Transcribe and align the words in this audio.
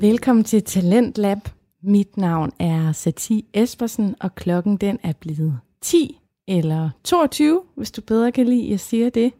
Velkommen 0.00 0.44
til 0.44 0.62
Talent 0.62 1.18
Lab. 1.18 1.38
Mit 1.82 2.16
navn 2.16 2.52
er 2.58 2.92
Sati 2.92 3.44
Espersen, 3.54 4.14
og 4.20 4.34
klokken 4.34 4.76
den 4.76 4.98
er 5.02 5.12
blevet 5.20 5.58
10 5.82 6.18
eller 6.48 6.90
22, 7.04 7.62
hvis 7.74 7.90
du 7.90 8.00
bedre 8.00 8.32
kan 8.32 8.46
lide, 8.46 8.70
jeg 8.70 8.80
siger 8.80 9.10
det. 9.10 9.32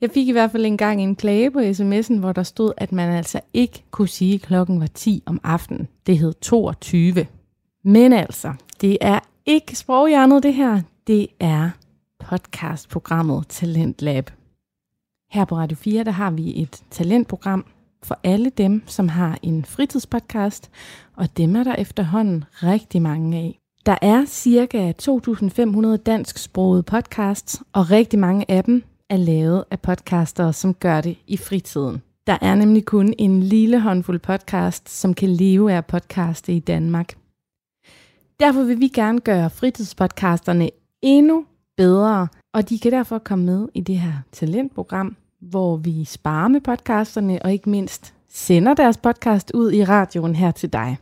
Jeg 0.00 0.10
fik 0.10 0.28
i 0.28 0.32
hvert 0.32 0.50
fald 0.50 0.66
engang 0.66 1.02
en 1.02 1.16
klage 1.16 1.50
på 1.50 1.58
sms'en, 1.58 2.18
hvor 2.18 2.32
der 2.32 2.42
stod, 2.42 2.72
at 2.76 2.92
man 2.92 3.10
altså 3.10 3.40
ikke 3.54 3.84
kunne 3.90 4.08
sige, 4.08 4.34
at 4.34 4.42
klokken 4.42 4.80
var 4.80 4.86
10 4.86 5.22
om 5.26 5.40
aftenen. 5.44 5.88
Det 6.06 6.18
hed 6.18 6.32
22. 6.32 7.26
Men 7.84 8.12
altså, 8.12 8.52
det 8.80 8.98
er 9.00 9.20
ikke 9.46 9.76
sproghjernet 9.76 10.42
det 10.42 10.54
her. 10.54 10.80
Det 11.06 11.26
er 11.40 11.70
podcastprogrammet 12.18 13.46
Talent 13.48 14.02
Lab. 14.02 14.30
Her 15.30 15.44
på 15.44 15.56
Radio 15.56 15.76
4, 15.76 16.04
der 16.04 16.10
har 16.10 16.30
vi 16.30 16.62
et 16.62 16.82
talentprogram 16.90 17.64
for 18.02 18.18
alle 18.24 18.50
dem, 18.50 18.82
som 18.86 19.08
har 19.08 19.38
en 19.42 19.64
fritidspodcast, 19.64 20.70
og 21.16 21.36
dem 21.36 21.56
er 21.56 21.64
der 21.64 21.74
efterhånden 21.74 22.44
rigtig 22.62 23.02
mange 23.02 23.38
af. 23.38 23.58
Der 23.86 23.96
er 24.02 24.24
cirka 24.26 24.92
2.500 25.02 25.96
dansksprogede 25.96 26.82
podcasts, 26.82 27.62
og 27.72 27.90
rigtig 27.90 28.18
mange 28.18 28.50
af 28.50 28.64
dem 28.64 28.84
er 29.08 29.16
lavet 29.16 29.64
af 29.70 29.80
podcastere, 29.80 30.52
som 30.52 30.74
gør 30.74 31.00
det 31.00 31.18
i 31.26 31.36
fritiden. 31.36 32.02
Der 32.26 32.38
er 32.40 32.54
nemlig 32.54 32.84
kun 32.84 33.14
en 33.18 33.42
lille 33.42 33.80
håndfuld 33.80 34.18
podcast, 34.18 34.88
som 34.88 35.14
kan 35.14 35.28
leve 35.28 35.72
af 35.72 35.86
podcaste 35.86 36.52
i 36.52 36.58
Danmark. 36.58 37.14
Derfor 38.40 38.62
vil 38.62 38.80
vi 38.80 38.88
gerne 38.88 39.20
gøre 39.20 39.50
fritidspodcasterne 39.50 40.70
endnu 41.02 41.44
bedre, 41.76 42.28
og 42.54 42.68
de 42.68 42.78
kan 42.78 42.92
derfor 42.92 43.18
komme 43.18 43.44
med 43.44 43.68
i 43.74 43.80
det 43.80 43.98
her 43.98 44.12
talentprogram, 44.32 45.16
hvor 45.40 45.76
vi 45.76 46.04
sparer 46.04 46.48
med 46.48 46.60
podcasterne 46.60 47.42
og 47.42 47.52
ikke 47.52 47.70
mindst 47.70 48.14
sender 48.28 48.74
deres 48.74 48.96
podcast 48.96 49.50
ud 49.54 49.72
i 49.72 49.84
radioen 49.84 50.34
her 50.34 50.50
til 50.50 50.72
dig. 50.72 50.96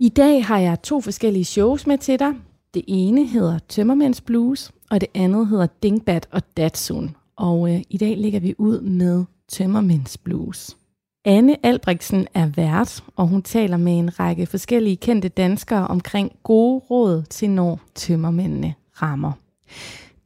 I 0.00 0.08
dag 0.08 0.44
har 0.44 0.58
jeg 0.58 0.82
to 0.82 1.00
forskellige 1.00 1.44
shows 1.44 1.86
med 1.86 1.98
til 1.98 2.18
dig. 2.18 2.32
Det 2.74 2.84
ene 2.86 3.26
hedder 3.26 3.58
Tømmermænds 3.68 4.20
Blues, 4.20 4.72
og 4.90 5.00
det 5.00 5.08
andet 5.14 5.48
hedder 5.48 5.66
Dingbat 5.82 6.28
og 6.30 6.42
Datsun. 6.56 7.16
Og 7.36 7.74
øh, 7.74 7.82
i 7.90 7.98
dag 7.98 8.16
lægger 8.16 8.40
vi 8.40 8.54
ud 8.58 8.80
med 8.80 9.24
Tømmermænds 9.48 10.18
Blues. 10.18 10.76
Anne 11.24 11.66
Albrechtsen 11.66 12.26
er 12.34 12.46
vært, 12.46 13.04
og 13.16 13.28
hun 13.28 13.42
taler 13.42 13.76
med 13.76 13.98
en 13.98 14.20
række 14.20 14.46
forskellige 14.46 14.96
kendte 14.96 15.28
danskere 15.28 15.86
omkring 15.86 16.32
gode 16.42 16.82
råd 16.90 17.22
til 17.22 17.50
når 17.50 17.80
tømmermændene 17.94 18.74
rammer. 19.02 19.32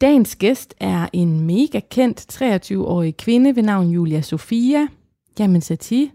Dagens 0.00 0.36
gæst 0.36 0.74
er 0.80 1.08
en 1.12 1.40
mega 1.40 1.80
kendt 1.90 2.42
23-årig 2.42 3.16
kvinde 3.16 3.56
ved 3.56 3.62
navn 3.62 3.90
Julia 3.90 4.20
Sofia. 4.20 4.88
Jamen 5.38 5.60
Sati, 5.60 6.10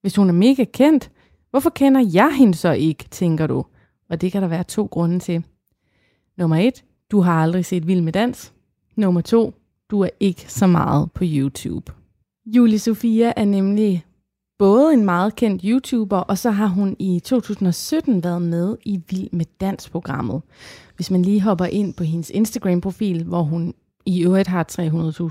hvis 0.00 0.16
hun 0.16 0.28
er 0.28 0.32
mega 0.32 0.64
kendt, 0.64 1.10
hvorfor 1.50 1.70
kender 1.70 2.10
jeg 2.12 2.36
hende 2.36 2.54
så 2.54 2.72
ikke, 2.72 3.04
tænker 3.10 3.46
du? 3.46 3.64
Og 4.08 4.20
det 4.20 4.32
kan 4.32 4.42
der 4.42 4.48
være 4.48 4.64
to 4.64 4.88
grunde 4.90 5.18
til. 5.18 5.44
Nummer 6.36 6.56
et, 6.56 6.84
du 7.10 7.20
har 7.20 7.42
aldrig 7.42 7.64
set 7.64 7.86
Vild 7.86 8.00
med 8.00 8.12
Dans. 8.12 8.52
Nummer 8.96 9.20
to, 9.20 9.54
du 9.90 10.00
er 10.00 10.10
ikke 10.20 10.52
så 10.52 10.66
meget 10.66 11.12
på 11.12 11.24
YouTube. 11.26 11.92
Julie 12.46 12.78
Sofia 12.78 13.32
er 13.36 13.44
nemlig 13.44 14.04
både 14.58 14.92
en 14.92 15.04
meget 15.04 15.36
kendt 15.36 15.62
YouTuber, 15.64 16.18
og 16.18 16.38
så 16.38 16.50
har 16.50 16.66
hun 16.66 16.96
i 16.98 17.20
2017 17.20 18.24
været 18.24 18.42
med 18.42 18.76
i 18.84 19.00
Vild 19.10 19.28
med 19.32 19.44
Dans-programmet. 19.60 20.42
Hvis 20.96 21.10
man 21.10 21.22
lige 21.22 21.40
hopper 21.40 21.64
ind 21.64 21.94
på 21.94 22.04
hendes 22.04 22.30
Instagram-profil, 22.30 23.24
hvor 23.24 23.42
hun 23.42 23.74
i 24.06 24.24
øvrigt 24.24 24.48
har 24.48 24.66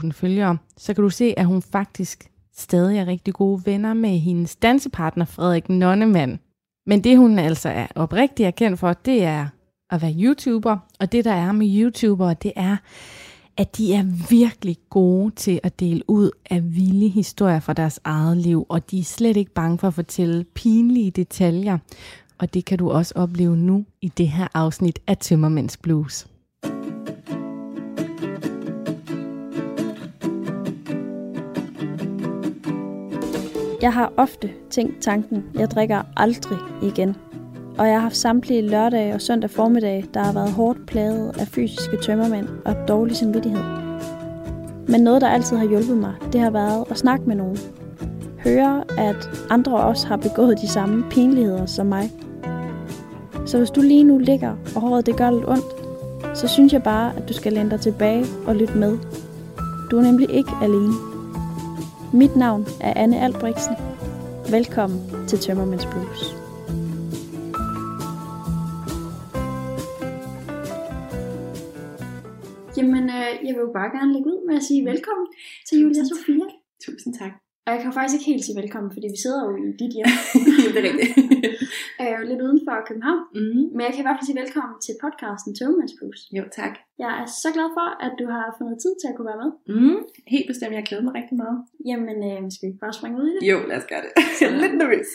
300.000 0.03 0.11
følgere, 0.11 0.57
så 0.77 0.93
kan 0.93 1.03
du 1.03 1.09
se, 1.09 1.33
at 1.37 1.45
hun 1.45 1.61
faktisk 1.61 2.31
stadig 2.57 2.97
er 2.97 3.07
rigtig 3.07 3.33
gode 3.33 3.61
venner 3.65 3.93
med 3.93 4.09
hendes 4.09 4.55
dansepartner 4.55 5.25
Frederik 5.25 5.69
Nonnemann. 5.69 6.39
Men 6.85 7.03
det 7.03 7.17
hun 7.17 7.39
altså 7.39 7.69
er 7.69 7.87
oprigtigt 7.95 8.47
er 8.47 8.51
kendt 8.51 8.79
for, 8.79 8.93
det 8.93 9.23
er 9.23 9.47
at 9.89 10.01
være 10.01 10.15
YouTuber, 10.19 10.77
og 10.99 11.11
det 11.11 11.25
der 11.25 11.33
er 11.33 11.51
med 11.51 11.67
YouTubere, 11.81 12.33
det 12.33 12.51
er, 12.55 12.77
at 13.57 13.77
de 13.77 13.93
er 13.93 14.03
virkelig 14.29 14.77
gode 14.89 15.31
til 15.35 15.59
at 15.63 15.79
dele 15.79 16.01
ud 16.07 16.31
af 16.49 16.75
vilde 16.75 17.07
historier 17.07 17.59
fra 17.59 17.73
deres 17.73 17.99
eget 18.03 18.37
liv, 18.37 18.65
og 18.69 18.91
de 18.91 18.99
er 18.99 19.03
slet 19.03 19.37
ikke 19.37 19.53
bange 19.53 19.77
for 19.77 19.87
at 19.87 19.93
fortælle 19.93 20.43
pinlige 20.43 21.11
detaljer. 21.11 21.77
Og 22.37 22.53
det 22.53 22.65
kan 22.65 22.77
du 22.77 22.91
også 22.91 23.13
opleve 23.15 23.57
nu 23.57 23.85
i 24.01 24.07
det 24.07 24.27
her 24.27 24.47
afsnit 24.53 24.99
af 25.07 25.17
Tømmermænds 25.17 25.77
Blues. 25.77 26.27
Jeg 33.81 33.93
har 33.93 34.13
ofte 34.17 34.49
tænkt 34.69 35.01
tanken, 35.01 35.43
jeg 35.53 35.71
drikker 35.71 36.01
aldrig 36.17 36.57
igen. 36.83 37.15
Og 37.77 37.87
jeg 37.87 37.95
har 37.95 38.01
haft 38.01 38.17
samtlige 38.17 38.69
lørdage 38.69 39.13
og 39.13 39.21
søndag 39.21 39.49
formiddag, 39.49 40.05
der 40.13 40.23
har 40.23 40.33
været 40.33 40.51
hårdt 40.51 40.85
plaget 40.87 41.37
af 41.39 41.47
fysiske 41.47 41.97
tømmermænd 41.97 42.47
og 42.65 42.75
dårlig 42.87 43.17
samvittighed. 43.17 43.63
Men 44.87 45.01
noget, 45.01 45.21
der 45.21 45.27
altid 45.27 45.57
har 45.57 45.65
hjulpet 45.65 45.97
mig, 45.97 46.13
det 46.33 46.41
har 46.41 46.49
været 46.49 46.85
at 46.89 46.97
snakke 46.97 47.25
med 47.25 47.35
nogen. 47.35 47.57
Høre, 48.43 48.83
at 48.97 49.29
andre 49.49 49.77
også 49.77 50.07
har 50.07 50.17
begået 50.17 50.61
de 50.61 50.67
samme 50.67 51.05
pinligheder 51.09 51.65
som 51.65 51.85
mig. 51.85 52.11
Så 53.45 53.57
hvis 53.57 53.71
du 53.71 53.81
lige 53.81 54.03
nu 54.03 54.17
ligger, 54.17 54.55
og 54.75 54.81
håret 54.81 55.05
det 55.05 55.17
gør 55.17 55.31
lidt 55.31 55.49
ondt, 55.49 55.65
så 56.37 56.47
synes 56.47 56.73
jeg 56.73 56.83
bare, 56.83 57.11
at 57.17 57.29
du 57.29 57.33
skal 57.33 57.53
læne 57.53 57.69
dig 57.69 57.81
tilbage 57.81 58.25
og 58.47 58.55
lytte 58.55 58.77
med. 58.77 58.97
Du 59.91 59.97
er 59.97 60.01
nemlig 60.01 60.29
ikke 60.29 60.51
alene. 60.61 60.93
Mit 62.13 62.35
navn 62.35 62.65
er 62.81 62.93
Anne 62.95 63.19
Albrechtsen. 63.19 63.75
Velkommen 64.51 65.01
til 65.27 65.39
Tømmermænds 65.39 65.85
Blues. 65.85 66.44
Jamen, 72.77 73.05
øh, 73.17 73.29
jeg 73.47 73.53
vil 73.55 73.63
jo 73.67 73.71
bare 73.79 73.89
gerne 73.97 74.13
lægge 74.15 74.27
ud 74.33 74.39
med 74.47 74.55
at 74.59 74.63
sige 74.69 74.81
velkommen 74.91 75.27
til 75.67 75.75
Julia 75.81 76.01
Tusind 76.01 76.17
Sofia. 76.17 76.47
Tusind 76.85 77.13
tak. 77.21 77.33
Og 77.65 77.69
jeg 77.73 77.79
kan 77.83 77.91
faktisk 77.97 78.15
ikke 78.15 78.31
helt 78.31 78.43
sige 78.45 78.59
velkommen, 78.61 78.89
fordi 78.95 79.07
vi 79.15 79.19
sidder 79.23 79.41
jo 79.47 79.51
i 79.69 79.71
dit 79.81 79.93
hjem. 79.97 80.11
det 80.73 80.79
er 80.79 80.85
rigtigt. 80.89 81.11
øh, 82.01 82.17
lidt 82.29 82.41
uden 82.45 82.59
for 82.65 82.75
København. 82.89 83.21
mm. 83.39 83.63
Men 83.75 83.81
jeg 83.85 83.91
kan 83.93 84.01
i 84.03 84.05
hvert 84.07 84.17
fald 84.17 84.27
sige 84.29 84.41
velkommen 84.43 84.75
til 84.85 84.93
podcasten 85.03 85.51
Tømmermænds 85.57 85.93
Blues. 85.97 86.21
Jo, 86.37 86.43
tak. 86.59 86.73
Jeg 87.03 87.11
er 87.21 87.27
så 87.43 87.49
glad 87.55 87.69
for, 87.77 87.87
at 88.05 88.13
du 88.19 88.25
har 88.33 88.45
fundet 88.59 88.77
tid 88.83 88.93
til 89.01 89.07
at 89.09 89.15
kunne 89.15 89.29
være 89.31 89.41
med. 89.43 89.51
Mm. 89.75 89.99
Helt 90.35 90.47
bestemt, 90.51 90.73
jeg 90.79 90.85
glæder 90.89 91.05
mig 91.07 91.13
rigtig 91.19 91.35
meget. 91.43 91.57
Jamen, 91.89 92.17
øh, 92.29 92.39
skal 92.55 92.65
vi 92.69 92.75
bare 92.83 92.93
springe 92.99 93.17
ud 93.21 93.27
i 93.29 93.33
det? 93.35 93.41
Jo, 93.51 93.57
lad 93.69 93.77
os 93.81 93.87
gøre 93.91 94.03
det. 94.05 94.11
jeg 94.41 94.47
er 94.53 94.57
lidt 94.63 94.75
nervøs. 94.81 95.09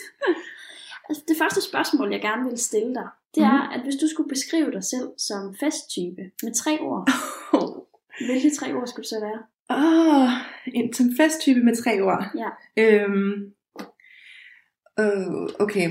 Altså, 1.11 1.23
det 1.27 1.37
første 1.37 1.61
spørgsmål, 1.61 2.11
jeg 2.11 2.21
gerne 2.21 2.49
vil 2.49 2.57
stille 2.57 2.93
dig, 2.95 3.07
det 3.35 3.43
er, 3.43 3.69
at 3.73 3.81
hvis 3.83 3.95
du 3.95 4.07
skulle 4.07 4.29
beskrive 4.29 4.71
dig 4.71 4.83
selv 4.83 5.07
som 5.17 5.55
festtype 5.59 6.23
med 6.43 6.53
tre 6.53 6.77
ord, 6.81 7.09
hvilke 8.27 8.55
tre 8.55 8.73
ord 8.73 8.87
skulle 8.87 9.03
det 9.03 9.09
så 9.09 9.19
være? 9.19 9.41
Åh, 9.69 10.23
oh, 10.23 10.29
en 10.73 10.93
som 10.93 11.05
festtype 11.17 11.59
med 11.59 11.75
tre 11.83 12.01
ord. 12.01 12.23
Ja. 12.37 12.49
Øhm, 12.83 13.53
øh, 14.99 15.49
okay. 15.59 15.89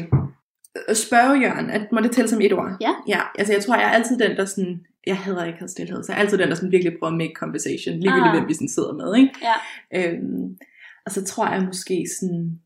Øh, 0.88 0.96
Spørgejørn, 0.96 1.70
at 1.70 1.92
må 1.92 2.00
det 2.00 2.12
tælle 2.12 2.28
som 2.28 2.40
et 2.40 2.52
ord? 2.52 2.76
Ja. 2.80 2.94
Ja, 3.08 3.20
altså 3.38 3.52
jeg 3.52 3.64
tror, 3.64 3.74
jeg 3.74 3.84
er 3.84 3.90
altid 3.98 4.18
den, 4.18 4.36
der 4.36 4.44
sådan, 4.44 4.86
jeg 5.06 5.16
hader 5.18 5.44
ikke 5.44 5.58
havde 5.58 5.72
stillhed, 5.72 6.02
så 6.02 6.12
jeg 6.12 6.18
er 6.18 6.22
altid 6.22 6.38
den, 6.38 6.48
der 6.48 6.54
sådan 6.54 6.72
virkelig 6.72 6.98
prøver 6.98 7.12
at 7.12 7.18
make 7.18 7.34
conversation, 7.36 7.94
ligegyldigt 8.00 8.26
Ah. 8.26 8.36
hvem 8.38 8.48
vi 8.48 8.54
sådan 8.54 8.68
sidder 8.68 8.92
med, 8.92 9.16
ikke? 9.16 9.34
Ja. 9.42 10.12
Øhm, 10.12 10.58
og 11.06 11.12
så 11.12 11.24
tror 11.24 11.48
jeg 11.48 11.62
måske 11.62 12.06
sådan, 12.20 12.60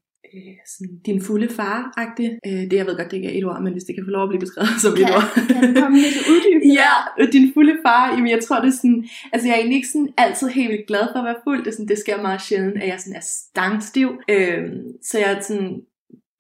sådan 0.73 0.99
din 1.07 1.23
fulde 1.23 1.49
far-agtig. 1.59 2.29
Øh, 2.47 2.53
det 2.71 2.73
jeg 2.73 2.87
ved 2.87 2.97
godt, 2.97 3.11
det 3.11 3.17
ikke 3.17 3.29
er 3.35 3.39
et 3.39 3.45
ord, 3.45 3.63
men 3.63 3.73
hvis 3.73 3.85
det 3.85 3.95
kan 3.95 4.05
få 4.07 4.11
lov 4.11 4.23
at 4.23 4.29
blive 4.29 4.41
beskrevet 4.41 4.69
som 4.83 4.93
et 4.93 4.99
Kan, 4.99 5.15
ord. 5.15 5.27
kan 5.53 5.75
du 5.75 5.81
komme 5.81 5.97
lidt 5.99 6.17
uddybende? 6.33 6.75
Ja, 6.81 6.93
øh, 7.21 7.33
din 7.33 7.47
fulde 7.55 7.77
far, 7.87 8.11
jamen 8.15 8.31
jeg 8.31 8.41
tror 8.45 8.61
det 8.61 8.69
er 8.69 8.77
sådan, 8.83 9.09
altså 9.33 9.49
jeg 9.49 9.55
er 9.55 9.59
egentlig 9.59 9.77
ikke 9.77 9.89
sådan 9.89 10.09
altid 10.19 10.49
helt 10.49 10.71
vildt 10.71 10.87
glad 10.87 11.05
for 11.13 11.19
at 11.19 11.25
være 11.25 11.41
fuld, 11.45 11.59
det, 11.65 11.67
er 11.67 11.73
sådan, 11.73 11.89
det 11.89 11.99
sker 11.99 12.23
meget 12.23 12.43
sjældent, 12.43 12.83
at 12.83 12.89
jeg 12.89 13.01
sådan 13.01 13.17
er 13.17 13.25
stangstiv, 13.41 14.09
øhm, 14.31 14.83
så 15.09 15.19
jeg 15.19 15.33
er 15.33 15.41
sådan, 15.41 15.81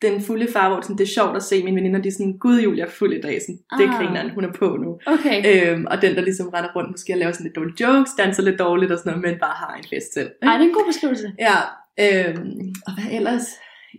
den 0.02 0.20
fulde 0.20 0.46
far, 0.52 0.68
hvor 0.68 0.76
det, 0.76 0.84
sådan, 0.84 0.98
det 0.98 1.04
er 1.04 1.14
sjovt 1.18 1.36
at 1.36 1.42
se 1.42 1.64
mine 1.64 1.76
veninder, 1.76 2.02
de 2.02 2.08
er 2.08 2.12
sådan, 2.12 2.38
gud 2.38 2.60
Julia 2.60 2.84
er 2.84 2.90
fuld 2.90 3.12
i 3.12 3.20
dag, 3.20 3.40
sådan, 3.42 3.58
det 3.78 3.88
Ah. 3.88 3.94
griner 3.96 4.32
hun 4.34 4.44
er 4.44 4.52
på 4.52 4.76
nu. 4.84 4.90
Okay. 5.06 5.36
Øhm, 5.72 5.86
og 5.90 6.02
den, 6.02 6.14
der 6.16 6.22
ligesom 6.22 6.48
render 6.48 6.70
rundt, 6.76 6.90
måske 6.90 7.12
at 7.12 7.18
lave 7.18 7.32
sådan 7.32 7.44
lidt 7.44 7.56
dårlige 7.56 7.76
jokes, 7.86 8.10
danser 8.18 8.42
lidt 8.42 8.58
dårligt 8.58 8.92
og 8.92 8.98
sådan 8.98 9.10
noget, 9.12 9.22
men 9.30 9.40
bare 9.40 9.54
har 9.56 9.74
en 9.78 9.84
fest 9.92 10.14
selv. 10.14 10.30
Ej, 10.42 10.52
det 10.52 10.64
er 10.64 10.68
en 10.68 10.74
god 10.74 10.86
beskrivelse. 10.86 11.32
Ja, 11.38 11.56
øhm, 12.04 12.74
og 12.86 12.92
hvad 12.94 13.08
ellers? 13.18 13.46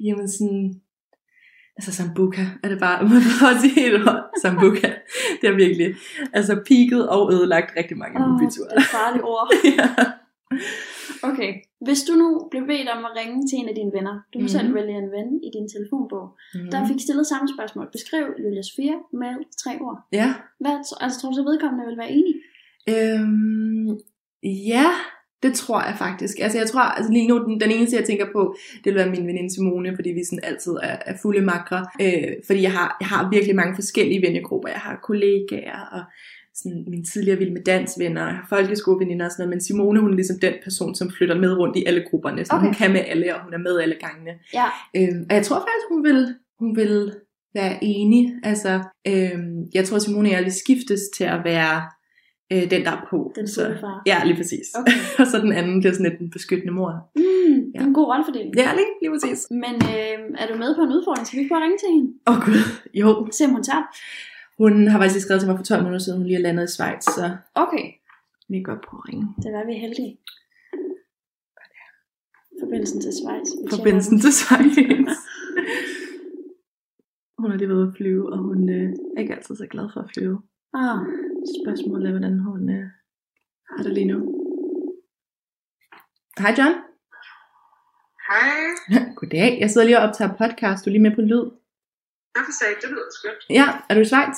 Jamen 0.04 0.28
sådan, 0.30 0.82
altså 1.78 1.92
Sambuca, 1.92 2.46
er 2.64 2.70
det 2.70 2.80
bare, 2.80 2.98
jeg 3.26 3.36
bare 3.42 3.60
sige 3.62 3.88
et 3.88 3.94
ord, 4.08 4.24
Sambuca, 4.42 4.90
det 5.42 5.48
er 5.50 5.56
virkelig, 5.56 5.96
altså 6.34 6.54
peaked 6.68 7.02
og 7.02 7.34
ødelagt 7.34 7.70
rigtig 7.78 7.98
mange 7.98 8.16
oh, 8.26 8.30
det 8.32 8.38
byture. 8.40 8.68
er 8.76 8.80
et 8.80 8.84
farligt 8.98 9.24
ord. 9.24 9.48
ja. 9.80 9.88
Okay. 11.30 11.52
Hvis 11.86 12.02
du 12.08 12.14
nu 12.22 12.28
blev 12.52 12.64
bedt 12.68 12.90
om 12.96 13.06
at 13.06 13.12
ringe 13.20 13.48
til 13.48 13.56
en 13.60 13.70
af 13.70 13.76
dine 13.76 13.92
venner, 13.98 14.16
du 14.32 14.36
kan 14.40 14.48
Mhm. 14.50 14.56
selv 14.58 14.74
vælge 14.78 14.98
en 15.04 15.12
ven 15.18 15.30
i 15.48 15.50
din 15.56 15.68
telefonbog, 15.76 16.26
Mm. 16.56 16.68
der 16.72 16.88
fik 16.90 17.00
stillet 17.06 17.28
samme 17.28 17.48
spørgsmål. 17.56 17.88
Beskriv 17.96 18.26
Julia 18.44 18.62
Sofia 18.70 18.96
med 19.22 19.34
tre 19.64 19.72
ord. 19.86 19.98
Ja, 20.20 20.28
Hvad, 20.60 20.76
altså 21.04 21.16
tror 21.20 21.30
du 21.30 21.36
så 21.36 21.44
vedkommende 21.50 21.86
vil 21.90 21.98
være 22.04 22.12
enig? 22.20 22.36
øhm, 22.94 23.88
ja, 24.74 24.88
Det 25.44 25.54
tror 25.54 25.82
jeg 25.82 25.96
faktisk. 25.98 26.40
Altså 26.40 26.58
jeg 26.58 26.68
tror, 26.68 26.82
altså 26.82 27.12
lige 27.12 27.28
nu, 27.28 27.44
den, 27.46 27.60
den 27.60 27.72
eneste 27.72 27.96
jeg 27.96 28.06
tænker 28.06 28.26
på, 28.32 28.56
det 28.84 28.86
vil 28.86 28.96
være 28.96 29.10
min 29.10 29.28
veninde 29.28 29.54
Simone, 29.56 29.96
fordi 29.96 30.10
vi 30.10 30.24
sådan 30.24 30.44
altid 30.44 30.72
er, 30.72 30.98
er 31.06 31.14
fulde 31.22 31.42
makre. 31.42 31.88
Øh, 32.02 32.32
fordi 32.48 32.62
jeg 32.62 32.72
har, 32.72 32.98
jeg 33.00 33.08
har 33.08 33.30
virkelig 33.30 33.56
mange 33.56 33.76
forskellige 33.76 34.22
vennegrupper. 34.22 34.70
Jeg 34.70 34.80
har 34.80 35.00
kollegaer 35.04 35.80
og 35.92 36.04
sådan 36.56 36.86
min 36.88 37.06
tidligere 37.06 37.38
vild 37.40 37.52
med 37.52 37.64
dansvenner, 37.64 38.26
jeg 38.26 38.36
har 38.36 38.46
folkeskoleveninder 38.50 39.26
og 39.26 39.32
sådan 39.32 39.42
noget, 39.44 39.56
men 39.56 39.62
Simone 39.62 40.00
hun 40.00 40.12
er 40.12 40.16
ligesom 40.16 40.40
den 40.40 40.54
person, 40.64 40.96
som 40.96 41.12
flytter 41.12 41.40
med 41.40 41.58
rundt 41.58 41.78
i 41.78 41.86
alle 41.86 42.04
grupperne. 42.10 42.46
Så 42.46 42.54
okay. 42.54 42.66
hun 42.66 42.74
kan 42.74 42.92
med 42.92 43.02
alle, 43.08 43.36
og 43.36 43.44
hun 43.44 43.54
er 43.54 43.58
med 43.58 43.80
alle 43.80 43.96
gangene. 43.96 44.32
Ja. 44.54 44.66
Øhm, 44.96 45.26
og 45.30 45.36
jeg 45.36 45.46
tror 45.46 45.56
faktisk, 45.56 45.86
hun 45.90 46.04
vil, 46.04 46.36
hun 46.60 46.76
vil 46.76 47.14
være 47.54 47.84
enig. 47.84 48.34
Altså, 48.44 48.84
øhm, 49.08 49.66
jeg 49.74 49.86
tror, 49.86 50.00
Simone 50.00 50.30
og 50.30 50.34
jeg 50.34 50.44
vil 50.44 50.54
skiftes 50.54 51.02
til 51.18 51.24
at 51.24 51.40
være 51.44 51.82
øh, 52.54 52.64
den, 52.72 52.82
der 52.86 52.92
er 52.92 53.02
på. 53.10 53.32
Den 53.36 53.48
så, 53.48 53.78
far. 53.82 54.02
Ja, 54.06 54.18
lige 54.26 54.38
præcis. 54.42 54.68
Okay. 54.80 55.00
og 55.22 55.26
så 55.32 55.38
den 55.46 55.52
anden 55.52 55.80
bliver 55.80 55.94
sådan 55.94 56.06
lidt 56.10 56.20
den 56.20 56.30
beskyttende 56.30 56.74
mor. 56.74 56.92
Mm, 57.16 57.56
det 57.72 57.82
er 57.82 57.86
en 57.86 57.94
god 57.94 58.06
rollefordeling. 58.12 58.56
Ja, 58.56 58.70
lige, 58.80 58.92
lige 59.02 59.12
præcis. 59.16 59.40
Men 59.64 59.76
øh, 59.94 60.18
er 60.42 60.46
du 60.52 60.56
med 60.64 60.76
på 60.76 60.82
en 60.82 60.92
udfordring? 60.98 61.28
Skal 61.28 61.38
vi 61.38 61.42
ikke 61.44 61.54
bare 61.56 61.64
ringe 61.64 61.78
til 61.84 61.90
hende? 61.96 62.10
Åh 62.28 62.38
oh, 62.38 62.46
gud, 62.46 62.62
jo. 63.02 63.08
Se 63.38 63.46
om 63.46 63.52
hun 63.52 63.64
tager. 63.64 63.84
Hun 64.62 64.88
har 64.88 65.00
faktisk 65.00 65.26
skrevet 65.26 65.42
til 65.42 65.50
mig 65.50 65.58
for 65.58 65.64
12 65.64 65.82
minutter 65.82 66.00
siden, 66.00 66.18
hun 66.20 66.28
lige 66.28 66.38
er 66.38 66.42
landet 66.48 66.64
i 66.70 66.74
Schweiz, 66.74 67.04
så 67.18 67.26
Okay, 67.64 67.86
vi 68.50 68.58
går 68.68 68.78
på 68.88 68.92
at 68.98 69.04
ringe. 69.10 69.26
det 69.44 69.52
var 69.56 69.66
vi 69.66 69.74
heldige. 69.74 70.18
Forbindelsen 72.62 73.02
til 73.02 73.12
Schweiz. 73.20 73.48
Forbindelsen 73.74 74.20
til 74.20 74.32
Schweiz. 74.40 74.76
hun 77.42 77.52
er 77.52 77.58
lige 77.58 77.70
ved 77.70 77.88
at 77.88 77.94
flyve, 77.98 78.32
og 78.34 78.38
hun 78.38 78.70
øh, 78.70 78.90
er 79.18 79.22
ikke 79.22 79.36
altid 79.36 79.56
så 79.56 79.68
glad 79.68 79.90
for 79.94 80.00
at 80.00 80.10
flyve. 80.14 80.42
Ah, 80.80 80.98
Spørgsmålet 81.60 82.08
er, 82.08 82.12
hvordan 82.12 82.40
hun 82.40 82.70
øh, 82.78 82.88
har 83.70 83.84
det 83.84 83.94
lige 83.94 84.06
nu. 84.12 84.18
Hej 86.40 86.54
John. 86.58 86.76
Hej. 88.30 88.56
Goddag. 89.18 89.58
Jeg 89.62 89.70
sidder 89.70 89.88
lige 89.88 90.00
og 90.00 90.04
optager 90.08 90.32
podcast. 90.42 90.86
Du 90.86 90.90
er 90.90 90.92
lige 90.96 91.02
med 91.08 91.16
på 91.16 91.22
lyd. 91.22 91.46
Hvorfor 92.34 92.54
sagde 92.60 92.76
det 92.82 92.90
lyder 92.90 93.10
skønt? 93.20 93.42
Ja, 93.60 93.68
er 93.90 93.94
du 93.96 94.02
i 94.02 94.06
Schweiz? 94.06 94.38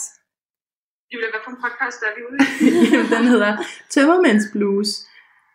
Julia, 1.13 1.29
hvad 1.33 1.41
for 1.43 1.51
en 1.51 1.57
podcast 1.65 1.99
er 2.07 2.11
vi 2.17 2.21
ude 2.29 2.37
i? 2.65 2.69
Den 3.15 3.25
hedder 3.33 3.57
Tømmermænds 3.89 4.45
Blues. 4.53 4.89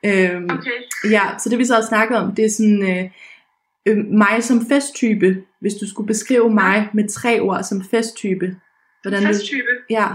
Øhm, 0.04 0.44
Okay. 0.56 0.78
Ja, 1.10 1.24
så 1.38 1.48
det 1.50 1.58
vi 1.58 1.64
så 1.64 1.74
har 1.74 1.82
snakket 1.82 2.18
om, 2.18 2.34
det 2.34 2.44
er 2.44 2.50
sådan 2.58 2.82
øh, 2.92 3.04
øh, 3.88 3.98
mig 4.06 4.44
som 4.44 4.66
festtype. 4.68 5.44
Hvis 5.60 5.74
du 5.74 5.88
skulle 5.90 6.06
beskrive 6.06 6.50
mig 6.54 6.90
med 6.94 7.08
tre 7.08 7.40
ord 7.40 7.62
som 7.62 7.84
festtype. 7.90 8.56
Hvordan 9.02 9.22
Festtype. 9.22 9.72
Ja. 9.90 10.08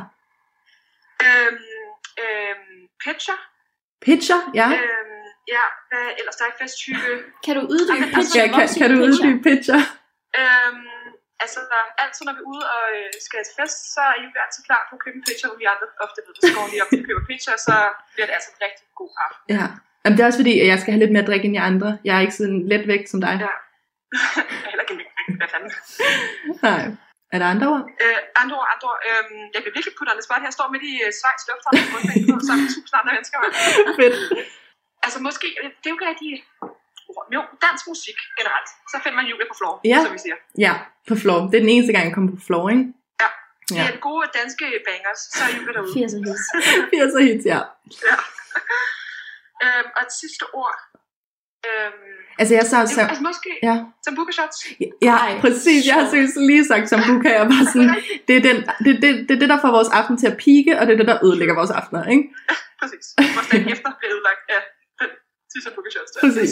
Øhm, 1.26 1.58
øhm, 2.24 2.80
pitcher. 3.04 3.40
Pitcher, 4.06 4.42
ja. 4.60 4.68
Øhm, 4.78 5.24
ja, 5.56 5.66
hvad 5.90 6.06
ellers 6.20 6.38
der 6.40 6.46
er 6.52 6.56
festtype? 6.62 7.12
kan 7.46 7.54
du 7.58 7.62
uddybe 7.74 8.06
Ej, 8.08 8.16
pitcher? 8.16 8.38
ja 8.42 8.48
kan, 8.58 8.66
kan 8.82 8.90
du 8.94 8.98
uddybe 9.08 9.40
pitcher? 9.48 9.82
Øhm, 10.40 11.08
altså, 11.44 11.60
der, 11.72 11.82
altid 12.04 12.24
når 12.28 12.36
vi 12.38 12.42
er 12.44 12.50
ude 12.54 12.64
og 12.76 12.86
øh, 12.98 13.10
skal 13.26 13.38
til 13.48 13.56
fest, 13.60 13.78
så 13.96 14.02
er 14.12 14.16
Julia 14.22 14.42
altid 14.46 14.62
klar 14.70 14.82
på 14.88 14.94
at 14.98 15.02
købe 15.04 15.16
en 15.20 15.26
pitcher, 15.28 15.48
hvor 15.50 15.60
vi 15.62 15.66
andre 15.74 15.88
ofte 16.06 16.20
ved, 16.26 16.34
så 16.38 16.50
går 16.56 16.66
lige 16.72 16.82
op 16.84 16.92
og 16.98 17.02
køber 17.08 17.24
pitcher, 17.30 17.56
så 17.68 17.76
bliver 18.14 18.28
det 18.30 18.36
altså 18.38 18.50
en 18.54 18.60
rigtig 18.66 18.86
god 19.02 19.12
aften. 19.26 19.46
Ja. 19.58 19.66
Jamen, 20.02 20.16
det 20.16 20.24
er 20.24 20.30
også 20.30 20.42
fordi, 20.44 20.56
at 20.64 20.68
jeg 20.72 20.80
skal 20.80 20.92
have 20.94 21.04
lidt 21.04 21.16
mere 21.16 21.28
drik 21.30 21.44
end 21.46 21.54
de 21.58 21.64
andre. 21.72 21.90
Jeg 22.08 22.14
er 22.18 22.24
ikke 22.26 22.40
sådan 22.42 22.60
let 22.72 22.84
vægt 22.92 23.08
som 23.12 23.20
dig. 23.28 23.36
Ja. 23.46 23.54
Jeg 24.38 24.66
er 24.66 24.70
heller 24.72 24.86
ikke 24.86 24.94
en 24.98 25.02
vægt, 25.04 25.38
hvad 25.40 25.50
fanden. 25.54 25.72
Nej. 26.66 26.84
Er 27.34 27.38
der 27.42 27.48
andre 27.54 27.68
ord? 27.74 27.84
Øh, 28.04 28.18
andre 28.42 28.56
ord, 28.60 28.68
andre 28.74 28.86
ord. 28.92 29.00
Øhm, 29.10 29.42
jeg 29.56 29.62
kan 29.64 29.72
virkelig 29.78 29.94
putte 29.98 30.12
spot 30.28 30.40
her. 30.44 30.50
Jeg 30.52 30.58
står 30.58 30.68
midt 30.74 30.84
i 30.92 30.94
øh, 31.06 31.10
Schweiz 31.20 31.42
Lufthavn 31.50 31.76
på 31.94 31.98
sammen 32.48 32.64
med 32.66 32.72
tusind 32.78 32.96
andre 33.02 33.12
mennesker. 33.16 33.38
Fedt. 34.00 34.16
Altså 35.06 35.18
måske, 35.28 35.48
øh, 35.62 35.70
det 35.80 35.86
er 35.88 35.92
jo 35.94 35.98
ikke 35.98 36.10
rigtig 36.14 36.32
ord. 37.16 37.26
Jo, 37.36 37.42
dansk 37.66 37.84
musik 37.94 38.18
generelt. 38.40 38.70
Så 38.92 38.96
finder 39.04 39.18
man 39.20 39.26
Julia 39.32 39.48
på 39.52 39.56
floor, 39.60 39.76
Ja. 39.92 40.00
som 40.06 40.12
vi 40.18 40.22
siger. 40.26 40.38
Ja, 40.66 40.74
på 41.10 41.16
floor. 41.22 41.40
Det 41.52 41.56
er 41.60 41.64
den 41.66 41.74
eneste 41.76 41.92
gang, 41.94 42.04
jeg 42.08 42.14
kommer 42.18 42.32
på 42.38 42.42
floor, 42.48 42.66
ikke? 42.76 42.86
Ja. 43.24 43.30
Det 43.70 43.76
Ja. 43.78 43.84
er 43.92 43.98
gode 44.10 44.26
danske 44.40 44.66
bangers, 44.88 45.22
så 45.36 45.42
er 45.48 45.50
Julia 45.58 45.72
derude. 45.78 45.94
80 45.94 46.14
hits. 46.18 46.44
80'er 46.94 47.22
hits, 47.28 47.46
ja. 47.54 47.60
Ja. 48.10 48.18
øhm, 49.64 49.88
og 49.98 50.02
et 50.08 50.14
sidste 50.22 50.46
ord. 50.62 50.76
Øhm, 51.66 52.18
Altså, 52.40 52.54
jeg 52.56 52.66
sa 52.72 52.78
det, 52.82 52.90
så... 52.90 53.02
altså 53.02 53.24
måske 53.24 53.52
Ja, 53.64 53.76
Sambuca 54.06 54.32
shots. 54.32 54.58
ja 55.02 55.16
Ej, 55.26 55.32
præcis. 55.42 55.88
Jeg 55.88 55.96
har 56.00 56.10
seriøst 56.10 56.38
lige 56.50 56.66
sagt 56.66 56.90
som 56.90 57.00
buka. 57.08 57.30
Jeg 57.40 57.48
bare 57.54 57.66
sådan, 57.74 57.90
det 58.28 58.34
er, 58.40 58.44
den, 58.48 58.58
det, 58.86 58.92
det, 59.04 59.10
det 59.28 59.34
er 59.36 59.40
det, 59.44 59.50
der 59.54 59.60
får 59.62 59.72
vores 59.78 59.90
aften 60.00 60.16
til 60.18 60.28
at 60.32 60.38
pike, 60.38 60.80
og 60.80 60.88
det 60.88 60.94
er 60.94 60.98
det, 60.98 61.08
der 61.12 61.18
ødelægger 61.26 61.56
vores 61.56 61.72
aftener, 61.80 62.04
ikke? 62.14 62.24
Præcis. 62.82 63.06
Vores 63.36 63.48
dag 63.52 63.62
efter 63.74 63.90
bliver 64.00 64.14
udlagt 64.18 64.42
af 64.56 64.62
den 65.00 65.10
til 65.52 65.60
Sambuca 65.64 65.90
shots. 65.96 66.12
Der. 66.12 66.20
Præcis. 66.26 66.52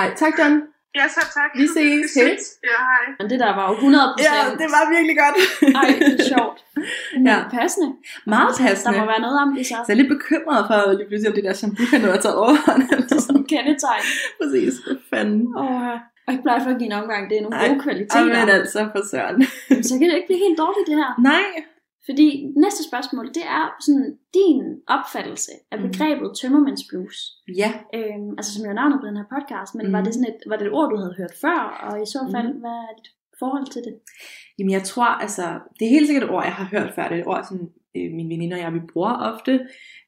Ej, 0.00 0.08
tak 0.22 0.32
John. 0.38 0.54
Ja, 0.98 1.04
selv 1.16 1.30
tak. 1.38 1.50
Vi 1.60 1.66
ses. 1.76 2.10
Hej. 2.16 2.36
Ja, 2.70 2.78
hej. 2.92 3.04
Men 3.18 3.26
det 3.30 3.38
der 3.44 3.52
var 3.58 3.64
jo 3.70 3.74
100 3.74 4.14
procent. 4.16 4.60
var 4.76 4.84
virkelig 4.94 5.16
godt. 5.24 5.36
Ej, 5.80 5.88
det 5.98 6.20
er 6.20 6.24
sjovt. 6.34 6.58
Men 7.14 7.26
Ja. 7.26 7.38
passende. 7.58 7.88
Meget 8.34 8.52
Der 8.58 8.64
passende. 8.66 8.98
må 8.98 9.04
være 9.12 9.22
noget 9.26 9.38
om 9.44 9.50
det 9.56 9.62
så. 9.66 9.76
Så 9.84 9.84
jeg 9.88 9.94
er 9.96 10.00
lidt 10.02 10.12
bekymret 10.16 10.60
for, 10.68 10.74
at 10.74 10.96
lige 10.98 11.08
pludselig 11.08 11.28
om 11.32 11.36
det 11.38 11.44
der 11.48 11.54
shampoo 11.60 11.86
kan 11.92 12.00
nå 12.04 12.10
at 12.16 12.20
tage 12.24 12.34
over. 12.42 12.56
Som 13.26 13.36
kendetegn. 13.52 14.04
Præcis. 14.40 14.72
Fanden? 15.10 15.42
Og, 15.62 15.68
og 16.26 16.28
ikke 16.32 16.44
blot 16.46 16.62
for 16.64 16.70
at 16.74 16.78
give 16.80 16.88
en 16.92 16.96
omgang, 17.02 17.22
det 17.30 17.36
er 17.38 17.42
nogle 17.46 17.56
Ej, 17.62 17.68
gode 17.68 17.80
kvaliteter. 17.86 18.20
Amen 18.20 18.48
altså, 18.58 18.80
for 18.94 19.02
søren. 19.12 19.36
Så 19.88 19.92
kan 19.98 20.04
det 20.08 20.14
ikke 20.18 20.30
blive 20.30 20.42
helt 20.46 20.58
dårligt 20.62 20.86
det 20.90 20.96
her. 21.02 21.10
Nej. 21.32 21.48
Fordi 22.08 22.26
næste 22.64 22.82
spørgsmål, 22.88 23.26
det 23.38 23.44
er 23.58 23.64
sådan 23.86 24.08
din 24.38 24.62
opfattelse 24.96 25.52
af 25.72 25.76
Mhm. 25.78 25.84
begrebet 25.90 26.28
tømmermændsblues. 26.40 27.18
Ja. 27.62 27.70
Øhm, 27.96 28.30
altså 28.38 28.50
som 28.54 28.64
jo 28.64 28.70
er 28.70 28.78
navnet 28.80 28.98
på 29.00 29.06
den 29.06 29.16
her 29.20 29.28
podcast, 29.36 29.74
men 29.74 29.84
Mhm. 29.86 29.92
var 29.94 30.02
det 30.04 30.14
sådan 30.14 30.30
et, 30.32 30.38
var 30.50 30.56
det 30.56 30.66
et 30.66 30.72
ord, 30.78 30.90
du 30.90 30.96
havde 31.02 31.14
hørt 31.20 31.34
før? 31.44 31.58
Og 31.86 32.02
i 32.02 32.06
så 32.14 32.20
fald, 32.34 32.48
Mhm. 32.52 32.60
hvad 32.64 32.78
er 32.90 32.94
dit 32.98 33.10
forhold 33.42 33.66
til 33.74 33.82
det? 33.88 33.94
Jamen 34.58 34.72
jeg 34.78 34.82
tror, 34.82 35.04
altså, 35.24 35.44
det 35.78 35.84
er 35.86 35.90
helt 35.96 36.06
sikkert 36.06 36.24
et 36.28 36.34
ord, 36.36 36.44
jeg 36.44 36.52
har 36.60 36.68
hørt 36.74 36.90
før. 36.96 37.08
Det 37.08 37.16
er 37.16 37.20
et 37.22 37.26
ord, 37.32 37.44
som 37.48 37.58
øh, 37.96 38.08
mine 38.18 38.28
veninder 38.34 38.56
og 38.56 38.62
jeg, 38.62 38.72
vi 38.72 38.80
bruger 38.92 39.14
ofte. 39.32 39.52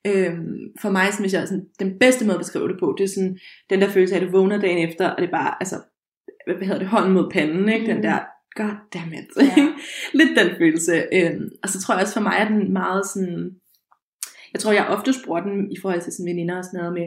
Øhm, 0.06 0.54
for 0.82 0.90
mig, 0.90 1.06
sådan, 1.12 1.24
hvis 1.24 1.34
jeg, 1.34 1.48
sådan, 1.48 1.66
den 1.78 1.98
bedste 1.98 2.24
måde 2.26 2.34
at 2.34 2.44
beskrive 2.44 2.68
det 2.68 2.76
på, 2.80 2.94
det 2.98 3.04
er 3.04 3.08
sådan, 3.08 3.38
den 3.70 3.80
der 3.80 3.88
følelse 3.88 4.14
af, 4.14 4.20
at 4.20 4.26
du 4.26 4.30
vågner 4.38 4.58
dagen 4.60 4.88
efter, 4.88 5.08
og 5.10 5.16
det 5.18 5.26
er 5.26 5.30
bare, 5.40 5.54
altså, 5.60 5.76
hvad 6.46 6.66
hedder 6.66 6.78
det, 6.78 6.88
hånden 6.88 7.12
mod 7.12 7.30
panden, 7.30 7.68
ikke? 7.68 7.86
Den 7.86 7.94
Mhm. 7.96 8.02
der, 8.02 8.18
god 8.54 8.76
damn 8.94 9.12
it. 9.12 9.28
Ja. 9.36 9.68
Lidt 10.18 10.38
den 10.38 10.56
følelse. 10.58 11.04
Øhm, 11.12 11.48
og 11.62 11.68
så 11.68 11.80
tror 11.80 11.94
jeg 11.94 12.02
også 12.02 12.14
for 12.14 12.20
mig, 12.20 12.38
at 12.38 12.48
den 12.48 12.72
meget 12.72 13.02
sådan, 13.06 13.50
jeg 14.52 14.60
tror, 14.60 14.72
jeg 14.72 14.86
ofte 14.86 15.12
bruger 15.24 15.40
den 15.40 15.72
i 15.72 15.76
forhold 15.82 16.00
til 16.02 16.12
sådan 16.12 16.26
veninder 16.26 16.56
og 16.58 16.64
sådan 16.64 16.78
noget 16.78 16.92
med, 16.92 17.06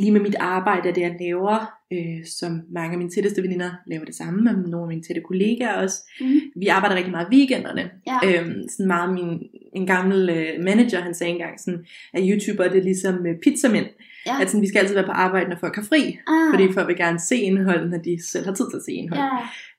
lige 0.00 0.12
med 0.12 0.20
mit 0.20 0.36
arbejde 0.40 0.88
og 0.88 0.94
det, 0.94 1.00
jeg 1.00 1.16
laver, 1.20 1.56
øh, 1.92 2.26
som 2.26 2.60
mange 2.70 2.92
af 2.92 2.98
mine 2.98 3.10
tætteste 3.10 3.42
veninder 3.42 3.70
laver 3.86 4.04
det 4.04 4.14
samme, 4.14 4.42
med 4.42 4.52
nogle 4.52 4.84
af 4.84 4.88
mine 4.88 5.02
tætte 5.02 5.22
kollegaer 5.22 5.82
også. 5.82 5.96
Mm. 6.20 6.40
Vi 6.56 6.66
arbejder 6.66 6.96
rigtig 6.96 7.10
meget 7.10 7.28
weekenderne. 7.32 7.90
Ja. 8.06 8.18
Øhm, 8.26 8.68
sådan 8.68 8.86
meget 8.86 9.14
min, 9.14 9.42
en 9.74 9.86
gammel 9.86 10.30
øh, 10.30 10.64
manager, 10.64 11.00
han 11.00 11.14
sagde 11.14 11.32
engang, 11.32 11.60
sådan, 11.60 11.86
at 12.14 12.22
YouTuber 12.28 12.68
det 12.68 12.78
er 12.78 12.82
ligesom 12.82 13.26
øh, 13.26 13.34
pizzamænd. 13.42 13.86
Ja. 14.26 14.40
At 14.42 14.48
sådan, 14.50 14.62
vi 14.62 14.68
skal 14.68 14.78
altid 14.78 14.94
være 14.94 15.06
på 15.06 15.12
arbejde, 15.12 15.50
når 15.50 15.56
folk 15.56 15.74
har 15.76 15.82
fri. 15.82 16.18
Ah, 16.28 16.50
Fordi 16.52 16.72
folk 16.72 16.88
vil 16.88 16.96
gerne 16.96 17.18
se 17.18 17.36
indhold, 17.36 17.90
når 17.90 17.98
de 17.98 18.18
selv 18.30 18.44
har 18.46 18.54
tid 18.54 18.70
til 18.70 18.76
at 18.76 18.82
se 18.82 18.92
indhold. 18.92 19.22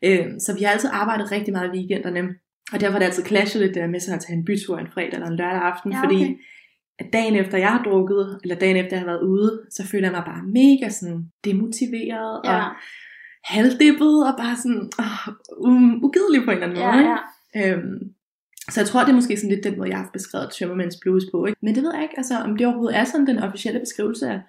ja. 0.01 0.23
Øhm, 0.25 0.39
så 0.39 0.53
vi 0.57 0.63
har 0.63 0.71
altid 0.71 0.89
arbejdet 0.93 1.31
rigtig 1.31 1.53
meget 1.53 1.67
i 1.75 1.77
weekenderne. 1.77 2.29
Og 2.73 2.79
derfor 2.81 2.95
er 2.95 2.99
det 2.99 3.05
altid 3.05 3.25
clashet 3.25 3.61
lidt 3.61 3.75
der 3.75 3.87
med 3.87 3.99
sådan 3.99 4.17
at 4.19 4.23
tage 4.25 4.37
en 4.37 4.45
bytur 4.45 4.77
en 4.77 4.87
fredag 4.93 5.13
eller 5.13 5.27
en 5.27 5.35
lørdag 5.35 5.61
aften. 5.61 5.91
Ja, 5.91 6.01
Fordi 6.03 6.15
okay. 6.23 6.33
at 6.99 7.13
dagen 7.13 7.35
efter 7.35 7.57
jeg 7.57 7.67
har 7.69 7.83
drukket, 7.83 8.39
eller 8.43 8.55
dagen 8.55 8.77
efter 8.77 8.95
jeg 8.95 8.99
har 9.01 9.05
været 9.11 9.21
ude, 9.21 9.61
så 9.69 9.87
føler 9.87 10.05
jeg 10.07 10.11
mig 10.11 10.23
bare 10.25 10.43
mega 10.43 10.89
sådan 10.89 11.31
demotiveret 11.45 12.41
Ja, 12.45 12.55
og 12.55 12.63
halvdippet 13.43 14.27
og 14.27 14.33
bare 14.37 14.55
sådan 14.55 14.89
uh, 14.99 15.27
um, 15.67 16.03
ugidelig 16.03 16.45
på 16.45 16.51
en 16.51 16.57
eller 16.57 16.67
anden 16.67 16.79
ja, 16.79 16.91
måde. 16.91 17.05
ja. 17.55 17.71
Øhm, 17.73 17.99
så 18.73 18.79
jeg 18.81 18.87
tror, 18.89 18.99
det 19.05 19.09
er 19.15 19.19
måske 19.21 19.37
sådan 19.37 19.53
lidt 19.55 19.63
den 19.67 19.77
måde, 19.77 19.89
jeg 19.89 19.97
har 19.97 20.09
beskrevet 20.13 20.49
Tømmermænds 20.55 20.95
Blues 21.01 21.25
på. 21.33 21.37
Ikke? 21.45 21.57
Men 21.65 21.75
det 21.75 21.81
ved 21.83 21.91
jeg 21.95 22.03
ikke, 22.07 22.17
altså, 22.21 22.35
om 22.47 22.51
det 22.57 22.67
overhovedet 22.67 22.97
er 22.99 23.03
sådan 23.03 23.27
den 23.31 23.39
officielle 23.47 23.79
beskrivelse 23.85 24.25
af 24.35 24.39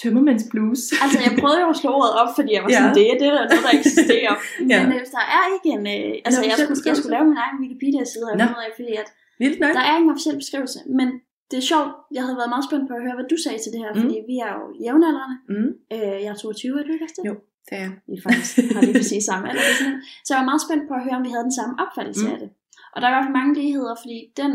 Tømmermænds 0.00 0.44
Blues. 0.52 0.82
Altså, 1.04 1.18
jeg 1.26 1.32
prøvede 1.42 1.60
jo 1.64 1.68
at 1.74 1.78
slå 1.82 1.90
ordet 2.00 2.14
op, 2.22 2.30
fordi 2.38 2.50
jeg 2.56 2.62
var 2.64 2.70
Ja. 2.74 2.78
sådan, 2.78 2.94
det 2.98 3.04
er 3.12 3.16
det, 3.22 3.28
der 3.34 3.40
er 3.44 3.48
noget, 3.52 3.64
der 3.66 3.72
eksisterer. 3.80 4.34
Ja. 4.72 4.78
Men 4.82 4.88
øh, 4.96 5.02
der 5.16 5.24
er 5.38 5.44
ikke 5.56 5.68
en... 5.76 5.82
Øh, 5.96 6.12
altså, 6.28 6.40
jeg 6.50 6.56
skulle, 6.62 6.80
jeg 6.90 6.96
skulle 6.98 7.14
lave 7.16 7.26
min 7.32 7.38
egen 7.44 7.56
Wikipedia-side, 7.64 8.26
og 8.32 8.34
ud 8.56 8.62
af, 8.66 8.70
fordi 8.80 8.92
at 9.02 9.08
Vildt 9.42 9.58
nok. 9.64 9.72
der 9.78 9.84
er 9.90 9.94
ingen 9.98 10.10
officiel 10.14 10.36
beskrivelse. 10.42 10.78
Men 10.98 11.08
det 11.50 11.56
er 11.62 11.66
sjovt, 11.72 11.90
jeg 12.16 12.22
havde 12.26 12.38
været 12.40 12.50
meget 12.54 12.64
spændt 12.68 12.84
på 12.90 12.94
at 12.98 13.02
høre, 13.06 13.16
hvad 13.18 13.28
du 13.32 13.36
sagde 13.44 13.58
til 13.64 13.70
det 13.74 13.80
her, 13.84 13.90
Mm. 13.94 14.00
fordi 14.02 14.16
vi 14.30 14.36
er 14.46 14.50
jo 14.58 14.62
jævnaldrende. 14.84 15.36
Mm, 15.54 15.70
Øh, 15.94 16.16
jeg 16.24 16.30
er 16.34 16.38
22, 16.44 16.80
er 16.80 16.84
du 16.86 16.92
ikke 16.94 17.04
også 17.08 17.18
det? 17.20 17.24
Jo. 17.30 17.34
det 17.68 17.74
er 17.78 17.82
jeg. 17.86 17.92
Vi 18.12 18.16
faktisk 18.26 18.52
har 18.74 18.80
lige 18.86 18.96
præcis 19.00 19.22
samme 19.30 19.44
alder. 19.50 19.64
noget. 19.66 19.98
Så 20.26 20.28
jeg 20.34 20.38
var 20.42 20.48
meget 20.50 20.62
spændt 20.66 20.84
på 20.88 20.94
at 20.98 21.02
høre, 21.06 21.16
om 21.20 21.24
vi 21.26 21.30
havde 21.34 21.46
den 21.50 21.56
samme 21.60 21.74
opfattelse 21.84 22.24
Mm. 22.26 22.32
af 22.34 22.38
det. 22.42 22.48
Og 22.96 23.00
der 23.00 23.06
er 23.06 23.12
i 23.12 23.14
hvert 23.14 23.26
fald 23.28 23.38
mange 23.40 23.54
ligheder, 23.60 23.94
fordi 24.02 24.16
den 24.42 24.52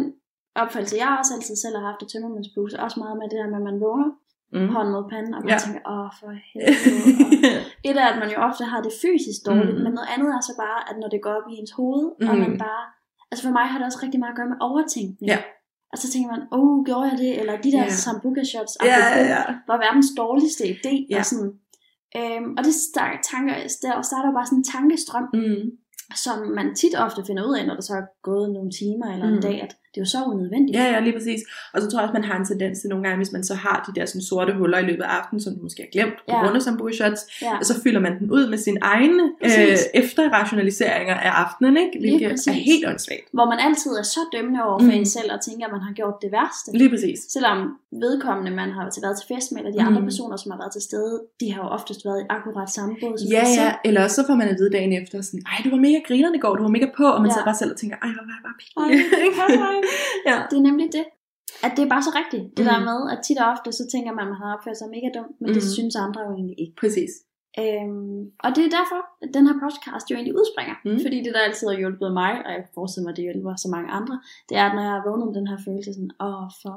opfattelse, 0.61 0.95
jeg 1.03 1.09
også 1.19 1.31
altid 1.37 1.55
selv 1.63 1.75
har 1.79 1.85
haft 1.89 2.01
af 2.03 2.07
tømmermænds 2.11 2.49
blues, 2.53 2.73
er 2.73 2.81
også 2.87 2.99
meget 3.03 3.15
med 3.19 3.27
det 3.31 3.37
der 3.41 3.49
med, 3.53 3.59
at 3.61 3.67
man 3.69 3.81
vågner, 3.87 4.09
Mm. 4.57 4.67
hånden 4.75 4.91
mod 4.95 5.05
panden, 5.13 5.33
og 5.37 5.41
man 5.43 5.49
Ja. 5.53 5.57
tænker, 5.65 5.81
åh, 5.95 6.09
for 6.19 6.29
helvede. 6.49 6.75
Et 7.89 7.95
er, 8.03 8.07
at 8.13 8.17
man 8.23 8.29
jo 8.33 8.37
ofte 8.49 8.63
har 8.71 8.81
det 8.85 8.93
fysisk 9.03 9.39
dårligt, 9.47 9.77
Mm. 9.77 9.83
men 9.85 9.91
noget 9.97 10.09
andet 10.15 10.29
er 10.37 10.41
så 10.49 10.53
bare, 10.63 10.79
at 10.89 10.95
når 11.01 11.09
det 11.13 11.19
går 11.25 11.33
op 11.39 11.47
i 11.51 11.55
ens 11.61 11.73
hoved, 11.79 12.05
mm. 12.19 12.27
og 12.29 12.35
man 12.43 12.51
Mm. 12.51 12.57
bare... 12.67 12.83
Altså 13.31 13.41
for 13.47 13.53
mig 13.57 13.65
har 13.71 13.77
det 13.79 13.85
også 13.89 13.99
rigtig 14.05 14.19
meget 14.19 14.33
at 14.33 14.39
gøre 14.39 14.51
med 14.53 14.59
overtænkning. 14.69 15.27
Ja. 15.33 15.39
Og 15.91 15.97
så 16.01 16.05
tænker 16.11 16.29
man, 16.35 16.41
åh, 16.55 16.59
oh, 16.59 16.85
gjorde 16.87 17.05
jeg 17.09 17.17
det? 17.23 17.31
Eller 17.39 17.53
de 17.65 17.71
der 17.75 17.83
yeah. 17.89 17.99
sambuca 18.05 18.43
shots, 18.51 18.73
ja, 18.91 18.97
ja. 19.35 19.41
var 19.69 19.77
verdens 19.85 20.09
dårligste 20.21 20.63
idé. 20.73 20.93
Ja. 21.09 21.19
Og, 21.19 21.25
sådan. 21.31 21.51
Øhm, 22.17 22.49
og 22.57 22.61
det 22.67 22.73
starter, 22.89 23.19
tanker, 23.31 23.53
der 23.83 24.01
starter 24.09 24.29
bare 24.37 24.45
sådan 24.45 24.57
en 24.57 24.63
tankestrøm, 24.75 25.27
Mm. 25.33 25.63
Som 26.15 26.47
man 26.55 26.75
tit 26.75 26.95
ofte 26.95 27.23
finder 27.27 27.43
ud 27.49 27.55
af, 27.57 27.67
når 27.67 27.73
der 27.73 27.81
så 27.81 27.93
er 27.93 28.05
gået 28.23 28.51
nogle 28.51 28.71
timer 28.79 29.07
eller 29.13 29.27
en 29.27 29.35
Mm. 29.35 29.41
dag, 29.41 29.61
at 29.61 29.75
det 29.91 29.97
er 29.97 30.01
jo 30.05 30.09
så 30.15 30.17
unødvendigt. 30.33 30.77
Ja, 30.77 30.83
ja, 30.93 30.99
lige 30.99 31.13
præcis. 31.17 31.41
Og 31.73 31.81
så 31.81 31.87
tror 31.89 31.99
jeg 31.99 32.05
også, 32.09 32.13
man 32.19 32.23
har 32.29 32.35
en 32.39 32.45
tendens 32.45 32.79
til 32.79 32.89
nogle 32.89 33.03
gange, 33.03 33.17
hvis 33.17 33.31
man 33.31 33.43
så 33.43 33.55
har 33.55 33.77
de 33.87 33.99
der 33.99 34.05
sådan, 34.05 34.21
sorte 34.21 34.53
huller 34.53 34.77
i 34.77 34.85
løbet 34.89 35.03
af 35.03 35.07
aftenen, 35.19 35.41
som 35.41 35.55
du 35.55 35.61
måske 35.63 35.81
har 35.85 35.91
glemt 35.95 36.13
på 36.17 36.23
Ja. 36.27 36.39
grund 36.43 36.55
af 36.57 36.93
shots, 36.99 37.21
Ja. 37.41 37.57
og 37.59 37.65
så 37.65 37.81
fylder 37.83 37.99
man 37.99 38.13
den 38.19 38.31
ud 38.31 38.43
med 38.49 38.57
sine 38.57 38.79
egne 38.81 39.23
øh, 39.45 39.77
efterrationaliseringer 39.93 41.15
af 41.15 41.31
aftenen, 41.43 41.77
ikke? 41.77 41.95
Lige 42.01 42.17
hvilket 42.17 42.47
er 42.47 42.51
helt 42.51 42.83
åndssvagt. 42.89 43.25
Hvor 43.37 43.45
man 43.53 43.59
altid 43.67 43.91
er 44.01 44.03
så 44.15 44.19
dømmende 44.35 44.59
over 44.67 44.79
for 44.79 44.85
Mm. 44.91 44.99
en 44.99 45.05
selv, 45.05 45.29
og 45.35 45.39
tænker, 45.47 45.63
at 45.67 45.71
man 45.71 45.81
har 45.87 45.93
gjort 45.99 46.15
det 46.23 46.29
værste. 46.37 46.67
Lige 46.81 46.89
præcis. 46.93 47.19
Selvom 47.35 47.57
vedkommende, 48.05 48.51
man 48.61 48.69
har 48.77 48.83
været 49.05 49.15
til 49.19 49.27
fest 49.35 49.47
med, 49.51 49.59
eller 49.61 49.71
de 49.77 49.79
Mm. 49.81 49.87
andre 49.89 50.01
personer, 50.09 50.35
som 50.41 50.47
har 50.53 50.59
været 50.63 50.73
til 50.77 50.83
stede, 50.89 51.13
de 51.41 51.47
har 51.53 51.61
jo 51.65 51.69
oftest 51.77 52.01
været 52.07 52.19
i 52.23 52.25
akkurat 52.37 52.69
samme 52.77 52.93
båd 53.01 53.15
som 53.19 53.27
Ja, 53.37 53.43
ja, 53.61 53.69
eller 53.87 54.03
så 54.17 54.21
får 54.27 54.35
man 54.41 54.47
at 54.51 54.55
vide 54.59 54.71
dagen 54.77 54.91
efter 55.01 55.15
sådan, 55.27 55.41
ej, 55.51 55.57
du 55.65 55.69
var 55.75 55.81
mega 55.87 55.99
grinerne 56.07 56.35
i 56.39 56.41
går, 56.45 56.53
du 56.59 56.63
var 56.67 56.73
mega 56.77 56.87
på, 56.99 57.05
og 57.15 57.19
man 57.21 57.29
Ja. 57.29 57.33
sidder 57.33 57.47
bare 57.51 57.59
selv 57.61 57.71
og 57.75 57.77
tænker, 57.81 57.95
ej, 58.05 58.09
hvor 58.15 58.23
var 58.29 58.35
jeg 58.37 58.43
bare 58.49 58.57
pinlig. 58.63 58.97
ja. 60.29 60.35
Det 60.49 60.57
er 60.61 60.65
nemlig 60.69 60.87
det. 60.97 61.05
At 61.65 61.71
det 61.75 61.81
er 61.85 61.89
bare 61.95 62.05
så 62.07 62.11
rigtigt. 62.21 62.43
Det 62.57 62.63
Mm. 62.65 62.69
der 62.71 62.79
med, 62.89 62.99
at 63.13 63.19
tit 63.25 63.39
og 63.43 63.47
ofte, 63.53 63.69
så 63.79 63.83
tænker 63.93 64.11
man, 64.17 64.23
at 64.25 64.29
man 64.31 64.39
har 64.41 64.49
opført 64.55 64.77
sig 64.79 64.89
mega 64.95 65.09
dumt, 65.17 65.35
men 65.41 65.47
det 65.55 65.63
Mm. 65.65 65.73
synes 65.75 65.95
andre 66.05 66.19
jo 66.27 66.31
egentlig 66.37 66.57
ikke. 66.63 66.75
Præcis. 66.81 67.11
Øhm, 67.61 68.19
og 68.45 68.49
det 68.55 68.61
er 68.67 68.71
derfor, 68.79 68.99
at 69.23 69.29
den 69.35 69.43
her 69.49 69.55
podcast 69.65 70.05
jo 70.09 70.15
egentlig 70.17 70.35
udspringer. 70.39 70.75
Mm. 70.87 70.99
Fordi 71.05 71.17
det, 71.25 71.31
der 71.35 71.41
altid 71.47 71.65
har 71.71 71.77
hjulpet 71.83 72.09
mig, 72.21 72.31
og 72.45 72.49
jeg 72.57 72.63
forestiller 72.77 73.05
mig, 73.05 73.11
at 73.13 73.17
det 73.19 73.25
hjælper 73.29 73.53
så 73.63 73.67
mange 73.75 73.89
andre, 73.99 74.15
det 74.49 74.55
er, 74.61 74.65
at 74.69 74.73
når 74.75 74.83
jeg 74.87 74.93
har 74.95 75.03
vågnet 75.09 75.25
med 75.29 75.35
den 75.39 75.47
her 75.51 75.59
følelse, 75.67 75.89
sådan, 75.97 76.13
åh, 76.27 76.47
for 76.61 76.75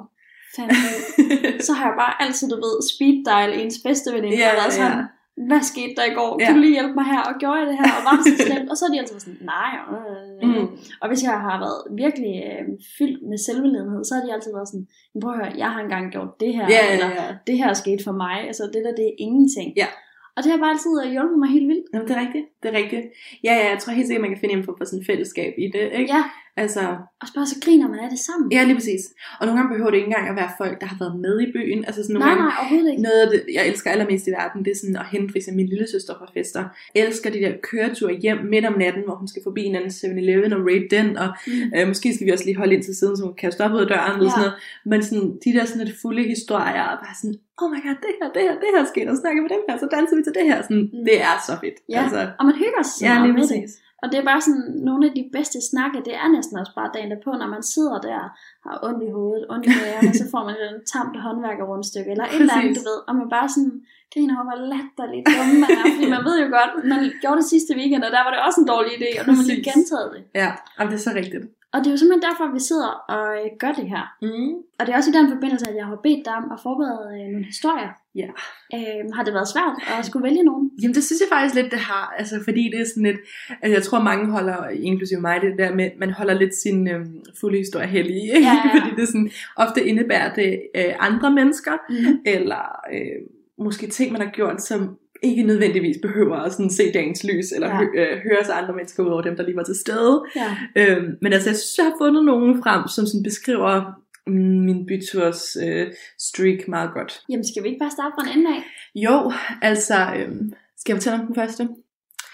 fanden, 0.57 0.83
så 1.67 1.73
har 1.79 1.85
jeg 1.91 1.97
bare 2.05 2.15
altid, 2.25 2.45
du 2.53 2.57
ved, 2.67 2.75
speed 2.93 3.17
dial 3.31 3.51
ens 3.61 3.79
bedste 3.87 4.09
veninde, 4.17 4.39
Ja, 4.43 4.49
og 4.53 4.57
været 4.61 4.73
sådan, 4.79 4.99
ja. 4.99 5.05
Hvad 5.49 5.63
skete 5.73 5.95
der 5.99 6.05
i 6.13 6.15
går? 6.21 6.31
Ja. 6.41 6.45
Kan 6.45 6.55
du 6.55 6.61
lige 6.61 6.77
hjælpe 6.79 6.95
mig 7.01 7.07
her? 7.13 7.21
Og 7.31 7.35
gjorde 7.41 7.59
jeg 7.61 7.67
det 7.71 7.77
her? 7.81 7.91
Og 7.99 8.03
var 8.07 8.13
det 8.17 8.25
så 8.31 8.35
slemt? 8.47 8.71
Og 8.71 8.77
så 8.77 8.83
er 8.87 8.91
de 8.93 8.99
altid 9.03 9.19
sådan, 9.21 9.41
nej. 9.55 9.73
Øh. 9.95 10.49
Mm. 10.49 10.67
Og 11.03 11.07
hvis 11.11 11.23
jeg 11.29 11.35
har 11.47 11.57
været 11.65 11.81
virkelig 12.05 12.35
øh, 12.51 12.63
fyldt 12.99 13.21
med 13.31 13.39
selvledlighed, 13.47 14.05
så 14.05 14.13
har 14.17 14.23
de 14.27 14.33
altid 14.37 14.51
været 14.59 14.69
sådan, 14.73 14.87
"Men 15.13 15.19
prøv 15.23 15.33
at 15.33 15.39
høre, 15.43 15.53
jeg 15.63 15.71
har 15.75 15.81
engang 15.87 16.05
gjort 16.15 16.31
det 16.43 16.51
her, 16.57 16.65
Ja, 16.77 16.81
ja, 16.87 16.93
eller 16.95 17.09
ja. 17.21 17.27
det 17.49 17.55
her 17.61 17.69
er 17.75 17.79
sket 17.85 18.01
for 18.07 18.13
mig. 18.25 18.37
Altså 18.51 18.63
det 18.75 18.81
der, 18.87 18.93
det 19.01 19.07
er 19.11 19.15
ingenting. 19.27 19.69
Ja. 19.83 19.89
Og 20.37 20.41
det 20.43 20.51
har 20.53 20.59
bare 20.65 20.75
altid 20.77 20.93
øh, 21.05 21.11
hjulpet 21.15 21.39
mig 21.43 21.49
helt 21.57 21.69
vildt. 21.73 21.87
Jamen, 21.95 22.09
det 22.09 22.17
er 22.17 22.21
rigtigt. 22.27 22.47
Det 22.63 22.67
er 22.73 22.77
rigtigt. 22.83 23.05
Ja, 23.47 23.53
ja, 23.61 23.65
jeg 23.73 23.79
tror 23.81 23.93
helt 23.99 24.07
sikkert, 24.07 24.25
man 24.27 24.33
kan 24.35 24.41
finde 24.43 24.55
en 24.59 24.65
form 24.69 24.77
for 24.81 24.85
sådan 24.91 25.05
fællesskab 25.11 25.53
i 25.65 25.67
det, 25.75 25.85
ikke? 26.01 26.11
Ja, 26.17 26.23
Altså, 26.57 26.81
og 27.23 27.27
bare 27.35 27.47
så 27.47 27.57
griner 27.65 27.89
man 27.89 27.99
af 28.05 28.11
det 28.11 28.19
sammen. 28.29 28.53
ja, 28.53 28.61
lige 28.69 28.75
præcis. 28.81 29.03
Og 29.41 29.43
nogle 29.47 29.59
gange 29.59 29.73
behøver 29.75 29.91
det 29.91 29.99
ikke 30.01 30.11
engang 30.13 30.29
at 30.33 30.37
være 30.43 30.51
folk, 30.63 30.77
der 30.81 30.87
har 30.93 30.99
været 31.05 31.17
med 31.27 31.35
i 31.47 31.49
byen. 31.57 31.81
Altså 31.89 32.01
sådan 32.03 32.15
nogle 32.15 32.27
nej, 32.27 32.35
gange, 32.35 32.45
nej, 32.49 32.57
overhovedet 32.61 32.91
ikke. 32.93 33.03
Noget 33.09 33.21
af 33.25 33.29
det, 33.33 33.39
jeg 33.57 33.63
elsker 33.71 33.89
allermest 33.95 34.25
i 34.31 34.33
verden, 34.41 34.59
det 34.65 34.71
er 34.75 34.79
sådan 34.83 34.97
at 35.03 35.07
hente 35.15 35.29
for 35.33 35.39
eksempel 35.41 35.59
min 35.63 35.71
lille 35.73 35.87
søster 35.95 36.13
fra 36.21 36.29
fester. 36.37 36.63
Jeg 36.95 37.03
elsker 37.09 37.29
de 37.35 37.41
der 37.45 37.53
køreture 37.69 38.13
hjem 38.25 38.39
midt 38.53 38.65
om 38.71 38.77
natten, 38.85 39.03
hvor 39.07 39.17
hun 39.21 39.29
skal 39.33 39.43
forbi 39.49 39.63
en 39.71 39.75
anden 39.79 39.95
7-Eleven 40.01 40.51
og 40.57 40.61
rate 40.71 40.89
den, 40.97 41.09
og 41.23 41.29
Mm. 41.47 41.73
øh, 41.77 41.83
måske 41.93 42.09
skal 42.15 42.27
vi 42.27 42.33
også 42.37 42.45
lige 42.49 42.59
holde 42.63 42.75
ind 42.77 42.85
til 42.89 42.95
siden, 43.01 43.15
så 43.17 43.23
hun 43.29 43.35
kan 43.43 43.53
stoppe 43.57 43.75
ud 43.77 43.83
af 43.87 43.89
døren, 43.95 44.15
eller 44.19 44.31
Ja. 44.31 44.35
sådan 44.37 44.45
noget. 44.45 44.57
Men 44.91 44.99
sådan, 45.09 45.29
de 45.45 45.51
der 45.57 45.65
sådan 45.71 45.83
lidt 45.85 45.97
fulde 46.03 46.23
historier, 46.35 46.85
og 46.93 46.97
bare 47.05 47.15
sådan, 47.21 47.37
oh 47.61 47.69
my 47.73 47.79
god, 47.87 47.97
det 48.07 48.13
her, 48.21 48.29
det 48.37 48.43
her, 48.47 48.55
det 48.65 48.71
her 48.77 48.85
sker, 48.93 49.05
og 49.13 49.17
snakker 49.23 49.41
med 49.45 49.51
dem 49.55 49.63
her, 49.69 49.75
så 49.83 49.87
danser 49.97 50.15
vi 50.19 50.23
til 50.27 50.35
det 50.39 50.45
her. 50.51 50.59
Sådan, 50.67 50.85
Mm. 50.97 51.05
Det 51.09 51.17
er 51.31 51.35
så 51.49 51.53
fedt. 51.63 51.79
Ja, 51.95 52.01
Altså, 52.03 52.21
og 52.39 52.45
man 52.49 52.55
hygger 52.63 52.83
sig 52.91 53.05
ja, 53.09 53.15
lige 53.25 53.37
med 53.41 53.47
det. 53.55 53.65
Og 54.05 54.13
det 54.13 54.19
er 54.19 54.31
bare 54.33 54.43
sådan, 54.47 54.67
nogle 54.89 55.03
af 55.09 55.13
de 55.19 55.25
bedste 55.37 55.59
snakke, 55.71 55.97
det 56.09 56.15
er 56.23 56.29
næsten 56.37 56.55
også 56.63 56.75
bare 56.81 56.91
dagen 56.95 57.11
derpå, 57.15 57.31
når 57.41 57.49
man 57.55 57.63
sidder 57.75 57.99
der, 58.09 58.23
har 58.65 58.75
ondt 58.87 59.03
i 59.09 59.11
hovedet, 59.17 59.45
ondt 59.53 59.65
i 59.67 59.73
maven, 59.81 60.09
og 60.11 60.17
så 60.21 60.27
får 60.33 60.43
man 60.49 60.57
et 60.65 60.83
tamt 60.93 61.17
håndværkerrundstykke, 61.25 62.11
eller 62.15 62.27
et 62.27 62.41
eller 62.41 62.57
andet, 62.59 62.77
du 62.79 62.85
ved, 62.91 62.99
og 63.09 63.13
man 63.21 63.29
bare 63.37 63.49
sådan 63.55 63.75
griner 64.13 64.35
over, 64.37 64.47
hvor 64.49 64.59
latterligt 64.73 65.25
dumme 65.37 65.57
man 65.65 65.71
er, 65.81 65.87
fordi 65.95 66.07
man 66.17 66.23
ved 66.29 66.37
jo 66.45 66.49
godt, 66.59 66.73
man 66.93 67.01
gjorde 67.23 67.39
det 67.41 67.49
sidste 67.55 67.73
weekend, 67.79 68.03
og 68.07 68.13
der 68.17 68.23
var 68.25 68.33
det 68.35 68.41
også 68.47 68.59
en 68.63 68.69
dårlig 68.73 68.93
idé, 68.99 69.11
og 69.19 69.23
nu 69.27 69.31
har 69.33 69.41
man 69.41 69.51
lige 69.53 69.65
gentaget 69.71 70.09
det. 70.15 70.23
Ja, 70.43 70.51
jamen, 70.75 70.89
det 70.93 70.99
er 71.01 71.05
så 71.09 71.15
rigtigt. 71.21 71.45
Og 71.73 71.79
det 71.81 71.87
er 71.89 71.95
jo 71.95 72.01
simpelthen 72.01 72.27
derfor, 72.29 72.45
at 72.49 72.55
vi 72.59 72.63
sidder 72.71 72.91
og 73.15 73.27
øh, 73.39 73.47
gør 73.63 73.73
det 73.81 73.87
her. 73.95 74.05
Mm. 74.27 74.53
Og 74.79 74.83
det 74.83 74.91
er 74.93 74.99
også 75.01 75.11
i 75.13 75.17
den 75.19 75.27
forbindelse, 75.35 75.67
at 75.71 75.77
jeg 75.81 75.87
har 75.91 75.99
bedt 76.07 76.23
dig 76.27 76.35
om 76.41 76.47
at 76.55 76.59
forberede 76.67 77.07
øh, 77.17 77.27
nogle 77.33 77.47
historier. 77.53 77.93
Ja. 78.17 78.29
Øh, 78.75 79.05
har 79.15 79.23
det 79.25 79.35
været 79.35 79.49
svært 79.49 79.99
at 79.99 80.07
skulle 80.07 80.25
vælge 80.25 80.43
nogen? 80.43 80.71
Jamen 80.83 80.95
det 80.95 81.05
synes 81.05 81.21
jeg 81.21 81.29
faktisk 81.37 81.55
lidt, 81.55 81.71
det 81.73 81.79
har. 81.79 82.15
Altså 82.19 82.41
fordi 82.45 82.71
det 82.73 82.81
er 82.81 82.85
sådan 82.85 83.03
lidt, 83.03 83.17
altså 83.63 83.75
jeg 83.77 83.83
tror 83.83 84.01
mange 84.03 84.31
holder, 84.31 84.69
inklusive 84.69 85.21
mig, 85.21 85.41
det 85.41 85.55
der 85.59 85.75
med, 85.75 85.91
man 85.99 86.11
holder 86.11 86.35
lidt 86.35 86.55
sin 86.55 86.89
øhm, 86.89 87.17
fulde 87.41 87.59
historie 87.59 87.87
hellig. 87.87 88.17
Ikke? 88.23 88.41
Ja, 88.49 88.55
ja. 88.65 88.71
fordi 88.81 89.01
det 89.01 89.09
sådan, 89.09 89.31
ofte 89.57 89.85
indebærer 89.87 90.35
det 90.35 90.61
øh, 90.77 90.95
andre 90.99 91.31
mennesker, 91.33 91.73
Mm. 91.91 92.19
eller 92.27 92.81
øh, 92.93 93.21
måske 93.59 93.87
ting, 93.87 94.13
man 94.13 94.21
har 94.21 94.31
gjort, 94.31 94.63
som 94.63 94.97
ikke 95.23 95.43
nødvendigvis 95.43 95.97
behøver 96.03 96.37
at 96.37 96.53
sådan 96.53 96.71
se 96.71 96.93
dagens 96.93 97.25
lys, 97.25 97.53
eller 97.55 97.69
Ja. 97.69 97.75
ja. 97.75 97.79
hø- 97.79 98.13
øh, 98.15 98.19
høre 98.19 98.45
sig 98.45 98.59
andre 98.63 98.75
mennesker 98.75 99.03
ud 99.03 99.09
over 99.11 99.23
dem, 99.23 99.37
der 99.37 99.43
lige 99.45 99.57
var 99.57 99.63
til 99.63 99.75
stede. 99.75 100.25
Ja. 100.37 100.57
Øhm, 100.77 101.17
men 101.23 101.33
altså, 101.33 101.49
jeg 101.51 101.57
synes, 101.57 101.79
jeg 101.79 101.85
har 101.87 101.95
fundet 102.01 102.25
nogen 102.25 102.63
frem, 102.63 102.89
som 102.89 103.07
sådan 103.07 103.23
beskriver 103.23 103.83
min 104.27 104.87
byturs 104.87 105.57
øh, 105.57 105.93
streak 106.19 106.69
meget 106.69 106.91
godt. 106.95 107.23
Jamen 107.29 107.45
skal 107.45 107.63
vi 107.63 107.69
ikke 107.69 107.79
bare 107.79 107.91
starte 107.91 108.13
fra 108.19 108.31
en 108.31 108.39
ende 108.39 108.51
af? 108.57 108.63
Jo, 108.95 109.33
altså, 109.63 110.15
øhm, 110.17 110.53
skal 110.77 110.93
jeg 110.93 110.97
fortælle 110.97 111.19
om 111.21 111.27
den 111.27 111.35
første? 111.35 111.69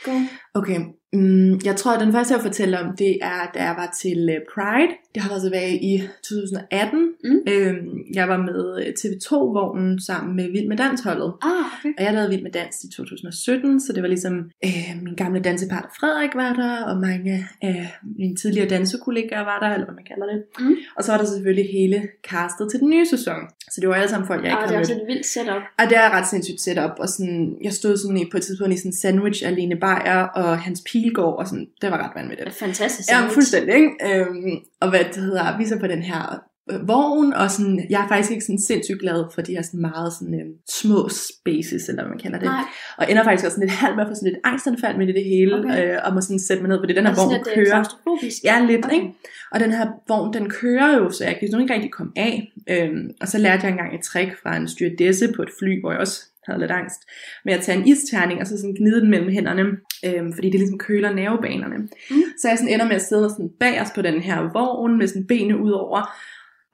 Go. 0.05 0.11
Okay, 0.55 0.81
mm, 1.13 1.61
jeg 1.65 1.77
tror, 1.77 1.93
at 1.93 2.01
den 2.01 2.13
første, 2.13 2.35
jeg 2.35 2.39
vil 2.39 2.51
fortælle 2.51 2.81
om, 2.81 2.97
det 2.97 3.19
er, 3.23 3.51
da 3.55 3.63
jeg 3.63 3.75
var 3.79 3.95
til 4.03 4.29
øh, 4.35 4.41
Pride. 4.55 4.93
Det 5.15 5.23
har 5.23 5.31
været 5.31 5.43
tilbage 5.43 5.75
i 5.91 6.03
2018. 6.23 7.13
Mm. 7.25 7.39
Øhm, 7.49 7.99
jeg 8.15 8.29
var 8.29 8.37
med 8.37 8.61
øh, 8.81 8.93
TV2-vognen 9.01 10.01
sammen 10.01 10.37
med 10.37 10.51
Vild 10.51 10.69
med 10.69 10.77
Dansholdet. 10.77 11.33
Ah, 11.43 11.65
okay. 11.79 11.93
Og 11.99 12.05
jeg 12.05 12.13
lavede 12.13 12.31
Vild 12.31 12.43
med 12.43 12.51
Dans 12.51 12.85
i 12.85 12.89
2017, 12.97 13.81
så 13.81 13.93
det 13.93 14.03
var 14.03 14.09
ligesom, 14.09 14.35
øh, 14.65 15.03
min 15.03 15.15
gamle 15.15 15.41
dansepartner 15.41 15.91
Frederik 16.01 16.35
var 16.35 16.53
der, 16.53 16.85
og 16.85 16.97
mange 16.97 17.49
af 17.63 17.95
mine 18.19 18.37
tidligere 18.37 18.69
dansekollegaer 18.69 19.45
var 19.45 19.59
der, 19.63 19.75
eller 19.75 19.87
hvad 19.87 19.95
man 19.95 20.05
kalder 20.05 20.27
det. 20.33 20.43
Mm. 20.61 20.77
Og 20.97 21.05
så 21.05 21.13
var 21.13 21.19
der 21.19 21.25
selvfølgelig 21.25 21.69
hele 21.73 22.09
castet 22.31 22.71
til 22.71 22.81
den 22.81 22.91
nye 22.91 23.07
sæson. 23.07 23.41
Så 23.73 23.81
det 23.81 23.89
var 23.89 23.95
alle 23.95 24.09
sammen 24.09 24.27
folk, 24.27 24.43
jeg 24.45 24.51
ikke 24.51 24.57
Og 24.57 24.61
har 24.61 24.69
det 24.69 24.77
er 24.77 24.81
også 24.81 24.93
et 24.93 25.07
vildt 25.07 25.27
setup. 25.27 25.63
Og 25.79 25.85
det 25.91 25.97
er 25.97 26.11
ret 26.11 26.29
sindssygt 26.29 26.61
setup, 26.61 26.95
og 26.99 27.09
sådan, 27.09 27.57
jeg 27.63 27.73
stod 27.73 27.97
sådan 27.97 28.17
i, 28.17 28.25
på 28.31 28.37
et 28.37 28.43
tidspunkt 28.43 28.75
i 28.75 28.77
sådan 28.77 28.89
en 28.89 28.97
sandwich 28.97 29.47
af 29.47 29.55
Lene 29.57 29.77
Beyer 29.77 30.23
og 30.43 30.59
Hans 30.59 30.83
Pilgaard, 30.93 31.39
og 31.39 31.47
sådan, 31.47 31.67
det 31.83 31.91
var 31.91 31.99
ret 32.05 32.13
vanvittigt. 32.23 32.55
Fantastisk 32.55 33.09
Ja, 33.11 33.27
fuldstændig, 33.29 33.75
ikke? 33.75 33.91
Øhm, 34.21 34.53
og 34.81 34.91
hvad 34.91 35.01
det 35.15 35.23
hedder, 35.23 35.57
vi 35.59 35.65
er 35.65 35.69
så 35.69 35.79
på 35.79 35.87
den 35.87 36.03
her 36.03 36.43
øh, 36.73 36.89
vogn, 36.89 37.33
og 37.33 37.51
sådan, 37.51 37.87
jeg 37.91 38.05
er 38.05 38.09
faktisk 38.09 38.31
ikke 38.31 38.45
sådan 38.45 38.59
sindssygt 38.59 39.01
glad 39.01 39.25
for 39.35 39.43
de 39.43 39.53
her 39.53 39.63
sådan 39.63 39.81
meget 39.81 40.13
sådan, 40.13 40.35
øh, 40.35 40.47
små 40.71 41.09
spaces, 41.09 41.89
eller 41.89 42.03
hvad 42.03 42.11
man 42.11 42.19
kalder 42.19 42.39
det. 42.39 42.47
Nej, 42.47 42.65
Og 42.99 43.11
ender 43.11 43.25
faktisk 43.25 43.45
også 43.47 43.55
sådan 43.55 43.69
lidt 43.69 43.79
halvt 43.79 43.97
med 43.97 44.05
at 44.05 44.11
få 44.11 44.15
sådan 44.15 44.29
lidt 44.33 44.41
angstanfald 44.45 44.97
med 44.99 45.09
i 45.09 45.13
det 45.13 45.25
hele, 45.25 45.57
Okay. 45.59 45.93
øh, 45.95 45.99
og 46.05 46.15
må 46.15 46.21
sådan 46.21 46.39
sætte 46.49 46.63
mig 46.63 46.69
ned, 46.69 46.79
fordi 46.83 46.93
den 46.95 47.03
her 47.07 47.11
altså 47.11 47.25
vogn 47.25 47.45
kører. 47.55 47.67
klaustrofobisk. 47.71 48.39
Ja, 48.45 48.57
lidt, 48.71 48.85
Okay. 48.85 48.95
ikke? 48.95 49.09
Og 49.53 49.61
den 49.61 49.73
her 49.73 49.87
vogn, 50.09 50.35
den 50.35 50.51
kører 50.51 50.97
jo, 50.99 51.11
så 51.11 51.25
jeg 51.25 51.37
kan 51.39 51.61
ikke 51.61 51.75
rigtig 51.75 51.93
komme 51.93 52.13
af. 52.17 52.53
Øhm, 52.71 53.11
og 53.21 53.29
så 53.29 53.39
lærte 53.39 53.63
jeg 53.65 53.71
engang 53.71 53.95
et 53.95 54.01
trick 54.11 54.31
fra 54.43 54.57
en 54.57 54.69
stewardesse 54.69 55.33
på 55.37 55.43
et 55.43 55.53
fly, 55.59 55.81
hvor 55.81 55.91
jeg 55.93 56.01
også 56.01 56.19
havde 56.51 56.61
lidt 56.61 56.71
angst, 56.81 57.01
med 57.45 57.53
at 57.55 57.61
tage 57.61 57.79
en 57.79 57.89
isterning, 57.89 58.41
og 58.41 58.47
så 58.47 58.57
sådan 58.57 58.77
gnide 58.79 59.01
den 59.01 59.11
mellem 59.11 59.31
hænderne, 59.31 59.65
øhm, 60.07 60.33
fordi 60.33 60.51
det 60.51 60.61
ligesom 60.61 60.79
køler 60.79 61.13
nervebanerne. 61.13 61.77
Mm. 62.11 62.23
Så 62.41 62.49
jeg 62.49 62.59
sådan 62.59 62.75
ender 62.75 62.87
med 62.87 62.97
at 62.97 63.03
sidde 63.03 63.31
sådan 63.31 63.51
bagerst 63.61 63.95
på 63.95 64.03
den 64.03 64.21
her 64.21 64.39
vogn, 64.53 64.99
med 64.99 65.07
sådan 65.07 65.27
benene 65.27 65.63
ud 65.63 65.71
over, 65.71 66.01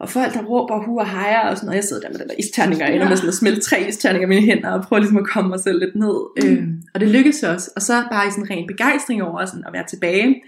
og 0.00 0.09
folk, 0.09 0.35
der 0.35 0.42
råber 0.42 0.85
hu 0.85 1.00
og 1.00 1.11
hejer 1.11 1.49
og 1.50 1.56
sådan 1.56 1.66
noget. 1.66 1.76
Jeg 1.76 1.85
sidder 1.85 2.02
der 2.02 2.11
med 2.11 2.18
den 2.18 2.28
der 2.28 2.35
isterning, 2.38 2.83
og 2.83 2.92
ender 2.92 3.09
med 3.09 3.16
sådan 3.16 3.28
at 3.28 3.35
smelte 3.35 3.61
tre 3.61 3.88
isterninger 3.88 4.26
i 4.26 4.28
mine 4.28 4.47
hænder, 4.47 4.71
og 4.71 4.83
prøver 4.83 5.00
ligesom 5.00 5.18
at 5.18 5.26
komme 5.26 5.49
mig 5.50 5.61
selv 5.61 5.78
lidt 5.78 5.97
ned. 5.97 6.16
Mm. 6.37 6.49
Øhm, 6.49 6.83
og 6.95 7.00
det 7.00 7.09
lykkedes 7.09 7.42
også. 7.42 7.71
Og 7.76 7.83
så 7.83 7.95
bare 8.11 8.28
i 8.28 8.30
sådan 8.30 8.50
ren 8.50 8.66
begejstring 8.66 9.23
over 9.23 9.47
sådan 9.47 9.64
at 9.66 9.73
være 9.73 9.87
tilbage, 9.87 10.42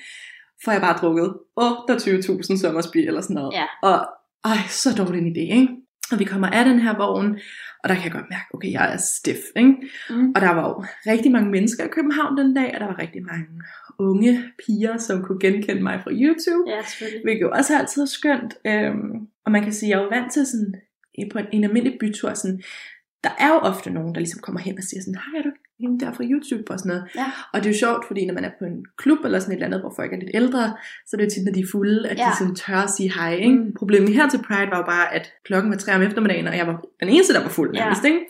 får 0.64 0.72
jeg 0.72 0.80
bare 0.80 0.96
drukket 1.00 1.34
28.000 1.60 2.56
sommersby 2.56 2.98
eller 3.08 3.20
sådan 3.20 3.34
noget. 3.34 3.52
Ja. 3.54 3.64
Og 3.82 4.06
ej, 4.44 4.58
så 4.68 4.94
dårlig 4.94 5.20
en 5.20 5.32
idé, 5.36 5.60
ikke? 5.60 5.68
Og 6.12 6.18
vi 6.18 6.24
kommer 6.24 6.48
af 6.48 6.64
den 6.64 6.80
her 6.80 6.96
vogn, 6.96 7.38
og 7.82 7.88
der 7.88 7.94
kan 7.94 8.04
jeg 8.04 8.12
godt 8.12 8.30
mærke, 8.30 8.44
okay, 8.54 8.72
jeg 8.72 8.92
er 8.92 8.96
stiff, 8.96 9.42
ikke? 9.56 9.74
Mm. 10.10 10.32
Og 10.34 10.40
der 10.40 10.50
var 10.50 10.68
jo 10.68 10.84
rigtig 11.12 11.32
mange 11.32 11.50
mennesker 11.50 11.84
i 11.84 11.88
København 11.88 12.36
den 12.36 12.54
dag, 12.54 12.74
og 12.74 12.80
der 12.80 12.86
var 12.86 12.98
rigtig 12.98 13.22
mange 13.22 13.46
unge 13.98 14.44
piger, 14.66 14.96
som 14.96 15.22
kunne 15.22 15.40
genkende 15.40 15.82
mig 15.82 16.00
fra 16.04 16.10
YouTube. 16.12 16.70
Ja, 16.70 16.82
selvfølgelig. 16.82 17.24
Hvilket 17.24 17.42
jo 17.42 17.50
også 17.50 17.78
altid 17.78 18.02
er 18.02 18.06
skønt. 18.06 18.54
Øhm, 18.66 19.28
og 19.44 19.52
man 19.52 19.62
kan 19.62 19.72
sige, 19.72 19.86
at 19.86 19.90
jeg 19.90 19.98
er 19.98 20.02
jo 20.02 20.20
vant 20.20 20.32
til 20.32 20.46
sådan, 20.46 20.74
på 21.32 21.38
en, 21.38 21.46
en 21.52 21.64
almindelig 21.64 21.98
bytur, 22.00 22.34
sådan, 22.34 22.62
der 23.24 23.30
er 23.38 23.48
jo 23.48 23.58
ofte 23.58 23.90
nogen, 23.90 24.14
der 24.14 24.20
ligesom 24.20 24.40
kommer 24.40 24.60
hen 24.60 24.78
og 24.78 24.84
siger 24.84 25.00
sådan, 25.00 25.20
hej, 25.24 25.38
er 25.38 25.42
du 25.42 25.52
hende 25.80 26.04
der 26.04 26.12
fra 26.12 26.24
YouTube 26.24 26.70
og 26.72 26.78
sådan 26.78 26.88
noget. 26.90 27.04
Ja. 27.16 27.26
Og 27.52 27.56
det 27.60 27.66
er 27.68 27.72
jo 27.72 27.78
sjovt, 27.78 28.06
fordi 28.06 28.26
når 28.26 28.34
man 28.34 28.44
er 28.44 28.50
på 28.58 28.64
en 28.64 28.78
klub 29.02 29.18
eller 29.24 29.38
sådan 29.38 29.52
et 29.52 29.56
eller 29.56 29.66
andet, 29.66 29.80
hvor 29.80 29.92
folk 29.96 30.12
er 30.12 30.16
lidt 30.16 30.30
ældre, 30.34 30.62
så 31.06 31.10
er 31.12 31.18
det 31.18 31.24
jo 31.24 31.30
tit, 31.30 31.44
når 31.44 31.52
de 31.52 31.60
er 31.60 31.70
fulde, 31.72 32.08
at 32.08 32.18
Ja. 32.18 32.24
de 32.30 32.36
sådan 32.38 32.54
tør 32.54 32.76
at 32.88 32.90
sige 32.96 33.12
hej. 33.14 33.34
Ikke? 33.34 33.56
Mm. 33.58 33.74
Problemet 33.78 34.14
her 34.14 34.28
til 34.28 34.40
Pride 34.48 34.70
var 34.70 34.78
jo 34.82 34.86
bare, 34.94 35.14
at 35.14 35.32
klokken 35.44 35.70
var 35.72 35.78
tre 35.78 35.94
om 35.94 36.02
eftermiddagen, 36.02 36.46
og 36.46 36.56
jeg 36.56 36.66
var 36.66 36.76
den 37.00 37.08
eneste, 37.08 37.34
der 37.34 37.42
var 37.42 37.48
fuld 37.48 37.70
Ja. 37.74 37.80
nærmest. 37.80 38.04
Ikke? 38.04 38.20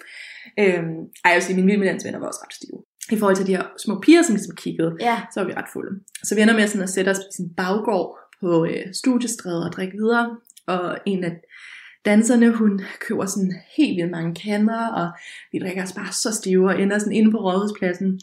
Øhm, 0.63 0.97
ej, 1.25 1.29
jeg 1.31 1.35
vil 1.35 1.43
sige, 1.43 1.57
mine 1.57 1.67
vildmiddagsvenner 1.67 2.19
var 2.19 2.27
også 2.27 2.41
ret 2.45 2.55
stive. 2.55 2.79
I 3.13 3.17
forhold 3.19 3.37
til 3.37 3.47
de 3.47 3.57
her 3.57 3.65
små 3.85 4.01
piger, 4.01 4.23
som 4.23 4.35
ligesom 4.35 4.57
kiggede, 4.57 4.97
Ja, 5.01 5.17
så 5.35 5.41
var 5.41 5.47
vi 5.47 5.53
ret 5.55 5.71
fulde. 5.73 5.93
Så 6.23 6.35
vi 6.35 6.41
ender 6.41 6.55
med 6.55 6.67
sådan 6.67 6.83
at 6.83 6.89
sætte 6.91 7.11
os 7.11 7.19
i 7.19 7.33
sin 7.37 7.49
baggård 7.57 8.19
på 8.41 8.65
øh, 8.65 8.85
studiestrædet 8.93 9.65
og 9.67 9.73
drikke 9.73 9.97
videre. 9.97 10.37
og 10.67 10.99
en 11.07 11.25
af 11.25 11.33
danserne, 12.11 12.51
hun 12.51 12.81
køber 13.01 13.27
sådan 13.27 13.53
helt 13.77 13.97
vildt 13.97 14.11
mange 14.11 14.35
kander, 14.35 14.87
og 15.01 15.09
vi 15.53 15.59
drikker 15.59 15.83
os 15.83 15.93
bare 15.93 16.13
så 16.13 16.31
stive 16.35 16.67
og 16.71 16.81
ender 16.83 16.99
sådan 16.99 17.13
inde 17.13 17.31
på 17.31 17.39
rådhuspladsen. 17.39 18.21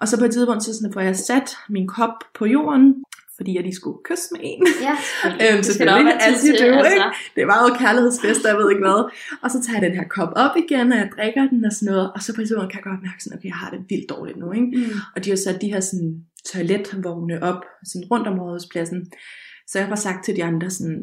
Og 0.00 0.08
så 0.08 0.18
på 0.18 0.24
et 0.24 0.32
tidspunkt, 0.32 0.64
så 0.64 0.74
sådan, 0.74 0.92
får 0.92 1.00
jeg 1.00 1.16
sat 1.16 1.48
min 1.68 1.86
kop 1.86 2.16
på 2.38 2.46
jorden, 2.46 3.04
fordi 3.36 3.54
jeg 3.54 3.62
lige 3.62 3.74
skulle 3.80 3.98
kysse 4.08 4.28
med 4.32 4.40
en. 4.42 4.66
Ja, 4.86 4.94
Øhm, 5.42 5.62
selvfølgelig, 5.62 6.14
as 6.28 6.40
you 6.46 6.52
do, 6.62 6.68
ikke? 6.84 7.04
Det 7.36 7.46
var 7.50 7.58
jo 7.64 7.68
kærlighedsfest, 7.82 8.44
jeg 8.44 8.56
ved 8.56 8.70
ikke 8.70 8.84
hvad. 8.86 9.00
Og 9.42 9.50
så 9.50 9.58
tager 9.62 9.78
jeg 9.78 9.84
den 9.88 9.98
her 9.98 10.08
kop 10.16 10.32
op 10.44 10.54
igen, 10.64 10.92
og 10.92 10.98
jeg 10.98 11.08
drikker 11.16 11.44
den 11.52 11.64
og 11.64 11.72
sådan 11.72 11.92
noget. 11.92 12.12
Og 12.14 12.22
så 12.22 12.34
på 12.34 12.40
et 12.40 12.46
tidspunkt 12.46 12.72
kan 12.72 12.80
jeg 12.80 12.88
godt 12.90 13.02
mærke 13.08 13.24
sådan, 13.24 13.38
okay, 13.38 13.48
jeg 13.48 13.60
har 13.62 13.70
det 13.70 13.80
vildt 13.90 14.10
dårligt 14.10 14.38
nu, 14.42 14.52
ikke? 14.52 14.70
Mm. 14.76 14.98
Og 15.14 15.24
de 15.24 15.30
har 15.30 15.36
sat 15.36 15.62
de 15.62 15.72
her 15.72 15.80
sådan 15.80 16.14
toiletvogne 16.52 17.42
op 17.50 17.62
sådan 17.90 18.08
rundt 18.10 18.26
om 18.30 18.38
rådhuspladsen. 18.38 19.00
Så 19.68 19.78
jeg 19.78 19.84
har 19.86 19.90
bare 19.94 20.06
sagt 20.06 20.24
til 20.24 20.36
de 20.36 20.44
andre 20.44 20.70
sådan, 20.70 21.00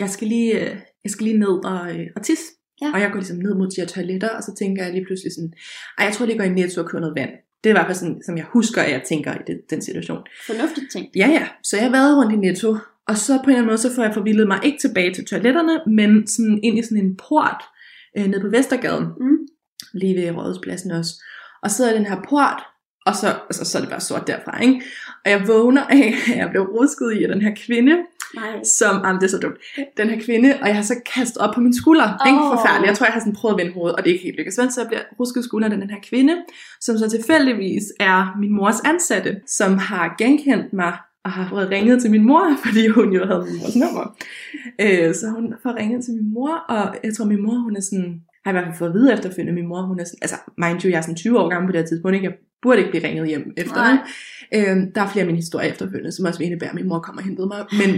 jeg 0.00 0.10
skal 0.10 0.28
lige, 0.28 0.60
øh, 0.60 0.76
jeg 1.04 1.10
skal 1.10 1.24
lige 1.26 1.38
ned 1.38 1.64
og, 1.64 1.90
øh, 1.98 2.06
og 2.16 2.22
tisse. 2.22 2.44
Ja. 2.82 2.90
Og 2.94 3.00
jeg 3.00 3.08
går 3.10 3.18
ligesom 3.18 3.36
ned 3.36 3.54
mod 3.54 3.66
de 3.66 3.80
her 3.80 3.86
toiletter, 3.86 4.28
og 4.28 4.42
så 4.42 4.54
tænker 4.58 4.84
jeg 4.84 4.92
lige 4.92 5.04
pludselig 5.04 5.32
sådan, 5.34 5.52
ej, 5.98 6.04
jeg 6.06 6.14
tror 6.14 6.26
jeg 6.26 6.36
går 6.36 6.44
i 6.44 6.48
Netto 6.48 6.80
og 6.80 6.88
køber 6.88 7.00
noget 7.00 7.16
vand. 7.16 7.30
Det 7.64 7.70
er 7.70 7.74
i 7.74 7.78
hvert 7.78 7.86
fald 7.86 7.96
sådan, 7.96 8.22
som 8.26 8.36
jeg 8.36 8.46
husker, 8.52 8.82
at 8.82 8.90
jeg 8.90 9.02
tænker 9.08 9.34
i 9.34 9.38
det, 9.46 9.60
den 9.70 9.82
situation. 9.82 10.22
Fornuftigt 10.46 10.92
ting. 10.92 11.06
Ja, 11.16 11.28
ja. 11.28 11.48
Så 11.62 11.76
jeg 11.76 11.84
har 11.84 11.92
været 11.92 12.16
rundt 12.16 12.32
i 12.32 12.36
Netto, 12.36 12.76
og 13.08 13.16
så 13.16 13.32
på 13.36 13.42
en 13.42 13.48
eller 13.48 13.56
anden 13.56 13.66
måde, 13.66 13.78
så 13.78 13.94
får 13.94 14.02
jeg 14.02 14.14
forvildet 14.14 14.46
mig 14.46 14.60
ikke 14.64 14.78
tilbage 14.78 15.14
til 15.14 15.24
toiletterne, 15.26 15.80
men 15.86 16.26
sådan 16.26 16.60
ind 16.62 16.78
i 16.78 16.82
sådan 16.82 17.04
en 17.04 17.16
port 17.16 17.62
øh, 18.18 18.26
nede 18.26 18.40
på 18.40 18.48
Vestergaden, 18.48 19.04
Mm. 19.20 19.38
lige 19.94 20.14
ved 20.16 20.36
Rådhuspladsen 20.36 20.90
også. 20.90 21.12
Og 21.62 21.70
så 21.70 21.86
er 21.88 21.92
den 21.92 22.06
her 22.06 22.16
port, 22.28 22.62
og 23.06 23.14
så, 23.16 23.26
altså, 23.48 23.64
så 23.64 23.78
er 23.78 23.82
det 23.82 23.90
bare 23.90 24.00
sort 24.00 24.26
derfra, 24.26 24.60
ikke? 24.62 24.82
Og 25.24 25.30
jeg 25.30 25.48
vågner 25.48 25.84
af, 25.86 26.14
at 26.32 26.36
jeg 26.36 26.48
blev 26.50 26.62
rusket 26.62 27.12
i 27.12 27.22
af 27.24 27.28
den 27.28 27.42
her 27.42 27.54
kvinde, 27.56 27.96
Nej. 28.36 28.64
som, 28.64 28.94
jamen, 29.04 29.20
det 29.20 29.26
er 29.26 29.30
så 29.30 29.38
dumt, 29.38 29.58
den 29.96 30.08
her 30.10 30.20
kvinde, 30.20 30.58
og 30.62 30.66
jeg 30.68 30.76
har 30.76 30.82
så 30.82 30.96
kastet 31.14 31.38
op 31.42 31.54
på 31.54 31.60
min 31.60 31.74
skulder. 31.74 32.08
Oh. 32.20 32.28
Ikke 32.28 32.42
forfærdeligt. 32.54 32.88
Jeg 32.88 32.96
tror, 32.96 33.06
jeg 33.06 33.12
har 33.12 33.20
sådan 33.20 33.34
prøvet 33.40 33.54
at 33.54 33.58
vende 33.60 33.72
hovedet, 33.72 33.96
og 33.96 34.04
det 34.04 34.10
er 34.10 34.14
ikke 34.14 34.24
helt 34.24 34.36
lykkedes. 34.36 34.58
vel? 34.58 34.72
Så 34.72 34.80
jeg 34.80 34.88
bliver 34.88 35.02
rusket 35.20 35.44
skulderen 35.44 35.72
af 35.72 35.78
den 35.78 35.90
her 35.90 36.00
kvinde, 36.10 36.34
som 36.80 36.98
så 36.98 37.10
tilfældigvis 37.10 37.84
er 38.00 38.36
min 38.40 38.52
mors 38.52 38.80
ansatte, 38.84 39.40
som 39.46 39.78
har 39.78 40.14
genkendt 40.18 40.72
mig 40.72 40.92
og 41.24 41.30
har 41.30 41.48
fået 41.48 41.70
ringet 41.70 42.00
til 42.02 42.10
min 42.10 42.24
mor, 42.24 42.44
fordi 42.64 42.86
hun 42.88 43.12
jo 43.12 43.26
havde 43.26 43.44
min 43.50 43.58
mors 43.62 43.76
nummer. 43.76 44.16
Øh, 44.80 45.14
så 45.14 45.26
hun 45.36 45.54
får 45.62 45.76
ringet 45.80 46.04
til 46.04 46.14
min 46.14 46.34
mor, 46.34 46.54
og 46.68 46.96
jeg 47.04 47.14
tror, 47.14 47.24
min 47.24 47.42
mor, 47.42 47.56
hun 47.66 47.76
er 47.76 47.80
sådan, 47.80 48.20
har 48.44 48.50
i 48.50 48.54
hvert 48.54 48.64
fald 48.64 48.78
fået 48.78 48.88
at 48.88 48.94
vide 48.94 49.12
efterfølgende, 49.12 49.60
min 49.60 49.68
mor, 49.68 49.82
hun 49.82 50.00
er 50.00 50.04
sådan, 50.04 50.18
altså, 50.22 50.36
mind 50.58 50.84
you, 50.84 50.90
jeg 50.90 50.98
er 50.98 51.00
sådan 51.00 51.16
20 51.16 51.40
år 51.40 51.48
gammel 51.48 51.68
på 51.68 51.72
det 51.72 51.80
her 51.80 51.86
tidspunkt, 51.86 52.14
ikke? 52.14 52.26
Jeg 52.26 52.34
burde 52.62 52.78
ikke 52.78 52.90
blive 52.90 53.06
ringet 53.08 53.28
hjem 53.28 53.52
efter 53.56 53.74
Nej. 53.74 53.96
Øhm, 54.56 54.92
der 54.94 55.00
er 55.02 55.08
flere 55.08 55.22
af 55.24 55.26
mine 55.26 55.42
historier 55.44 55.70
efterfølgende, 55.70 56.12
som 56.12 56.24
også 56.24 56.38
vil 56.38 56.46
indebære, 56.46 56.70
at 56.70 56.74
min 56.74 56.88
mor 56.88 56.98
kommer 56.98 57.22
og 57.22 57.28
hentede 57.28 57.46
mig. 57.46 57.60
Men 57.80 57.90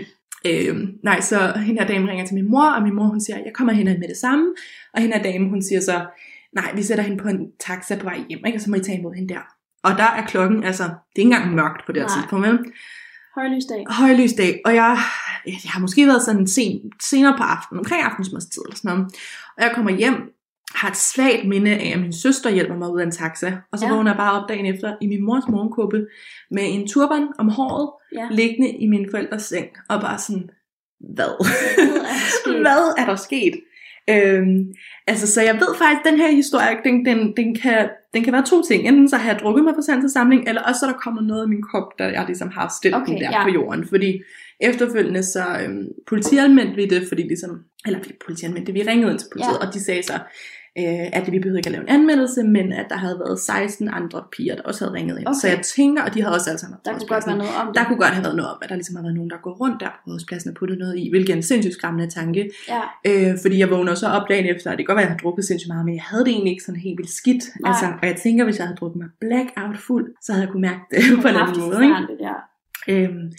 øhm, 0.48 0.98
nej, 1.02 1.20
så 1.20 1.52
hende 1.56 1.80
her 1.80 1.88
dame 1.88 2.10
ringer 2.10 2.26
til 2.26 2.34
min 2.34 2.50
mor, 2.50 2.70
og 2.70 2.82
min 2.82 2.94
mor 2.94 3.04
hun 3.04 3.20
siger, 3.20 3.36
jeg 3.36 3.52
kommer 3.54 3.72
hen 3.72 3.86
med 3.86 4.08
det 4.08 4.16
samme. 4.16 4.54
Og 4.94 5.00
hende 5.00 5.16
her 5.16 5.22
dame, 5.22 5.48
hun 5.48 5.62
siger 5.62 5.80
så, 5.80 6.06
nej, 6.52 6.72
vi 6.74 6.82
sætter 6.82 7.04
hende 7.04 7.22
på 7.22 7.28
en 7.28 7.50
taxa 7.60 7.96
på 7.96 8.04
vej 8.04 8.20
hjem, 8.28 8.40
ikke? 8.46 8.58
og 8.58 8.60
så 8.60 8.70
må 8.70 8.76
I 8.76 8.80
tage 8.80 8.98
imod 8.98 9.14
hende 9.14 9.34
der. 9.34 9.40
Og 9.82 9.92
der 9.98 10.10
er 10.18 10.26
klokken, 10.26 10.64
altså, 10.64 10.82
det 10.82 10.90
er 11.16 11.20
ikke 11.20 11.34
engang 11.34 11.54
mørkt 11.54 11.86
på 11.86 11.92
det 11.92 12.02
her 12.02 12.08
tidspunkt, 12.08 12.46
vel? 12.46 12.58
Højlysdag. 13.34 13.84
højlysdag, 13.90 14.60
og 14.64 14.74
jeg, 14.74 14.98
jeg 15.46 15.54
har 15.64 15.80
måske 15.80 16.06
været 16.06 16.22
sådan 16.22 16.46
sen, 16.46 16.92
senere 17.02 17.34
på 17.36 17.42
aftenen, 17.42 17.78
omkring 17.78 18.02
aftensmadstid 18.02 18.62
eller 18.66 18.76
sådan 18.76 18.90
noget. 18.90 19.06
Og 19.56 19.62
jeg 19.62 19.72
kommer 19.74 19.90
hjem, 19.90 20.14
har 20.74 20.90
et 20.90 20.96
svagt 20.96 21.48
minde 21.48 21.70
af, 21.70 21.92
at 21.94 22.00
min 22.00 22.12
søster 22.12 22.50
hjælper 22.50 22.76
mig 22.76 22.92
ud 22.92 23.00
af 23.00 23.04
en 23.04 23.10
taxa. 23.10 23.52
Og 23.72 23.78
så 23.78 23.86
Ja. 23.86 23.92
vågner 23.94 24.10
jeg 24.10 24.16
bare 24.18 24.42
op 24.42 24.48
dagen 24.48 24.66
efter 24.66 24.94
i 25.00 25.06
min 25.06 25.22
mors 25.24 25.42
morgenkåbe 25.48 26.06
med 26.50 26.62
en 26.66 26.88
turban 26.88 27.28
om 27.38 27.48
håret, 27.48 27.90
Ja. 28.16 28.26
liggende 28.30 28.70
i 28.70 28.86
min 28.86 29.06
forældres 29.10 29.42
seng, 29.42 29.66
og 29.88 30.00
bare 30.00 30.18
sådan, 30.18 30.50
hvad? 31.00 31.30
Hvad 31.44 31.84
er 31.84 31.84
der 32.16 32.26
sket? 32.40 32.60
Hvad 32.64 32.94
er 32.98 33.06
der 33.06 33.16
sket? 33.16 33.54
Øhm, 34.10 34.72
altså, 35.06 35.26
så 35.32 35.42
jeg 35.42 35.54
ved 35.54 35.74
faktisk, 35.78 36.00
at 36.04 36.10
den 36.10 36.18
her 36.20 36.30
historie, 36.30 36.76
den, 36.84 37.06
den, 37.06 37.36
den, 37.36 37.54
kan, 37.54 37.88
den 38.14 38.24
kan 38.24 38.32
være 38.32 38.44
to 38.46 38.62
ting. 38.62 38.88
Enten 38.88 39.08
så 39.08 39.16
har 39.16 39.30
jeg 39.32 39.40
drukket 39.40 39.64
mig 39.64 39.74
på 39.74 39.80
sans 39.82 40.12
samling, 40.12 40.48
eller 40.48 40.62
også 40.62 40.78
så 40.78 40.86
er 40.86 40.90
der 40.90 40.98
kommet 40.98 41.24
noget 41.24 41.46
i 41.46 41.48
min 41.48 41.62
kop, 41.62 41.98
der 41.98 42.06
jeg 42.08 42.24
ligesom 42.26 42.48
har 42.50 42.74
stillet 42.78 43.00
Okay, 43.02 43.12
den 43.12 43.20
der 43.20 43.30
ja. 43.30 43.42
på 43.42 43.48
jorden. 43.50 43.88
Fordi 43.88 44.22
efterfølgende 44.60 45.22
så 45.22 45.44
øhm, 45.64 45.84
politianmeldte 46.08 46.74
vi 46.76 46.86
det, 46.86 47.08
fordi 47.08 47.22
ligesom, 47.22 47.50
eller 47.86 47.98
vi 47.98 48.12
politianmeldte, 48.26 48.72
vi 48.72 48.82
ringede 48.82 49.10
ind 49.10 49.18
til 49.18 49.28
politiet, 49.32 49.58
Ja. 49.62 49.66
og 49.66 49.74
de 49.74 49.80
sagde 49.84 50.02
så, 50.02 50.14
øh, 50.78 51.06
at 51.12 51.32
vi 51.32 51.38
behøvede 51.38 51.58
ikke 51.58 51.68
at 51.68 51.72
lave 51.72 51.82
en 51.82 51.88
anmeldelse, 51.88 52.42
men 52.42 52.72
at 52.72 52.86
der 52.88 52.96
havde 52.96 53.18
været 53.18 53.40
16 53.40 53.88
andre 53.88 54.24
piger, 54.32 54.54
der 54.54 54.62
også 54.62 54.84
havde 54.84 54.94
ringet 54.98 55.18
ind. 55.18 55.26
Okay. 55.28 55.38
Så 55.40 55.48
jeg 55.48 55.60
tænker, 55.76 56.02
og 56.02 56.14
de 56.14 56.22
havde 56.22 56.34
også 56.34 56.50
alle 56.50 56.58
sammen 56.60 56.78
Der 56.84 56.92
kunne 56.92 57.08
godt 57.08 57.26
være 57.26 57.36
noget 57.38 57.52
om 57.60 57.66
det. 57.66 57.74
der 57.76 57.84
kunne 57.84 57.98
godt 58.04 58.14
have 58.16 58.24
været 58.24 58.36
noget 58.36 58.50
om, 58.52 58.58
at 58.62 58.68
der 58.68 58.74
ligesom 58.74 58.96
har 58.96 59.02
været 59.02 59.14
nogen, 59.14 59.30
der 59.30 59.36
går 59.42 59.54
rundt 59.62 59.80
der 59.80 59.86
på 59.88 60.00
rådhuspladsen 60.06 60.50
og 60.50 60.56
puttet 60.56 60.78
noget 60.78 60.98
i, 60.98 61.10
hvilket 61.10 61.32
er 61.32 61.36
en 61.36 61.42
sindssygt 61.42 61.74
skræmmende 61.74 62.10
tanke. 62.10 62.50
Ja. 62.74 62.82
Øh, 63.08 63.32
fordi 63.42 63.58
jeg 63.58 63.70
vågner 63.70 63.94
så 63.94 64.06
op 64.08 64.28
dagen 64.28 64.46
efter, 64.54 64.70
og 64.70 64.76
det 64.78 64.86
kan 64.86 64.90
godt 64.92 64.96
være, 64.96 65.06
at 65.06 65.08
jeg 65.10 65.14
har 65.16 65.22
drukket 65.24 65.44
sindssygt 65.44 65.68
meget, 65.72 65.84
men 65.84 65.94
jeg 65.94 66.02
havde 66.10 66.24
det 66.24 66.30
egentlig 66.32 66.50
ikke 66.50 66.64
sådan 66.64 66.80
helt 66.80 66.98
vildt 66.98 67.10
skidt. 67.20 67.44
Nej. 67.60 67.68
Altså, 67.70 67.86
og 68.02 68.06
jeg 68.10 68.16
tænker, 68.24 68.44
hvis 68.44 68.58
jeg 68.58 68.66
havde 68.66 68.76
drukket 68.76 68.98
mig 69.02 69.08
blackout 69.20 69.76
fuld, 69.86 70.06
så 70.24 70.32
havde 70.32 70.44
jeg 70.44 70.52
kunne 70.52 70.66
mærke 70.70 70.80
det 70.90 71.02
på 71.22 71.28
en 71.28 71.36
anden 71.36 71.54
det 71.54 71.62
måde. 71.64 71.82
Ikke? 71.84 72.24
Ja. 72.28 72.34
Øhm, 72.92 73.32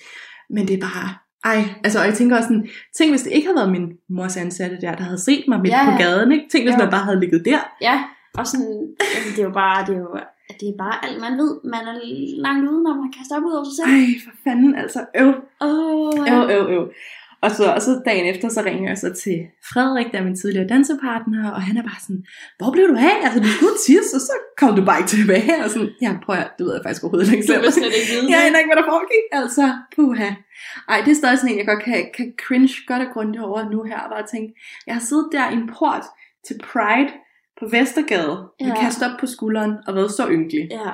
men 0.50 0.68
det 0.68 0.76
er 0.76 0.82
bare, 0.82 1.10
ej, 1.54 1.64
altså, 1.84 2.00
og 2.00 2.06
jeg 2.06 2.14
tænker 2.14 2.36
også 2.38 2.48
sådan, 2.48 2.68
tænk 2.98 3.12
hvis 3.12 3.22
det 3.22 3.32
ikke 3.32 3.48
havde 3.48 3.56
været 3.62 3.72
min 3.72 3.88
mors 4.10 4.38
ansatte 4.38 4.78
der, 4.82 4.96
der 4.96 5.04
havde 5.04 5.22
set 5.22 5.44
mig 5.48 5.60
midt 5.62 5.72
Ja, 5.74 5.92
på 5.92 5.98
gaden, 5.98 6.32
ikke? 6.32 6.46
Tænk 6.52 6.64
hvis 6.66 6.74
Ja. 6.74 6.78
man 6.84 6.90
bare 6.92 7.04
havde 7.04 7.20
ligget 7.20 7.46
der. 7.46 7.60
ja. 7.82 8.04
Og 8.38 8.48
sådan, 8.48 8.68
jamen, 9.16 9.30
det 9.36 9.40
er 9.40 9.44
jo 9.44 9.54
bare, 9.64 9.86
det 9.88 9.96
er 9.96 10.00
jo, 10.00 10.20
det 10.60 10.68
er 10.70 10.78
bare 10.78 11.06
alt, 11.06 11.22
man 11.22 11.34
ved. 11.42 11.52
Man 11.74 11.84
er 11.92 11.96
langt 12.46 12.70
ude, 12.72 12.84
når 12.84 12.94
man 13.02 13.12
kaster 13.18 13.36
op 13.38 13.44
ud 13.44 13.52
over 13.58 13.66
sig 13.70 13.76
selv. 13.80 13.90
Ej, 13.96 14.06
for 14.26 14.32
fanden, 14.44 14.76
altså, 14.76 15.00
øv. 15.24 15.34
Ja. 16.28 16.36
Øv, 16.44 16.50
øv, 16.58 16.64
øv. 16.76 16.84
Og 17.42 17.52
så, 17.52 17.66
og 17.76 17.82
så 17.82 18.02
dagen 18.06 18.26
efter, 18.36 18.50
så 18.50 18.62
ringer 18.66 18.90
jeg 18.92 18.98
så 18.98 19.10
til 19.24 19.38
Frederik, 19.72 20.12
der 20.12 20.18
er 20.20 20.24
min 20.24 20.36
tidligere 20.36 20.68
dansepartner, 20.68 21.52
og 21.52 21.62
han 21.62 21.78
er 21.78 21.82
bare 21.82 22.02
sådan, 22.02 22.24
hvor 22.58 22.72
blev 22.72 22.86
du 22.88 22.96
af? 22.96 23.16
Altså, 23.26 23.40
du 23.40 23.52
skulle 23.58 23.78
tisse, 23.88 24.16
og 24.18 24.22
så 24.30 24.34
kom 24.58 24.76
du 24.76 24.84
bare 24.90 25.00
ikke 25.02 25.14
tilbage. 25.18 25.64
Og 25.64 25.70
sådan, 25.74 25.90
ja, 26.06 26.12
prøv 26.26 26.36
at, 26.36 26.50
det 26.58 26.64
ved 26.66 26.74
jeg 26.74 26.84
faktisk 26.86 27.04
overhovedet 27.04 27.32
ikke 27.34 27.48
Du 27.48 27.52
selv. 27.52 27.62
vil 27.64 27.72
slet 27.80 27.94
ikke 28.00 28.10
vide 28.14 28.26
Jeg 28.34 28.40
aner 28.46 28.58
ikke, 28.60 28.70
hvad 28.72 28.80
der 28.82 28.88
foregik. 28.94 29.26
Altså, 29.42 29.66
puha. 29.96 30.30
Ej, 30.92 30.98
det 31.06 31.12
er 31.12 31.20
stadig 31.22 31.38
sådan 31.40 31.52
en, 31.54 31.60
jeg 31.62 31.68
godt 31.72 31.84
kan, 31.90 32.00
kan 32.18 32.28
cringe 32.46 32.74
godt 32.90 33.02
og 33.06 33.10
grundigt 33.14 33.44
over 33.50 33.60
nu 33.74 33.80
her, 33.90 34.00
og 34.06 34.10
bare 34.16 34.26
tænke, 34.34 34.50
jeg 34.88 34.96
har 34.98 35.04
siddet 35.10 35.28
der 35.36 35.46
i 35.50 35.56
en 35.62 35.68
port 35.78 36.06
til 36.48 36.56
Pride 36.70 37.12
på 37.60 37.66
Vestergade, 37.76 38.36
ja. 38.60 38.68
med 38.68 38.76
kastet 38.84 39.04
op 39.08 39.16
på 39.20 39.28
skulderen, 39.36 39.74
og 39.88 39.92
været 39.96 40.12
så 40.20 40.24
ynkelig. 40.38 40.64
Ja, 40.72 40.92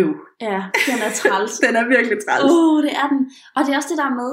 Øv. 0.00 0.10
ja, 0.40 0.60
den 0.88 0.98
er 1.06 1.12
træls. 1.20 1.52
Den 1.64 1.76
er 1.80 1.84
virkelig 1.94 2.16
træls. 2.24 2.44
Åh, 2.44 2.74
oh, 2.74 2.82
det 2.84 2.92
er 3.02 3.08
den. 3.12 3.20
Og 3.56 3.60
det 3.64 3.70
er 3.72 3.76
også 3.76 3.90
det 3.92 3.98
der 4.04 4.10
med, 4.20 4.30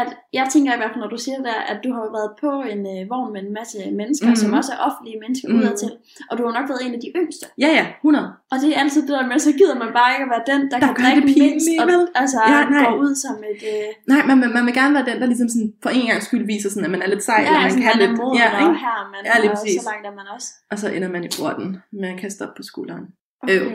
at 0.00 0.08
jeg 0.38 0.44
tænker 0.52 0.70
i 0.74 0.78
hvert 0.80 0.92
fald, 0.92 1.02
når 1.04 1.12
du 1.16 1.20
siger 1.26 1.38
der, 1.48 1.58
at 1.72 1.78
du 1.84 1.90
har 1.98 2.06
været 2.16 2.30
på 2.44 2.50
en 2.72 2.80
øh, 2.94 3.00
vogn 3.12 3.28
med 3.34 3.40
en 3.46 3.52
masse 3.58 3.78
mennesker, 4.00 4.26
Mhm. 4.26 4.36
mm-hmm. 4.36 4.50
som 4.52 4.58
også 4.58 4.70
er 4.76 4.80
offentlige 4.88 5.18
mennesker 5.24 5.46
Mhm. 5.48 5.52
mm-hmm. 5.54 5.66
udadtil, 5.68 5.92
og 6.30 6.34
du 6.38 6.42
har 6.46 6.52
nok 6.58 6.66
været 6.70 6.82
en 6.86 6.94
af 6.98 7.00
de 7.04 7.08
yngste. 7.20 7.44
Ja, 7.64 7.68
ja, 7.78 7.84
100. 8.00 8.26
Og 8.52 8.56
det 8.62 8.68
er 8.74 8.78
altid 8.82 9.00
det 9.08 9.14
der 9.18 9.26
med, 9.32 9.38
så 9.48 9.52
gider 9.60 9.76
man 9.82 9.90
bare 9.98 10.08
ikke 10.14 10.24
at 10.28 10.32
være 10.34 10.44
den, 10.52 10.60
der, 10.70 10.76
Der 10.82 10.86
kan 10.90 10.96
drikke 11.04 11.20
det 11.28 11.34
mindst, 11.44 11.66
og 11.82 11.86
altså 12.22 12.38
Ja, 12.52 12.58
nej. 12.74 12.82
går 12.84 12.94
ud 13.04 13.12
som 13.24 13.34
et... 13.50 13.60
Øh, 13.72 13.88
Nej, 14.12 14.20
man, 14.28 14.36
man, 14.42 14.50
man 14.56 14.62
vil 14.66 14.74
gerne 14.80 14.92
være 14.98 15.06
den, 15.10 15.16
der 15.22 15.26
ligesom 15.32 15.48
sådan, 15.54 15.70
for 15.84 15.90
en 15.98 16.06
gang 16.10 16.20
skyld 16.28 16.44
viser 16.54 16.68
sådan, 16.72 16.86
at 16.88 16.92
man 16.96 17.02
er 17.04 17.08
lidt 17.14 17.22
sej, 17.28 17.34
ja, 17.38 17.40
eller 17.46 17.52
man 17.60 17.64
altså, 17.66 17.78
kan 17.84 17.90
man 17.94 17.96
er 17.96 18.02
lidt. 18.06 18.14
moden, 18.20 18.36
Ja, 18.42 18.46
og 18.56 18.60
ikke? 18.66 18.78
her, 18.86 18.96
man 19.14 19.20
Ja, 19.28 19.34
lige 19.42 19.50
og 19.52 19.56
præcis. 19.56 19.74
så 19.82 19.88
langt 19.90 20.04
er 20.10 20.14
man 20.20 20.26
også. 20.36 20.48
Og 20.72 20.76
så 20.82 20.86
ender 20.96 21.10
man 21.14 21.22
i 21.28 21.30
porten 21.38 21.68
med 22.00 22.08
at 22.14 22.18
kaste 22.22 22.40
op 22.46 22.52
på 22.58 22.62
skulderen. 22.70 23.04
Okay. 23.42 23.60
Øv. 23.60 23.68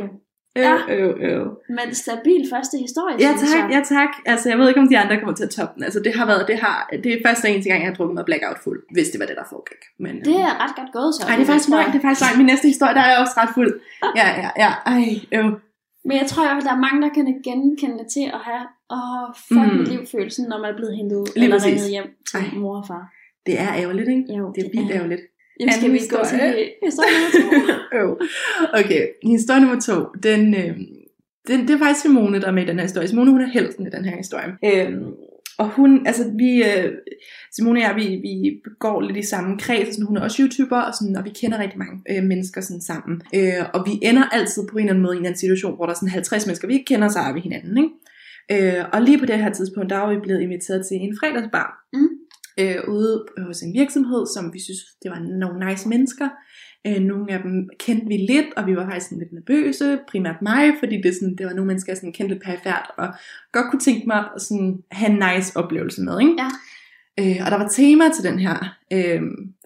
Øv, 0.57 0.63
Ja. 0.63 0.75
øv, 0.89 1.12
øv. 1.31 1.43
Men 1.77 1.88
stabil 2.03 2.41
første 2.53 2.75
historie, 2.85 3.15
Ja 3.25 3.31
tak, 3.45 3.71
ja 3.75 3.81
tak. 3.95 4.09
Altså 4.25 4.49
jeg 4.49 4.57
ved 4.59 4.67
ikke, 4.69 4.81
om 4.81 4.89
de 4.89 4.97
andre 4.97 5.17
kommer 5.19 5.35
til 5.35 5.43
at 5.43 5.49
toppe 5.49 5.73
den. 5.75 5.83
Altså 5.83 5.99
det 5.99 6.12
har 6.17 6.25
været, 6.25 6.47
det 6.47 6.57
har, 6.65 6.89
det 7.03 7.09
er 7.13 7.17
første 7.25 7.45
og 7.45 7.51
eneste 7.51 7.69
gang, 7.69 7.81
jeg 7.83 7.89
har 7.91 7.95
drukket 7.95 8.15
mig 8.15 8.25
blackout 8.25 8.59
fuld, 8.63 8.79
hvis 8.95 9.07
det 9.09 9.19
var 9.19 9.25
det, 9.25 9.35
der 9.41 9.43
foregik. 9.53 9.81
Men, 9.99 10.13
Det 10.29 10.35
er 10.49 10.53
ret 10.63 10.75
godt 10.79 10.91
gået 10.97 11.12
så. 11.15 11.21
Ej, 11.27 11.35
det 11.35 11.43
er 11.43 11.51
faktisk 11.51 11.69
løgn, 11.69 11.88
det 11.93 11.99
er 12.01 12.05
faktisk 12.07 12.21
løgn. 12.25 12.38
Min 12.41 12.45
næste 12.53 12.67
historie, 12.73 12.93
der 12.97 13.03
er 13.07 13.09
jeg 13.13 13.19
også 13.25 13.35
ret 13.41 13.51
fuld. 13.57 13.71
Ja, 14.19 14.27
ja, 14.43 14.49
ja. 14.63 14.71
Ej, 14.93 15.03
øv. 15.39 15.49
Men 16.07 16.15
jeg 16.21 16.27
tror 16.29 16.41
i 16.43 16.45
hvert 16.47 16.57
fald, 16.59 16.69
der 16.71 16.75
er 16.79 16.83
mange, 16.88 16.99
der 17.05 17.12
kan 17.17 17.25
genkende 17.49 17.95
det 18.01 18.07
til 18.15 18.25
at 18.38 18.41
have, 18.49 18.63
åh, 18.97 19.25
fuck 19.47 19.65
Mm. 19.71 19.77
mit 19.77 19.88
liv 19.93 20.01
følelsen, 20.13 20.43
når 20.51 20.57
man 20.63 20.69
er 20.73 20.77
blevet 20.79 20.93
hentet 20.99 21.17
ud, 21.23 21.27
eller 21.35 21.65
ringet 21.67 21.89
hjem 21.95 22.07
til 22.29 22.38
Ej. 22.39 22.47
mor 22.63 22.75
og 22.81 22.85
far. 22.91 23.03
Det 23.47 23.53
er 23.65 23.69
ærgerligt, 23.83 24.09
ikke? 24.15 24.25
Jo, 24.38 24.43
Det 24.55 24.62
er 24.65 24.69
vildt 24.75 24.91
ærgerligt. 24.99 25.21
Jamen, 25.60 25.74
skal 25.74 25.91
vi 25.91 26.00
gå 26.10 26.17
til 26.30 26.39
historie. 26.86 27.10
nummer 27.13 27.30
to? 27.34 27.74
Øv. 28.00 28.19
Okay, 28.74 29.08
historie 29.24 29.62
nummer 29.62 29.80
to, 29.80 30.06
den, 30.24 30.54
øh, 30.54 30.78
den, 31.48 31.67
det 31.67 31.69
er 31.69 31.78
faktisk 31.78 32.02
Simone, 32.02 32.41
der 32.41 32.48
er 32.48 32.52
med 32.52 32.63
i 32.63 32.65
den 32.65 32.76
her 32.76 32.84
historie. 32.84 33.08
Simone, 33.08 33.32
hun 33.32 33.41
er 33.41 33.48
helten 33.48 33.88
i 33.88 33.89
den 33.89 34.06
her 34.06 34.17
historie. 34.17 34.50
Øhm, 34.65 35.13
og 35.58 35.69
hun, 35.69 36.08
altså 36.08 36.24
vi, 36.38 36.63
øh, 36.63 36.91
Simone 37.56 37.80
og 37.80 37.84
jeg, 37.84 37.95
vi, 37.95 38.08
vi 38.08 38.62
går 38.80 39.02
lidt 39.02 39.17
i 39.17 39.28
samme 39.28 39.60
kreds, 39.60 39.88
og 39.88 39.93
sådan, 39.93 40.08
hun 40.08 40.17
er 40.17 40.22
også 40.22 40.41
YouTuber, 40.41 40.82
og, 40.82 40.93
sådan, 40.93 41.15
og 41.15 41.26
vi 41.26 41.30
kender 41.30 41.60
rigtig 41.60 41.80
mange 41.80 41.98
øh, 42.12 42.24
mennesker 42.24 42.62
sådan 42.62 42.82
sammen. 42.82 43.22
Øh, 43.36 43.63
og 43.74 43.84
vi 43.88 43.91
ender 44.02 44.24
altid 44.24 44.62
på 44.72 44.78
en 44.78 44.84
eller 44.84 44.91
anden 44.91 45.04
måde 45.04 45.15
i 45.15 45.19
en 45.19 45.26
anden 45.26 45.39
situation, 45.39 45.76
hvor 45.76 45.86
der 45.86 45.93
er 45.93 45.95
sådan 45.95 46.10
50 46.10 46.45
mennesker, 46.45 46.67
vi 46.67 46.74
ikke 46.74 46.86
kender, 46.86 47.08
så 47.08 47.19
er 47.19 47.34
vi 47.34 47.39
hinanden, 47.39 47.78
ikke? 47.78 47.91
Øh, 48.52 48.86
og 48.93 49.02
lige 49.02 49.19
på 49.19 49.26
det 49.26 49.39
her 49.39 49.54
tidspunkt, 49.54 49.89
der 49.89 49.98
var 49.98 50.13
vi 50.13 50.19
blevet 50.19 50.41
inviteret 50.41 50.86
til 50.88 50.98
en 50.98 51.17
fredagsbar. 51.19 51.67
Mm. 51.93 52.10
Øh, 52.60 52.76
ude 52.88 53.26
hos 53.38 53.62
en 53.62 53.74
virksomhed, 53.74 54.26
som 54.36 54.54
vi 54.54 54.60
synes, 54.60 54.80
det 55.04 55.12
var 55.12 55.19
nogle 55.19 55.67
nice 55.69 55.89
mennesker. 55.89 56.30
Øh, 56.88 57.00
nogle 57.00 57.34
af 57.34 57.39
dem 57.41 57.69
kendte 57.80 58.08
vi 58.08 58.17
lidt, 58.17 58.48
og 58.58 58.67
vi 58.67 58.76
var 58.76 58.86
faktisk 58.86 59.06
sådan 59.10 59.19
lidt 59.19 59.34
nervøse, 59.34 60.00
primært 60.08 60.41
mig, 60.41 60.74
fordi 60.80 61.02
det, 61.02 61.15
sådan, 61.15 61.36
det 61.36 61.45
var 61.45 61.54
nogle 61.54 61.67
mennesker, 61.67 61.91
jeg 61.91 61.98
sådan 61.98 62.13
kendte 62.13 62.34
lidt 62.34 62.43
perifært, 62.43 62.91
og 62.98 63.08
godt 63.52 63.65
kunne 63.72 63.80
tænke 63.80 64.08
mig 64.08 64.24
at 64.36 64.41
sådan, 64.41 64.84
have 64.91 65.12
en 65.12 65.24
nice 65.28 65.58
oplevelse 65.58 66.02
med. 66.02 66.19
Ikke? 66.22 66.36
Ja. 66.43 66.50
Øh, 67.19 67.45
og 67.45 67.52
der 67.52 67.58
var 67.58 67.67
tema 67.67 68.04
til 68.15 68.24
den 68.24 68.39
her 68.39 68.78
øh, 68.93 69.22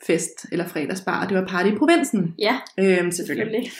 fest, 0.08 0.45
eller 0.51 0.67
fredagsbar, 0.67 1.23
og 1.23 1.29
det 1.29 1.38
var 1.38 1.45
party 1.45 1.69
i 1.69 1.75
provinsen. 1.77 2.36
Ja, 2.39 2.56
Øh, 2.79 2.86
selvfølgelig. 2.86 3.15
selvfølgelig. 3.15 3.71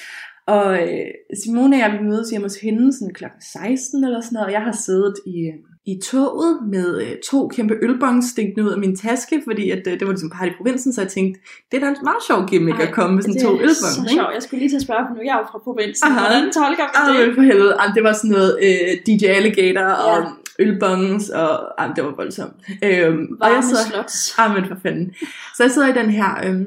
Og 0.47 0.84
øh, 0.84 1.06
Simone 1.43 1.76
og 1.76 1.80
jeg, 1.80 1.99
vi 1.99 2.08
mødes 2.08 2.30
hjemme 2.30 2.45
hos 2.45 2.56
hende 2.62 2.93
sådan 2.93 3.13
kl. 3.13 3.23
16 3.39 4.04
eller 4.04 4.21
sådan 4.21 4.34
noget, 4.34 4.45
og 4.45 4.52
jeg 4.52 4.62
har 4.62 4.71
siddet 4.71 5.15
i, 5.26 5.52
i 5.86 6.00
toget 6.04 6.60
med 6.72 7.02
øh, 7.02 7.08
to 7.30 7.48
kæmpe 7.48 7.74
ølbongs 7.82 8.30
stikkende 8.30 8.63
ud 8.65 8.69
af 8.72 8.78
min 8.80 8.96
taske, 8.96 9.41
fordi 9.48 9.69
at, 9.69 9.82
øh, 9.88 9.93
det 10.00 10.02
var 10.08 10.13
ligesom 10.13 10.30
party 10.30 10.50
i 10.52 10.54
provinsen, 10.58 10.93
så 10.93 11.02
jeg 11.02 11.10
tænkte, 11.12 11.41
det 11.72 11.78
er 11.78 11.82
da 11.82 11.88
en 11.89 11.96
meget 12.04 12.24
sjov 12.28 12.48
gimmick 12.48 12.80
Ej, 12.80 12.86
at 12.88 12.93
komme 12.93 13.15
med 13.15 13.24
sådan 13.24 13.34
det 13.36 13.41
to 13.43 13.50
er 13.50 13.54
ølbongs. 13.56 13.78
så 13.80 14.02
ikke? 14.02 14.13
sjovt. 14.13 14.34
Jeg 14.34 14.43
skulle 14.43 14.60
lige 14.60 14.69
til 14.69 14.76
at 14.76 14.82
spørge, 14.82 15.04
for 15.08 15.13
nu 15.15 15.19
er 15.19 15.26
jeg 15.26 15.38
jo 15.41 15.46
fra 15.52 15.60
provinsen. 15.63 16.08
Aha. 16.08 16.19
Hvordan 16.19 16.52
tolker 16.52 16.84
Ah, 17.00 17.28
det? 17.28 17.36
for 17.36 17.41
helvede. 17.41 17.74
Ah, 17.80 17.96
det 17.96 18.04
var 18.04 18.13
sådan 18.13 18.32
noget 18.32 18.52
øh, 18.63 18.89
DJ 19.08 19.26
Alligator 19.26 19.86
og 19.86 20.17
Ja. 20.24 20.63
ølbongs, 20.65 21.30
og 21.30 21.84
ah, 21.84 21.96
det 21.96 22.04
var 22.04 22.13
voldsomt. 22.15 22.54
Øhm, 22.84 23.38
og 23.41 23.48
jeg 23.50 23.56
Varme 23.56 23.63
så, 23.63 23.76
slots. 23.91 24.36
ah, 24.38 24.54
men 24.56 24.65
for 24.67 24.76
fanden. 24.84 25.13
Så 25.56 25.63
jeg 25.63 25.72
sidder 25.72 25.88
i 25.88 25.98
den 26.02 26.10
her, 26.10 26.30
øhm, 26.46 26.65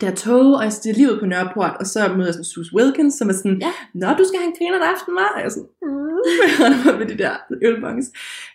der 0.00 0.14
tog, 0.14 0.54
og 0.56 0.64
jeg 0.64 0.72
stiger 0.72 0.94
lige 0.94 1.12
ud 1.12 1.18
på 1.20 1.26
Nørreport, 1.26 1.74
og 1.80 1.86
så 1.86 2.00
møder 2.08 2.24
jeg 2.24 2.34
sådan 2.34 2.44
Sus 2.44 2.72
Wilkins, 2.76 3.14
som 3.14 3.28
er 3.28 3.32
sådan, 3.32 3.58
Ja. 3.60 3.72
Nå, 3.94 4.06
du 4.18 4.24
skal 4.28 4.38
have 4.40 4.48
en 4.52 4.56
griner 4.58 4.86
aften, 4.92 5.14
var? 5.14 5.28
Og 5.34 5.38
jeg 5.40 5.46
er 5.46 5.54
sådan, 5.56 5.68
mm. 5.82 6.90
og 6.92 6.94
med 7.00 7.06
de 7.06 7.18
der 7.22 7.32
ølbongs. 7.62 8.06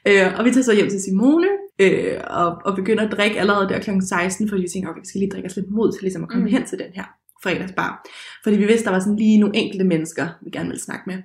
Øh, 0.07 0.27
og 0.37 0.45
vi 0.45 0.51
tager 0.51 0.63
så 0.63 0.73
hjem 0.75 0.89
til 0.89 1.01
Simone, 1.01 1.47
øh, 1.79 2.17
og, 2.27 2.57
og 2.65 2.75
begynder 2.75 3.03
at 3.05 3.11
drikke 3.11 3.39
allerede 3.39 3.69
der 3.69 3.79
kl. 3.79 3.89
16, 4.09 4.49
fordi 4.49 4.61
vi 4.61 4.67
tænker, 4.73 4.89
okay, 4.89 5.01
vi 5.01 5.07
skal 5.07 5.19
lige 5.19 5.31
drikke 5.31 5.47
os 5.49 5.55
lidt 5.55 5.71
mod 5.71 5.91
til 5.91 6.01
ligesom 6.01 6.23
at 6.23 6.29
komme 6.29 6.45
Mm. 6.45 6.51
hen 6.51 6.65
til 6.65 6.79
den 6.79 6.91
her 6.93 7.03
fredagsbar. 7.43 8.07
Fordi 8.43 8.57
vi 8.57 8.65
vidste, 8.65 8.85
der 8.85 8.91
var 8.91 8.99
sådan 8.99 9.15
lige 9.15 9.37
nogle 9.39 9.55
enkelte 9.55 9.85
mennesker, 9.85 10.27
vi 10.43 10.49
gerne 10.49 10.69
ville 10.69 10.81
snakke 10.81 11.03
med. 11.07 11.17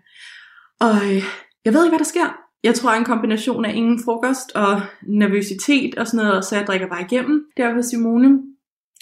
Og 0.81 0.95
øh, 1.09 1.23
jeg 1.65 1.73
ved 1.75 1.85
ikke, 1.85 1.91
hvad 1.97 1.99
der 1.99 2.13
sker. 2.15 2.37
Jeg 2.65 2.75
tror, 2.75 2.91
en 2.91 3.05
kombination 3.05 3.65
af 3.65 3.75
ingen 3.75 4.01
frokost 4.05 4.53
og 4.55 4.81
nervøsitet 5.09 5.95
og 5.99 6.07
sådan 6.07 6.27
noget, 6.27 6.45
så 6.45 6.57
jeg 6.57 6.67
drikker 6.67 6.89
bare 6.89 7.03
igennem 7.11 7.45
der 7.57 7.75
hos 7.75 7.85
Simone. 7.87 8.39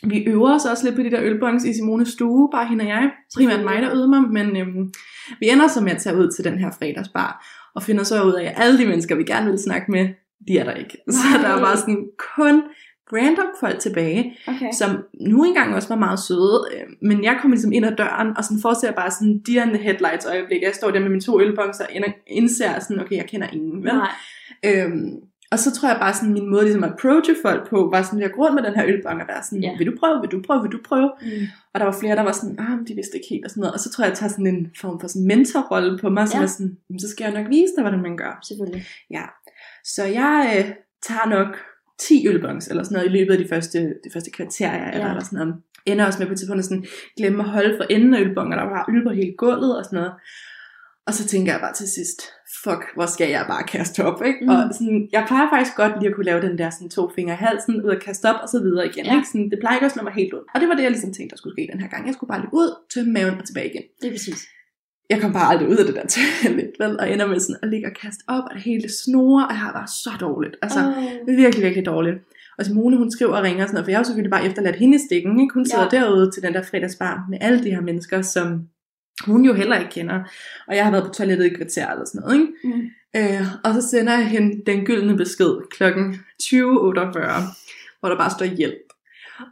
Vi 0.06 0.24
øver 0.26 0.54
os 0.54 0.64
også 0.64 0.84
lidt 0.84 0.96
på 0.96 1.02
de 1.02 1.10
der 1.10 1.22
ølbongs 1.22 1.64
i 1.64 1.74
Simones 1.74 2.08
stue, 2.08 2.48
bare 2.52 2.66
hende 2.66 2.82
og 2.84 2.88
jeg. 2.88 3.10
Primært 3.36 3.64
mig, 3.64 3.82
der 3.82 3.92
øvede 3.94 4.08
mig, 4.08 4.22
men 4.22 4.56
øhm, 4.56 4.92
vi 5.40 5.48
ender 5.48 5.68
så 5.68 5.80
med 5.80 5.92
at 5.92 5.98
tage 5.98 6.16
ud 6.16 6.30
til 6.30 6.44
den 6.44 6.58
her 6.58 6.70
fredagsbar, 6.78 7.46
og 7.74 7.82
finder 7.82 8.04
så 8.04 8.22
ud 8.24 8.32
af, 8.32 8.44
at 8.44 8.52
alle 8.56 8.78
de 8.78 8.86
mennesker, 8.86 9.14
vi 9.14 9.24
gerne 9.24 9.50
vil 9.50 9.58
snakke 9.58 9.90
med, 9.90 10.08
de 10.48 10.58
er 10.58 10.64
der 10.64 10.74
ikke. 10.74 10.98
Så 11.10 11.18
Nej. 11.32 11.42
der 11.48 11.56
er 11.56 11.60
bare 11.60 11.76
sådan 11.76 12.06
kun 12.36 12.62
random 13.12 13.46
folk 13.60 13.78
tilbage, 13.78 14.36
Okay. 14.48 14.68
som 14.78 14.90
nu 15.20 15.44
engang 15.44 15.74
også 15.74 15.88
var 15.88 15.96
meget 15.96 16.18
søde, 16.20 16.64
øh, 16.74 17.08
men 17.08 17.24
jeg 17.24 17.38
kommer 17.40 17.54
ligesom 17.54 17.72
ind 17.72 17.86
ad 17.86 17.96
døren, 17.96 18.36
og 18.36 18.44
sådan 18.44 18.62
forestiller 18.62 18.94
bare 18.96 19.10
sådan 19.10 19.40
deer 19.46 19.62
in 19.64 19.68
the 19.74 19.82
headlights 19.82 20.26
øjeblik. 20.26 20.62
Jeg 20.62 20.74
står 20.74 20.90
der 20.90 21.00
med 21.00 21.08
mine 21.08 21.20
to 21.20 21.40
ølbongs 21.40 21.80
og 21.80 21.86
ind- 21.92 22.04
indser 22.26 22.80
sådan, 22.80 23.00
okay, 23.02 23.16
jeg 23.16 23.26
kender 23.26 23.46
ingen, 23.52 23.82
vel? 23.84 23.92
Nej. 23.92 24.10
Øhm, 24.66 25.10
og 25.52 25.58
så 25.58 25.68
tror 25.76 25.88
jeg 25.88 25.98
bare 26.00 26.14
sådan, 26.14 26.32
min 26.32 26.50
måde 26.50 26.64
ligesom 26.64 26.84
at 26.84 26.90
approache 26.92 27.34
folk 27.42 27.62
på, 27.70 27.88
var 27.92 28.02
sådan, 28.02 28.20
jeg 28.20 28.38
rundt 28.38 28.54
med 28.54 28.62
den 28.62 28.74
her 28.74 28.84
ølbong 28.86 29.20
og 29.22 29.28
være 29.28 29.42
sådan, 29.42 29.62
Ja. 29.62 29.72
vil 29.78 29.86
du 29.90 29.94
prøve, 30.00 30.20
vil 30.20 30.30
du 30.30 30.42
prøve, 30.46 30.62
vil 30.62 30.72
du 30.72 30.80
prøve? 30.84 31.10
Mm. 31.22 31.46
Og 31.72 31.80
der 31.80 31.86
var 31.90 31.96
flere, 32.00 32.16
der 32.16 32.22
var 32.22 32.32
sådan, 32.32 32.56
ah, 32.58 32.70
men 32.78 32.86
de 32.88 32.94
vidste 32.94 33.16
ikke 33.16 33.28
helt 33.30 33.44
og 33.44 33.50
sådan 33.50 33.60
noget. 33.60 33.74
Og 33.74 33.80
så 33.80 33.88
tror 33.90 34.04
jeg, 34.04 34.10
jeg 34.10 34.18
tager 34.18 34.30
sådan 34.30 34.46
en 34.46 34.70
form 34.80 35.00
for 35.00 35.08
sådan 35.08 35.26
mentorrolle 35.26 35.98
på 35.98 36.08
mig, 36.16 36.28
som 36.28 36.38
Ja. 36.40 36.44
er 36.44 36.48
sådan, 36.56 36.76
"Jamen, 36.88 37.00
så 37.00 37.08
skal 37.08 37.24
jeg 37.24 37.34
nok 37.42 37.48
vise 37.50 37.72
dig, 37.76 37.82
hvordan 37.84 38.02
man 38.02 38.16
gør. 38.16 38.32
Selvfølgelig. 38.48 38.84
Ja. 39.10 39.24
Så 39.84 40.02
jeg 40.04 40.36
øh, 40.58 40.64
tager 41.08 41.26
nok 41.36 41.50
10 42.00 42.28
ølbongs, 42.28 42.68
eller 42.68 42.82
sådan 42.82 42.94
noget, 42.96 43.08
i 43.10 43.12
løbet 43.18 43.32
af 43.32 43.38
de 43.38 43.48
første, 43.48 43.78
de 44.04 44.10
første 44.12 44.30
kvarter, 44.30 44.70
jeg 44.72 44.80
er 44.92 44.98
Ja. 44.98 45.04
der, 45.04 45.10
eller 45.10 45.24
sådan 45.24 45.38
noget. 45.38 45.54
Ender 45.86 46.06
også 46.06 46.18
med 46.18 46.26
på 46.26 46.32
et 46.32 46.38
tidspunkt 46.38 46.58
at 46.58 46.64
sådan, 46.64 46.84
glemme 47.16 47.42
at 47.42 47.48
holde 47.48 47.76
for 47.78 47.84
enden 47.90 48.14
af 48.14 48.20
ølbongen, 48.20 48.52
og 48.52 48.58
der 48.58 48.70
var 48.70 48.86
øl 48.92 49.02
på 49.06 49.10
hele 49.10 49.34
gulvet 49.38 49.78
og 49.78 49.84
sådan 49.84 49.96
noget. 49.96 50.12
Og 51.06 51.14
så 51.14 51.26
tænker 51.32 51.52
jeg 51.52 51.60
bare 51.60 51.74
til 51.80 51.88
sidst, 51.88 52.18
fuck, 52.64 52.82
hvor 52.96 53.06
skal 53.06 53.28
jeg 53.30 53.44
bare 53.48 53.64
kaste 53.74 54.04
op, 54.08 54.22
ikke? 54.28 54.38
Mm. 54.42 54.48
Og 54.48 54.62
sådan, 54.78 55.08
jeg 55.12 55.24
plejer 55.28 55.46
faktisk 55.54 55.76
godt 55.76 55.92
lige 55.98 56.08
at 56.10 56.14
kunne 56.14 56.30
lave 56.30 56.42
den 56.46 56.58
der 56.58 56.70
sådan, 56.70 56.90
to 56.90 57.02
fingre 57.16 57.34
i 57.34 57.42
halsen, 57.46 57.74
ud 57.84 57.90
og 57.96 58.00
kaste 58.08 58.24
op, 58.30 58.38
og 58.44 58.48
så 58.48 58.58
videre 58.66 58.86
igen, 58.90 59.04
Ja. 59.06 59.14
ikke? 59.16 59.28
Sådan, 59.32 59.50
det 59.50 59.58
plejer 59.62 59.76
ikke 59.76 59.86
at 59.90 59.92
slå 59.92 60.02
mig 60.02 60.12
helt 60.20 60.32
ud. 60.36 60.42
Og 60.54 60.60
det 60.60 60.66
var 60.68 60.74
det, 60.74 60.82
jeg 60.82 60.90
ligesom 60.90 61.12
tænkte, 61.12 61.30
der 61.32 61.38
skulle 61.40 61.54
ske 61.56 61.68
den 61.72 61.80
her 61.80 61.88
gang. 61.88 62.02
Jeg 62.06 62.14
skulle 62.14 62.28
bare 62.32 62.42
løbe 62.44 62.54
ud, 62.62 62.68
tømme 62.94 63.12
maven 63.12 63.38
og 63.40 63.44
tilbage 63.46 63.68
igen 63.72 63.84
Det 64.00 64.06
er 64.08 64.14
præcis. 64.18 64.40
jeg 65.12 65.18
kom 65.22 65.32
bare 65.38 65.48
aldrig 65.52 65.68
ud 65.72 65.76
af 65.82 65.86
det 65.88 65.94
der 65.98 66.06
toilet, 66.16 66.70
vel? 66.80 66.92
Og 67.00 67.06
ender 67.12 67.26
med 67.26 67.38
sådan 67.40 67.60
at 67.62 67.68
ligge 67.72 67.86
og 67.90 67.94
kaste 68.02 68.22
op, 68.34 68.44
og 68.48 68.54
det 68.56 68.62
hele 68.70 68.86
snore, 69.02 69.42
og 69.48 69.52
jeg 69.54 69.60
har 69.66 69.72
bare 69.78 69.88
så 70.04 70.12
dårligt. 70.26 70.54
Altså, 70.64 70.80
oh. 70.80 71.36
virkelig, 71.42 71.62
virkelig 71.66 71.86
dårligt. 71.86 72.16
Og 72.58 72.64
Simone, 72.66 72.96
hun 72.96 73.10
skriver 73.10 73.36
og 73.36 73.42
ringer 73.42 73.62
og 73.62 73.68
sådan 73.68 73.74
noget, 73.74 73.86
for 73.86 73.90
jeg 73.90 73.98
har 73.98 74.04
jo 74.04 74.08
selvfølgelig 74.08 74.30
bare 74.36 74.46
efterladt 74.46 74.76
hende 74.76 74.94
i 74.96 75.00
stikken, 75.06 75.40
ikke? 75.40 75.54
Hun 75.54 75.66
sidder 75.66 75.88
ja. 75.92 75.98
derude 75.98 76.30
til 76.30 76.42
den 76.42 76.52
der 76.54 76.62
fredagsbar 76.62 77.26
med 77.30 77.38
alle 77.40 77.64
de 77.64 77.70
her 77.70 77.80
mennesker, 77.80 78.22
som 78.22 78.46
hun 79.26 79.44
jo 79.44 79.52
heller 79.52 79.78
ikke 79.78 79.90
kender. 79.90 80.20
Og 80.68 80.76
jeg 80.76 80.84
har 80.84 80.90
været 80.90 81.04
på 81.04 81.12
toilettet 81.12 81.44
i 81.44 81.50
et 81.50 81.56
kvarter 81.56 81.90
eller 81.90 82.04
sådan 82.04 82.20
noget, 82.20 82.40
ikke? 82.40 82.52
Mm. 82.64 82.90
Øh, 83.16 83.46
og 83.64 83.74
så 83.74 83.88
sender 83.88 84.12
jeg 84.12 84.26
hende 84.26 84.62
den 84.66 84.84
gyldne 84.84 85.16
besked 85.16 85.52
klokken 85.70 86.14
20.48, 86.42 86.52
hvor 88.00 88.08
der 88.08 88.16
bare 88.16 88.30
står 88.30 88.44
hjælp. 88.44 88.86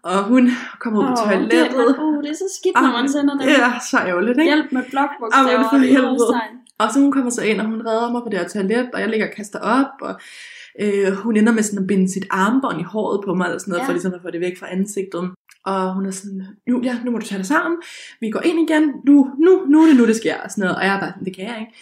Og 0.02 0.24
hun 0.24 0.50
kommer 0.80 1.00
ud 1.00 1.06
på 1.06 1.22
Åh, 1.22 1.28
toilettet. 1.28 1.88
Det, 1.88 1.98
uh, 1.98 2.22
det 2.22 2.30
er 2.30 2.34
så 2.34 2.58
skidt, 2.60 2.74
når 2.74 2.92
man 3.00 3.08
sender 3.08 3.38
det. 3.38 3.46
Ja, 3.46 3.72
så 3.90 3.98
ærgerligt, 3.98 4.38
ikke? 4.38 4.54
Hjælp 4.54 4.72
med 4.72 4.82
blokbogstaver 4.90 5.64
for 5.70 5.76
og 5.76 6.12
udråbstegn. 6.12 6.54
Og 6.78 6.92
så 6.92 7.00
hun 7.00 7.12
kommer 7.12 7.30
så 7.30 7.42
ind, 7.42 7.60
og 7.60 7.66
hun 7.66 7.86
redder 7.86 8.12
mig 8.12 8.22
på 8.22 8.28
det 8.30 8.38
her 8.38 8.48
toilet, 8.48 8.90
og 8.94 9.00
jeg 9.00 9.08
ligger 9.08 9.26
og 9.26 9.32
kaster 9.36 9.58
op, 9.58 9.94
og 10.00 10.14
øh, 10.80 11.12
hun 11.12 11.36
ender 11.36 11.52
med 11.52 11.62
sådan 11.62 11.78
at 11.78 11.86
binde 11.86 12.12
sit 12.12 12.26
armbånd 12.30 12.80
i 12.80 12.82
håret 12.82 13.20
på 13.24 13.34
mig, 13.34 13.44
eller 13.44 13.58
sådan 13.58 13.72
noget, 13.72 13.82
ja. 13.82 13.86
for 13.86 13.92
ligesom 13.92 14.14
at 14.14 14.22
få 14.22 14.30
det 14.30 14.40
væk 14.40 14.58
fra 14.58 14.72
ansigtet. 14.72 15.30
Og 15.64 15.94
hun 15.94 16.06
er 16.06 16.10
sådan, 16.10 16.46
nu, 16.68 16.82
ja, 16.82 16.98
nu 17.04 17.10
må 17.10 17.18
du 17.18 17.26
tage 17.26 17.38
dig 17.38 17.46
sammen, 17.46 17.82
vi 18.20 18.30
går 18.30 18.40
ind 18.40 18.70
igen, 18.70 18.82
nu, 19.06 19.30
nu, 19.38 19.64
nu 19.68 19.82
er 19.82 19.86
det 19.86 19.96
nu, 19.96 20.06
det 20.06 20.16
sker, 20.16 20.36
og 20.36 20.50
sådan 20.50 20.62
noget. 20.62 20.76
Og 20.76 20.84
jeg 20.84 20.94
er 20.94 21.00
bare 21.00 21.10
sådan, 21.10 21.24
det 21.24 21.36
kan 21.36 21.44
jeg 21.44 21.58
ikke. 21.60 21.72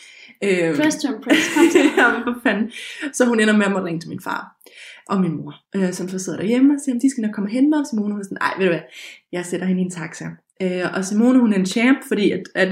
Øh, 0.68 0.76
Press 0.76 0.96
to 0.96 1.14
impress. 1.14 1.54
Kom 1.54 1.64
så. 1.72 1.78
ja, 2.00 2.12
men 2.12 2.22
for 2.24 2.40
fanden. 2.42 2.70
Så 3.12 3.24
hun 3.24 3.40
ender 3.40 3.56
med 3.56 3.66
at 3.66 3.72
måtte 3.72 3.86
ringe 3.86 4.00
til 4.00 4.08
min 4.08 4.20
far 4.20 4.56
og 5.08 5.20
min 5.20 5.36
mor, 5.36 5.54
øh, 5.76 5.92
som 5.92 6.08
så 6.08 6.18
sidder 6.18 6.38
derhjemme 6.38 6.74
og 6.74 6.80
siger, 6.80 6.98
de 6.98 7.10
skal 7.10 7.22
nok 7.22 7.34
komme 7.34 7.50
hente 7.50 7.68
mig. 7.68 7.78
Og 7.78 7.86
Simone 7.86 8.12
hun 8.12 8.20
er 8.20 8.24
sådan, 8.24 8.38
nej, 8.40 8.54
ved 8.58 8.66
du 8.66 8.72
hvad, 8.72 8.82
jeg 9.32 9.46
sætter 9.46 9.66
hende 9.66 9.82
i 9.82 9.84
en 9.84 9.90
taxa. 9.90 10.24
Øh, 10.62 10.82
og 10.94 11.04
Simone 11.04 11.38
hun 11.38 11.52
er 11.52 11.56
en 11.58 11.66
champ, 11.66 11.98
fordi 12.08 12.30
at, 12.30 12.42
at 12.54 12.68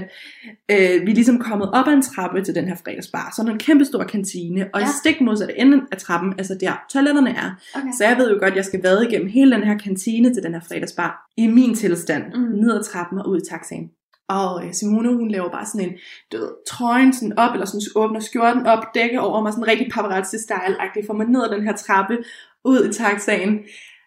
øh, 0.70 1.07
vi 1.07 1.11
er 1.11 1.14
ligesom 1.14 1.38
kommet 1.38 1.70
op 1.72 1.88
ad 1.88 1.92
en 1.92 2.03
trappe 2.03 2.42
til 2.42 2.55
den 2.55 2.64
her 2.68 2.77
fredagsbar. 2.85 3.33
Så 3.37 3.42
er 3.42 3.46
der 3.46 3.53
en 3.53 3.59
kæmpe 3.59 3.85
stor 3.85 4.05
kantine, 4.05 4.68
og 4.75 4.81
ja. 4.81 4.87
I 4.87 4.90
stik 5.01 5.20
modsatte 5.20 5.59
ende 5.59 5.81
af 5.92 5.99
trappen, 5.99 6.35
altså 6.38 6.57
der 6.61 6.72
toiletterne 6.92 7.31
er. 7.31 7.51
Okay. 7.75 7.87
Så 7.99 8.05
jeg 8.05 8.16
ved 8.18 8.31
jo 8.31 8.38
godt, 8.40 8.51
at 8.51 8.57
jeg 8.57 8.64
skal 8.64 8.83
vade 8.83 9.07
igennem 9.09 9.29
hele 9.29 9.53
den 9.57 9.62
her 9.62 9.79
kantine 9.79 10.35
til 10.35 10.42
den 10.42 10.53
her 10.53 10.61
fredagsbar. 10.68 11.31
I 11.37 11.46
min 11.46 11.75
tilstand, 11.75 12.25
Mm. 12.35 12.40
mm. 12.40 12.49
ned 12.49 12.75
ad 12.75 12.83
trappen 12.85 13.18
og 13.18 13.29
ud 13.29 13.40
i 13.40 13.44
taxaen. 13.51 13.88
Og 14.29 14.66
øh, 14.66 14.72
Simone, 14.75 15.16
hun 15.16 15.31
laver 15.31 15.51
bare 15.51 15.66
sådan 15.66 15.88
en, 15.88 15.94
du 16.33 16.37
ved, 16.37 16.49
trøjen 16.68 17.12
sådan 17.12 17.38
op, 17.38 17.53
eller 17.53 17.66
sådan 17.66 17.81
åbner 17.96 18.20
skjorten 18.20 18.66
op, 18.66 18.83
dækker 18.94 19.20
over 19.20 19.42
mig, 19.42 19.53
sådan 19.53 19.66
rigtig 19.68 19.87
paparazzi-style-agtigt, 19.94 21.07
får 21.07 21.14
mig 21.14 21.27
ned 21.27 21.44
ad 21.44 21.51
den 21.57 21.62
her 21.66 21.77
trappe, 21.77 22.18
ud 22.64 22.88
i 22.88 22.92
taxaen. 22.92 23.59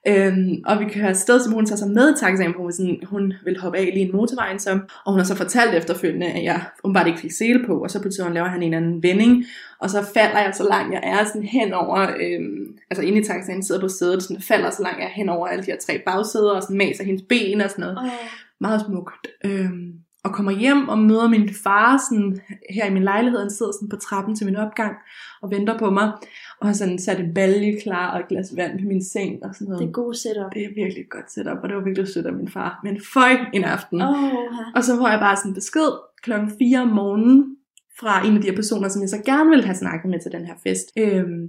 Øhm, 0.07 0.63
og 0.65 0.79
vi 0.79 0.85
kører 0.93 1.09
afsted, 1.09 1.39
Simone 1.39 1.67
tager 1.67 1.77
sig 1.77 1.89
med 1.89 2.15
i 2.15 2.19
taxaen, 2.19 2.53
for 2.53 2.61
hun, 2.61 2.71
sådan, 2.71 2.99
hun 3.03 3.33
vil 3.45 3.59
hoppe 3.59 3.77
af 3.77 3.89
lige 3.93 4.05
en 4.05 4.15
motorvejen 4.15 4.59
så. 4.59 4.79
Og 5.05 5.11
hun 5.11 5.19
har 5.19 5.25
så 5.25 5.35
fortalt 5.35 5.75
efterfølgende, 5.75 6.27
at 6.27 6.43
jeg 6.43 6.61
bare 6.93 7.07
ikke 7.07 7.19
fik 7.19 7.31
sele 7.31 7.65
på, 7.65 7.83
og 7.83 7.91
så 7.91 8.01
på 8.01 8.09
turen 8.09 8.33
laver 8.33 8.47
han 8.47 8.63
en 8.63 8.73
eller 8.73 8.87
anden 8.87 9.03
vending, 9.03 9.45
og 9.79 9.89
så 9.89 10.05
falder 10.13 10.39
jeg 10.39 10.53
så 10.55 10.69
langt, 10.69 10.93
jeg 10.93 11.01
er 11.03 11.25
sådan 11.25 11.43
hen 11.43 11.73
over, 11.73 11.99
øhm, 11.99 12.77
altså 12.89 13.03
inde 13.03 13.19
i 13.19 13.23
taxaen 13.23 13.63
sidder 13.63 13.81
på 13.81 13.89
sædet, 13.89 14.23
sådan 14.23 14.41
falder 14.41 14.69
så 14.69 14.83
langt 14.83 14.99
jeg 14.99 15.05
er 15.05 15.13
hen 15.15 15.29
over 15.29 15.47
alle 15.47 15.63
de 15.63 15.71
her 15.71 15.79
tre 15.79 16.01
bagsæder, 16.05 16.51
og 16.51 16.63
sådan 16.63 16.77
maser 16.77 17.03
hendes 17.03 17.23
ben 17.29 17.61
og 17.61 17.69
sådan 17.69 17.81
noget 17.81 17.97
Åh, 17.97 18.11
meget 18.59 18.81
smukt. 18.87 19.27
Øhm, 19.45 19.93
og 20.23 20.33
kommer 20.33 20.51
hjem 20.51 20.89
og 20.89 20.99
møder 20.99 21.27
min 21.27 21.49
far 21.63 22.01
sådan, 22.09 22.41
her 22.69 22.85
i 22.85 22.93
min 22.93 23.03
lejlighed. 23.03 23.39
Han 23.39 23.49
sidder 23.49 23.71
sådan 23.71 23.89
på 23.89 23.95
trappen 23.95 24.35
til 24.35 24.45
min 24.45 24.55
opgang 24.55 24.95
og 25.41 25.51
venter 25.51 25.77
på 25.77 25.89
mig. 25.89 26.11
Og 26.61 26.75
sådan 26.75 26.99
sat 26.99 27.19
en 27.19 27.33
balje 27.33 27.79
klar 27.79 28.13
og 28.13 28.19
et 28.19 28.27
glas 28.27 28.55
vand 28.55 28.79
på 28.79 28.85
min 28.87 29.03
seng 29.03 29.43
og 29.45 29.55
sådan 29.55 29.67
noget. 29.67 29.81
det 29.81 29.87
er 29.87 29.91
god 29.91 30.13
setup. 30.13 30.53
det 30.53 30.63
er 30.63 30.69
virkelig 30.75 31.01
et 31.01 31.09
godt 31.09 31.31
setup, 31.31 31.57
og 31.63 31.69
det 31.69 31.75
var 31.77 31.83
virkelig 31.83 32.07
sødt 32.07 32.25
af 32.25 32.33
min 32.33 32.49
far. 32.49 32.79
Men 32.83 33.01
føj 33.13 33.31
en 33.53 33.63
aften. 33.63 34.01
Åh, 34.01 34.33
Og 34.75 34.83
så 34.83 34.95
får 34.97 35.07
jeg 35.09 35.19
bare 35.19 35.35
sådan 35.35 35.51
en 35.51 35.55
besked 35.55 35.89
klokken 36.23 36.51
4 36.59 36.81
om 36.81 36.87
morgenen 36.87 37.55
fra 37.99 38.25
en 38.27 38.35
af 38.35 38.41
de 38.41 38.49
her 38.49 38.55
personer, 38.55 38.89
som 38.89 39.01
jeg 39.01 39.09
så 39.09 39.21
gerne 39.25 39.49
ville 39.49 39.65
have 39.65 39.75
snakket 39.75 40.09
med 40.11 40.19
til 40.19 40.31
den 40.31 40.45
her 40.45 40.53
fest. 40.63 40.87
Øhm, 40.97 41.47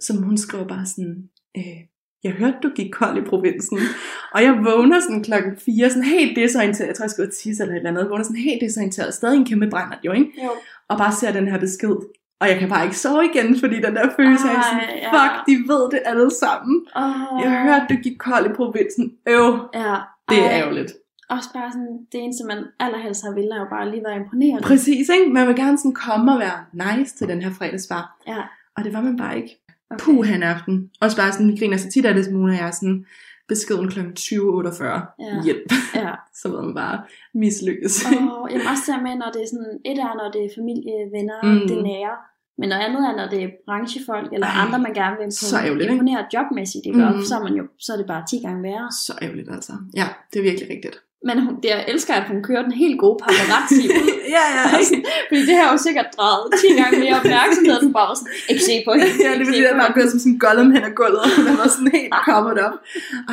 som 0.00 0.16
hun 0.22 0.36
skriver 0.36 0.66
bare 0.68 0.86
sådan, 0.86 1.28
øh, 1.56 1.80
jeg 2.24 2.32
hørte, 2.32 2.56
du 2.62 2.70
gik 2.76 2.90
kold 2.92 3.18
i 3.18 3.28
provinsen. 3.30 3.78
og 4.34 4.42
jeg 4.42 4.54
vågner 4.64 5.00
sådan 5.00 5.22
klokken 5.22 5.56
4, 5.56 5.90
sådan 5.90 6.04
helt 6.04 6.36
desorienteret. 6.36 6.88
Jeg 6.88 6.96
tror, 6.96 7.04
jeg 7.04 7.10
skulle 7.10 7.30
tisse 7.30 7.62
eller 7.62 7.74
et 7.74 7.78
eller 7.78 7.90
andet. 7.90 8.02
Jeg 8.02 8.10
vågner 8.10 8.24
sådan 8.24 8.46
helt 8.50 8.60
desorienteret. 8.60 9.14
Stadig 9.14 9.36
en 9.38 9.46
kæmpe 9.46 9.70
brændert 9.70 10.00
jo, 10.04 10.12
ikke? 10.12 10.30
jo. 10.44 10.50
Og 10.88 10.98
bare 10.98 11.12
ser 11.12 11.32
den 11.32 11.48
her 11.48 11.58
besked. 11.60 11.96
Og 12.40 12.48
jeg 12.48 12.58
kan 12.58 12.68
bare 12.68 12.84
ikke 12.84 12.96
sove 12.98 13.24
igen, 13.34 13.60
fordi 13.60 13.76
den 13.76 13.94
der 13.96 14.10
følelse 14.16 14.48
af 14.50 14.62
sådan, 14.64 14.80
Ej, 14.88 15.00
ja. 15.02 15.10
fuck, 15.14 15.46
de 15.48 15.52
ved 15.72 15.90
det 15.90 16.00
alle 16.04 16.30
sammen. 16.30 16.86
Åh. 16.96 17.42
Jeg 17.44 17.50
hørte, 17.62 17.86
du 17.90 17.96
gik 18.02 18.18
kold 18.18 18.46
i 18.50 18.52
provinsen. 18.54 19.12
Øv, 19.28 19.68
Ja. 19.74 19.94
det 20.30 20.38
er 20.44 20.50
ærgerligt. 20.50 20.92
Også 21.30 21.48
bare 21.54 21.72
sådan, 21.72 21.98
det 22.12 22.20
eneste, 22.24 22.44
man 22.44 22.64
allerhelst 22.80 23.24
har 23.24 23.34
ville, 23.34 23.54
er 23.54 23.58
jo 23.60 23.66
bare 23.70 23.90
lige 23.90 24.04
være 24.04 24.16
imponeret. 24.16 24.62
Præcis, 24.62 25.08
ikke? 25.08 25.32
Man 25.32 25.46
vil 25.48 25.56
gerne 25.56 25.78
sådan 25.78 25.92
komme 25.94 26.32
og 26.32 26.38
være 26.40 26.58
nice 26.96 27.16
til 27.16 27.28
den 27.28 27.42
her 27.42 27.50
fredagsbar. 27.58 28.16
Ja. 28.26 28.40
Og 28.76 28.84
det 28.84 28.92
var 28.92 29.00
man 29.00 29.16
bare 29.16 29.36
ikke. 29.36 29.60
Okay. 29.90 30.04
Puh, 30.04 30.26
han 30.26 30.42
aften. 30.42 30.90
Også 31.00 31.16
bare 31.16 31.32
sådan, 31.32 31.48
vi 31.52 31.56
griner 31.58 31.76
så 31.76 31.90
tit 31.90 32.04
af 32.06 32.14
det, 32.14 32.28
og 32.34 32.48
jeg 32.52 32.66
er 32.66 32.70
sådan, 32.70 33.06
beskeden 33.48 33.88
kl. 33.88 34.00
20.48. 34.00 34.84
Ja. 35.24 35.42
Hjælp. 35.44 35.68
Ja. 35.94 36.12
Så 36.40 36.44
ved 36.52 36.62
man 36.62 36.74
bare 36.74 36.96
mislykkes. 37.34 37.94
Og 38.06 38.48
jamen 38.50 38.66
også 38.72 38.84
der 38.92 39.00
med, 39.06 39.14
når 39.22 39.30
det 39.34 39.40
er 39.42 39.48
sådan, 39.54 39.74
et 39.90 39.98
er, 39.98 40.14
når 40.20 40.28
det 40.34 40.40
er 40.44 40.50
familie, 40.60 40.96
venner, 41.16 41.38
Mm. 41.46 41.68
det 41.68 41.82
nære. 41.90 42.14
Men 42.58 42.68
noget 42.68 42.82
andet 42.86 43.00
er, 43.10 43.14
når 43.20 43.26
det 43.34 43.40
er 43.44 43.50
branchefolk, 43.66 44.28
eller 44.32 44.46
Ej, 44.46 44.60
andre, 44.64 44.78
man 44.86 44.94
gerne 44.94 45.16
vil 45.18 45.24
ikke? 45.80 45.92
imponere 45.92 46.26
jobmæssigt, 46.34 46.86
ikke? 46.86 46.98
Mm. 46.98 47.22
så, 47.28 47.32
er 47.38 47.42
man 47.48 47.54
jo, 47.60 47.64
så 47.78 47.92
er 47.92 47.96
det 47.96 48.06
bare 48.06 48.22
10 48.30 48.38
gange 48.46 48.62
værre. 48.62 48.88
Så 49.04 49.12
ærgerligt 49.22 49.48
altså. 49.56 49.72
Ja, 50.00 50.06
det 50.32 50.38
er 50.38 50.42
virkelig 50.50 50.70
rigtigt. 50.74 50.96
Men 51.28 51.36
hun, 51.44 51.54
det, 51.62 51.68
jeg 51.74 51.84
elsker, 51.92 52.14
at 52.14 52.26
hun 52.30 52.38
kører 52.48 52.62
den 52.62 52.72
helt 52.72 52.98
gode 53.04 53.16
paparazzi 53.24 53.84
ud. 54.00 54.08
ja, 54.36 54.44
ja. 54.56 54.64
Fordi 55.28 55.40
det 55.50 55.56
har 55.60 55.66
jo 55.72 55.78
sikkert 55.86 56.08
draget 56.16 56.46
10 56.60 56.66
gange 56.80 56.94
mere 57.04 57.14
opmærksomhed, 57.20 57.74
at 57.78 57.84
du 57.86 57.92
bare 57.98 58.08
var 58.10 58.16
sådan, 58.20 58.32
ikke 58.50 58.64
se 58.70 58.74
på 58.86 58.90
hende. 58.92 59.06
Ja, 59.24 59.30
det 59.38 59.46
sige, 59.46 59.68
at 59.68 59.76
man 59.76 59.86
hende." 59.86 59.94
kører 59.96 60.08
som 60.12 60.18
sådan 60.22 60.32
en 60.32 60.38
gollum 60.44 60.70
hen 60.76 60.84
ad 60.90 60.94
gulvet, 61.00 61.22
og 61.26 61.30
hun 61.36 61.56
var 61.62 61.68
sådan 61.74 61.90
helt 61.98 62.14
kommet 62.30 62.56
op. 62.66 62.76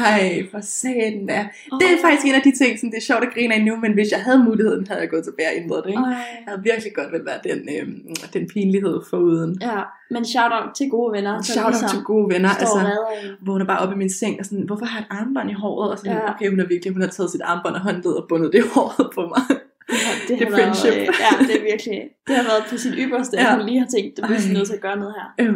Ej, 0.10 0.22
for 0.52 0.62
satan 0.80 1.26
da. 1.32 1.40
Det 1.80 1.88
er 1.94 1.98
faktisk 2.06 2.26
en 2.30 2.36
af 2.40 2.44
de 2.48 2.54
ting, 2.62 2.72
som 2.80 2.88
det 2.92 2.98
er 3.02 3.08
sjovt 3.10 3.24
at 3.28 3.32
grine 3.36 3.54
af 3.58 3.62
nu, 3.70 3.74
men 3.84 3.92
hvis 3.98 4.10
jeg 4.16 4.22
havde 4.28 4.40
muligheden, 4.50 4.82
havde 4.90 5.02
jeg 5.04 5.10
gået 5.14 5.24
tilbage 5.30 5.50
og 5.54 5.56
ændret 5.62 5.80
det. 5.86 5.92
Ikke? 5.96 6.04
Ej. 6.04 6.20
Jeg 6.40 6.48
havde 6.48 6.62
virkelig 6.70 6.92
godt 7.00 7.10
vil 7.16 7.24
være 7.30 7.40
den, 7.50 7.60
øhm, 7.76 7.96
den 8.36 8.44
pinlighed 8.54 8.96
foruden. 9.12 9.52
Ja, 9.70 9.82
men 10.12 10.26
shout 10.26 10.52
out 10.58 10.70
til 10.76 10.90
gode 10.90 11.12
venner. 11.16 11.42
Shout 11.42 11.66
out 11.66 11.74
ligesom 11.74 11.90
til 11.90 12.04
gode 12.04 12.28
venner. 12.34 12.50
Altså, 12.50 12.78
en. 12.80 13.32
vågner 13.48 13.66
bare 13.66 13.80
op 13.80 13.92
i 13.94 13.96
min 13.96 14.10
seng 14.20 14.40
og 14.40 14.46
sådan, 14.46 14.66
hvorfor 14.66 14.86
har 14.86 15.00
jeg 15.00 15.06
et 15.06 15.12
armbånd 15.20 15.50
i 15.50 15.54
håret? 15.54 15.92
Og 15.92 15.98
sådan, 15.98 16.12
Ja. 16.12 16.34
okay, 16.34 16.50
hun 16.50 16.60
har 16.60 16.66
virkelig, 16.68 16.94
hun 16.94 17.02
har 17.02 17.10
taget 17.10 17.32
sit 17.32 17.42
armbånd 17.42 17.76
og 17.76 17.82
håndled 17.82 18.14
og 18.14 18.26
bundet 18.30 18.54
det 18.54 18.60
i 18.66 18.68
håret 18.76 19.10
på 19.16 19.22
mig. 19.34 19.42
Det, 19.90 19.98
har, 20.06 20.14
det, 20.28 20.40
Det 20.40 20.42
er 20.42 20.50
har 20.52 20.58
været, 20.58 20.62
friendship. 20.78 20.94
øh, 21.02 21.08
ja, 21.26 21.32
det 21.48 21.54
er 21.60 21.64
virkelig, 21.72 22.00
det 22.28 22.36
har 22.36 22.44
været 22.44 22.64
på 22.70 22.78
sit 22.78 22.94
ypperste, 22.98 23.38
at 23.38 23.44
Ja. 23.44 23.56
hun 23.58 23.66
lige 23.66 23.80
har 23.80 23.88
tænkt, 23.96 24.10
det 24.18 24.24
bliver 24.26 24.54
nødt 24.58 24.68
til 24.68 24.76
at 24.80 24.82
gøre 24.82 24.98
noget 25.04 25.14
her. 25.20 25.28
Øh, 25.46 25.54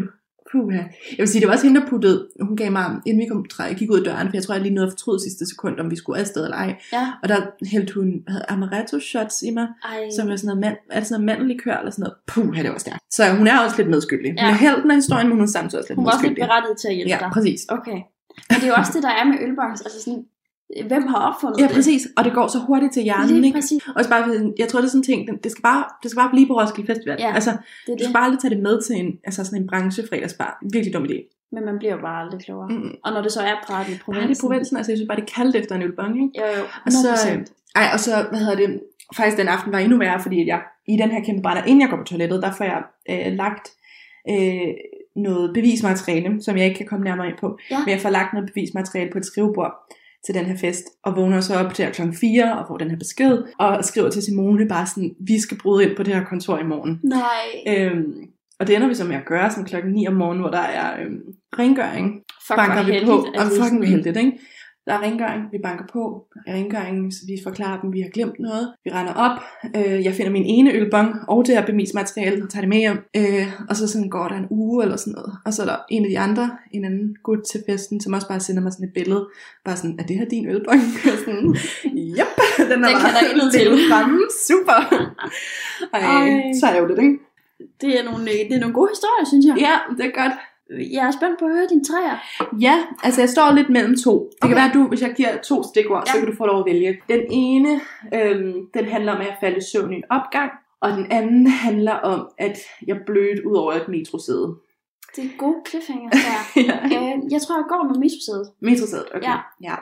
puha. 0.52 0.78
Jeg 0.78 1.18
vil 1.18 1.28
sige, 1.28 1.40
det 1.42 1.48
var 1.48 1.54
også 1.54 1.68
hende, 1.68 1.82
der 1.82 1.88
puttede, 1.88 2.28
hun 2.42 2.58
gav 2.58 2.72
mig, 2.72 2.86
inden 3.06 3.22
vi 3.24 3.28
kom, 3.28 3.46
træ- 3.54 3.74
gik 3.74 3.92
ud 3.92 3.98
af 3.98 4.04
døren, 4.04 4.28
for 4.28 4.34
jeg 4.38 4.44
tror, 4.44 4.54
jeg 4.54 4.62
lige 4.64 4.74
nåede 4.76 4.88
at 4.88 4.92
fortryde 4.94 5.20
sidste 5.24 5.46
sekund, 5.50 5.80
om 5.80 5.92
vi 5.92 5.96
skulle 5.96 6.20
afsted 6.20 6.44
eller 6.44 6.58
ej. 6.58 6.76
Ja, 6.94 7.08
Og 7.24 7.30
der 7.30 7.38
hældte 7.72 7.94
hun 7.94 8.24
havde 8.28 8.46
amaretto 8.50 9.00
shots 9.00 9.44
i 9.44 9.52
mig, 9.52 9.68
ej. 9.84 10.10
som 10.16 10.30
er 10.30 10.36
sådan 10.36 10.48
noget, 10.48 10.60
mand, 10.62 10.78
er 10.92 11.00
det 11.00 11.08
sådan 11.08 11.26
noget 11.26 11.38
mandelikør 11.40 11.78
eller 11.78 11.92
sådan 11.92 12.04
noget. 12.04 12.16
Puh, 12.28 12.56
det 12.64 12.72
var 12.72 12.78
stærkt. 12.78 13.00
Så 13.12 13.24
hun 13.38 13.48
er 13.48 13.60
også 13.60 13.78
lidt 13.78 13.90
medskyldig. 13.90 14.32
Hun 14.32 14.38
Ja. 14.38 14.50
er 14.50 14.54
helten 14.54 14.92
af 14.92 14.98
historien, 14.98 15.28
men 15.28 15.38
hun 15.38 15.44
er 15.44 15.52
samtidig 15.60 15.80
også 15.82 15.90
lidt 15.92 15.98
Hun 15.98 16.06
var 16.06 16.12
også 16.12 16.24
lidt 16.26 16.32
medskyldig. 16.32 16.48
berettiget 16.50 16.78
til 16.82 16.88
at 16.88 16.96
hjælpe 16.96 17.10
Ja, 17.14 17.18
dig. 17.24 17.30
præcis. 17.34 17.62
Okay. 17.70 17.98
Men 18.50 18.56
det 18.60 18.64
er 18.64 18.68
jo 18.68 18.78
også 18.82 18.92
det, 18.96 19.04
der 19.04 19.14
er 19.20 19.26
med 19.32 19.38
ølbongs. 19.46 19.82
Altså 19.82 20.00
sådan, 20.06 20.24
hvem 20.88 21.08
har 21.08 21.20
opfundet 21.30 21.60
Ja, 21.60 21.68
det? 21.68 21.76
præcis. 21.76 22.08
Og 22.18 22.24
det 22.26 22.34
går 22.34 22.48
så 22.48 22.60
hurtigt 22.68 22.94
til 22.94 23.04
hjernen, 23.04 23.28
Lige 23.36 23.46
ikke? 23.46 23.58
præcis. 23.58 23.84
Også 23.96 24.10
bare, 24.10 24.54
jeg 24.60 24.68
tror, 24.68 24.80
det 24.80 24.86
er 24.88 24.90
sådan 24.90 25.00
en 25.00 25.04
ting, 25.04 25.44
det 25.44 25.52
skal 25.52 25.62
bare, 25.62 25.84
det 26.04 26.12
skal 26.12 26.20
bare 26.22 26.30
blive 26.30 26.48
på 26.48 26.54
Roskilde 26.60 26.88
Festival. 26.94 27.18
Ja, 27.20 27.34
altså, 27.34 27.52
Det 27.52 27.58
er 27.92 27.96
du 27.96 28.00
skal 28.00 28.06
det. 28.08 28.14
bare 28.14 28.24
aldrig 28.26 28.40
tage 28.42 28.54
det 28.56 28.64
med 28.64 28.82
til 28.82 28.96
en, 28.96 29.10
altså 29.24 29.44
sådan 29.46 29.62
en 29.62 29.68
branchefredagsbar. 29.68 30.60
Virkelig 30.74 30.94
dum 30.94 31.04
idé. 31.04 31.18
Men 31.52 31.66
man 31.66 31.78
bliver 31.80 31.94
jo 31.96 32.02
bare 32.02 32.22
aldrig 32.24 32.40
klogere. 32.46 32.68
Mm. 32.70 32.92
Og 33.04 33.14
når 33.14 33.22
det 33.22 33.32
så 33.32 33.42
er 33.42 33.56
Pride 33.68 33.92
i 33.96 33.98
provinsen. 34.06 34.30
det 34.30 34.38
i 34.38 34.42
provinsen, 34.42 34.78
altså 34.78 34.92
jeg 34.92 34.98
synes 34.98 35.08
bare, 35.10 35.20
det 35.22 35.26
er 35.30 35.34
kaldt 35.36 35.56
efter 35.56 35.76
en 35.76 35.82
ølbong, 35.82 36.14
ikke? 36.24 36.40
Jo, 36.42 36.46
jo. 36.60 36.64
Og 36.86 36.92
så, 36.92 37.08
100%. 37.14 37.72
ej, 37.76 37.88
og 37.94 38.00
så, 38.00 38.12
hvad 38.30 38.40
hedder 38.40 38.56
det, 38.56 38.82
faktisk 39.18 39.38
den 39.38 39.48
aften 39.48 39.72
var 39.72 39.80
endnu 39.80 39.98
værre, 39.98 40.20
fordi 40.22 40.48
jeg 40.48 40.62
i 40.88 40.98
den 40.98 41.12
her 41.12 41.24
kæmpe 41.24 41.42
brænder, 41.42 41.64
inden 41.64 41.82
jeg 41.82 41.90
går 41.90 41.98
på 41.98 42.04
toilettet, 42.04 42.42
der 42.44 42.52
får 42.52 42.66
jeg 42.66 42.82
øh, 43.10 43.34
lagt 43.34 43.66
øh, 44.30 44.74
noget 45.16 45.52
bevismateriale, 45.54 46.44
som 46.44 46.58
jeg 46.58 46.66
ikke 46.66 46.78
kan 46.78 46.86
komme 46.88 47.04
nærmere 47.06 47.28
ind 47.28 47.38
på. 47.38 47.58
Ja. 47.72 47.80
Men 47.80 47.90
jeg 47.90 48.02
får 48.02 48.10
lagt 48.10 48.34
noget 48.34 48.50
bevismateriale 48.54 49.12
på 49.12 49.18
et 49.18 49.26
skrivebord 49.26 49.74
til 50.26 50.36
den 50.36 50.46
her 50.46 50.58
fest, 50.58 50.84
og 51.04 51.16
vågner 51.16 51.42
så 51.42 51.56
op 51.56 51.74
til 51.74 51.86
klokken 51.94 52.16
4 52.16 52.60
og 52.60 52.66
får 52.68 52.78
den 52.78 52.90
her 52.90 52.98
besked, 52.98 53.44
og 53.60 53.86
skriver 53.86 54.10
til 54.10 54.22
Simone 54.22 54.68
bare 54.68 54.88
sådan, 54.88 55.12
vi 55.28 55.40
skal 55.40 55.58
bryde 55.58 55.84
ind 55.86 55.98
på 55.98 56.04
det 56.04 56.16
her 56.16 56.24
kontor 56.24 56.58
i 56.58 56.64
morgen. 56.64 57.00
Nej. 57.04 57.78
Øhm, 57.78 58.14
og 58.60 58.68
det 58.68 58.76
ender 58.76 58.88
vi 58.88 58.96
så 58.96 59.04
med 59.04 59.16
at 59.16 59.26
gøre 59.26 59.50
sådan 59.52 59.66
klokken 59.66 59.92
9 59.92 60.08
om 60.08 60.14
morgenen, 60.14 60.42
hvor 60.42 60.52
der 60.52 60.66
er 60.82 61.02
øhm, 61.02 61.22
rengøring, 61.60 62.22
Fuck, 62.48 62.58
banker 62.58 62.84
vi 62.84 62.92
heldigt, 62.92 63.10
på, 63.10 63.28
og 63.40 63.46
fucking 63.62 63.88
heldigt, 63.88 64.18
ikke? 64.18 64.32
Der 64.86 64.94
er 64.94 65.02
rengøring, 65.02 65.44
vi 65.52 65.58
banker 65.64 65.86
på, 65.94 66.26
rengøringen, 66.48 67.12
så 67.12 67.20
vi 67.28 67.38
forklarer 67.44 67.82
dem, 67.82 67.94
vi 67.94 68.02
har 68.02 68.10
glemt 68.10 68.40
noget. 68.40 68.74
Vi 68.84 68.90
render 68.92 69.14
op, 69.14 69.38
øh, 69.76 70.06
jeg 70.06 70.14
finder 70.14 70.32
min 70.32 70.46
ene 70.46 70.72
ølbong 70.74 71.16
og 71.28 71.46
det 71.48 71.56
her 71.56 71.66
bevismateriale 71.66 72.44
og 72.44 72.50
tager 72.50 72.62
det 72.62 72.70
med 72.70 72.78
hjem. 72.78 72.98
Øh, 73.16 73.48
og 73.70 73.76
så 73.76 73.88
sådan 73.88 74.10
går 74.10 74.28
der 74.28 74.36
en 74.36 74.48
uge 74.50 74.84
eller 74.84 74.98
sådan 74.98 75.14
noget. 75.14 75.34
Og 75.46 75.54
så 75.54 75.62
er 75.62 75.66
der 75.66 75.78
en 75.90 76.04
af 76.06 76.10
de 76.10 76.20
andre, 76.20 76.58
en 76.72 76.86
anden 76.86 77.16
gut 77.24 77.44
til 77.52 77.64
festen, 77.70 78.02
som 78.02 78.14
også 78.14 78.28
bare 78.28 78.40
sender 78.40 78.62
mig 78.62 78.74
sådan 78.74 78.88
et 78.88 78.94
billede. 78.94 79.28
Bare 79.66 79.76
sådan, 79.78 79.96
er 80.00 80.04
det 80.04 80.16
her 80.18 80.26
din 80.26 80.48
ølbong? 80.48 80.82
Og 81.14 81.18
sådan, 81.26 81.56
yep, 82.20 82.32
den 82.72 82.84
er 82.84 82.90
Den 82.90 82.98
bare 83.04 83.44
der 83.46 83.52
til. 83.52 83.68
fremme. 83.90 84.20
Super. 84.48 84.80
Ej, 85.94 86.00
Ej. 86.00 86.42
så 86.60 86.66
er 86.68 86.78
jo 86.82 86.88
det, 86.88 86.98
ikke? 87.04 87.18
Det 87.82 88.00
er, 88.00 88.04
nogle, 88.04 88.24
øh, 88.32 88.40
det 88.50 88.56
er 88.56 88.60
nogle 88.60 88.74
gode 88.80 88.90
historier, 88.96 89.26
synes 89.32 89.46
jeg. 89.46 89.56
Ja, 89.68 89.76
det 89.98 90.06
er 90.06 90.14
godt. 90.22 90.34
Jeg 90.70 91.08
er 91.08 91.12
spændt 91.12 91.40
på 91.40 91.46
at 91.46 91.52
høre 91.52 91.68
dine 91.70 91.84
træer. 91.84 92.18
Ja, 92.62 92.86
altså 93.04 93.22
jeg 93.22 93.30
står 93.30 93.52
lidt 93.52 93.70
mellem 93.70 93.96
to. 93.98 94.30
Det 94.32 94.38
okay. 94.42 94.50
kan 94.50 94.56
være, 94.56 94.70
at 94.70 94.74
du, 94.74 94.88
hvis 94.88 95.02
jeg 95.02 95.14
giver 95.18 95.38
to 95.42 95.64
stikord, 95.64 96.04
ja. 96.08 96.12
så 96.12 96.20
kan 96.20 96.28
du 96.28 96.36
få 96.36 96.46
lov 96.46 96.60
at 96.60 96.66
vælge. 96.66 96.98
Den 97.10 97.22
ene, 97.30 97.82
øhm, 98.14 98.54
den 98.74 98.86
handler 98.86 99.12
om, 99.12 99.22
at 99.22 99.28
jeg 99.28 99.38
faldt 99.40 99.58
i 99.58 99.72
søvn 99.72 99.94
i 99.94 99.96
en 99.96 100.04
opgang. 100.10 100.52
Og 100.82 100.92
den 100.92 101.12
anden 101.12 101.48
handler 101.48 101.94
om, 101.94 102.30
at 102.38 102.58
jeg 102.88 102.98
blødte 103.06 103.48
ud 103.48 103.56
over 103.56 103.74
et 103.74 103.88
metrosæde. 103.88 104.56
Det 105.16 105.24
er 105.26 105.38
gode 105.38 105.62
cliffhanger 105.70 106.10
der. 106.28 106.62
ja. 106.62 106.78
øh, 106.86 107.32
jeg 107.32 107.42
tror, 107.42 107.56
jeg 107.56 107.66
går 107.70 107.84
med 107.90 108.00
misforstået. 108.00 108.52
Metrosædet, 108.62 109.08
okay. 109.16 109.28
Ja. 109.30 109.38
ja. 109.62 109.76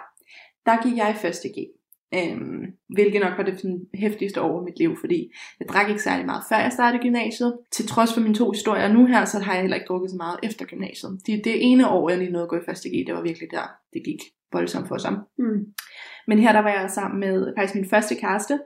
Der 0.66 0.84
gik 0.84 0.98
jeg 0.98 1.10
i 1.12 1.14
første 1.14 1.48
G. 1.50 1.58
Øhm, 2.16 2.66
hvilket 2.90 3.22
nok 3.22 3.38
var 3.38 3.44
det 3.44 3.58
sådan, 3.58 3.82
hæftigste 3.94 4.42
år 4.42 4.62
i 4.62 4.66
mit 4.66 4.80
liv, 4.80 4.98
fordi 5.00 5.34
jeg 5.60 5.68
drak 5.68 5.90
ikke 5.90 6.04
særlig 6.04 6.26
meget 6.26 6.44
før 6.50 6.58
jeg 6.58 6.72
startede 6.72 7.04
gymnasiet. 7.04 7.58
Til 7.72 7.88
trods 7.88 8.14
for 8.14 8.22
mine 8.22 8.36
to 8.36 8.52
historier 8.52 8.88
nu 8.88 9.06
her, 9.06 9.26
så 9.26 9.40
har 9.40 9.54
jeg 9.54 9.62
heller 9.62 9.76
ikke 9.76 9.88
drukket 9.88 10.12
så 10.12 10.18
meget 10.18 10.40
efter 10.44 10.66
gymnasiet. 10.66 11.20
Det, 11.26 11.42
det 11.44 11.72
ene 11.72 11.90
år, 11.90 12.10
jeg 12.10 12.18
lige 12.18 12.32
nåede 12.32 12.44
at 12.44 12.50
gå 12.50 12.56
i 12.56 12.66
første 12.66 12.90
G, 12.90 13.08
det 13.08 13.16
var 13.16 13.22
virkelig 13.22 13.52
der, 13.52 13.68
det 13.94 14.02
gik 14.06 14.20
voldsomt 14.52 14.88
for 14.88 14.98
sig. 14.98 15.12
Mm. 15.38 15.66
Men 16.28 16.40
her 16.40 16.52
der 16.52 16.60
var 16.60 16.70
jeg 16.70 16.90
sammen 16.90 17.20
med 17.20 17.54
faktisk 17.58 17.76
min 17.76 17.90
første 17.90 18.16
kæreste, 18.16 18.60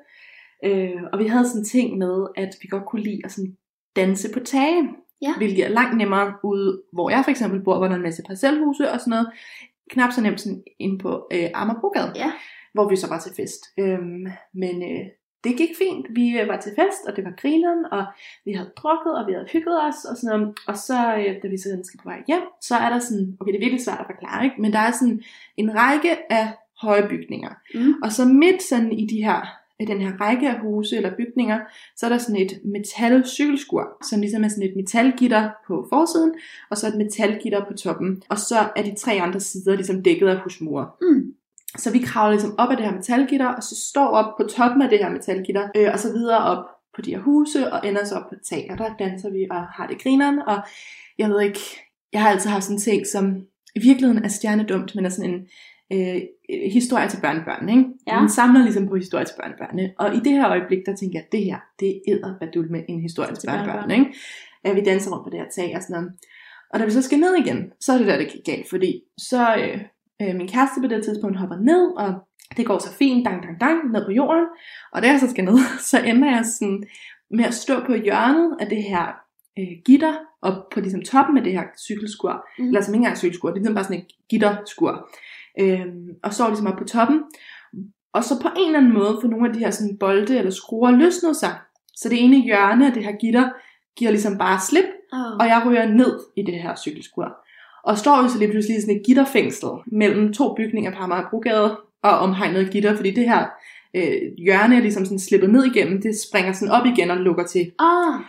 øh, 0.66 1.04
og 1.14 1.20
vi 1.20 1.28
havde 1.28 1.48
sådan 1.48 1.62
en 1.62 1.66
ting 1.66 1.98
med, 1.98 2.28
at 2.36 2.50
vi 2.62 2.68
godt 2.68 2.86
kunne 2.86 3.04
lide 3.04 3.22
at 3.24 3.32
sådan 3.32 3.58
danse 3.96 4.34
på 4.34 4.40
tage. 4.40 4.90
Ja. 5.22 5.34
Hvilket 5.38 5.66
er 5.66 5.70
langt 5.70 5.98
nemmere 5.98 6.34
ude, 6.44 6.82
hvor 6.94 7.10
jeg 7.10 7.22
for 7.24 7.32
eksempel 7.32 7.64
bor, 7.64 7.78
hvor 7.78 7.86
der 7.86 7.94
er 7.94 7.98
en 7.98 8.04
masse 8.04 8.24
parcelhuse 8.28 8.92
og 8.92 9.00
sådan 9.00 9.12
noget. 9.12 9.28
Knap 9.90 10.12
så 10.12 10.22
nemt 10.22 10.42
sådan 10.42 10.64
inde 10.80 10.98
på 10.98 11.28
øh, 11.34 11.50
Amagerbrogade, 11.54 12.12
Ja. 12.16 12.32
Hvor 12.78 12.90
vi 12.90 12.96
så 12.96 13.08
var 13.14 13.20
til 13.20 13.34
fest. 13.40 13.62
Øhm, 13.80 14.28
men 14.54 14.76
øh, 14.92 15.06
det 15.44 15.58
gik 15.58 15.74
fint. 15.84 16.06
Vi 16.20 16.40
øh, 16.40 16.48
var 16.48 16.60
til 16.62 16.72
fest, 16.80 17.02
og 17.08 17.16
det 17.16 17.24
var 17.28 17.34
grineren, 17.42 17.82
og 17.92 18.04
vi 18.46 18.52
havde 18.58 18.72
drukket, 18.82 19.14
og 19.20 19.28
vi 19.28 19.34
havde 19.34 19.50
hygget 19.54 19.78
os, 19.88 20.00
og 20.10 20.18
sådan 20.18 20.40
noget. 20.40 20.56
Og 20.68 20.76
så, 20.88 21.00
øh, 21.20 21.32
da 21.42 21.48
vi 21.48 21.58
så 21.58 21.70
skal 21.84 22.00
på 22.04 22.10
vej 22.10 22.22
hjem, 22.28 22.46
så 22.62 22.76
er 22.76 22.90
der 22.90 23.00
sådan, 23.00 23.38
okay, 23.40 23.52
det 23.52 23.58
er 23.60 23.66
virkelig 23.66 23.84
svært 23.86 24.04
at 24.04 24.12
forklare, 24.14 24.46
ikke? 24.46 24.62
men 24.62 24.72
der 24.74 24.80
er 24.80 24.92
sådan 24.92 25.22
en 25.58 25.70
række 25.76 26.32
af 26.40 26.46
høje 26.82 27.08
bygninger. 27.10 27.54
Mm. 27.76 27.94
Og 28.04 28.12
så 28.12 28.26
midt 28.26 28.64
sådan 28.64 28.92
i 28.92 29.06
de 29.06 29.24
her, 29.24 29.40
i 29.80 29.86
den 29.86 30.02
her 30.02 30.12
række 30.22 30.50
af 30.50 30.60
huse 30.60 30.98
eller 30.98 31.16
bygninger, 31.16 31.60
så 31.96 32.06
er 32.06 32.10
der 32.10 32.18
sådan 32.18 32.42
et 32.42 32.60
metalcykelskur, 32.66 33.84
som 34.10 34.20
ligesom 34.22 34.44
er 34.44 34.48
sådan 34.48 34.70
et 34.70 34.76
metalgitter 34.76 35.50
på 35.68 35.88
forsiden, 35.90 36.34
og 36.70 36.78
så 36.78 36.88
et 36.88 36.98
metalgitter 36.98 37.66
på 37.66 37.74
toppen. 37.74 38.24
Og 38.30 38.38
så 38.38 38.56
er 38.76 38.84
de 38.84 38.96
tre 38.96 39.12
andre 39.12 39.40
sider 39.40 39.76
ligesom 39.76 40.04
dækket 40.04 40.28
af 40.28 40.40
husmure. 40.40 40.90
Mm. 41.02 41.34
Så 41.78 41.92
vi 41.92 42.00
kravler 42.00 42.32
ligesom 42.32 42.56
op 42.58 42.70
af 42.70 42.78
det 42.78 42.86
her 42.86 42.94
metalgitter, 42.94 43.48
og 43.48 43.64
så 43.64 43.76
står 43.90 44.08
op 44.08 44.38
på 44.38 44.48
toppen 44.48 44.82
af 44.82 44.90
det 44.90 45.00
her 45.00 45.10
metalgitter, 45.10 45.70
øh, 45.76 45.90
og 45.94 46.00
så 46.00 46.12
videre 46.12 46.38
op 46.38 46.66
på 46.96 47.02
de 47.02 47.12
her 47.16 47.20
huse, 47.20 47.74
og 47.74 47.88
ender 47.88 48.06
så 48.06 48.16
op 48.16 48.30
på 48.30 48.36
et 48.36 48.42
tag, 48.50 48.68
og 48.72 48.78
der 48.78 48.96
danser 49.00 49.30
vi 49.30 49.48
og 49.52 49.62
har 49.68 49.88
det 49.88 50.04
grineren, 50.04 50.40
og 50.40 50.58
jeg 51.18 51.30
ved 51.30 51.42
ikke, 51.42 51.60
jeg 52.14 52.22
har 52.22 52.30
altid 52.30 52.50
haft 52.50 52.64
sådan 52.64 52.76
en 52.76 52.82
ting, 52.82 53.08
som 53.08 53.36
i 53.76 53.80
virkeligheden 53.80 54.24
er 54.24 54.28
stjernedumt, 54.28 54.96
men 54.96 55.06
er 55.06 55.10
sådan 55.10 55.34
en 55.34 55.48
øh, 55.94 56.22
historie 56.72 57.10
til 57.10 57.22
børnebørn, 57.22 57.70
ikke? 57.70 57.86
Ja. 58.08 58.20
Man 58.20 58.30
samler 58.30 58.62
ligesom 58.64 58.88
på 58.88 58.96
historie 58.96 59.26
til 59.26 59.36
børnebørnene, 59.42 59.94
og 60.00 60.16
i 60.16 60.20
det 60.20 60.32
her 60.32 60.50
øjeblik, 60.50 60.80
der 60.86 60.96
tænker 60.96 61.20
jeg, 61.20 61.26
det 61.32 61.44
her, 61.46 61.58
det 61.80 62.02
er 62.08 62.72
med 62.72 62.84
en 62.90 63.02
historie 63.02 63.30
til, 63.30 63.38
Til 63.38 63.48
børnebørn, 63.48 63.76
børnebørn. 63.76 64.00
ikke? 64.00 64.14
At 64.64 64.76
vi 64.76 64.82
danser 64.82 65.12
rundt 65.12 65.24
på 65.26 65.30
det 65.30 65.40
her 65.40 65.50
tag 65.56 65.76
og 65.76 65.82
sådan 65.82 65.94
noget. 65.94 66.12
Og 66.74 66.80
da 66.80 66.86
vi 66.86 66.92
så 66.92 67.02
skal 67.02 67.20
ned 67.20 67.36
igen, 67.36 67.72
så 67.80 67.94
er 67.94 67.98
det 67.98 68.08
der, 68.08 68.18
det 68.18 68.32
gik 68.32 68.46
galt, 68.46 68.70
fordi 68.70 69.02
så 69.18 69.56
øh, 69.56 69.82
øh, 70.22 70.36
min 70.36 70.48
kæreste 70.48 70.82
på 70.82 70.88
det 70.88 71.04
tidspunkt 71.04 71.38
hopper 71.38 71.56
ned, 71.58 71.92
og 71.98 72.14
det 72.58 72.66
går 72.66 72.80
så 72.80 72.94
fint, 72.94 73.26
dang, 73.26 73.44
dang, 73.44 73.60
dang, 73.62 73.92
ned 73.92 74.06
på 74.06 74.12
jorden. 74.12 74.46
Og 74.94 75.02
da 75.02 75.08
jeg 75.08 75.20
så 75.20 75.30
skal 75.30 75.44
ned, 75.46 75.58
så 75.92 76.00
ender 76.00 76.28
jeg 76.36 76.46
sådan 76.46 76.84
med 77.32 77.46
at 77.46 77.54
stå 77.54 77.80
på 77.86 77.94
hjørnet 77.94 78.58
af 78.60 78.68
det 78.68 78.84
her 78.84 79.06
øh, 79.60 79.68
gitter, 79.86 80.14
og 80.42 80.54
på 80.74 80.80
ligesom 80.80 81.02
toppen 81.02 81.38
af 81.38 81.44
det 81.44 81.54
her 81.54 81.64
cykelskur, 81.78 82.46
Mm. 82.60 82.66
eller 82.68 82.82
som 82.82 82.94
ikke 82.94 83.02
engang 83.02 83.18
cykelskur, 83.18 83.50
det 83.50 83.54
er 83.56 83.60
ligesom 83.60 83.76
bare 83.76 83.84
sådan 83.84 83.98
et 84.00 84.06
gitterskur. 84.30 85.10
Øhm, 85.60 86.08
og 86.24 86.34
står 86.34 86.48
ligesom 86.48 86.68
oppe 86.68 86.78
på 86.84 86.88
toppen. 86.88 87.24
Og 88.14 88.24
så 88.24 88.42
på 88.42 88.48
en 88.58 88.66
eller 88.68 88.80
anden 88.80 88.94
måde 88.94 89.18
får 89.22 89.28
nogle 89.28 89.48
af 89.48 89.54
de 89.54 89.60
her 89.60 89.72
sådan 89.72 89.98
bolde 89.98 90.38
eller 90.38 90.52
skruer 90.52 90.92
løsnet 90.92 91.36
sig. 91.38 91.56
Så 91.96 92.10
det 92.10 92.24
ene 92.24 92.42
hjørne 92.44 92.88
af 92.88 92.94
det 92.94 93.04
her 93.04 93.12
gitter 93.12 93.50
giver 93.98 94.12
ligesom 94.12 94.38
bare 94.38 94.60
slip, 94.60 94.86
Oh. 95.14 95.38
og 95.40 95.46
jeg 95.48 95.64
ryger 95.66 95.86
ned 95.88 96.20
i 96.38 96.42
det 96.44 96.62
her 96.62 96.76
cykelskur. 96.76 97.38
Og 97.88 97.98
står 97.98 98.22
jo 98.22 98.28
så 98.28 98.38
lige 98.40 98.52
pludselig 98.52 98.78
i 98.78 98.82
sådan 98.82 98.96
et 98.96 99.06
gitterfængsel 99.06 99.70
mellem 99.92 100.34
to 100.34 100.54
bygninger 100.54 100.92
på 100.92 101.04
Amagerbrogade 101.04 101.78
og 102.04 102.20
omhegnet 102.20 102.72
gitter, 102.72 102.96
fordi 102.96 103.12
det 103.12 103.30
her 103.30 103.46
øh, 103.96 104.22
hjørne 104.38 104.76
er 104.76 104.80
ligesom 104.80 105.06
sådan 105.06 105.20
slippet 105.20 105.50
ned 105.50 105.66
igennem, 105.66 106.02
det 106.02 106.22
springer 106.30 106.54
sådan 106.54 106.74
op 106.74 106.86
igen 106.86 107.12
og 107.12 107.18
lukker 107.18 107.46
til. 107.46 107.72
Ah, 107.80 108.20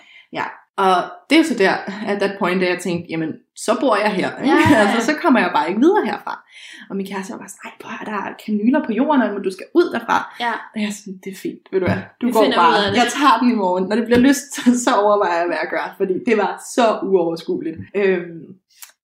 Og 0.87 0.97
det 1.31 1.35
er 1.37 1.41
jo 1.43 1.49
så 1.53 1.59
der, 1.59 1.75
at 2.07 2.19
that 2.21 2.39
point, 2.39 2.63
at 2.63 2.69
jeg 2.71 2.79
tænkte, 2.79 3.07
jamen, 3.11 3.33
så 3.57 3.73
bor 3.81 3.97
jeg 3.97 4.13
her. 4.13 4.31
Ikke? 4.43 4.55
Ja, 4.55 4.61
ja, 4.71 4.79
ja. 4.79 4.79
altså, 4.83 5.07
så 5.07 5.13
kommer 5.23 5.41
jeg 5.41 5.51
bare 5.55 5.69
ikke 5.69 5.81
videre 5.81 6.05
herfra. 6.05 6.35
Og 6.91 6.97
min 6.97 7.07
kæreste 7.07 7.33
var 7.33 7.39
bare 7.39 7.49
sådan, 7.49 7.73
nej, 7.85 8.03
der 8.11 8.17
er 8.25 8.35
kanyler 8.47 8.81
på 8.87 8.93
jorden, 8.93 9.23
og 9.23 9.45
du 9.45 9.51
skal 9.51 9.67
ud 9.75 9.93
derfra. 9.95 10.19
Ja. 10.41 10.53
Og 10.73 10.77
jeg 10.81 10.89
er 10.93 10.97
sådan, 11.01 11.21
det 11.25 11.31
er 11.33 11.37
fint, 11.37 11.63
ved 11.73 11.81
du 11.81 11.87
hvad, 11.87 12.01
du 12.21 12.27
Vi 12.27 12.33
går 12.33 12.45
bare, 12.63 12.77
jeg 13.01 13.09
tager 13.19 13.37
den 13.41 13.51
i 13.51 13.55
morgen. 13.55 13.85
Når 13.89 13.97
det 13.97 14.05
bliver 14.05 14.23
lyst, 14.29 14.51
så 14.85 14.91
overvejer 15.05 15.39
jeg, 15.39 15.47
hvad 15.47 15.59
jeg 15.63 15.71
gør, 15.71 15.95
fordi 16.01 16.15
det 16.29 16.37
var 16.45 16.53
så 16.75 16.85
uoverskueligt. 17.09 17.79
Øhm, 17.95 18.43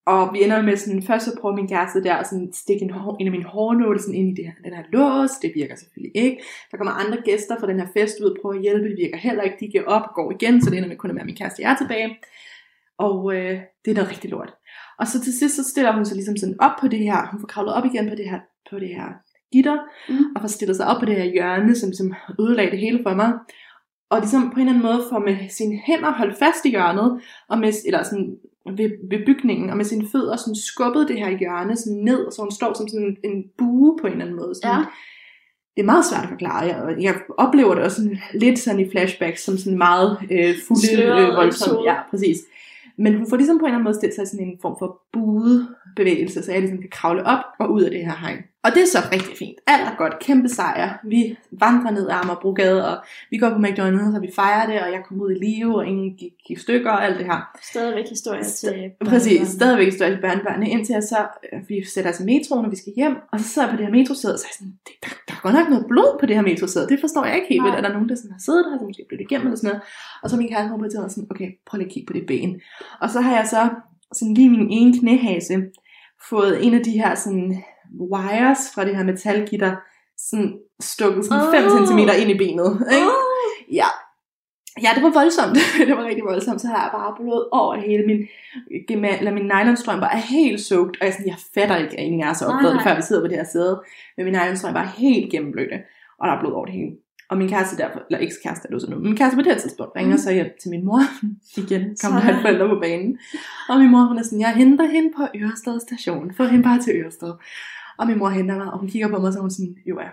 og 0.07 0.33
vi 0.33 0.43
ender 0.45 0.63
med 0.63 0.77
sådan, 0.77 1.03
først 1.03 1.25
så 1.25 1.39
prøver 1.41 1.57
min 1.57 1.69
kæreste 1.69 2.03
der 2.03 2.15
at 2.15 2.27
sådan 2.27 2.53
stikke 2.53 2.83
en, 2.85 2.91
hår, 2.91 3.17
en 3.21 3.27
af 3.27 3.33
mine 3.33 3.45
hårnåle 3.45 3.99
sådan 3.99 4.15
ind 4.15 4.29
i 4.29 4.43
det 4.43 4.45
her, 4.45 4.53
den 4.65 4.75
her 4.75 4.85
lås. 4.93 5.31
Det 5.43 5.53
virker 5.55 5.77
selvfølgelig 5.77 6.13
ikke. 6.15 6.43
Der 6.71 6.77
kommer 6.77 6.93
andre 6.93 7.19
gæster 7.25 7.57
fra 7.61 7.67
den 7.67 7.81
her 7.81 7.87
fest 7.97 8.21
ud 8.21 8.31
og 8.31 8.37
prøver 8.43 8.55
at 8.55 8.63
hjælpe. 8.63 8.89
Det 8.89 8.97
virker 8.99 9.17
heller 9.17 9.43
ikke. 9.43 9.57
De 9.61 9.69
giver 9.69 9.85
op 9.85 10.03
og 10.09 10.15
går 10.15 10.33
igen, 10.33 10.63
så 10.63 10.71
det 10.71 10.77
ender 10.77 10.89
med 10.89 10.97
kun 10.97 11.11
at 11.11 11.17
være 11.17 11.25
min 11.25 11.37
kæreste 11.37 11.61
og 11.61 11.63
jeg 11.63 11.73
er 11.73 11.77
tilbage. 11.77 12.17
Og 12.99 13.35
øh, 13.35 13.61
det 13.85 13.91
er 13.91 13.95
noget 13.95 14.11
rigtig 14.11 14.31
lort. 14.31 14.55
Og 14.99 15.07
så 15.07 15.21
til 15.21 15.39
sidst, 15.39 15.57
så 15.57 15.65
stiller 15.65 15.93
hun 15.93 16.05
sig 16.05 16.15
ligesom 16.17 16.37
sådan 16.37 16.61
op 16.61 16.77
på 16.81 16.89
det 16.89 16.99
her. 16.99 17.29
Hun 17.31 17.41
får 17.41 17.47
kravlet 17.47 17.75
op 17.75 17.85
igen 17.85 18.09
på 18.09 18.15
det 18.15 18.31
her, 18.31 18.41
på 18.71 18.79
det 18.79 18.89
her 18.89 19.09
gitter, 19.53 19.79
Mm. 20.09 20.25
og 20.35 20.41
får 20.41 20.49
stillet 20.49 20.77
sig 20.77 20.87
op 20.87 21.01
på 21.01 21.07
det 21.07 21.17
her 21.17 21.25
hjørne, 21.25 21.75
som, 21.75 21.93
som 21.93 22.15
ødelagde 22.41 22.71
det 22.71 22.79
hele 22.79 23.01
for 23.03 23.15
mig. 23.15 23.33
Og 24.11 24.21
ligesom 24.21 24.51
på 24.51 24.61
en 24.61 24.61
eller 24.61 24.73
anden 24.73 24.83
måde 24.83 25.03
får 25.11 25.19
med 25.19 25.37
sine 25.49 25.77
hænder 25.87 26.13
holdt 26.13 26.39
fast 26.39 26.65
i 26.65 26.71
hjørnet, 26.71 27.21
og 27.49 27.59
med, 27.59 27.73
eller 27.87 28.03
sådan 28.03 28.37
ved, 28.67 28.91
ved 29.11 29.27
bygningen, 29.27 29.71
og 29.71 29.77
med 29.77 29.85
sine 29.85 30.09
fødder 30.13 30.37
sådan 30.37 30.55
skubbet 30.55 31.09
det 31.09 31.19
her 31.19 31.39
hjørne 31.39 31.77
sådan 31.77 31.99
ned, 31.99 32.31
så 32.31 32.43
hun 32.43 32.51
står 32.51 32.75
som 32.75 32.89
sådan 32.89 33.07
en, 33.07 33.31
en 33.31 33.45
bue 33.59 33.99
på 34.01 34.07
en 34.07 34.13
eller 34.13 34.25
anden 34.25 34.37
måde. 34.37 34.55
Sådan, 34.55 34.79
Ja. 34.79 34.85
Det 35.77 35.81
er 35.81 35.87
meget 35.87 36.05
svært 36.05 36.23
at 36.23 36.29
forklare. 36.29 36.65
Jeg, 36.65 36.97
jeg 37.01 37.15
oplever 37.39 37.75
det 37.75 37.85
også 37.85 37.97
sådan, 37.97 38.19
lidt 38.35 38.59
sådan 38.59 38.81
i 38.81 38.91
flashbacks, 38.91 39.45
som 39.45 39.59
sådan 39.59 39.79
meget 39.79 40.19
øh, 40.31 40.55
fulde, 40.69 40.87
Sløret 40.87 41.29
øh, 41.29 41.37
voldsomt. 41.37 41.85
Ja, 41.85 41.97
præcis. 42.11 42.39
Men 42.99 43.15
hun 43.17 43.27
får 43.31 43.37
ligesom 43.37 43.59
på 43.59 43.65
en 43.65 43.69
eller 43.69 43.75
anden 43.75 43.85
måde 43.85 43.95
stillet 43.95 44.15
sig 44.15 44.29
sådan 44.29 44.47
en 44.47 44.59
form 44.63 44.77
for 44.79 45.03
buebevægelse, 45.97 46.43
så 46.43 46.53
jeg 46.53 46.61
ligesom 46.61 46.79
kan 46.79 46.91
kravle 46.91 47.27
op 47.27 47.45
og 47.61 47.73
ud 47.73 47.83
af 47.83 47.91
det 47.91 48.01
her 48.01 48.17
hegn. 48.21 48.39
Og 48.65 48.71
det 48.75 48.83
er 48.83 48.87
så 48.87 48.99
rigtig 49.13 49.37
fint. 49.37 49.59
Alt 49.67 49.89
er 49.89 49.97
godt. 49.97 50.19
Kæmpe 50.19 50.49
sejr. 50.49 50.89
Vi 51.05 51.37
vandrer 51.65 51.91
ned 51.91 52.09
ad 52.09 52.15
Amagerbrogade, 52.23 52.89
og 52.91 52.97
vi 53.31 53.37
går 53.39 53.51
på 53.51 53.61
McDonald's, 53.67 54.17
og 54.17 54.23
vi 54.23 54.31
fejrer 54.35 54.67
det, 54.71 54.77
og 54.85 54.89
jeg 54.95 55.01
kom 55.07 55.21
ud 55.21 55.31
i 55.37 55.39
live, 55.47 55.77
og 55.77 55.87
ingen 55.87 56.11
gik 56.17 56.33
i 56.51 56.57
stykker 56.57 56.91
og 56.91 57.05
alt 57.05 57.19
det 57.19 57.27
her. 57.27 57.41
Stadigvæk 57.73 58.09
historier 58.09 58.43
til 58.43 58.75
Præcis, 59.05 59.39
børnebørnene. 59.39 59.47
stadigvæk 59.59 59.93
står 59.93 60.07
til 60.09 60.21
børnebørnene, 60.27 60.71
indtil 60.71 60.93
jeg 60.93 61.03
så, 61.03 61.21
øh, 61.53 61.59
vi 61.69 61.77
sætter 61.95 62.11
os 62.13 62.21
i 62.21 62.25
metroen, 62.33 62.63
når 62.63 62.71
vi 62.71 62.77
skal 62.77 62.93
hjem, 62.97 63.17
og 63.33 63.41
så 63.41 63.47
sidder 63.49 63.69
jeg 63.69 63.73
på 63.75 63.79
det 63.79 63.87
her 63.87 63.95
metrosæde, 63.99 64.35
og 64.35 64.39
så 64.41 64.45
er 64.47 64.51
jeg 64.53 64.57
sådan, 64.61 64.75
det, 64.87 64.95
der, 65.05 65.11
der 65.29 65.35
er 65.39 65.43
godt 65.47 65.55
nok 65.59 65.69
noget 65.73 65.87
blod 65.93 66.11
på 66.21 66.27
det 66.27 66.35
her 66.37 66.45
metrosæde, 66.51 66.87
det 66.93 66.99
forstår 67.05 67.25
jeg 67.29 67.35
ikke 67.39 67.49
helt, 67.53 67.63
Nej. 67.63 67.69
vel? 67.71 67.79
er 67.79 67.85
der 67.87 67.93
nogen, 67.97 68.09
der 68.11 68.17
sådan 68.21 68.35
har 68.37 68.43
siddet 68.47 68.63
her, 68.69 68.77
som 68.79 68.87
måske 68.89 69.03
blevet 69.09 69.25
igennem 69.27 69.47
eller 69.47 69.59
sådan 69.61 69.69
noget, 69.71 69.83
og 70.23 70.27
så 70.31 70.35
min 70.41 70.49
kæreste 70.51 70.69
kommer 70.69 70.85
på 70.85 70.91
tidspunkt 70.91 71.13
sådan, 71.15 71.31
okay, 71.33 71.49
prøv 71.67 71.77
lige 71.79 71.89
at 71.91 71.95
kigge 71.95 72.07
på 72.11 72.15
det 72.19 72.25
ben, 72.33 72.51
og 73.03 73.09
så 73.15 73.19
har 73.27 73.35
jeg 73.41 73.47
så 73.55 73.63
sådan 74.19 74.35
lige 74.39 74.51
min 74.57 74.69
ene 74.79 74.93
knæhase, 74.99 75.57
fået 76.31 76.67
en 76.67 76.75
af 76.75 76.81
de 76.85 76.91
her 76.91 77.15
sådan 77.15 77.65
wires 78.13 78.59
fra 78.75 78.85
det 78.85 78.97
her 78.97 79.05
metalgitter, 79.05 79.77
sådan 80.19 80.59
stukket 80.81 81.25
sådan 81.25 81.53
5 81.55 81.65
Åh. 81.65 81.87
cm 81.87 81.99
ind 81.99 82.31
i 82.31 82.39
benet, 82.39 82.87
ikke? 82.93 83.07
Åh, 83.07 83.75
Ja. 83.75 83.87
Ja, 84.83 84.89
det 84.95 85.03
var 85.03 85.11
voldsomt. 85.21 85.57
det 85.89 85.97
var 85.97 86.05
rigtig 86.05 86.25
voldsomt. 86.25 86.61
Så 86.61 86.67
har 86.67 86.83
jeg 86.83 86.91
bare 86.93 87.15
blod 87.21 87.49
over 87.53 87.75
det 87.75 87.85
hele. 87.85 88.07
Min, 88.07 88.21
gema- 88.91 89.19
eller 89.19 89.33
min 89.33 89.51
nylonstrømper 89.55 90.07
er 90.07 90.17
helt 90.17 90.61
soaked. 90.61 90.95
Og 91.01 91.01
jeg, 91.01 91.09
er 91.09 91.13
sådan, 91.13 91.27
jeg 91.27 91.37
fatter 91.55 91.77
ikke, 91.77 92.01
at 92.01 92.27
har 92.27 92.55
oplevet 92.55 92.75
det, 92.75 92.85
Nej. 92.85 92.85
før 92.85 92.97
vi 92.97 93.03
sidder 93.03 93.23
på 93.23 93.29
det 93.29 93.37
her 93.37 93.45
sæde. 93.53 93.83
Men 94.17 94.25
min 94.25 94.35
nylonstrømper 94.35 94.81
er 94.81 94.91
helt 95.05 95.31
gennemblødte. 95.33 95.79
Og 96.19 96.29
der 96.29 96.35
er 96.35 96.41
blod 96.41 96.53
over 96.53 96.65
det 96.67 96.75
hele. 96.75 96.91
Og 97.31 97.39
min 97.39 97.49
kæreste 97.49 97.77
derfor, 97.77 98.01
eller 98.11 98.27
ekskæreste 98.27 98.67
er 98.67 98.69
det 98.69 98.75
jo 98.75 98.79
så 98.79 98.91
nu, 98.91 98.99
min 98.99 99.17
kæreste 99.17 99.37
på 99.37 99.43
det 99.43 99.53
her 99.53 99.59
tidspunkt 99.59 99.93
ringer 99.97 100.15
Mm. 100.17 100.19
så 100.19 100.33
hjem 100.33 100.51
til 100.63 100.71
min 100.71 100.85
mor. 100.85 101.01
Igen 101.63 101.97
kommer 102.03 102.21
der 102.21 102.41
forældre 102.41 102.69
på 102.69 102.79
banen. 102.81 103.19
Og 103.69 103.79
min 103.81 103.91
mor 103.91 104.05
hun 104.05 104.19
er 104.19 104.23
sådan, 104.23 104.41
jeg 104.41 104.55
henter 104.55 104.87
hende 104.87 105.13
på 105.17 105.23
Ørested 105.37 105.81
station. 105.81 106.35
Få 106.35 106.45
hende 106.45 106.65
bare 106.65 106.81
til 106.83 106.93
Ørested. 106.97 107.33
Og 107.99 108.07
min 108.07 108.19
mor 108.19 108.29
henter 108.29 108.57
mig, 108.57 108.73
og 108.73 108.79
hun 108.79 108.89
kigger 108.89 109.09
på 109.09 109.19
mig, 109.19 109.27
og 109.27 109.33
så 109.33 109.41
hun 109.41 109.51
sådan, 109.51 109.77
jo 109.87 110.01
ja, 110.01 110.09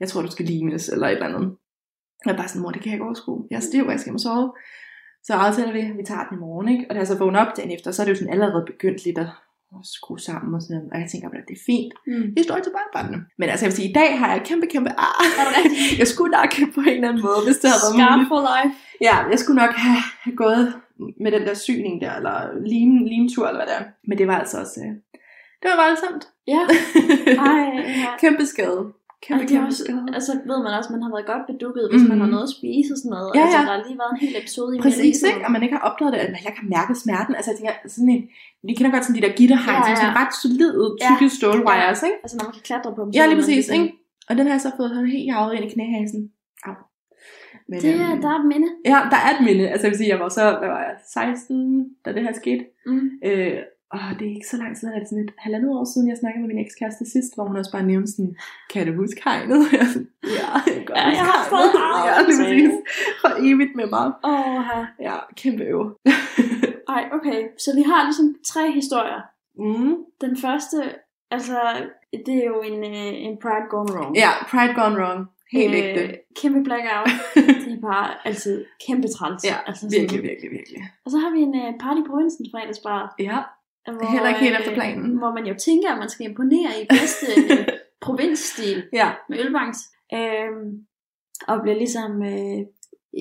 jeg 0.00 0.08
tror 0.08 0.22
du 0.22 0.30
skal 0.30 0.46
limes, 0.46 0.88
eller 0.88 1.06
et 1.06 1.12
eller 1.12 1.26
andet. 1.26 1.56
Jeg 2.24 2.32
er 2.32 2.36
bare 2.36 2.48
sådan, 2.48 2.62
mor, 2.62 2.70
det 2.70 2.82
kan 2.82 2.90
jeg 2.90 2.94
ikke 2.94 3.04
overskue. 3.04 3.46
Jeg 3.50 3.56
er 3.56 3.60
stiv, 3.60 3.84
jeg 3.90 4.00
skal 4.00 4.10
hjem 4.10 4.14
og 4.14 4.20
sove. 4.20 4.52
Så 5.22 5.34
aftaler 5.34 5.72
vi, 5.72 5.80
vi 5.80 6.04
tager 6.04 6.24
den 6.28 6.38
i 6.38 6.40
morgen, 6.40 6.68
ikke? 6.68 6.86
Og 6.88 6.94
da 6.94 6.98
jeg 6.98 7.06
så 7.06 7.18
vågner 7.18 7.40
op 7.40 7.56
dagen 7.56 7.70
efter, 7.70 7.90
så 7.90 8.02
er 8.02 8.06
det 8.06 8.12
jo 8.12 8.18
sådan 8.18 8.32
allerede 8.32 8.64
begyndt 8.66 9.04
lidt 9.04 9.18
at 9.18 9.26
at 9.78 9.86
skrue 9.96 10.20
sammen 10.28 10.54
og 10.54 10.62
sådan. 10.62 10.88
Og 10.92 10.96
jeg 11.00 11.08
tænker, 11.12 11.28
at 11.28 11.48
det 11.48 11.54
er 11.60 11.64
fint. 11.66 11.92
Mm. 12.06 12.26
Det 12.36 12.42
står 12.44 12.56
til 12.64 12.72
børnebørnene. 12.76 13.18
Men 13.38 13.46
altså, 13.48 13.64
jeg 13.64 13.70
vil 13.70 13.76
sige, 13.76 13.90
i 13.90 13.96
dag 14.00 14.18
har 14.20 14.28
jeg 14.34 14.42
kæmpe, 14.48 14.66
kæmpe 14.74 14.90
ar. 15.06 15.16
Jeg 16.00 16.08
skulle 16.12 16.32
nok 16.38 16.50
på 16.74 16.80
en 16.80 16.88
eller 16.88 17.08
anden 17.08 17.22
måde, 17.28 17.40
hvis 17.46 17.58
det 17.62 17.68
havde 17.70 17.82
været 17.84 18.16
muligt. 18.16 18.28
for 18.32 18.40
life. 18.52 18.74
Ja, 19.08 19.16
jeg 19.32 19.38
skulle 19.42 19.60
nok 19.64 19.74
have, 19.86 20.02
have 20.24 20.36
gået 20.44 20.66
med 21.22 21.30
den 21.32 21.42
der 21.48 21.54
syning 21.54 21.94
der, 22.02 22.12
eller 22.18 22.36
lim, 22.72 22.92
limtur, 23.12 23.44
eller 23.48 23.60
hvad 23.60 23.68
det 23.70 23.76
er. 23.80 23.84
Men 24.08 24.18
det 24.18 24.26
var 24.30 24.38
altså 24.42 24.56
også... 24.64 24.80
Øh, 24.84 24.92
det 25.60 25.66
var 25.70 25.78
voldsomt. 25.84 26.24
Ja. 26.54 26.62
Ej, 27.50 27.62
ja. 28.02 28.10
kæmpe 28.20 28.46
skade. 28.46 28.80
Kæmpe, 29.26 29.42
Og 29.42 29.48
det 29.48 29.56
er 29.58 29.64
også, 29.70 29.84
skade. 29.84 30.06
altså 30.18 30.32
ved 30.50 30.58
man 30.66 30.72
også, 30.78 30.88
at 30.90 30.94
man 30.96 31.02
har 31.04 31.10
været 31.16 31.26
godt 31.32 31.44
bedukket, 31.52 31.84
hvis 31.90 32.02
mm. 32.02 32.08
man 32.12 32.16
Mhm. 32.18 32.24
har 32.24 32.30
noget 32.34 32.46
at 32.48 32.52
spise 32.58 32.88
og 32.94 32.98
sådan 33.02 33.12
noget. 33.16 33.30
Ja, 33.38 33.40
Altså, 33.44 33.58
ja. 33.58 33.62
der 33.68 33.72
har 33.76 33.80
lige 33.86 33.98
været 34.02 34.12
en 34.16 34.20
hel 34.24 34.34
episode 34.42 34.70
i 34.76 34.78
Præcis, 34.86 35.18
ikke? 35.30 35.40
Og 35.46 35.50
man 35.54 35.62
ikke 35.64 35.74
har 35.78 35.84
opdaget 35.88 36.12
det, 36.14 36.20
at 36.24 36.30
jeg 36.48 36.54
kan 36.58 36.66
mærke 36.76 36.92
smerten. 37.04 37.32
Altså, 37.38 37.48
jeg 37.50 37.56
tænker, 37.58 37.74
sådan 37.94 38.10
en, 38.16 38.22
vi 38.66 38.72
kender 38.78 38.90
godt 38.94 39.04
sådan 39.06 39.16
de 39.18 39.24
der 39.26 39.32
gitterhegn, 39.40 39.76
Ja, 39.76 39.80
ja, 39.80 39.84
som 39.88 39.92
er 39.94 40.00
sådan 40.02 40.16
ret 40.22 40.32
solide, 40.44 40.84
tykke 41.08 41.26
ja. 41.30 41.36
stålwires, 41.38 42.00
ikke? 42.08 42.18
Altså 42.24 42.34
når 42.38 42.44
man 42.48 42.52
kan 42.56 42.64
klatre 42.68 42.90
på 42.96 43.00
dem. 43.04 43.10
Ja, 43.18 43.22
lige 43.22 43.28
man 43.28 43.38
præcis, 43.42 43.56
ligesom- 43.60 43.78
ikke? 43.82 43.88
Og 44.28 44.32
den 44.38 44.44
har 44.48 44.54
jeg 44.56 44.62
så 44.66 44.70
fået 44.78 44.90
helt 45.14 45.26
jaget 45.32 45.50
ind 45.56 45.64
i 45.68 45.70
knæhasen. 45.74 46.20
Au. 46.68 46.74
Men, 47.70 47.78
Det, 47.84 47.90
øhm, 47.94 48.20
der 48.22 48.28
er 48.34 48.38
et 48.42 48.48
minde. 48.54 48.68
Ja, 48.92 48.98
der 49.12 49.18
er 49.26 49.30
et 49.36 49.42
minde. 49.48 49.64
Altså, 49.72 49.84
jeg 49.86 49.90
vil 49.92 49.98
sige, 50.02 50.10
jeg 50.14 50.20
var 50.24 50.28
så, 50.38 50.44
hvad 50.60 50.68
var 50.74 50.80
jeg, 50.88 50.94
16, 51.14 51.88
da 52.04 52.08
det 52.16 52.22
her 52.26 52.32
skete. 52.42 52.62
Mm. 52.86 53.10
Øh, 53.28 53.58
og 53.92 54.00
det 54.18 54.24
er 54.30 54.34
ikke 54.34 54.46
så 54.50 54.56
lang 54.56 54.76
tid, 54.76 54.88
det 54.88 55.02
er 55.02 55.06
sådan 55.06 55.24
et 55.24 55.32
halvandet 55.38 55.70
år 55.78 55.84
siden, 55.92 56.08
jeg 56.08 56.16
snakkede 56.16 56.40
med 56.46 56.54
min 56.54 56.64
ekskæreste 56.66 57.04
sidst, 57.14 57.34
hvor 57.34 57.44
hun 57.48 57.56
også 57.56 57.72
bare 57.72 57.82
nævnte 57.92 58.12
sådan, 58.12 58.36
kan 58.72 58.86
du 58.86 58.92
huske 59.02 59.20
hegnet? 59.24 59.60
Jeg 59.78 59.86
sådan, 59.86 60.08
ja, 60.24 60.48
jeg 60.66 60.74
kan 60.76 60.84
godt 60.86 60.98
Ja, 60.98 61.04
jeg 61.18 61.24
har 61.32 61.40
hegnet." 61.42 61.50
fået 61.52 61.70
arv, 61.88 62.06
Ja, 62.08 62.22
lige 62.26 62.36
sagde 62.36 62.68
præcis. 62.68 62.74
For 63.22 63.30
evigt 63.48 63.74
med 63.80 63.86
mig. 63.96 64.06
Åh, 64.24 64.62
her. 64.68 64.86
Ja, 65.08 65.16
kæmpe 65.36 65.62
øve. 65.64 65.86
Ej, 66.96 67.02
okay. 67.16 67.38
Så 67.64 67.70
vi 67.78 67.82
har 67.82 68.00
ligesom 68.04 68.36
tre 68.52 68.72
historier. 68.80 69.20
mm. 69.58 69.94
Den 70.20 70.36
første, 70.44 70.76
altså, 71.30 71.58
det 72.26 72.34
er 72.42 72.46
jo 72.52 72.60
en, 72.70 72.78
øh, 72.84 73.12
en 73.26 73.34
Pride 73.42 73.66
Gone 73.70 73.92
Wrong. 73.94 74.16
Ja, 74.16 74.30
Pride 74.50 74.74
Gone 74.74 74.96
Wrong. 75.00 75.26
Helt 75.52 75.74
ægte. 75.74 76.02
Øh, 76.02 76.12
kæmpe 76.42 76.62
blackout. 76.64 77.08
det 77.64 77.72
er 77.78 77.80
bare 77.80 78.08
altid 78.24 78.64
kæmpe 78.86 79.08
træls. 79.08 79.44
Ja, 79.44 79.56
altså, 79.66 79.80
sådan- 79.80 80.00
virkelig, 80.00 80.22
virkelig, 80.22 80.50
virkelig. 80.50 80.80
Og 81.04 81.10
så 81.10 81.18
har 81.18 81.30
vi 81.30 81.40
en 81.40 81.54
uh, 81.54 81.78
party 81.80 82.00
på 82.00 82.10
provinsen 82.12 82.46
fredagsbar. 82.52 83.14
Ja, 83.18 83.38
Hvor, 83.86 84.12
heller 84.12 84.28
ikke 84.28 84.40
helt 84.40 84.54
øh, 84.54 84.60
efter 84.60 84.74
planen. 84.74 85.18
Hvor 85.18 85.32
man 85.34 85.46
jo 85.46 85.54
tænker, 85.66 85.88
at 85.92 85.98
man 85.98 86.08
skal 86.08 86.26
imponere 86.26 86.70
i 86.82 86.86
bedste 86.90 87.26
øh, 87.40 87.66
provinsstil 88.06 88.84
ja, 88.92 89.08
med 89.28 89.38
ølbanks. 89.44 89.78
Øhm, 90.14 90.68
og 91.48 91.62
bliver 91.62 91.76
ligesom 91.76 92.22
øh, 92.22 92.58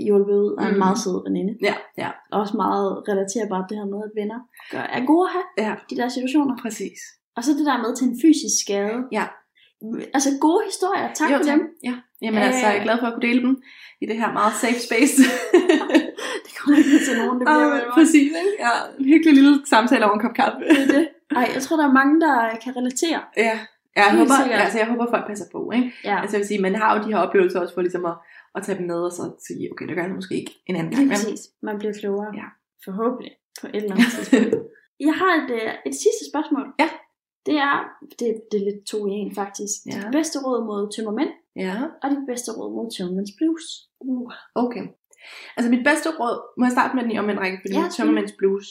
hjulpet 0.08 0.38
ud 0.45 0.56
af 0.60 0.65
en 0.65 0.74
Mm. 0.74 0.78
meget 0.80 0.97
sød 1.04 1.24
veninde. 1.28 1.54
ja, 1.62 1.76
ja, 1.97 2.10
Også 2.32 2.58
meget 2.58 2.88
relaterbart 3.10 3.69
det 3.69 3.78
her 3.78 3.86
med, 3.86 4.00
at 4.08 4.12
venner 4.21 4.39
gør, 4.71 4.80
er 4.97 5.06
gode 5.06 5.28
at 5.30 5.34
have 5.36 5.47
ja, 5.67 5.76
de 5.89 5.95
der 6.02 6.08
situationer. 6.10 6.56
præcis. 6.62 7.00
Og 7.36 7.43
så 7.43 7.52
det 7.52 7.65
der 7.65 7.78
med 7.78 7.95
til 7.95 8.08
en 8.08 8.17
fysisk 8.24 8.56
skade. 8.65 8.97
Ja. 9.12 9.26
Altså 10.13 10.30
gode 10.41 10.62
historier. 10.65 11.13
Tak 11.13 11.32
jo, 11.32 11.38
for 11.38 11.43
tak. 11.43 11.60
dem. 11.60 11.67
Ja. 11.84 11.95
Jamen 12.21 12.39
øh... 12.41 12.47
altså, 12.47 12.65
jeg 12.67 12.78
er 12.78 12.84
glad 12.84 12.97
for 13.00 13.08
at 13.08 13.13
kunne 13.13 13.28
dele 13.30 13.41
dem 13.41 13.62
i 14.02 14.06
det 14.06 14.17
her 14.17 14.32
meget 14.34 14.54
safe 14.54 14.80
space. 14.88 15.15
Det 17.12 17.17
til 17.17 17.26
nogen, 17.26 17.38
det 17.39 17.45
bliver 17.47 17.69
vel 17.76 17.84
præcis, 17.97 18.30
ikke? 18.41 18.54
Ja, 18.65 18.74
en 19.00 19.06
hyggelig 19.12 19.34
lille 19.39 19.54
samtale 19.74 20.04
over 20.06 20.15
en 20.17 20.24
kop 20.26 20.36
kaffe. 20.41 20.60
Det 20.76 20.82
er 20.88 20.91
det. 20.97 21.06
Ej, 21.39 21.45
jeg 21.56 21.62
tror, 21.65 21.76
der 21.82 21.88
er 21.89 21.93
mange, 22.02 22.15
der 22.26 22.36
kan 22.63 22.71
relatere. 22.80 23.19
Ja, 23.47 23.56
jeg 23.95 24.06
Helt 24.06 24.19
håber, 24.19 24.36
sikkert. 24.39 24.58
ja, 24.60 24.63
altså, 24.65 24.78
jeg 24.82 24.88
håber, 24.91 25.06
folk 25.15 25.26
passer 25.32 25.47
på, 25.56 25.60
ikke? 25.78 25.88
Ja, 26.10 26.15
Altså, 26.21 26.34
jeg 26.36 26.41
vil 26.41 26.47
sige, 26.52 26.62
man 26.67 26.76
har 26.82 26.89
jo 26.93 26.97
de 27.06 27.10
her 27.13 27.19
oplevelser 27.26 27.60
også 27.63 27.74
for 27.74 27.82
ligesom 27.88 28.06
at, 28.12 28.15
at 28.56 28.62
tage 28.65 28.78
dem 28.80 28.86
med, 28.91 29.00
og 29.10 29.12
så 29.12 29.24
sige, 29.47 29.63
okay, 29.71 29.86
det 29.88 29.95
gør 29.95 30.04
jeg 30.08 30.15
måske 30.19 30.36
ikke 30.41 30.54
en 30.69 30.76
anden 30.80 30.91
gang. 30.93 31.04
vel? 31.04 31.10
præcis. 31.15 31.41
Man 31.67 31.76
bliver 31.80 31.93
klogere. 32.02 32.32
Ja. 32.41 32.47
Forhåbentlig 32.86 33.32
på 33.62 33.65
et 33.67 33.76
eller 33.76 33.91
andet 33.95 34.12
tidspunkt. 34.15 34.54
Jeg 35.08 35.15
har 35.21 35.32
et, 35.41 35.50
øh, 35.60 35.71
et 35.89 35.95
sidste 36.06 36.24
spørgsmål. 36.32 36.65
Ja. 36.84 36.89
Det 37.47 37.58
er, 37.69 37.76
det, 38.19 38.28
det 38.52 38.58
er 38.62 38.65
lidt 38.69 38.82
to 38.91 38.97
i 39.08 39.12
en 39.24 39.32
faktisk. 39.41 39.76
Ja. 39.86 39.91
Dit 39.91 40.12
bedste 40.17 40.38
råd 40.45 40.60
mod 40.69 40.82
tømmermænd, 40.95 41.32
Ja, 41.65 41.76
og 42.04 42.08
dit 42.13 42.24
bedste 42.32 42.50
råd 42.58 42.69
mod 42.78 42.88
tømmermænds 42.95 43.32
blues. 43.38 43.65
Uh. 44.00 44.32
okay. 44.63 44.84
Altså, 45.57 45.69
mit 45.71 45.84
bedste 45.84 46.10
råd, 46.19 46.60
må 46.60 46.65
jeg 46.65 46.71
starte 46.71 46.95
med 46.95 47.03
den 47.03 47.12
i 47.12 47.19
om 47.19 47.29
en 47.29 47.39
række, 47.39 47.57
fordi 47.62 47.73
Ja, 47.73 47.84
Tømmermænds 47.97 48.31
Blues. 48.38 48.67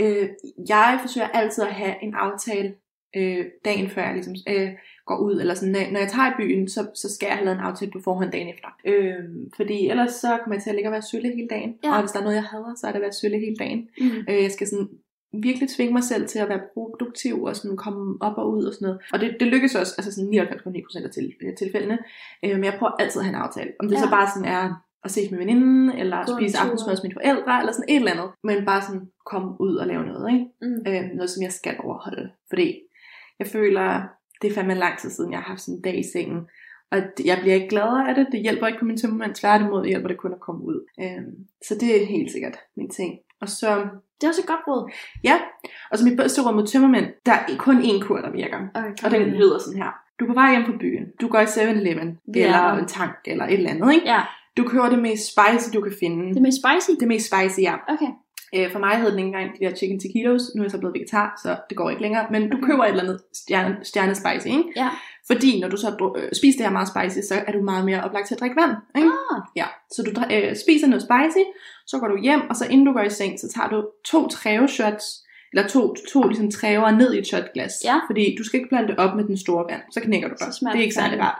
Øh, 0.00 0.28
jeg 0.68 0.98
forsøger 1.00 1.28
altid 1.28 1.64
at 1.64 1.74
have 1.74 1.94
en 2.02 2.14
aftale 2.14 2.74
øh, 3.16 3.44
dagen 3.64 3.90
før 3.90 4.02
jeg 4.02 4.14
ligesom, 4.14 4.34
øh, 4.48 4.70
går 5.06 5.18
ud, 5.18 5.40
eller 5.40 5.54
sådan, 5.54 5.92
når, 5.92 5.98
jeg 5.98 6.08
tager 6.08 6.30
i 6.30 6.36
byen, 6.38 6.68
så, 6.68 6.86
så 6.94 7.14
skal 7.14 7.26
jeg 7.26 7.36
have 7.36 7.44
lavet 7.44 7.58
en 7.58 7.64
aftale 7.64 7.90
på 7.90 8.00
forhånd 8.04 8.32
dagen 8.32 8.48
efter. 8.54 8.68
Øh, 8.86 9.24
fordi 9.56 9.88
ellers 9.88 10.12
så 10.12 10.38
kommer 10.42 10.54
jeg 10.54 10.62
til 10.62 10.70
at 10.70 10.76
ligge 10.76 10.88
og 10.88 10.92
være 10.92 11.02
sølle 11.02 11.28
hele 11.34 11.48
dagen, 11.48 11.74
Ja. 11.84 11.94
og 11.94 12.00
hvis 12.00 12.10
der 12.10 12.18
er 12.18 12.24
noget, 12.24 12.36
jeg 12.36 12.44
hader, 12.44 12.74
så 12.76 12.86
er 12.86 12.90
det 12.90 12.98
at 12.98 13.02
være 13.02 13.12
sølle 13.12 13.38
hele 13.38 13.56
dagen. 13.56 13.88
Mm. 14.00 14.24
Øh, 14.28 14.42
jeg 14.42 14.52
skal 14.52 14.66
sådan 14.66 14.88
virkelig 15.42 15.68
tvinge 15.76 15.92
mig 15.92 16.04
selv 16.04 16.28
til 16.28 16.38
at 16.38 16.48
være 16.48 16.60
produktiv 16.74 17.42
og 17.42 17.56
sådan 17.56 17.76
komme 17.76 18.16
op 18.20 18.38
og 18.38 18.50
ud 18.52 18.64
og 18.64 18.74
sådan 18.74 18.86
noget. 18.86 19.00
Og 19.12 19.20
det, 19.20 19.36
det 19.40 19.48
lykkes 19.48 19.74
også, 19.74 19.94
altså 19.98 20.12
sådan 20.12 20.30
99,9% 20.34 21.04
af 21.04 21.10
til, 21.10 21.32
øh, 21.42 21.56
tilfældene. 21.56 21.98
Øh, 22.44 22.54
men 22.54 22.64
jeg 22.64 22.74
prøver 22.78 22.92
altid 22.92 23.20
at 23.20 23.24
have 23.26 23.36
en 23.36 23.42
aftale. 23.42 23.70
Om 23.80 23.88
det 23.88 23.96
ja. 23.96 24.00
så 24.00 24.10
bare 24.10 24.28
sådan 24.34 24.48
er 24.48 24.85
og 25.06 25.10
ses 25.10 25.30
med 25.30 25.38
veninden, 25.38 25.90
eller 25.90 26.18
en 26.20 26.28
spise 26.38 26.58
aftensmad 26.58 26.92
hos 26.94 27.02
mine 27.02 27.14
forældre, 27.14 27.58
eller 27.60 27.72
sådan 27.72 27.88
et 27.88 27.96
eller 27.96 28.12
andet. 28.12 28.28
Men 28.44 28.64
bare 28.64 28.82
sådan 28.82 29.08
komme 29.26 29.60
ud 29.60 29.74
og 29.76 29.86
lave 29.86 30.04
noget, 30.06 30.32
ikke? 30.32 30.46
Mm. 30.62 30.80
Øh, 30.88 31.02
noget, 31.16 31.30
som 31.30 31.42
jeg 31.42 31.52
skal 31.52 31.74
overholde. 31.84 32.30
Fordi 32.48 32.68
jeg 33.38 33.46
føler, 33.46 34.02
det 34.42 34.50
er 34.50 34.54
fandme 34.54 34.74
lang 34.74 34.98
tid 34.98 35.10
siden, 35.10 35.32
jeg 35.32 35.38
har 35.40 35.48
haft 35.52 35.60
sådan 35.60 35.74
en 35.78 35.82
dag 35.82 35.98
i 35.98 36.04
sengen. 36.12 36.40
Og 36.90 36.98
jeg 37.24 37.38
bliver 37.40 37.54
ikke 37.54 37.68
gladere 37.68 38.08
af 38.08 38.14
det. 38.14 38.26
Det 38.32 38.40
hjælper 38.40 38.66
ikke 38.66 38.78
på 38.78 38.84
min 38.84 38.96
tømmermand. 38.96 39.34
Tværtimod 39.34 39.86
hjælper 39.86 40.08
det 40.08 40.16
kun 40.18 40.32
at 40.32 40.40
komme 40.40 40.62
ud. 40.64 40.86
Øh, 41.00 41.22
så 41.68 41.74
det 41.80 42.02
er 42.02 42.06
helt 42.06 42.32
sikkert 42.32 42.56
min 42.76 42.90
ting. 42.90 43.18
Og 43.40 43.48
så, 43.48 43.68
Det 44.20 44.24
er 44.24 44.28
også 44.28 44.40
et 44.40 44.46
godt 44.48 44.60
råd. 44.68 44.90
ja. 45.24 45.36
Og 45.90 45.98
så 45.98 46.04
mit 46.08 46.16
bedste 46.16 46.42
råd 46.42 46.54
mod 46.54 46.66
tømmermænd, 46.66 47.06
der 47.26 47.32
er 47.32 47.56
kun 47.58 47.78
én 47.82 48.06
kur, 48.06 48.18
der 48.20 48.30
virker. 48.30 48.58
Okay. 48.74 49.04
Og 49.04 49.10
den 49.10 49.22
lyder 49.22 49.58
sådan 49.58 49.82
her. 49.82 49.90
Du 50.20 50.24
er 50.24 50.28
på 50.28 50.34
vej 50.34 50.50
hjem 50.50 50.64
fra 50.64 50.72
byen. 50.80 51.04
Du 51.20 51.28
går 51.28 51.40
i 51.40 51.44
7-Eleven. 51.44 52.18
Vi 52.34 52.40
er 52.40 52.46
Eller 52.46 52.72
en 52.72 52.86
tank. 52.86 53.14
Eller 53.26 53.44
et 53.44 53.52
eller 53.52 53.70
andet, 53.70 53.94
ikke? 53.94 54.06
Ja, 54.06 54.20
Du 54.56 54.64
køber 54.68 54.88
det 54.88 54.98
mest 54.98 55.24
spicy, 55.32 55.68
du 55.74 55.80
kan 55.80 55.92
finde. 56.00 56.34
det 56.34 56.42
mest 56.42 56.58
spicy. 56.62 56.90
det 57.00 57.08
mest 57.08 57.26
spicy, 57.26 57.60
ja. 57.60 57.74
Okay. 57.88 58.10
Øh, 58.54 58.72
for 58.72 58.78
mig 58.78 58.96
hed 59.00 59.10
den 59.10 59.18
ikke 59.18 59.26
engang 59.26 59.58
de 59.58 59.64
der 59.64 59.74
chicken 59.76 60.00
taquitos. 60.00 60.42
Nu 60.54 60.62
er 60.62 60.64
jeg 60.64 60.70
så 60.70 60.78
blevet 60.78 60.94
vegetar, 60.94 61.40
så 61.42 61.56
det 61.68 61.76
går 61.76 61.90
ikke 61.90 62.02
længere. 62.02 62.26
Men 62.30 62.50
du 62.50 62.58
køber 62.66 62.84
et 62.84 62.88
eller 62.90 63.02
andet 63.02 63.20
stjerne, 63.32 63.76
stjerne 63.82 64.14
spicy, 64.14 64.46
ikke? 64.46 64.64
Ja. 64.76 64.88
Fordi 65.26 65.60
når 65.60 65.68
du 65.68 65.76
så 65.76 66.12
øh, 66.16 66.28
spiser 66.32 66.58
det 66.58 66.66
her 66.66 66.72
meget 66.72 66.88
spicy, 66.88 67.26
så 67.28 67.34
er 67.46 67.52
du 67.52 67.60
meget 67.62 67.84
mere 67.84 68.04
oplagt 68.04 68.26
til 68.26 68.34
at 68.34 68.40
drikke 68.40 68.56
vand. 68.60 68.74
Ikke? 68.96 69.08
Ah, 69.08 69.40
Ja. 69.56 69.66
Så 69.90 70.02
du 70.02 70.10
øh, 70.34 70.56
spiser 70.56 70.86
noget 70.86 71.02
spicy, 71.02 71.44
så 71.86 71.98
går 71.98 72.08
du 72.08 72.16
hjem, 72.22 72.40
og 72.50 72.56
så 72.56 72.64
inden 72.70 72.86
du 72.86 72.92
går 72.92 73.00
i 73.02 73.10
seng, 73.10 73.40
så 73.40 73.48
tager 73.54 73.68
du 73.68 73.88
to 74.04 74.28
træveshots, 74.28 75.04
eller 75.52 75.68
to, 75.68 75.94
to 76.12 76.22
ligesom 76.22 76.50
træver 76.50 76.90
ned 76.90 77.14
i 77.14 77.18
et 77.18 77.26
shotglas. 77.26 77.72
Ja. 77.84 78.00
Fordi 78.08 78.34
du 78.38 78.44
skal 78.44 78.56
ikke 78.58 78.68
blande 78.68 78.88
det 78.88 78.96
op 78.98 79.16
med 79.16 79.24
den 79.24 79.38
store 79.38 79.64
vand, 79.70 79.82
så 79.92 80.00
knækker 80.00 80.28
du 80.28 80.34
smager 80.58 80.72
Det 80.72 80.78
er 80.78 80.82
ikke 80.82 80.94
særlig 80.94 81.20
rart. 81.20 81.38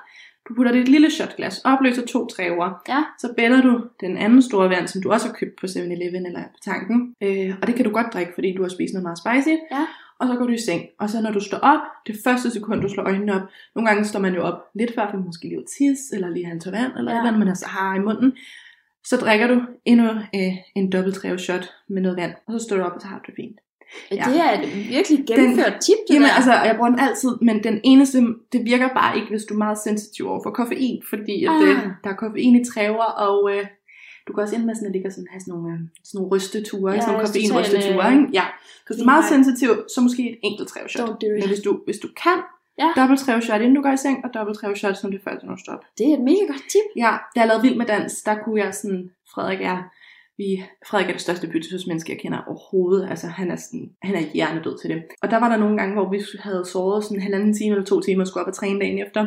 Du 0.48 0.54
putter 0.54 0.72
et 0.72 0.88
lille 0.88 1.10
shotglas, 1.10 1.58
opløser 1.64 2.06
to 2.06 2.26
træver, 2.26 2.82
Ja. 2.88 3.04
så 3.18 3.34
bæller 3.36 3.60
du 3.62 3.84
den 4.00 4.16
anden 4.16 4.42
store 4.42 4.68
vand, 4.70 4.88
som 4.88 5.02
du 5.02 5.10
også 5.12 5.26
har 5.26 5.34
købt 5.34 5.60
på 5.60 5.66
7-Eleven 5.66 6.26
eller 6.26 6.42
på 6.42 6.58
tanken. 6.64 7.14
Øh, 7.22 7.54
og 7.62 7.66
det 7.66 7.74
kan 7.74 7.84
du 7.84 7.90
godt 7.90 8.06
drikke, 8.12 8.32
fordi 8.34 8.54
du 8.56 8.62
har 8.62 8.68
spist 8.68 8.94
noget 8.94 9.02
meget 9.02 9.18
spicy. 9.18 9.54
Ja. 9.70 9.86
Og 10.18 10.26
så 10.28 10.34
går 10.36 10.46
du 10.46 10.52
i 10.52 10.58
seng. 10.58 10.82
Og 10.98 11.10
så 11.10 11.20
når 11.22 11.30
du 11.32 11.40
står 11.40 11.58
op, 11.58 11.80
det 12.06 12.16
første 12.24 12.50
sekund, 12.50 12.80
du 12.82 12.88
slår 12.88 13.04
øjnene 13.04 13.34
op, 13.34 13.42
nogle 13.74 13.88
gange 13.88 14.04
står 14.04 14.20
man 14.20 14.34
jo 14.34 14.42
op 14.42 14.58
lidt 14.74 14.94
før, 14.94 15.10
for 15.10 15.18
måske 15.18 15.48
lige 15.48 15.64
tisse, 15.78 16.14
eller 16.14 16.28
lige 16.28 16.44
have 16.44 16.54
en 16.54 16.60
tår 16.60 16.70
vand, 16.70 16.92
eller 16.98 17.12
Ja. 17.12 17.18
andet, 17.20 17.38
man 17.38 17.48
altså 17.48 17.66
har 17.68 17.96
i 17.96 17.98
munden. 17.98 18.32
Så 19.04 19.16
drikker 19.16 19.46
du 19.46 19.60
endnu 19.84 20.06
øh, 20.10 20.52
en 20.74 20.92
dobbelt 20.92 21.40
shot 21.40 21.64
med 21.88 22.02
noget 22.02 22.16
vand, 22.16 22.32
og 22.46 22.52
så 22.60 22.66
står 22.66 22.76
du 22.76 22.82
op, 22.82 22.92
og 22.92 23.00
så 23.00 23.06
har 23.06 23.18
du 23.18 23.22
det 23.26 23.34
fint. 23.36 23.58
Ja. 24.10 24.24
Det 24.28 24.40
er 24.46 24.52
et 24.60 24.88
virkelig 24.94 25.18
gennemført 25.26 25.72
den, 25.72 25.80
tip, 25.80 25.96
det 26.08 26.14
Jamen, 26.14 26.28
der. 26.28 26.34
altså, 26.34 26.52
jeg 26.52 26.74
bruger 26.76 26.90
den 26.90 27.00
altid, 27.00 27.30
men 27.42 27.64
den 27.64 27.80
eneste, 27.84 28.18
det 28.52 28.60
virker 28.64 28.88
bare 28.88 29.16
ikke, 29.16 29.28
hvis 29.28 29.44
du 29.48 29.54
er 29.54 29.58
meget 29.58 29.78
sensitiv 29.78 30.28
over 30.28 30.40
for 30.42 30.50
koffein, 30.50 31.02
fordi 31.10 31.44
at, 31.44 31.50
Ah. 31.50 31.62
øh, 31.68 31.78
der 32.04 32.10
er 32.10 32.14
koffein 32.24 32.54
i 32.60 32.64
træver, 32.64 33.04
og 33.26 33.38
øh, 33.52 33.66
du 34.26 34.32
kan 34.32 34.42
også 34.42 34.54
ende 34.54 34.66
med 34.66 34.74
sådan 34.74 34.86
at 34.86 34.92
ligge 34.92 35.08
og 35.08 35.12
sådan, 35.12 35.26
have 35.30 35.40
sådan 35.40 35.52
nogle, 35.54 35.72
øh, 35.74 35.80
sådan 36.04 36.16
nogle 36.18 36.30
rysteture, 36.34 36.92
Ja, 36.92 37.00
sådan 37.00 37.12
nogle 37.12 37.26
koffeinrysteture, 37.26 38.06
øh, 38.06 38.12
ikke? 38.12 38.26
Ja. 38.38 38.44
Så 38.84 38.88
hvis 38.88 38.96
du 38.96 39.02
er 39.06 39.12
meget 39.14 39.24
nej. 39.26 39.32
sensitiv, 39.34 39.70
så 39.94 39.98
måske 40.06 40.22
et 40.32 40.38
enkelt 40.48 40.68
træveshot. 40.68 41.08
Don't 41.08 41.18
do. 41.22 41.26
Men 41.40 41.48
hvis 41.52 41.60
du, 41.66 41.70
hvis 41.88 41.98
du 42.04 42.08
kan, 42.24 42.38
Ja. 42.82 42.88
dobbelt 42.96 43.20
træveshot 43.20 43.60
inden 43.60 43.74
du 43.76 43.82
går 43.82 43.92
i 43.92 43.96
seng, 43.96 44.24
og 44.24 44.30
dobbelt 44.34 44.58
træveshot 44.58 44.96
som 44.96 45.10
det 45.10 45.20
første, 45.24 45.46
når 45.46 45.54
du 45.56 45.72
op. 45.72 45.82
Det 45.98 46.04
er 46.10 46.14
et 46.18 46.24
mega 46.30 46.44
godt 46.52 46.64
tip. 46.72 46.86
Ja, 46.96 47.12
da 47.34 47.40
jeg 47.40 47.46
lavede 47.48 47.62
Vild 47.62 47.76
med 47.76 47.86
Dans, 47.86 48.22
der 48.22 48.34
kunne 48.44 48.60
jeg 48.64 48.74
sådan, 48.74 49.10
Frederik 49.34 49.60
er, 49.60 49.78
vi, 50.38 50.62
Frederik 50.88 51.08
er 51.08 51.12
det 51.12 51.20
største 51.20 51.46
byttesøsmenneske, 51.48 52.12
jeg 52.12 52.20
kender 52.20 52.40
overhovedet. 52.46 53.10
Altså, 53.10 53.26
han 53.26 53.50
er, 53.50 53.56
sådan, 53.56 53.90
han 54.02 54.14
er 54.14 54.24
hjernedød 54.34 54.78
til 54.78 54.90
det. 54.90 55.02
Og 55.22 55.30
der 55.30 55.38
var 55.40 55.48
der 55.48 55.56
nogle 55.56 55.76
gange, 55.78 55.94
hvor 55.94 56.10
vi 56.10 56.20
havde 56.40 56.64
sovet 56.64 57.04
sådan 57.04 57.16
en 57.16 57.22
halvanden 57.22 57.54
time 57.54 57.72
eller 57.74 57.86
to 57.86 58.00
timer 58.00 58.22
og 58.22 58.26
skulle 58.26 58.42
op 58.44 58.48
og 58.48 58.54
træne 58.54 58.80
dagen 58.80 58.98
efter. 59.06 59.22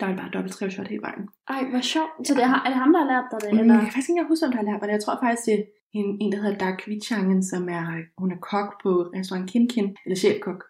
Der 0.00 0.06
var 0.06 0.16
bare 0.16 0.30
dobbelt 0.34 0.54
shot 0.54 0.88
hele 0.88 1.02
vejen. 1.02 1.24
Ej, 1.48 1.62
hvor 1.70 1.80
sjovt. 1.80 2.26
Så 2.26 2.34
det 2.34 2.42
er, 2.42 2.54
er 2.64 2.70
det 2.72 2.78
ham, 2.82 2.92
der 2.92 3.00
har 3.04 3.10
lært 3.14 3.28
dig 3.30 3.38
det? 3.44 3.52
Mm, 3.52 3.60
Eller? 3.60 3.74
jeg 3.74 3.82
kan 3.84 3.92
faktisk 3.92 4.10
ikke 4.10 4.32
huske, 4.32 4.46
om 4.46 4.52
der 4.52 4.60
har 4.62 4.68
lært 4.70 4.80
mig 4.80 4.88
det. 4.88 4.96
Jeg 4.98 5.04
tror 5.04 5.18
faktisk, 5.24 5.44
det 5.46 5.54
er 5.58 5.64
en, 5.98 6.10
en 6.22 6.32
der 6.32 6.38
hedder 6.42 6.58
Dark 6.64 6.76
Kvichangen, 6.82 7.40
som 7.50 7.62
er, 7.78 7.84
hun 8.22 8.30
er 8.32 8.40
kok 8.50 8.68
på 8.82 8.90
restaurant 9.16 9.50
Kin 9.50 9.68
Kin, 9.72 9.88
eller 10.04 10.18
chefkok. 10.24 10.60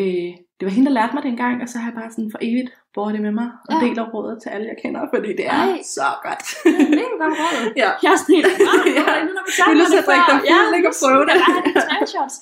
Øh, 0.00 0.30
det 0.58 0.64
var 0.68 0.72
hende, 0.76 0.86
der 0.88 0.94
lærte 0.98 1.14
mig 1.14 1.22
det 1.22 1.30
engang, 1.36 1.62
og 1.62 1.68
så 1.68 1.76
har 1.78 1.86
jeg 1.90 1.96
bare 2.00 2.10
sådan 2.16 2.30
for 2.34 2.40
evigt 2.48 2.70
båret 2.94 3.12
det 3.14 3.22
med 3.28 3.34
mig, 3.40 3.48
og 3.68 3.72
Ja. 3.74 3.78
deler 3.86 4.04
rådet 4.14 4.36
til 4.42 4.48
alle, 4.54 4.66
jeg 4.72 4.76
kender, 4.82 5.00
fordi 5.14 5.30
det 5.38 5.46
er 5.46 5.60
Ej. 5.72 5.78
så 5.98 6.08
godt. 6.26 6.42
Det 6.64 6.86
er 6.86 6.90
mega 7.00 7.14
godt 7.24 7.34
råd. 7.42 7.72
ja. 7.82 7.88
Jeg 8.04 8.10
er 8.14 8.18
sådan 8.22 8.34
helt, 8.38 8.46
Ja. 8.98 9.14
nu 9.26 9.30
når 9.38 9.44
vi 9.48 9.52
Du 9.58 9.62
har 9.70 9.74
lyst 9.80 9.90
til 9.94 10.00
at 10.02 10.06
drikke 10.10 10.26
dig 10.32 10.38
fuld, 10.48 10.74
ikke? 10.78 10.88
Og 10.92 10.94
prøve 11.02 11.22
det. 11.28 11.34
Ja, 11.44 11.48
det 11.66 12.00
er 12.02 12.06
shots. 12.14 12.36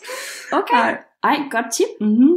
Okay. 0.61 0.81
Nej. 0.85 0.93
Ej, 1.31 1.37
godt 1.55 1.69
tip. 1.77 1.91
Mm-hmm. 2.07 2.35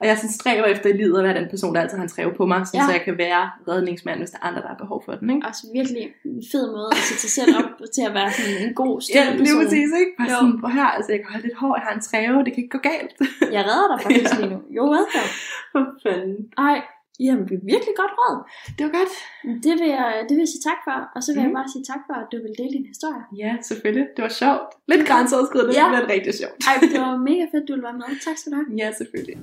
Og 0.00 0.06
jeg 0.06 0.16
sådan 0.16 0.30
stræber 0.40 0.64
efter 0.74 0.88
i 0.90 0.92
livet 0.92 1.18
at 1.18 1.24
være 1.24 1.38
den 1.40 1.48
person, 1.50 1.74
der 1.74 1.80
altid 1.80 1.96
har 1.96 2.02
en 2.08 2.08
træve 2.16 2.32
på 2.40 2.46
mig, 2.46 2.66
sådan, 2.66 2.78
Ja. 2.78 2.82
ja. 2.82 2.86
så 2.88 2.92
jeg 2.92 3.02
kan 3.08 3.18
være 3.18 3.42
redningsmand, 3.68 4.18
hvis 4.18 4.30
der 4.30 4.38
er 4.42 4.46
andre, 4.48 4.60
der 4.62 4.68
har 4.68 4.74
behov 4.84 5.02
for 5.04 5.12
den. 5.20 5.30
Ikke? 5.34 5.46
Også 5.48 5.62
virkelig 5.78 6.02
en 6.24 6.42
fed 6.52 6.66
måde 6.76 6.88
at 6.92 7.02
sætte 7.08 7.20
sig 7.26 7.30
selv 7.38 7.52
op 7.60 7.70
til 7.94 8.02
at 8.08 8.14
være 8.18 8.30
sådan 8.38 8.54
en 8.68 8.74
god 8.82 8.92
Ja, 9.00 9.04
støtteperson. 9.06 9.44
lige 9.46 9.56
præcis, 9.64 9.90
ikke? 10.02 10.12
Bare 10.18 10.28
sådan, 10.36 10.60
prøv 10.60 10.70
her, 10.78 10.88
altså 10.96 11.08
jeg 11.12 11.20
kan 11.20 11.28
holde 11.32 11.46
lidt 11.46 11.58
hår, 11.62 11.72
jeg 11.78 11.84
har 11.88 11.94
en 11.98 12.02
træve, 12.08 12.36
det 12.44 12.50
kan 12.54 12.60
ikke 12.64 12.74
gå 12.78 12.82
galt. 12.90 13.12
Jeg 13.56 13.62
redder 13.70 13.86
dig 13.92 13.98
faktisk 14.04 14.32
Ja. 14.34 14.38
lige 14.40 14.50
nu. 14.54 14.58
Jo, 14.76 14.82
welcome. 14.96 15.28
For 15.72 15.82
fanden. 16.04 16.36
Ej, 16.68 16.78
jamen, 17.26 17.44
det 17.48 17.54
er 17.60 17.64
virkelig 17.74 17.94
godt 18.02 18.12
råd. 18.20 18.36
Det 18.76 18.82
var 18.86 18.92
godt. 19.00 19.12
Det 19.66 19.72
vil, 19.80 19.88
jeg, 19.98 20.08
det 20.28 20.32
vil 20.36 20.42
jeg 20.46 20.52
sige 20.54 20.64
tak 20.70 20.80
for, 20.86 20.96
og 21.14 21.20
så 21.24 21.28
vil 21.32 21.38
mm. 21.40 21.44
jeg 21.46 21.50
Mhm. 21.50 21.58
bare 21.58 21.68
sige 21.74 21.84
tak 21.92 22.02
for, 22.08 22.14
at 22.22 22.26
du 22.32 22.36
vil 22.44 22.54
dele 22.60 22.72
din 22.78 22.86
historie. 22.94 23.22
Ja, 23.42 23.52
selvfølgelig. 23.68 24.06
Det 24.16 24.22
var 24.26 24.32
sjovt. 24.42 24.68
Lidt 24.92 25.02
grænseoverskridende, 25.10 25.74
Ja. 25.80 25.84
ja. 25.86 25.90
men 25.96 26.02
rigtig 26.14 26.32
sjovt. 26.40 26.56
Ej, 26.68 26.74
det 26.92 26.98
var 27.06 27.12
mega 27.30 27.44
fedt, 27.52 27.64
du 27.68 27.72
ville 27.74 27.86
være 27.88 27.98
med. 28.02 28.08
Tak 28.26 28.36
skal 28.38 28.48
du 28.52 28.56
have. 28.60 28.68
Ja, 28.82 28.88
selvfølgelig. 29.00 29.36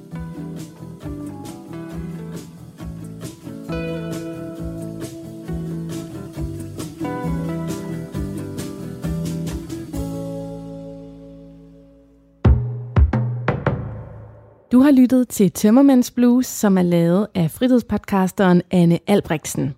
Du 14.77 14.81
har 14.81 14.91
lyttet 14.91 15.27
til 15.27 15.51
Tømmermans 15.51 16.11
Blues, 16.11 16.45
som 16.45 16.77
er 16.77 16.81
lavet 16.81 17.27
af 17.35 17.51
fritidspodcasteren 17.51 18.61
Anne 18.71 18.99
Albrechtsen. 19.07 19.75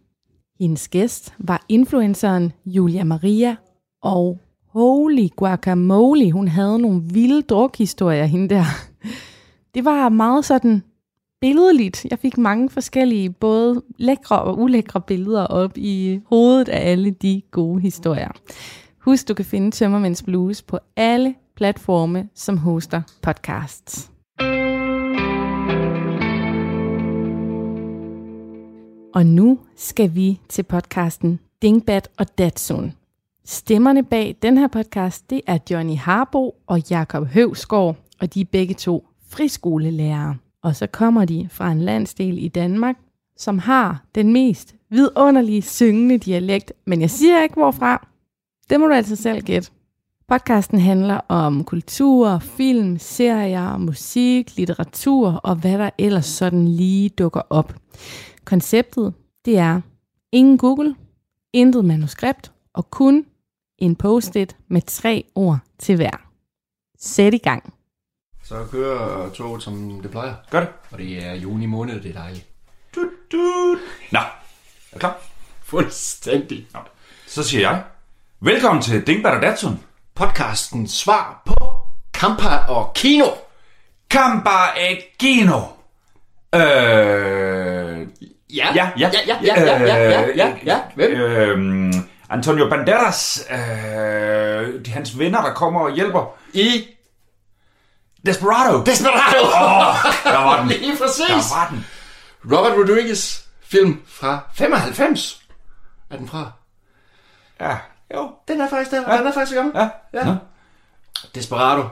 Hendes 0.59 0.87
gæst 0.87 1.33
var 1.37 1.65
influenceren 1.69 2.51
Julia 2.65 3.03
Maria, 3.03 3.55
og 4.01 4.39
holy 4.67 5.27
guacamole, 5.35 6.31
hun 6.31 6.47
havde 6.47 6.79
nogle 6.79 7.01
vilde 7.03 7.41
drukhistorier, 7.41 8.25
hende 8.25 8.49
der. 8.49 8.63
Det 9.73 9.85
var 9.85 10.09
meget 10.09 10.45
sådan 10.45 10.83
billedligt. 11.41 12.05
Jeg 12.09 12.19
fik 12.19 12.37
mange 12.37 12.69
forskellige, 12.69 13.29
både 13.29 13.83
lækre 13.97 14.41
og 14.41 14.59
ulækre 14.59 15.01
billeder 15.01 15.45
op 15.45 15.77
i 15.77 16.19
hovedet 16.25 16.69
af 16.69 16.91
alle 16.91 17.11
de 17.11 17.41
gode 17.51 17.81
historier. 17.81 18.29
Husk, 18.99 19.27
du 19.27 19.33
kan 19.33 19.45
finde 19.45 19.71
Tømmermænds 19.71 20.23
Blues 20.23 20.61
på 20.61 20.79
alle 20.95 21.35
platforme, 21.55 22.29
som 22.35 22.57
hoster 22.57 23.01
podcasts. 23.21 24.18
Og 29.13 29.25
nu 29.25 29.59
skal 29.75 30.15
vi 30.15 30.39
til 30.49 30.63
podcasten 30.63 31.39
Dingbat 31.61 32.09
og 32.17 32.37
Datsun. 32.37 32.93
Stemmerne 33.45 34.03
bag 34.03 34.35
den 34.41 34.57
her 34.57 34.67
podcast, 34.67 35.29
det 35.29 35.41
er 35.47 35.57
Johnny 35.71 35.95
Harbo 35.95 36.55
og 36.67 36.89
Jakob 36.89 37.27
Høvsgaard, 37.27 37.95
og 38.21 38.33
de 38.33 38.41
er 38.41 38.45
begge 38.51 38.73
to 38.73 39.07
friskolelærere. 39.29 40.35
Og 40.63 40.75
så 40.75 40.87
kommer 40.87 41.25
de 41.25 41.47
fra 41.51 41.71
en 41.71 41.81
landsdel 41.81 42.37
i 42.37 42.47
Danmark, 42.47 42.95
som 43.37 43.59
har 43.59 44.03
den 44.15 44.33
mest 44.33 44.75
vidunderlige 44.89 45.61
syngende 45.61 46.17
dialekt, 46.17 46.73
men 46.85 47.01
jeg 47.01 47.09
siger 47.09 47.43
ikke 47.43 47.55
hvorfra. 47.55 48.07
Det 48.69 48.79
må 48.79 48.87
du 48.87 48.93
altså 48.93 49.15
selv 49.15 49.41
gætte. 49.41 49.71
Podcasten 50.27 50.79
handler 50.79 51.19
om 51.27 51.63
kultur, 51.63 52.39
film, 52.39 52.97
serier, 52.99 53.77
musik, 53.77 54.57
litteratur 54.57 55.31
og 55.43 55.55
hvad 55.55 55.77
der 55.77 55.89
ellers 55.97 56.25
sådan 56.25 56.67
lige 56.67 57.09
dukker 57.09 57.41
op. 57.49 57.73
Konceptet, 58.49 59.13
det 59.45 59.57
er 59.57 59.81
ingen 60.31 60.57
Google, 60.57 60.95
intet 61.53 61.85
manuskript 61.85 62.51
og 62.73 62.91
kun 62.91 63.25
en 63.77 63.95
post-it 63.95 64.57
med 64.67 64.81
tre 64.81 65.25
ord 65.35 65.59
til 65.79 65.95
hver. 65.95 66.29
Sæt 66.99 67.33
i 67.33 67.37
gang. 67.37 67.73
Så 68.43 68.65
kører 68.71 69.29
toget, 69.29 69.63
som 69.63 69.99
det 70.01 70.11
plejer. 70.11 70.35
Gør 70.49 70.59
det. 70.59 70.69
Og 70.91 70.97
det 70.97 71.25
er 71.25 71.33
juni 71.33 71.65
måned, 71.65 72.01
det 72.01 72.09
er 72.09 72.21
dejligt. 72.21 72.45
Du, 72.95 73.09
du. 73.31 73.77
Nå, 74.11 74.19
er 74.19 74.93
du 74.93 74.99
klar? 74.99 75.17
Fuldstændig. 75.63 76.67
Nå. 76.73 76.79
Så 77.27 77.43
siger 77.43 77.69
jeg, 77.69 77.83
velkommen 78.39 78.81
til 78.81 79.07
Dingbat 79.07 79.33
og 79.33 79.41
Datsun. 79.41 79.79
Podcasten 80.15 80.87
svar 80.87 81.41
på 81.45 81.55
Kampa 82.13 82.57
og 82.67 82.93
Kino. 82.93 83.27
Kampa 84.09 84.49
e 84.77 85.17
Gino. 85.19 85.61
Øh, 86.55 88.07
Ja, 88.53 88.67
ja, 88.75 88.91
ja, 88.97 89.11
ja, 89.27 89.37
ja, 89.41 89.61
ja, 89.61 89.81
ja, 89.81 89.97
ja, 90.09 90.31
ja, 90.35 90.53
ja. 90.65 90.79
Hvem? 90.95 91.11
Øh, 91.11 91.93
Antonio 92.29 92.69
Banderas, 92.69 93.47
øh, 93.51 93.57
de, 94.85 94.91
hans 94.91 95.19
venner, 95.19 95.41
der 95.41 95.53
kommer 95.53 95.81
og 95.81 95.91
hjælper. 95.91 96.35
I 96.53 96.87
Desperado. 98.25 98.83
Desperado. 98.83 99.45
Åh, 99.45 99.95
der 100.23 100.43
var 100.43 100.59
den. 100.59 100.67
Lige 100.81 100.97
præcis. 100.97 101.27
Der 101.27 101.57
var 101.59 101.67
den. 101.69 101.85
Robert 102.45 102.73
Rodriguez 102.77 103.41
film 103.63 104.01
fra 104.07 104.39
95. 104.55 105.41
Er 106.09 106.17
den 106.17 106.27
fra? 106.27 106.51
Ja, 107.61 107.77
Jo. 108.13 108.31
Den 108.47 108.61
er 108.61 108.69
faktisk 108.69 108.91
der. 108.91 109.11
Ja. 109.11 109.17
Den 109.17 109.27
er 109.27 109.33
faktisk 109.33 109.51
i 109.51 109.55
gang. 109.55 109.75
Ja. 109.75 109.89
Ja. 110.13 110.23
Nå. 110.23 110.35
Desperado. 111.35 111.83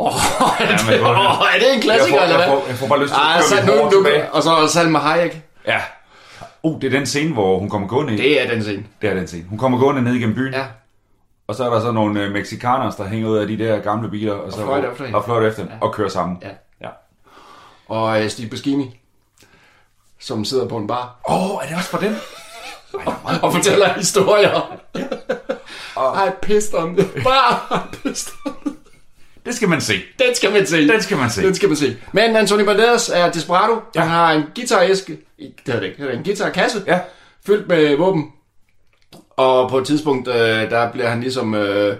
Åh, 0.00 0.06
oh, 0.06 0.60
er, 0.60 0.66
det, 0.66 1.00
oh, 1.02 1.54
er 1.54 1.58
det 1.58 1.68
en 1.68 1.74
Jeg 1.74 1.82
klassiker, 1.82 2.18
får, 2.18 2.24
eller 2.24 2.38
jeg, 2.38 2.48
hvad? 2.48 2.60
får, 2.60 2.66
jeg 2.68 2.76
får 2.76 2.86
bare 2.86 3.00
lyst 3.02 3.12
til 3.12 3.20
Ah, 3.20 3.38
at 3.38 3.66
køre 3.66 3.84
nu, 3.84 3.90
tilbage. 3.90 4.32
og 4.32 4.42
så 4.42 4.66
Salma 4.68 4.98
Hayek. 4.98 5.42
Ja. 5.66 5.80
Oh, 6.62 6.80
det 6.80 6.86
er 6.94 6.98
den 6.98 7.06
scene, 7.06 7.32
hvor 7.32 7.58
hun 7.58 7.70
kommer 7.70 7.88
gående. 7.88 8.16
Det 8.16 8.42
er 8.42 8.50
den 8.50 8.62
scene. 8.62 8.84
Det 9.02 9.10
er 9.10 9.14
den 9.14 9.26
scene. 9.26 9.44
Hun 9.48 9.58
kommer 9.58 9.78
gående 9.78 10.02
ned 10.02 10.14
igennem 10.14 10.34
byen. 10.34 10.54
Ja. 10.54 10.64
Og 11.48 11.54
så 11.54 11.64
er 11.64 11.70
der 11.70 11.80
så 11.80 11.92
nogle 11.92 12.22
øh, 12.22 12.32
mexikanere, 12.32 12.92
der 12.98 13.08
hænger 13.08 13.28
ud 13.28 13.36
af 13.38 13.46
de 13.46 13.58
der 13.58 13.78
gamle 13.78 14.10
biler. 14.10 14.32
Og, 14.32 14.52
så, 14.52 14.62
fløjter 14.64 14.90
efter 14.92 15.14
og 15.14 15.24
fløjter 15.24 15.48
efter 15.48 15.62
hende, 15.62 15.76
og 15.80 15.94
kører 15.94 16.08
sammen. 16.08 16.38
Ja. 16.42 16.48
ja. 16.80 16.88
Og 17.88 18.22
øh, 18.22 18.30
Steve 18.30 18.48
Buscemi, 18.48 19.00
som 20.18 20.44
sidder 20.44 20.68
på 20.68 20.76
en 20.76 20.86
bar 20.86 21.20
Åh, 21.28 21.50
oh, 21.50 21.64
er 21.64 21.68
det 21.68 21.76
også 21.76 21.90
for 21.90 21.98
den? 21.98 22.16
og 23.42 23.52
fortæller 23.52 23.92
historier. 23.92 24.76
I 26.26 26.30
pissed 26.42 26.74
on 26.74 26.96
the 26.96 27.22
bar. 27.24 27.74
I 27.74 27.96
pissed 27.96 28.34
on 28.46 28.52
the... 28.66 28.74
Det 29.48 29.56
skal 29.56 29.68
man 29.68 29.80
se. 29.80 29.94
Den 30.18 30.34
skal 30.34 30.52
man 30.52 30.66
se. 30.66 30.88
Den 30.88 31.02
skal 31.02 31.16
man 31.16 31.30
se. 31.30 31.42
Den 31.42 31.54
skal 31.54 31.68
man 31.68 31.76
se. 31.76 31.96
Men 32.12 32.36
Anthony 32.36 32.62
Banderas 32.64 33.08
er 33.14 33.30
desperado. 33.30 33.80
Ja. 33.94 34.00
Han 34.00 34.08
har 34.10 34.32
en 34.32 34.42
guitaræske, 34.54 35.12
det 35.38 35.52
hedder 35.66 35.80
det 35.80 35.86
ikke, 35.86 36.06
det 36.06 36.14
en 36.14 36.24
guitarkasse, 36.24 36.82
Ja. 36.86 36.98
fyldt 37.46 37.68
med 37.68 37.96
våben. 37.96 38.24
Og 39.36 39.70
på 39.70 39.78
et 39.78 39.86
tidspunkt, 39.86 40.28
øh, 40.28 40.34
der 40.70 40.92
bliver 40.92 41.08
han 41.08 41.20
ligesom 41.20 41.54
øh, 41.54 41.96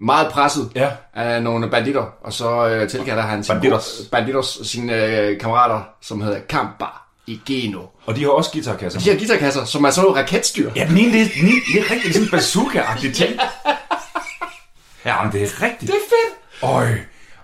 meget 0.00 0.32
presset 0.32 0.70
Ja. 0.74 0.90
af 1.14 1.42
nogle 1.42 1.70
banditter. 1.70 2.04
Og 2.24 2.32
så 2.32 2.68
øh, 2.68 2.88
tilkalder 2.88 3.22
han 3.22 3.44
sine, 3.44 3.54
Banditos. 3.60 4.00
banditos, 4.12 4.58
sine 4.64 5.04
øh, 5.06 5.40
kammerater, 5.40 5.80
som 6.02 6.20
hedder 6.20 6.40
Campa 6.48 6.84
i 7.26 7.40
Geno. 7.46 7.82
Og 8.06 8.16
de 8.16 8.22
har 8.22 8.30
også 8.30 8.50
guitarkasser. 8.52 9.00
De 9.00 9.04
her 9.10 9.18
guitarkasser, 9.18 9.64
som 9.64 9.84
er 9.84 9.90
sådan 9.90 10.08
noget 10.10 10.22
raketstyr. 10.24 10.70
Ja, 10.76 10.86
den 10.88 10.98
ene, 10.98 11.12
det 11.12 11.20
er, 11.22 11.26
den 11.40 11.42
ene, 11.48 11.60
det 11.74 11.80
er 11.80 11.90
rigtig 11.90 12.14
sådan 12.14 12.28
en 12.28 12.34
bazooka-agtig 12.38 13.14
ting. 13.14 13.40
Ja, 15.04 15.22
men 15.22 15.32
det 15.32 15.42
er 15.42 15.62
rigtigt. 15.62 15.80
Det 15.80 15.88
er 15.88 16.08
fedt. 16.08 16.34
Øj. 16.62 16.88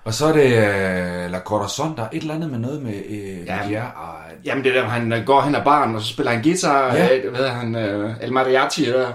Og 0.05 0.15
så 0.15 0.27
er 0.27 0.33
det 0.33 0.45
uh, 0.45 1.31
La 1.31 1.39
Corazon, 1.39 1.97
der 1.97 2.03
er 2.03 2.09
et 2.13 2.21
eller 2.23 2.35
andet 2.35 2.51
med 2.51 2.59
noget 2.59 2.83
med 2.83 3.03
uh, 3.11 3.47
Ja. 3.47 3.69
ja, 3.69 3.85
og, 3.85 4.15
Jamen 4.45 4.65
det 4.65 4.77
er 4.77 4.81
der, 4.81 4.89
han 4.89 5.13
øh, 5.13 5.27
går 5.27 5.41
hen 5.41 5.55
ad 5.55 5.65
baren, 5.65 5.95
og 5.95 6.03
så 6.03 6.09
spiller 6.09 6.33
han 6.33 6.43
guitar. 6.43 6.95
Ja. 6.95 7.05
Ja. 7.05 7.21
Hvad 7.29 7.39
hedder 7.39 7.53
han? 7.53 7.75
Øh, 7.75 8.15
El 8.21 8.33
Mariachi, 8.33 8.87
eller? 8.87 9.13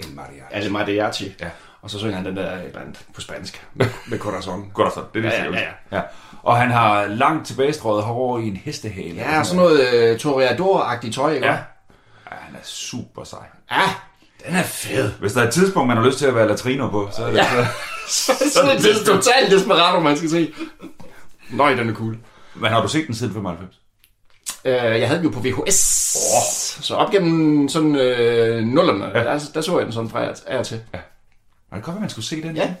El 0.00 0.06
Maria. 0.14 0.62
El 0.62 0.72
Mariachi. 0.72 1.34
Ja. 1.40 1.48
Og 1.82 1.90
så 1.90 1.98
synger 1.98 2.16
han 2.16 2.24
den 2.24 2.36
der 2.36 2.52
et 2.52 2.64
eller 2.64 2.80
andet 2.80 3.04
på 3.14 3.20
spansk. 3.20 3.66
Med, 3.74 4.18
Corazon. 4.18 4.72
Så, 4.76 5.02
det 5.14 5.24
er 5.24 5.30
det, 5.30 5.36
Ja, 5.38 5.44
ja, 5.44 5.60
ja, 5.60 5.96
ja. 5.96 6.02
Og 6.42 6.56
han 6.56 6.70
har 6.70 7.06
langt 7.06 7.46
tilbagestrøget 7.46 8.04
hår 8.04 8.38
i 8.38 8.48
en 8.48 8.56
hestehale. 8.56 9.14
Ja, 9.14 9.44
sådan 9.44 9.62
noget 9.62 9.94
øh, 9.94 10.18
Toreador-agtigt 10.18 11.12
tøj, 11.12 11.32
ikke? 11.32 11.46
Ja. 11.46 11.52
ja. 11.52 11.58
han 12.30 12.54
er 12.54 12.62
super 12.62 13.24
sej. 13.24 13.38
ja. 13.70 13.76
Den 14.46 14.54
er 14.56 14.62
fed. 14.62 15.10
Hvis 15.20 15.32
der 15.32 15.42
er 15.42 15.46
et 15.46 15.52
tidspunkt, 15.54 15.88
man 15.88 15.96
har 15.96 16.04
lyst 16.06 16.18
til 16.18 16.26
at 16.26 16.34
være 16.34 16.48
latrino 16.48 16.88
på, 16.88 17.08
så 17.16 17.22
er 17.24 17.26
det 17.30 17.36
Ja. 17.36 17.66
så. 18.08 18.32
så 18.54 18.60
det 18.82 18.90
er 18.90 19.04
totalt 19.04 19.50
desperado, 19.50 20.00
man 20.00 20.16
skal 20.16 20.30
se. 20.30 20.52
Nøj, 21.50 21.74
den 21.74 21.88
er 21.88 21.94
cool. 21.94 22.16
Men 22.54 22.70
har 22.70 22.82
du 22.82 22.88
set 22.88 23.06
den 23.06 23.14
siden 23.14 23.32
95? 23.32 23.80
Øh, 24.64 24.72
jeg 24.74 25.08
havde 25.08 25.20
den 25.22 25.28
jo 25.28 25.32
på 25.32 25.40
VHS. 25.40 26.16
Oh. 26.16 26.82
Så 26.84 26.94
op 26.94 27.10
gennem 27.10 27.68
sådan 27.68 27.96
øh, 27.96 28.64
nullerne, 28.64 29.04
ja. 29.04 29.24
der, 29.24 29.38
der, 29.54 29.60
så 29.60 29.76
jeg 29.78 29.86
den 29.86 29.92
sådan 29.92 30.10
fra 30.10 30.24
af 30.46 30.58
og 30.58 30.66
til. 30.66 30.80
Og 30.92 30.98
det 31.00 31.02
kan 31.70 31.82
godt 31.82 31.94
være, 31.94 32.00
man 32.00 32.10
skulle 32.10 32.24
se 32.24 32.42
den. 32.42 32.56
Ja. 32.56 32.74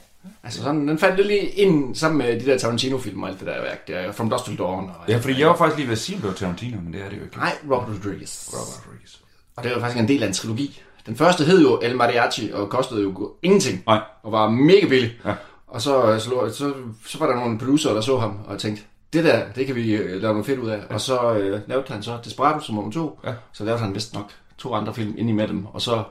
Altså 0.44 0.62
sådan, 0.62 0.88
den 0.88 0.98
faldt 0.98 1.16
lidt 1.16 1.28
lige 1.28 1.40
ind 1.48 1.94
sammen 1.94 2.18
med 2.18 2.40
de 2.40 2.46
der 2.46 2.58
Tarantino-film 2.58 3.22
og 3.22 3.28
alt 3.28 3.38
det 3.38 3.46
der 3.46 3.62
værk. 3.62 3.88
Der, 3.88 4.12
From 4.12 4.30
Dusk 4.30 4.44
Till 4.44 4.58
Dawn. 4.58 4.84
Og, 4.88 5.08
Ja, 5.08 5.16
fordi 5.16 5.40
jeg 5.40 5.48
var 5.48 5.56
faktisk 5.56 5.76
lige 5.76 5.86
ved 5.88 5.92
at 5.92 5.98
sige, 5.98 6.16
at 6.16 6.22
det 6.22 6.28
var 6.30 6.36
Tarantino, 6.36 6.76
men 6.80 6.92
det 6.92 7.00
er 7.00 7.08
det 7.08 7.16
jo 7.18 7.22
ikke. 7.24 7.36
Nej, 7.36 7.52
Robert 7.64 7.88
Rodriguez. 7.88 8.48
Robert 8.52 8.86
Rodriguez. 8.86 9.10
Og 9.56 9.64
det 9.64 9.72
var 9.74 9.80
faktisk 9.80 10.00
en 10.00 10.08
del 10.08 10.22
af 10.22 10.26
en 10.26 10.32
trilogi. 10.32 10.82
Den 11.06 11.16
første 11.16 11.44
hed 11.44 11.62
jo 11.62 11.78
El 11.82 11.96
Mariachi 11.96 12.52
og 12.52 12.68
kostede 12.68 13.02
jo 13.02 13.32
ingenting. 13.42 13.82
Nej. 13.86 14.00
Og 14.22 14.32
var 14.32 14.48
mega 14.48 14.86
billig. 14.88 15.12
Ja. 15.24 15.34
Og 15.66 15.82
så, 15.82 16.18
så, 16.18 16.54
så, 16.54 16.72
så 17.06 17.18
var 17.18 17.26
der 17.26 17.34
nogle 17.34 17.58
producer, 17.58 17.94
der 17.94 18.00
så 18.00 18.18
ham 18.18 18.38
og 18.46 18.58
tænkte, 18.58 18.82
det 19.12 19.24
der, 19.24 19.42
det 19.56 19.66
kan 19.66 19.74
vi 19.74 19.94
øh, 19.94 20.22
lave 20.22 20.32
noget 20.32 20.46
fedt 20.46 20.58
ud 20.58 20.68
af. 20.68 20.76
Ja. 20.76 20.94
Og 20.94 21.00
så 21.00 21.34
øh, 21.34 21.60
lavede 21.66 21.92
han 21.92 22.02
så 22.02 22.18
Desperado 22.24 22.60
som 22.60 22.74
nummer 22.74 22.92
to. 22.92 23.20
Ja. 23.24 23.32
Så 23.52 23.64
lavede 23.64 23.80
han 23.82 23.94
vist 23.94 24.14
nok 24.14 24.30
to 24.58 24.74
andre 24.74 24.94
film 24.94 25.14
ind 25.18 25.28
imellem. 25.28 25.56
dem. 25.56 25.66
Og 25.66 25.80
så 25.80 26.02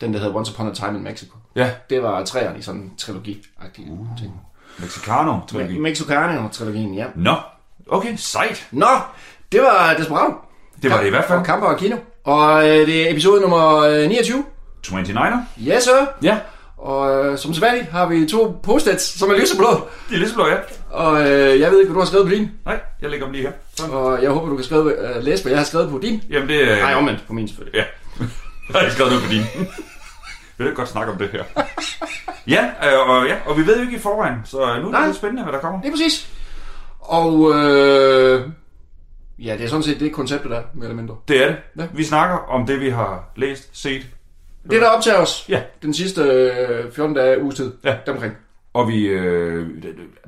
den, 0.00 0.12
der 0.12 0.18
hedder 0.18 0.34
Once 0.36 0.52
Upon 0.52 0.70
a 0.70 0.74
Time 0.74 0.98
in 0.98 1.04
Mexico. 1.04 1.36
Ja, 1.56 1.70
Det 1.90 2.02
var 2.02 2.24
træerne 2.24 2.58
i 2.58 2.62
sådan 2.62 2.80
en 2.80 2.92
trilogi-agtig 2.98 3.90
uh. 3.90 4.06
ting. 4.18 4.40
Mexicano-trilogi. 4.78 5.78
Mexicano-trilogien, 5.78 6.94
ja. 6.94 7.06
Nå, 7.14 7.34
okay, 7.88 8.16
sejt. 8.16 8.68
Nå, 8.72 8.86
det 9.52 9.60
var 9.60 9.94
Desperado. 9.98 10.34
Det 10.82 10.90
var 10.90 10.98
det 11.00 11.06
i 11.06 11.10
hvert 11.10 11.24
fald. 11.24 11.38
Og 11.38 11.44
Kamper 11.46 11.66
og 11.66 11.78
Kino. 11.78 11.96
Og 12.26 12.68
øh, 12.68 12.86
det 12.86 13.06
er 13.06 13.10
episode 13.12 13.40
nummer 13.40 13.76
øh, 13.78 14.08
29. 14.08 14.44
29'er. 14.86 15.36
Yes, 15.68 15.84
sir. 15.84 16.06
Ja, 16.22 16.38
Og 16.76 17.26
øh, 17.26 17.38
som 17.38 17.54
sædvanligt 17.54 17.90
har 17.90 18.06
vi 18.06 18.26
to 18.26 18.60
post-its, 18.62 19.18
som 19.18 19.30
er 19.30 19.34
lyseblå. 19.34 19.66
det 20.10 20.14
er 20.14 20.18
lidt 20.18 20.32
ja. 20.38 20.56
Og 20.90 21.20
øh, 21.20 21.60
jeg 21.60 21.70
ved 21.70 21.78
ikke, 21.80 21.92
hvad 21.92 21.94
du 21.94 21.98
har 22.00 22.06
skrevet 22.06 22.26
på 22.26 22.32
din. 22.34 22.50
Nej, 22.64 22.80
jeg 23.02 23.10
lægger 23.10 23.26
dem 23.26 23.32
lige 23.32 23.42
her. 23.42 23.52
Sådan. 23.76 23.94
Og 23.94 24.22
jeg 24.22 24.30
håber, 24.30 24.48
du 24.48 24.54
kan 24.56 24.64
skrive, 24.64 25.16
øh, 25.16 25.22
læse, 25.24 25.42
hvad 25.42 25.52
jeg 25.52 25.60
har 25.60 25.64
skrevet 25.64 25.90
på 25.90 25.98
din. 25.98 26.22
Jamen, 26.30 26.48
det 26.48 26.72
er... 26.72 26.76
Nej, 26.76 26.94
omvendt 26.94 27.24
på 27.26 27.32
min 27.32 27.48
selvfølgelig. 27.48 27.78
Ja. 27.78 27.84
Jeg 28.68 28.74
har 28.74 28.80
ikke 28.80 28.92
skrevet 28.94 29.12
noget 29.12 29.24
på 29.24 29.30
din. 29.32 29.42
Vi 30.58 30.64
vil 30.64 30.74
godt 30.74 30.88
snakke 30.88 31.12
om 31.12 31.18
det 31.18 31.28
her. 31.32 31.42
Ja, 32.48 32.64
øh, 32.64 33.08
og, 33.08 33.26
ja, 33.26 33.34
og 33.46 33.56
vi 33.58 33.66
ved 33.66 33.76
jo 33.76 33.82
ikke 33.82 33.96
i 33.96 33.98
forvejen, 33.98 34.34
så 34.44 34.56
nu 34.56 34.64
er 34.64 34.74
det 34.74 34.90
Nej. 34.90 35.06
lidt 35.06 35.16
spændende, 35.16 35.42
hvad 35.42 35.52
der 35.52 35.58
kommer. 35.58 35.80
Det 35.80 35.88
er 35.88 35.92
præcis. 35.92 36.28
Og 37.00 37.52
øh, 37.54 38.42
ja, 39.38 39.52
det 39.56 39.64
er 39.64 39.68
sådan 39.68 39.82
set 39.82 40.00
det 40.00 40.12
konceptet 40.12 40.50
der, 40.50 40.62
mere 40.74 40.84
eller 40.84 40.96
mindre. 40.96 41.16
Det 41.28 41.42
er 41.42 41.46
det. 41.46 41.56
Ja. 41.78 41.86
Vi 41.94 42.04
snakker 42.04 42.36
om 42.36 42.66
det, 42.66 42.80
vi 42.80 42.90
har 42.90 43.24
læst, 43.36 43.68
set, 43.72 44.06
Det, 44.70 44.80
der 44.80 44.88
optager 44.88 45.18
os 45.18 45.44
Ja. 45.48 45.62
den 45.82 45.94
sidste 45.94 46.22
øh, 46.22 46.92
14 46.92 47.14
dage 47.16 47.42
uges 47.42 47.54
tid, 47.56 47.72
Ja. 47.84 47.96
deromkring. 48.06 48.34
og 48.74 48.88
vi... 48.88 49.06
Øh, 49.06 49.68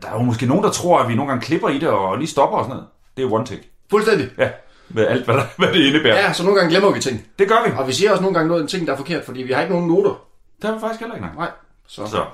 der 0.02 0.08
er 0.08 0.12
jo 0.12 0.22
måske 0.22 0.46
nogen, 0.46 0.64
der 0.64 0.70
tror, 0.70 0.98
at 0.98 1.08
vi 1.08 1.14
nogle 1.14 1.30
gange 1.30 1.44
klipper 1.46 1.68
i 1.68 1.78
det 1.78 1.88
og 1.88 2.18
lige 2.18 2.28
stopper 2.28 2.58
og 2.58 2.64
sådan 2.64 2.76
noget. 2.76 2.86
Det 3.16 3.24
er 3.24 3.32
one 3.32 3.46
take. 3.46 3.62
Fuldstændig. 3.90 4.28
Ja, 4.38 4.48
med 4.88 5.06
alt, 5.06 5.24
hvad, 5.24 5.34
der, 5.34 5.42
hvad 5.58 5.68
det 5.72 5.80
indebærer. 5.86 6.16
Ja, 6.16 6.32
så 6.32 6.42
nogle 6.44 6.58
gange 6.58 6.70
glemmer 6.70 6.90
vi 6.92 7.00
ting. 7.00 7.26
Det 7.38 7.48
gør 7.48 7.64
vi. 7.66 7.72
Og 7.78 7.86
vi 7.88 7.92
siger 7.92 8.10
også 8.10 8.22
nogle 8.22 8.34
gange 8.34 8.48
noget 8.48 8.62
en 8.62 8.68
ting, 8.68 8.86
der 8.86 8.92
er 8.92 8.96
forkert, 8.96 9.24
fordi 9.24 9.42
vi 9.42 9.52
har 9.52 9.60
ikke 9.62 9.74
nogen 9.74 9.88
noter. 9.88 10.24
Det 10.62 10.64
har 10.70 10.74
vi 10.74 10.80
faktisk 10.80 11.00
heller 11.00 11.14
ikke. 11.14 11.26
Nej. 11.26 11.34
Nej. 11.36 11.50
Så, 11.86 12.04
så. 12.06 12.10
Så. 12.10 12.24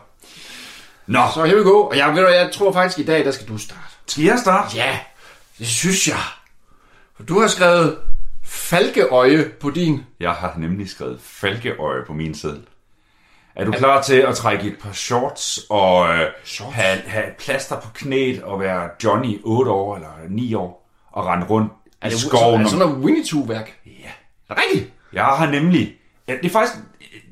Nå, 1.07 1.20
så 1.35 1.45
here 1.45 1.57
we 1.59 1.62
go. 1.64 1.81
Og 1.81 1.97
jeg, 1.97 2.14
ved 2.14 2.22
du, 2.22 2.29
jeg 2.29 2.51
tror 2.53 2.72
faktisk 2.72 2.99
i 2.99 3.03
dag, 3.05 3.25
der 3.25 3.31
skal 3.31 3.49
du 3.49 3.59
starte. 3.59 3.81
skal 4.07 4.25
jeg 4.25 4.39
starte? 4.39 4.77
Ja, 4.77 4.99
det 5.59 5.66
synes 5.66 6.09
jeg. 6.09 6.16
For 7.17 7.23
du 7.23 7.41
har 7.41 7.47
skrevet 7.49 7.99
falkeøje 8.43 9.51
på 9.61 9.71
din. 9.71 10.03
Jeg 10.21 10.33
har 10.33 10.55
nemlig 10.59 10.89
skrevet 10.89 11.21
falkeøje 11.21 12.05
på 12.07 12.12
min 12.12 12.35
seddel. 12.35 12.67
Er 13.55 13.65
du 13.65 13.73
klar 13.73 14.03
til 14.03 14.15
at 14.15 14.35
trække 14.37 14.65
et 14.69 14.77
par 14.81 14.93
shorts 14.93 15.61
og 15.71 16.09
øh, 16.09 16.31
have, 16.73 16.99
have 17.07 17.25
plaster 17.39 17.81
på 17.81 17.89
knæet 17.95 18.43
og 18.43 18.61
være 18.61 18.91
Johnny 19.05 19.41
8 19.45 19.71
år 19.71 19.97
eller 19.97 20.09
9 20.29 20.55
år 20.55 20.89
og 21.12 21.27
rende 21.27 21.47
rundt 21.47 21.73
Er 22.01 22.07
i 22.09 22.11
det, 22.11 22.19
skoven? 22.21 22.55
er 22.55 22.59
det 22.59 22.71
sådan 22.71 22.87
noget 22.89 23.05
Winnie 23.05 23.25
Two-værk? 23.25 23.81
Ja. 23.87 24.11
Er 24.49 24.55
det 24.55 24.65
rigtigt? 24.65 24.93
Jeg 25.12 25.25
har 25.25 25.51
nemlig... 25.51 25.95
Ja, 26.29 26.33
det 26.37 26.45
er 26.45 26.51
faktisk... 26.51 26.75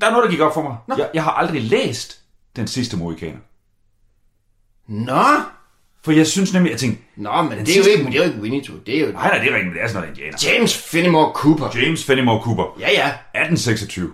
Der 0.01 0.07
er 0.07 0.11
noget, 0.11 0.23
der 0.25 0.31
gik 0.31 0.39
op 0.39 0.53
for 0.53 0.61
mig. 0.61 0.77
Jeg, 0.97 1.09
jeg 1.13 1.23
har 1.23 1.31
aldrig 1.31 1.61
læst 1.61 2.19
Den 2.55 2.67
sidste 2.67 2.97
Mohikaner. 2.97 3.39
Nå. 4.87 5.23
For 6.03 6.11
jeg 6.11 6.27
synes 6.27 6.53
nemlig, 6.53 6.71
jeg 6.71 6.79
tænkte... 6.79 7.03
Nå, 7.15 7.41
men 7.41 7.51
det 7.51 7.69
er, 7.69 7.79
jo 7.79 7.85
ikke, 7.85 8.05
det 8.05 8.15
er 8.15 8.17
jo 8.17 8.23
ikke 8.23 8.41
Winnie 8.41 8.63
Two. 8.63 8.75
Det 8.85 8.95
er 8.97 8.99
jo 8.99 9.11
Nej, 9.11 9.27
nej, 9.27 9.37
det 9.37 9.51
er 9.51 9.55
rigtigt, 9.55 9.65
men 9.65 9.73
det 9.73 9.83
er 9.83 9.87
sådan 9.87 10.01
noget 10.01 10.17
indianer. 10.17 10.37
James 10.55 10.77
Fenimore 10.77 11.31
Cooper. 11.33 11.69
James 11.75 12.03
Fenimore 12.05 12.41
Cooper. 12.43 12.77
Ja, 12.79 12.91
ja. 12.91 13.07
1826. 13.07 14.11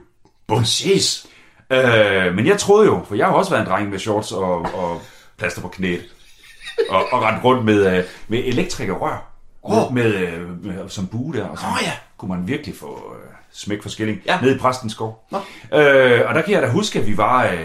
Præcis. 0.48 1.26
Øh, 1.72 2.36
men 2.36 2.48
jeg 2.48 2.60
troede 2.60 2.86
jo, 2.86 3.06
for 3.08 3.16
jeg 3.16 3.26
har 3.26 3.34
også 3.34 3.52
været 3.52 3.62
en 3.62 3.68
dreng 3.72 3.90
med 3.90 4.00
shorts 4.00 4.32
og, 4.32 4.62
og 4.62 5.02
plaster 5.38 5.62
på 5.62 5.68
knæet. 5.68 6.06
Og, 6.90 7.06
og 7.12 7.24
rent 7.24 7.44
rundt 7.44 7.66
med, 7.66 7.98
øh, 7.98 8.04
med 8.28 8.40
elektrikerrør. 8.46 9.26
Åh. 9.64 9.94
Med, 9.94 10.14
med, 10.22 10.74
med, 10.74 10.90
som 10.90 11.08
bue 11.08 11.34
der. 11.34 11.46
Og 11.48 11.58
så 11.58 11.66
Åh, 11.66 11.84
ja. 11.84 11.92
kunne 12.18 12.30
man 12.30 12.48
virkelig 12.48 12.76
få 12.76 13.14
øh, 13.16 13.30
smæk 13.54 13.82
for 13.82 13.90
skilling. 13.90 14.22
Ja. 14.26 14.40
Nede 14.42 14.56
i 14.56 14.58
præstens 14.58 14.92
skov. 14.94 15.28
Nå. 15.32 15.38
Øh, 15.78 16.22
og 16.28 16.36
der 16.36 16.42
kan 16.42 16.54
jeg 16.54 16.62
da 16.62 16.68
huske, 16.68 17.00
at 17.00 17.08
vi 17.08 17.18
var 17.18 17.46
øh, 17.46 17.58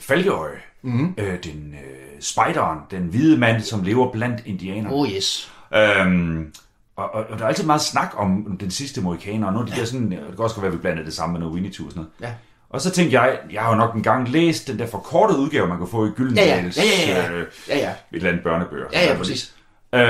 Falkeøje. 0.00 0.56
Mm-hmm. 0.82 1.14
Øh, 1.18 1.44
den 1.44 1.74
øh, 1.74 2.07
spejderen, 2.20 2.78
den 2.90 3.02
hvide 3.02 3.38
mand, 3.38 3.62
som 3.62 3.82
lever 3.82 4.12
blandt 4.12 4.42
indianerne. 4.46 4.94
Oh 4.94 5.08
yes. 5.08 5.52
Øhm, 5.74 6.52
og, 6.96 7.14
og, 7.14 7.24
og, 7.30 7.38
der 7.38 7.44
er 7.44 7.48
altid 7.48 7.64
meget 7.66 7.80
snak 7.82 8.10
om 8.16 8.56
den 8.60 8.70
sidste 8.70 9.00
mohikaner, 9.00 9.46
og 9.46 9.52
nogle 9.52 9.68
af 9.68 9.74
de 9.74 9.80
der 9.80 9.86
sådan, 9.86 10.10
det 10.10 10.18
kan 10.18 10.38
også 10.38 10.54
godt 10.54 10.62
være, 10.62 10.72
at 10.72 10.78
vi 10.78 10.80
blandede 10.80 11.06
det 11.06 11.14
sammen 11.14 11.32
med 11.32 11.40
noget 11.40 11.54
Winnie 11.54 11.70
og 11.70 11.74
sådan 11.76 11.92
noget. 11.96 12.10
Ja. 12.20 12.28
Og 12.70 12.80
så 12.80 12.90
tænkte 12.90 13.20
jeg, 13.20 13.38
jeg 13.52 13.62
har 13.62 13.70
jo 13.70 13.76
nok 13.76 13.94
engang 13.94 14.28
læst 14.28 14.68
den 14.68 14.78
der 14.78 14.86
forkortede 14.86 15.38
udgave, 15.38 15.68
man 15.68 15.78
kan 15.78 15.86
få 15.88 16.06
i 16.06 16.10
Gyldendals, 16.10 16.76
Ja, 16.76 16.82
ja. 16.82 17.16
Ja, 17.16 17.22
ja, 17.22 17.32
ja. 17.32 17.32
Øh, 17.32 17.46
Ja, 17.68 17.76
ja. 17.78 17.88
et 17.90 17.96
eller 18.12 18.28
andet 18.28 18.42
børnebøger. 18.44 18.86
Ja, 18.92 19.06
ja, 19.10 19.16
præcis. 19.16 19.54
Øh, 19.94 20.00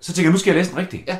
så 0.00 0.06
tænkte 0.12 0.22
jeg, 0.22 0.30
nu 0.32 0.38
skal 0.38 0.50
jeg 0.50 0.58
læse 0.58 0.70
den 0.70 0.78
rigtigt. 0.78 1.08
Ja. 1.08 1.16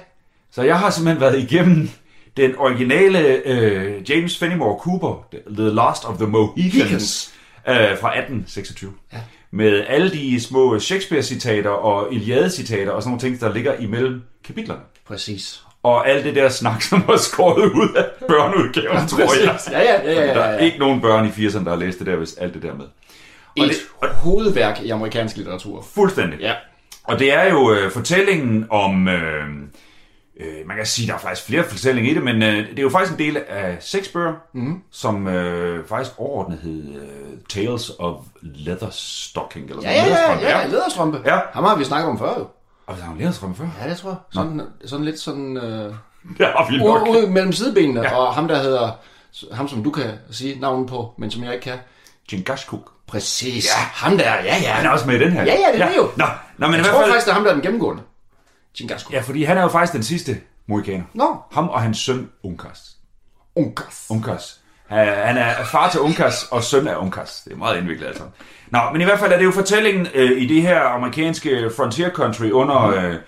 Så 0.53 0.63
jeg 0.63 0.79
har 0.79 0.91
simpelthen 0.91 1.21
været 1.21 1.39
igennem 1.39 1.91
den 2.37 2.55
originale 2.59 3.19
øh, 3.49 4.11
James 4.11 4.39
Fenimore 4.39 4.79
Cooper, 4.79 5.27
The 5.57 5.71
Last 5.71 6.05
of 6.05 6.17
the 6.19 6.27
Mohicans, 6.27 6.75
Mohicans. 6.75 7.35
øh, 7.69 7.75
fra 7.99 8.09
1826. 8.19 8.93
Ja. 9.13 9.19
Med 9.57 9.85
alle 9.89 10.11
de 10.11 10.41
små 10.41 10.79
Shakespeare-citater 10.79 11.69
og 11.71 12.13
Iliade-citater 12.13 12.91
og 12.91 13.03
sådan 13.03 13.11
nogle 13.11 13.21
ting, 13.21 13.41
der 13.41 13.53
ligger 13.53 13.75
imellem 13.79 14.23
kapitlerne. 14.45 14.81
Præcis. 15.07 15.63
og 15.83 16.09
alt 16.09 16.25
det 16.25 16.35
der 16.35 16.49
snak, 16.49 16.83
som 16.83 17.05
var 17.07 17.17
skåret 17.17 17.73
ud 17.73 17.89
af 17.97 18.05
børneudgaven, 18.29 19.09
tror 19.09 19.43
jeg. 19.45 19.59
Ja, 19.71 19.83
ja, 19.83 20.13
ja, 20.13 20.27
ja, 20.27 20.35
Der 20.35 20.41
ja, 20.41 20.47
er 20.47 20.53
ja. 20.53 20.59
ikke 20.59 20.79
nogen 20.79 21.01
børn 21.01 21.27
i 21.27 21.29
80'erne, 21.29 21.65
der 21.65 21.71
har 21.71 21.77
læst 21.77 21.99
det 21.99 22.07
der, 22.07 22.17
hvis 22.17 22.35
alt 22.35 22.55
det 22.55 22.63
der 22.63 22.75
med. 22.75 22.85
Og 23.59 23.65
Et 23.67 23.71
det, 24.03 24.11
hovedværk 24.11 24.81
i 24.83 24.91
amerikansk 24.91 25.37
litteratur. 25.37 25.87
fuldstændig. 25.95 26.41
Ja. 26.41 26.53
Og 27.05 27.19
det 27.19 27.33
er 27.35 27.51
jo 27.51 27.73
øh, 27.73 27.91
fortællingen 27.91 28.67
om... 28.71 29.09
Øh, 29.09 29.45
øh, 30.41 30.67
man 30.67 30.77
kan 30.77 30.87
sige, 30.87 31.09
der 31.09 31.15
er 31.15 31.19
faktisk 31.19 31.47
flere 31.47 31.65
fortællinger 31.65 32.11
i 32.11 32.15
det, 32.15 32.23
men 32.23 32.43
øh, 32.43 32.71
det 32.71 32.79
er 32.79 32.83
jo 32.83 32.91
faktisk 32.91 33.13
en 33.13 33.19
del 33.19 33.37
af 33.49 33.77
seks 33.81 34.09
bøger, 34.09 34.33
mm. 34.53 34.83
som 34.91 35.29
øh, 35.29 35.87
faktisk 35.89 36.13
overordnet 36.19 36.59
hed 36.63 36.95
øh, 36.95 37.39
Tales 37.49 37.93
of 37.99 38.15
Leatherstocking, 38.43 39.71
eller 39.71 39.83
Ja, 39.83 39.93
ja, 39.93 40.03
ja, 40.03 40.07
Læderstrømpe, 40.07 40.47
ja, 40.47 40.67
læderstrømpe. 40.67 41.21
Ja. 41.27 41.39
Ham 41.53 41.65
har 41.65 41.77
vi 41.77 41.85
snakket 41.85 42.11
om 42.11 42.19
før 42.19 42.39
jo. 42.39 42.47
Og 42.87 42.97
der 42.97 43.05
er 43.05 43.11
en 43.11 43.19
læderstrømpe 43.19 43.57
før. 43.57 43.67
Ja, 43.85 43.91
det 43.91 43.99
tror 43.99 44.11
jeg. 44.11 44.17
Sådan, 44.33 44.63
sådan 44.87 45.05
lidt 45.05 45.21
sådan... 45.21 45.57
Øh, 45.57 45.95
har 46.57 46.71
vi 46.71 46.77
nok. 46.77 47.09
ud, 47.09 47.17
ud 47.17 47.27
mellem 47.29 47.53
sidebenene, 47.53 48.01
ja. 48.03 48.17
og 48.17 48.35
ham 48.35 48.49
der 48.49 48.63
hedder... 48.63 48.91
Ham 49.53 49.69
som 49.69 49.85
du 49.85 49.91
kan 49.91 50.11
sige 50.31 50.61
navnet 50.61 50.89
på, 50.89 51.15
men 51.19 51.31
som 51.31 51.45
jeg 51.45 51.53
ikke 51.53 51.65
kan. 51.65 51.79
Chingachgook. 52.29 52.91
Præcis. 53.07 53.67
Ja. 53.67 53.81
Ham 53.81 54.19
der, 54.19 54.25
ja, 54.25 54.57
ja. 54.63 54.71
Han 54.73 54.87
er 54.87 54.91
også 54.91 55.07
med 55.07 55.15
i 55.15 55.19
den 55.19 55.33
her. 55.33 55.45
Ja, 55.45 55.53
ja, 55.53 55.73
det 55.73 55.83
er 55.83 55.89
det 55.89 55.97
jo. 55.97 56.09
Nå, 56.17 56.25
nå 56.59 56.67
men 56.67 56.75
i 56.75 56.77
jeg 56.77 56.83
hvert 56.83 56.93
tror 56.93 57.01
fald... 57.01 57.11
faktisk, 57.11 57.27
det 57.27 57.31
er 57.31 57.35
ham, 57.35 57.45
der 57.45 57.51
er 57.51 57.55
den 57.55 57.63
gennemgående. 57.63 58.03
Chingasco. 58.77 59.13
Ja, 59.13 59.21
fordi 59.21 59.45
han 59.45 59.59
er 59.59 59.63
jo 59.63 59.69
faktisk 59.69 59.93
den 59.93 60.03
sidste 60.03 60.41
mohikaner. 60.67 61.05
Nå. 61.15 61.37
Ham 61.53 61.69
og 61.69 61.83
hans 61.83 61.99
søn, 61.99 62.29
Unkas. 62.43 62.97
Unkas. 63.57 64.07
Unkas. 64.11 64.61
Han 64.89 65.37
er 65.37 65.65
far 65.65 65.91
til 65.91 66.01
Unkas 66.01 66.47
og 66.51 66.63
søn 66.65 66.89
af 66.89 66.97
Unkas. 66.97 67.43
Det 67.45 67.53
er 67.53 67.57
meget 67.57 67.79
indviklet 67.79 68.07
altså. 68.07 68.23
Nå, 68.71 68.79
men 68.93 69.01
i 69.01 69.05
hvert 69.05 69.19
fald 69.19 69.33
er 69.33 69.37
det 69.39 69.45
jo 69.45 69.51
fortællingen 69.51 70.07
øh, 70.15 70.43
i 70.43 70.47
det 70.47 70.63
her 70.63 70.81
amerikanske 70.81 71.71
frontier 71.77 72.11
country 72.11 72.51
under 72.51 72.87
Mhm. 72.87 73.19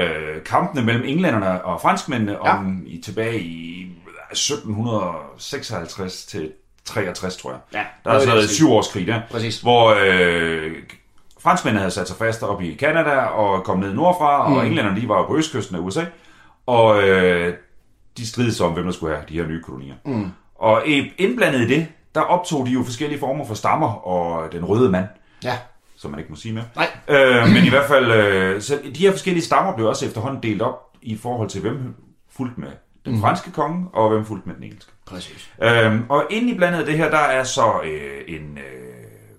øh, 0.00 0.36
øh, 0.36 0.42
kampene 0.44 0.82
mellem 0.86 1.04
englænderne 1.06 1.64
og 1.64 1.80
franskmændene 1.80 2.32
ja. 2.32 2.56
om 2.58 2.82
i, 2.86 3.00
tilbage 3.04 3.40
i 3.40 3.86
1756 4.32 6.24
til 6.26 6.52
63, 6.84 7.36
tror 7.36 7.50
jeg. 7.50 7.60
Ja, 7.74 7.84
der 8.04 8.10
er 8.16 8.40
så 8.42 8.54
syv 8.54 8.70
års 8.72 8.88
krig 8.92 9.06
der. 9.06 9.20
Præcis. 9.30 9.60
Hvor 9.60 9.94
øh, 10.00 10.72
franskmændene 11.42 11.80
havde 11.80 11.90
sat 11.90 12.08
sig 12.08 12.16
fast 12.16 12.42
op 12.42 12.62
i 12.62 12.74
Kanada 12.74 13.16
og 13.20 13.64
kom 13.64 13.78
ned 13.78 13.94
nordfra, 13.94 14.48
mm. 14.48 14.54
og 14.54 14.66
englænderne 14.66 15.00
de 15.00 15.08
var 15.08 15.26
på 15.26 15.36
østkysten 15.36 15.76
af 15.76 15.80
USA. 15.80 16.04
Og 16.66 17.02
øh, 17.08 17.54
de 18.16 18.26
stridede 18.26 18.54
sig 18.54 18.66
om, 18.66 18.72
hvem 18.72 18.84
der 18.84 18.92
skulle 18.92 19.14
have 19.16 19.24
de 19.28 19.34
her 19.34 19.46
nye 19.46 19.62
kolonier. 19.62 19.94
Mm. 20.04 20.30
Og 20.54 20.82
indblandet 21.18 21.60
i 21.60 21.66
det, 21.66 21.86
der 22.14 22.20
optog 22.20 22.66
de 22.66 22.70
jo 22.70 22.82
forskellige 22.82 23.20
former 23.20 23.44
for 23.46 23.54
stammer 23.54 23.92
og 24.06 24.52
den 24.52 24.64
røde 24.64 24.90
mand, 24.90 25.06
Ja. 25.44 25.58
som 25.96 26.10
man 26.10 26.20
ikke 26.20 26.30
må 26.30 26.36
sige 26.36 26.54
mere. 26.54 26.64
Nej. 26.76 26.88
Øh, 27.08 27.48
men 27.48 27.64
i 27.64 27.68
hvert 27.68 27.86
fald, 27.86 28.12
øh, 28.12 28.62
så 28.62 28.78
de 28.94 29.00
her 29.00 29.10
forskellige 29.10 29.44
stammer 29.44 29.74
blev 29.76 29.86
også 29.88 30.06
efterhånden 30.06 30.42
delt 30.42 30.62
op 30.62 30.90
i 31.02 31.16
forhold 31.16 31.48
til, 31.48 31.60
hvem 31.60 31.94
fulgte 32.36 32.60
med 32.60 32.68
den 33.04 33.14
mm. 33.14 33.20
franske 33.20 33.52
konge, 33.52 33.86
og 33.92 34.08
hvem 34.08 34.24
fulgte 34.24 34.48
med 34.48 34.56
den 34.56 34.64
engelske. 34.64 34.92
Præcis. 35.06 35.50
Øhm, 35.62 36.04
og 36.08 36.26
inde 36.30 36.50
i 36.52 36.56
blandet 36.56 36.86
det 36.86 36.96
her, 36.96 37.10
der 37.10 37.18
er 37.18 37.44
så 37.44 37.80
øh, 37.84 38.20
en 38.28 38.58
øh, 38.58 38.90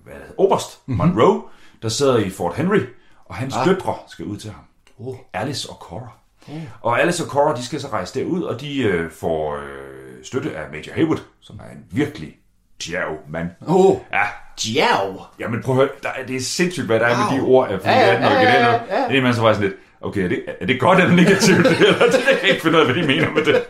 hvad 0.04 0.14
hedder, 0.14 0.32
oberst, 0.38 0.80
mm-hmm. 0.86 1.06
Monroe, 1.06 1.42
der 1.82 1.88
sidder 1.88 2.16
i 2.16 2.30
Fort 2.30 2.54
Henry, 2.56 2.80
og 3.24 3.34
hans 3.34 3.54
ah. 3.56 3.66
døtre 3.66 3.94
skal 4.08 4.24
ud 4.24 4.36
til 4.36 4.50
ham. 4.50 4.64
Oh. 4.98 5.16
Alice 5.32 5.70
og 5.70 5.76
Cora. 5.76 6.12
Oh. 6.48 6.62
Og 6.80 7.00
Alice 7.00 7.24
og 7.24 7.28
Cora, 7.30 7.56
de 7.56 7.64
skal 7.64 7.80
så 7.80 7.88
rejse 7.88 8.20
derud, 8.20 8.42
og 8.42 8.60
de 8.60 8.82
øh, 8.82 9.10
får 9.10 9.54
øh, 9.56 10.24
støtte 10.24 10.56
af 10.56 10.62
Major 10.72 10.92
Haywood, 10.94 11.18
som 11.40 11.60
er 11.68 11.72
en 11.72 11.84
virkelig 11.90 12.34
djerv 12.86 13.18
mand. 13.28 13.48
Oh. 13.66 13.96
Ja, 14.12 14.22
Djerv. 14.62 15.20
jamen 15.40 15.62
prøv 15.62 15.74
at 15.74 15.80
høre, 15.80 15.88
der, 16.02 16.08
er- 16.08 16.26
det 16.26 16.36
er 16.36 16.40
sindssygt, 16.40 16.86
hvad 16.86 17.00
der 17.00 17.06
er 17.06 17.16
med 17.32 17.40
Wow. 17.40 17.46
de 17.46 17.52
ord 17.52 17.70
af 17.70 17.78
Ja, 17.84 18.00
ja, 18.00 18.12
ja, 18.12 18.32
ja, 18.32 18.70
ja, 18.72 18.72
ja. 19.02 19.08
Det 19.08 19.18
er 19.18 19.22
man 19.22 19.34
så 19.34 19.40
faktisk 19.40 19.60
lidt, 19.60 19.74
okay, 20.00 20.24
er 20.24 20.28
det, 20.28 20.42
er 20.60 20.66
det 20.66 20.80
godt 20.80 20.98
eller 20.98 21.14
negativt? 21.14 21.66
eller 21.86 22.06
det 22.06 22.20
kan 22.28 22.36
jeg 22.42 22.50
ikke 22.50 22.62
finde 22.62 22.76
ud 22.76 22.80
af, 22.86 22.92
hvad 22.92 23.02
de 23.02 23.08
mener 23.08 23.30
med 23.30 23.44
det. 23.44 23.62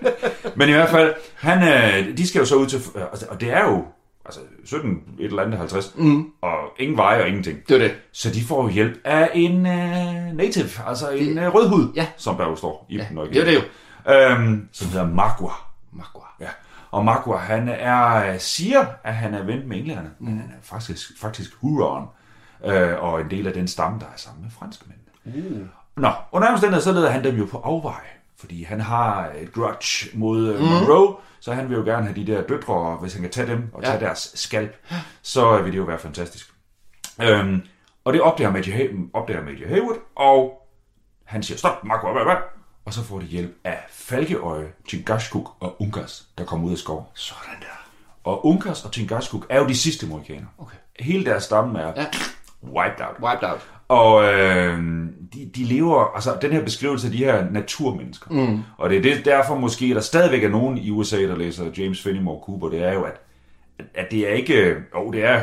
Men 0.56 0.68
i 0.68 0.72
hvert 0.72 0.88
fald, 0.90 1.14
han, 1.36 1.62
øh, 2.08 2.16
de 2.16 2.28
skal 2.28 2.38
jo 2.38 2.44
så 2.44 2.54
ud 2.54 2.66
til, 2.66 2.80
og 3.28 3.40
det 3.40 3.52
er 3.52 3.64
jo 3.64 3.84
altså 4.24 4.40
17, 4.64 5.02
et 5.18 5.24
eller 5.24 5.42
andet 5.42 5.58
50, 5.58 5.94
mm. 5.96 6.32
og 6.40 6.54
ingen 6.78 6.96
veje 6.96 7.22
og 7.22 7.28
ingenting. 7.28 7.58
Det 7.68 7.80
var 7.80 7.82
det. 7.82 7.94
Så 8.12 8.30
de 8.30 8.44
får 8.44 8.62
jo 8.62 8.68
hjælp 8.68 9.00
af 9.04 9.30
en 9.34 9.56
uh, 9.56 10.36
native, 10.36 10.68
altså 10.86 11.10
en 11.10 11.38
uh, 11.38 11.44
rødhud, 11.44 11.92
Ja. 11.96 12.06
som 12.16 12.36
der 12.36 12.44
jo 12.48 12.56
står 12.56 12.86
i 12.88 12.96
Ja, 12.96 13.06
den 13.08 13.16
det 13.16 13.36
er 13.36 13.44
det 13.44 13.54
jo. 13.54 13.60
Øhm, 14.12 14.68
som 14.72 14.88
hedder 14.88 15.06
Magua. 15.06 15.52
Magua. 15.92 16.26
Ja. 16.40 16.48
Og 16.90 17.04
Magua, 17.04 17.36
han 17.36 17.68
er, 17.68 18.38
siger, 18.38 18.86
at 19.04 19.14
han 19.14 19.34
er 19.34 19.42
ven 19.42 19.68
med 19.68 19.76
englænderne, 19.76 20.10
mm. 20.18 20.26
men 20.26 20.38
han 20.38 20.48
er 20.50 20.62
faktisk, 20.62 21.20
faktisk 21.20 21.50
Huron, 21.60 22.06
øh, 22.64 23.02
og 23.02 23.20
en 23.20 23.30
del 23.30 23.46
af 23.46 23.52
den 23.52 23.68
stamme, 23.68 23.98
der 24.00 24.06
er 24.06 24.16
sammen 24.16 24.42
med 24.42 24.50
franskmændene. 24.50 25.60
Uh. 25.60 25.66
Nå, 25.96 26.10
under 26.32 26.48
omstændighed, 26.48 26.82
så 26.82 26.92
leder 26.92 27.10
han 27.10 27.24
dem 27.24 27.36
jo 27.36 27.44
på 27.50 27.58
afveje, 27.58 28.08
fordi 28.42 28.62
han 28.64 28.80
har 28.80 29.30
et 29.38 29.52
grudge 29.52 30.08
mod 30.18 30.58
mm. 30.58 30.64
Monroe, 30.64 31.16
så 31.40 31.52
han 31.52 31.68
vil 31.68 31.76
jo 31.76 31.82
gerne 31.84 32.06
have 32.06 32.16
de 32.16 32.26
der 32.32 32.42
døtre, 32.42 32.74
og 32.74 32.96
hvis 32.98 33.12
han 33.12 33.22
kan 33.22 33.30
tage 33.30 33.46
dem 33.46 33.70
og 33.72 33.82
tage 33.84 33.94
Ja. 33.94 34.00
deres 34.00 34.32
skalp, 34.34 34.76
så 35.22 35.62
vil 35.62 35.72
det 35.72 35.78
jo 35.78 35.82
være 35.84 35.98
fantastisk. 35.98 36.52
Øhm, 37.22 37.62
og 38.04 38.12
det 38.12 38.20
opdager 38.20 38.50
Major, 38.50 38.72
Hay- 38.72 39.10
opdager 39.14 39.42
Major 39.44 39.68
Haywood, 39.68 39.96
og 40.16 40.68
han 41.24 41.42
siger, 41.42 41.58
stop, 41.58 41.84
Magua, 41.84 42.12
hvad, 42.12 42.22
hvad? 42.24 42.36
Og 42.84 42.92
så 42.94 43.02
får 43.04 43.18
de 43.18 43.24
hjælp 43.24 43.56
af 43.64 43.84
Falkeøje, 43.90 44.72
Chingachgook 44.88 45.50
og 45.60 45.82
Unkas, 45.82 46.26
der 46.38 46.44
kommer 46.44 46.66
ud 46.66 46.72
af 46.72 46.78
skoven. 46.78 47.04
Sådan 47.14 47.54
der. 47.60 47.66
Og 48.24 48.46
Unkas 48.46 48.84
og 48.84 48.92
Chingachgook 48.92 49.46
er 49.50 49.58
jo 49.60 49.66
de 49.68 49.76
sidste 49.76 50.06
mohikaner. 50.06 50.46
Okay. 50.58 50.76
Hele 51.00 51.24
deres 51.24 51.42
stamme 51.44 51.80
er 51.80 51.92
Ja. 51.96 52.06
wiped 52.62 53.00
out. 53.06 53.16
Wiped 53.22 53.48
out. 53.50 53.70
Og 53.92 54.24
øh, 54.24 54.78
de, 55.34 55.50
de 55.56 55.64
lever, 55.64 56.14
altså 56.14 56.38
den 56.42 56.52
her 56.52 56.64
beskrivelse 56.64 57.06
af 57.06 57.12
de 57.12 57.18
her 57.18 57.50
naturmennesker. 57.50 58.30
Mm. 58.30 58.58
Og 58.78 58.90
det 58.90 58.98
er 58.98 59.02
det, 59.02 59.24
derfor 59.24 59.54
måske, 59.54 59.86
at 59.86 59.94
der 59.96 60.00
stadigvæk 60.00 60.44
er 60.44 60.48
nogen 60.48 60.78
i 60.78 60.90
USA, 60.90 61.22
der 61.22 61.36
læser 61.36 61.64
James 61.78 62.02
Fenimore 62.02 62.40
Cooper, 62.44 62.68
det 62.68 62.82
er 62.82 62.92
jo, 62.92 63.02
at, 63.02 63.20
at, 63.94 64.10
det 64.10 64.28
er 64.28 64.32
ikke, 64.32 64.74
jo 64.94 65.10
det 65.10 65.24
er, 65.24 65.42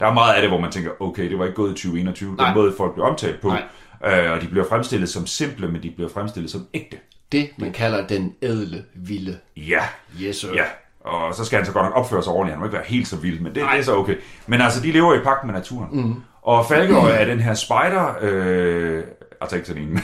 der 0.00 0.06
er 0.06 0.12
meget 0.14 0.34
af 0.34 0.40
det, 0.40 0.50
hvor 0.50 0.60
man 0.60 0.72
tænker, 0.72 0.90
okay, 1.00 1.30
det 1.30 1.38
var 1.38 1.44
ikke 1.44 1.56
gået 1.56 1.70
i 1.70 1.74
2021, 1.74 2.34
Nej. 2.34 2.46
den 2.46 2.54
måde 2.54 2.74
folk 2.76 2.92
bliver 2.92 3.06
omtalt 3.06 3.40
på. 3.40 3.48
Nej. 3.48 3.62
Øh, 4.04 4.32
og 4.32 4.40
de 4.40 4.46
bliver 4.46 4.68
fremstillet 4.68 5.08
som 5.08 5.26
simple, 5.26 5.68
men 5.68 5.82
de 5.82 5.90
bliver 5.90 6.10
fremstillet 6.10 6.50
som 6.50 6.66
ægte. 6.74 6.96
Det, 7.32 7.50
man 7.58 7.72
kalder 7.72 8.06
den 8.06 8.34
ædle 8.42 8.84
vilde. 8.94 9.38
Ja, 9.56 9.82
Yes, 10.22 10.36
sir. 10.36 10.48
Ja, 10.54 10.64
og 11.00 11.34
så 11.34 11.44
skal 11.44 11.56
han 11.56 11.66
så 11.66 11.72
godt 11.72 11.84
nok 11.84 11.96
opføre 11.96 12.22
sig 12.22 12.32
ordentligt. 12.32 12.52
Han 12.52 12.58
må 12.58 12.64
ikke 12.64 12.76
være 12.76 12.86
helt 12.86 13.08
så 13.08 13.16
vild, 13.16 13.40
men 13.40 13.46
det, 13.46 13.54
det 13.54 13.78
er 13.78 13.82
så 13.82 13.96
okay. 13.96 14.16
Men 14.46 14.60
altså, 14.60 14.82
de 14.82 14.92
lever 14.92 15.14
i 15.14 15.18
pagt 15.18 15.44
med 15.44 15.54
naturen. 15.54 15.88
Mm. 15.92 16.14
Og 16.48 16.66
Falkeøje 16.66 17.12
er 17.12 17.24
den 17.24 17.40
her 17.40 17.54
spider... 17.54 18.14
Øh, 18.20 19.04
altså 19.40 19.56
ikke 19.56 19.68
sådan 19.68 19.82
en... 19.82 20.00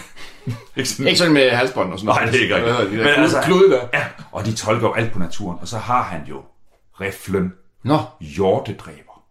ikke 0.77 0.89
sådan 0.89 1.07
Ikke 1.07 1.19
sådan 1.19 1.33
med 1.33 1.51
halsbånd 1.51 1.93
og 1.93 1.99
sådan 1.99 2.15
Nej, 2.15 2.25
det 2.25 2.35
er 2.35 2.43
ikke 2.43 2.55
rigtigt. 2.55 2.91
De 2.91 2.97
Men 2.97 3.05
klude, 3.07 3.19
altså- 3.19 3.43
klude 3.45 3.71
der. 3.71 3.81
Ja, 3.95 4.05
og 4.33 4.45
de 4.45 4.55
tolker 4.55 4.89
jo 4.89 4.95
alt 4.95 5.13
på 5.13 5.19
naturen. 5.19 5.59
Og 5.61 5.69
så 5.69 5.79
har 5.79 6.03
han 6.03 6.21
jo 6.29 6.43
riflen, 7.01 7.53
Nå. 7.83 7.99
hjortedræber. 8.21 9.23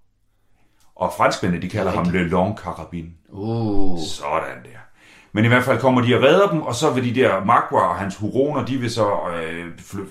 Og 0.95 1.13
franskmændene, 1.17 1.61
de 1.61 1.69
kalder 1.69 1.91
ham 1.91 2.09
Le 2.09 2.27
Long 2.27 2.57
Carabine. 2.57 3.09
Uh. 3.29 3.99
Sådan 3.99 4.63
der. 4.63 4.79
Men 5.35 5.45
i 5.45 5.47
hvert 5.47 5.63
fald 5.63 5.79
kommer 5.79 6.01
de 6.01 6.15
og 6.15 6.23
redder 6.23 6.49
dem, 6.49 6.61
og 6.61 6.75
så 6.75 6.91
vil 6.91 7.15
de 7.15 7.21
der 7.21 7.45
Magua 7.45 7.79
og 7.89 7.95
hans 7.95 8.15
huroner, 8.15 8.65
de 8.65 8.77
vil 8.77 8.89
så 8.91 9.11
øh, 9.35 9.65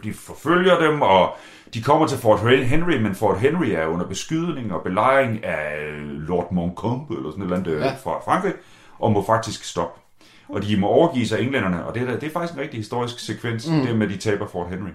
de 0.04 0.12
forfølger 0.14 0.78
dem, 0.78 1.02
og 1.02 1.36
de 1.74 1.82
kommer 1.82 2.06
til 2.06 2.18
Fort 2.18 2.40
Henry, 2.40 2.96
men 2.96 3.14
Fort 3.14 3.38
Henry 3.40 3.66
er 3.66 3.86
under 3.86 4.06
beskydning 4.06 4.72
og 4.74 4.82
belejring 4.82 5.44
af 5.44 5.86
Lord 6.02 6.52
Montcalm, 6.52 7.00
eller 7.16 7.30
sådan 7.30 7.42
et 7.42 7.44
eller 7.44 7.56
andet 7.56 7.72
ja. 7.80 7.84
Ja. 7.86 7.92
fra 8.04 8.20
Frankrig, 8.24 8.52
og 8.98 9.12
må 9.12 9.24
faktisk 9.26 9.64
stoppe. 9.64 10.00
Og 10.48 10.62
de 10.62 10.76
må 10.80 10.86
overgive 10.86 11.26
sig 11.26 11.40
englænderne, 11.40 11.86
og 11.86 11.94
det 11.94 12.02
er, 12.02 12.06
da- 12.06 12.14
det 12.14 12.22
er 12.22 12.30
faktisk 12.32 12.54
en 12.54 12.60
rigtig 12.60 12.78
historisk 12.78 13.18
sekvens, 13.18 13.68
mm. 13.70 13.80
det 13.86 13.96
med, 13.96 14.06
at 14.06 14.12
de 14.12 14.18
taber 14.18 14.46
Fort 14.46 14.68
Henry. 14.68 14.88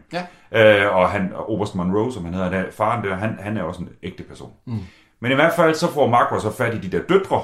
Ja. 0.52 0.86
Øh, 0.86 0.96
og 0.96 1.10
han, 1.10 1.32
og 1.36 1.52
Oberst 1.52 1.76
Monroe, 1.76 2.14
som 2.14 2.26
han 2.26 2.34
hedder, 2.34 2.50
der, 2.50 2.64
faren 2.72 3.04
der, 3.04 3.16
han, 3.16 3.38
han 3.40 3.58
er 3.58 3.64
også 3.64 3.82
en 3.82 3.90
ægte 4.04 4.24
person. 4.24 4.52
Mm. 4.66 4.78
Men 5.20 5.32
i 5.32 5.36
hvert 5.36 5.54
fald, 5.56 5.76
så 5.76 5.92
får 5.92 6.08
Magua 6.08 6.40
så 6.40 6.52
fat 6.52 6.74
i 6.74 6.78
de 6.78 6.98
der 6.98 7.04
døtre, 7.04 7.44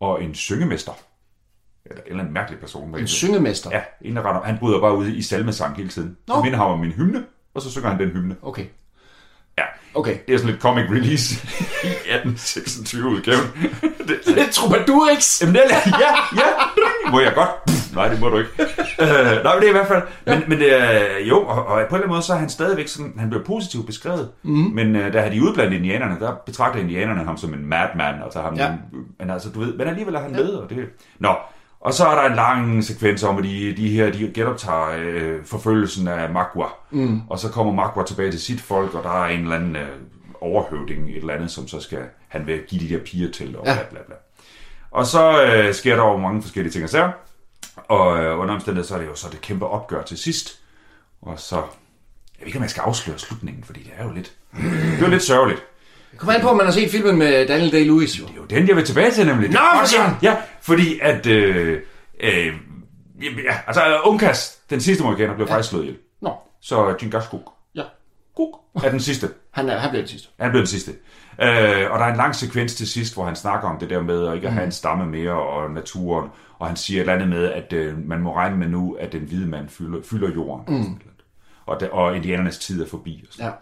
og 0.00 0.22
en 0.22 0.34
syngemester. 0.34 0.92
Eller, 1.86 2.02
eller 2.06 2.24
en 2.24 2.32
mærkelig 2.32 2.60
person. 2.60 2.98
En 2.98 3.06
syngemester. 3.06 3.70
Ja, 3.72 3.80
en 4.02 4.16
der 4.16 4.28
render. 4.28 4.42
Han 4.42 4.58
bryder 4.58 4.80
bare 4.80 4.96
ud 4.96 5.06
i 5.06 5.22
salmesang 5.22 5.76
hele 5.76 5.88
tiden. 5.88 6.16
Nå. 6.28 6.34
Så 6.34 6.40
minder 6.42 6.58
ham 6.58 6.70
om 6.70 6.78
min 6.78 6.92
hymne, 6.92 7.24
og 7.54 7.62
så 7.62 7.70
synger 7.70 7.88
han 7.90 7.98
den 7.98 8.08
hymne. 8.10 8.36
Okay. 8.42 8.64
Ja, 9.58 9.64
Okay. 9.94 10.18
det 10.26 10.34
er 10.34 10.38
sådan 10.38 10.50
lidt 10.50 10.62
comic 10.62 10.84
release 10.90 11.34
i 11.88 11.88
1826-udgaven. 12.58 13.46
det, 14.08 14.18
Det 14.26 14.38
er 14.42 14.50
Troubadourix. 14.52 15.40
Jamen, 15.40 15.54
det 15.54 15.62
er, 15.64 15.68
ja, 16.00 16.14
ja. 16.36 17.10
Må 17.10 17.20
jeg 17.20 17.32
godt? 17.34 17.64
Pff, 17.66 17.94
nej, 17.94 18.08
det 18.08 18.20
må 18.20 18.28
du 18.28 18.38
ikke. 18.38 18.50
Øh, 19.00 19.08
nej, 19.44 19.54
men 19.54 19.62
det 19.62 19.64
er 19.64 19.68
i 19.68 19.72
hvert 19.72 19.86
fald... 19.88 20.02
Men, 20.26 20.42
men 20.48 20.58
det 20.58 20.82
er, 20.82 21.18
jo, 21.28 21.38
og, 21.46 21.66
og, 21.66 21.66
på 21.66 21.74
en 21.74 21.80
eller 21.80 21.94
anden 21.96 22.08
måde, 22.08 22.22
så 22.22 22.32
er 22.32 22.36
han 22.36 22.48
stadigvæk 22.48 22.88
sådan... 22.88 23.12
Han 23.18 23.30
bliver 23.30 23.44
positivt 23.44 23.86
beskrevet. 23.86 24.30
Mm. 24.42 24.50
Men 24.50 24.96
uh, 24.96 25.12
da 25.12 25.30
de 25.32 25.42
udblandet 25.42 25.76
indianerne, 25.76 26.20
der 26.20 26.32
betragter 26.46 26.80
indianerne 26.80 27.24
ham 27.24 27.36
som 27.36 27.54
en 27.54 27.66
madman. 27.66 28.22
Altså 28.22 28.40
ham, 28.40 28.54
Ja. 28.54 28.64
ja. 28.64 28.72
men 29.18 29.30
altså, 29.30 29.50
du 29.50 29.60
ved... 29.60 29.74
Men 29.74 29.88
alligevel 29.88 30.14
er 30.14 30.20
han 30.20 30.32
med, 30.32 30.48
og 30.48 30.70
det... 30.70 30.88
Nå, 31.18 31.34
og 31.80 31.94
så 31.94 32.06
er 32.06 32.14
der 32.22 32.30
en 32.30 32.36
lang 32.36 32.84
sekvens 32.84 33.22
om, 33.22 33.38
at 33.38 33.44
de, 33.44 33.74
de 33.76 33.88
her 33.90 34.10
de 34.12 34.30
genoptager 34.34 34.88
øh, 34.98 35.44
forfølgelsen 35.44 36.08
af 36.08 36.30
Magua. 36.30 36.66
Mm. 36.90 37.20
Og 37.30 37.38
så 37.38 37.48
kommer 37.48 37.72
Magua 37.72 38.04
tilbage 38.04 38.30
til 38.30 38.40
sit 38.40 38.60
folk, 38.60 38.94
og 38.94 39.02
der 39.04 39.22
er 39.22 39.28
en 39.28 39.40
eller 39.40 39.56
anden 39.56 39.76
øh, 39.76 39.88
overhøvding, 40.40 41.10
et 41.10 41.16
eller 41.16 41.34
andet, 41.34 41.50
som 41.50 41.68
så 41.68 41.80
skal 41.80 42.02
han 42.28 42.46
vil 42.46 42.60
give 42.68 42.88
de 42.88 42.94
der 42.94 43.04
piger 43.04 43.30
til, 43.32 43.56
og 43.58 43.66
Ja. 43.66 43.74
bla 43.74 43.84
bla 43.90 43.98
bla. 44.06 44.14
Og 44.90 45.06
så 45.06 45.44
øh, 45.44 45.74
sker 45.74 45.96
der 45.96 46.02
jo 46.04 46.16
mange 46.16 46.42
forskellige 46.42 46.72
ting 46.72 46.84
og 46.84 46.90
sager. 46.90 47.10
Og 47.76 48.18
øh, 48.24 48.40
under 48.40 48.54
omstændighed, 48.54 48.84
så 48.88 48.94
er 48.94 48.98
det 48.98 49.06
jo 49.06 49.14
så 49.14 49.26
det 49.32 49.40
kæmpe 49.40 49.66
opgør 49.66 50.02
til 50.02 50.18
sidst. 50.18 50.58
Og 51.22 51.40
så... 51.40 51.56
Jeg 51.56 51.64
ved 52.40 52.46
ikke, 52.46 52.58
om 52.58 52.62
jeg 52.62 52.70
skal 52.70 52.80
afsløre 52.80 53.18
slutningen, 53.18 53.64
fordi 53.64 53.82
det 53.82 53.92
er 53.98 54.04
jo 54.04 54.12
lidt... 54.12 54.32
Det 54.56 54.98
er 54.98 55.02
jo 55.04 55.08
lidt 55.10 55.22
sørgeligt. 55.22 55.62
Kom 56.18 56.28
an 56.28 56.40
på, 56.40 56.48
om 56.48 56.56
man 56.56 56.66
har 56.66 56.72
set 56.72 56.90
filmen 56.90 57.18
med 57.18 57.46
Daniel 57.46 57.70
Day-Lewis, 57.70 58.20
jo. 58.20 58.26
Det 58.26 58.32
er 58.32 58.36
jo 58.36 58.44
den, 58.44 58.68
jeg 58.68 58.76
vil 58.76 58.84
tilbage 58.84 59.10
til, 59.10 59.26
nemlig. 59.26 59.50
Nå, 59.50 59.58
for 59.80 59.86
søren! 59.86 60.14
Ja, 60.22 60.36
fordi 60.62 60.98
at... 61.02 61.26
Øh, 61.26 61.80
øh, 62.20 62.46
ja, 63.22 63.56
altså, 63.66 63.86
øh, 63.86 63.94
Unkas, 64.04 64.58
den 64.70 64.80
sidste 64.80 65.04
morganer, 65.04 65.34
blev 65.34 65.46
ja. 65.46 65.54
faktisk 65.54 65.70
slået 65.70 65.82
ihjel. 65.82 65.98
Nå, 66.20 66.32
Så 66.60 66.96
Jingaskuk 67.02 67.52
ja. 67.74 67.82
er 68.84 68.90
den 68.90 69.00
sidste. 69.00 69.28
Han, 69.50 69.68
er, 69.68 69.78
han 69.78 69.90
bliver 69.90 70.02
det 70.02 70.10
sidste. 70.10 70.28
Han 70.40 70.50
blev 70.50 70.60
den 70.60 70.66
sidste. 70.66 70.90
Øh, 71.42 71.90
og 71.90 71.98
der 71.98 72.04
er 72.04 72.10
en 72.10 72.16
lang 72.16 72.34
sekvens 72.34 72.74
til 72.74 72.88
sidst, 72.88 73.14
hvor 73.14 73.24
han 73.24 73.36
snakker 73.36 73.68
om 73.68 73.78
det 73.78 73.90
der 73.90 74.02
med 74.02 74.28
at 74.28 74.34
ikke 74.34 74.46
at 74.46 74.52
have 74.52 74.64
en 74.64 74.72
stamme 74.72 75.06
mere 75.06 75.32
og 75.32 75.70
naturen. 75.70 76.30
Og 76.58 76.66
han 76.66 76.76
siger 76.76 76.98
et 76.98 77.00
eller 77.00 77.12
andet 77.12 77.28
med, 77.28 77.52
at 77.52 77.72
øh, 77.72 78.08
man 78.08 78.20
må 78.20 78.34
regne 78.36 78.56
med 78.56 78.68
nu, 78.68 78.96
at 79.00 79.12
den 79.12 79.20
hvide 79.20 79.46
mand 79.46 79.68
fylder, 79.68 79.98
fylder 80.04 80.28
jorden. 80.34 80.78
Mm. 80.78 81.00
Og, 81.66 81.80
og 81.92 82.16
indianernes 82.16 82.58
tid 82.58 82.82
er 82.82 82.88
forbi. 82.88 83.24
Og, 83.28 83.32
sådan. 83.32 83.46
Ja. 83.46 83.52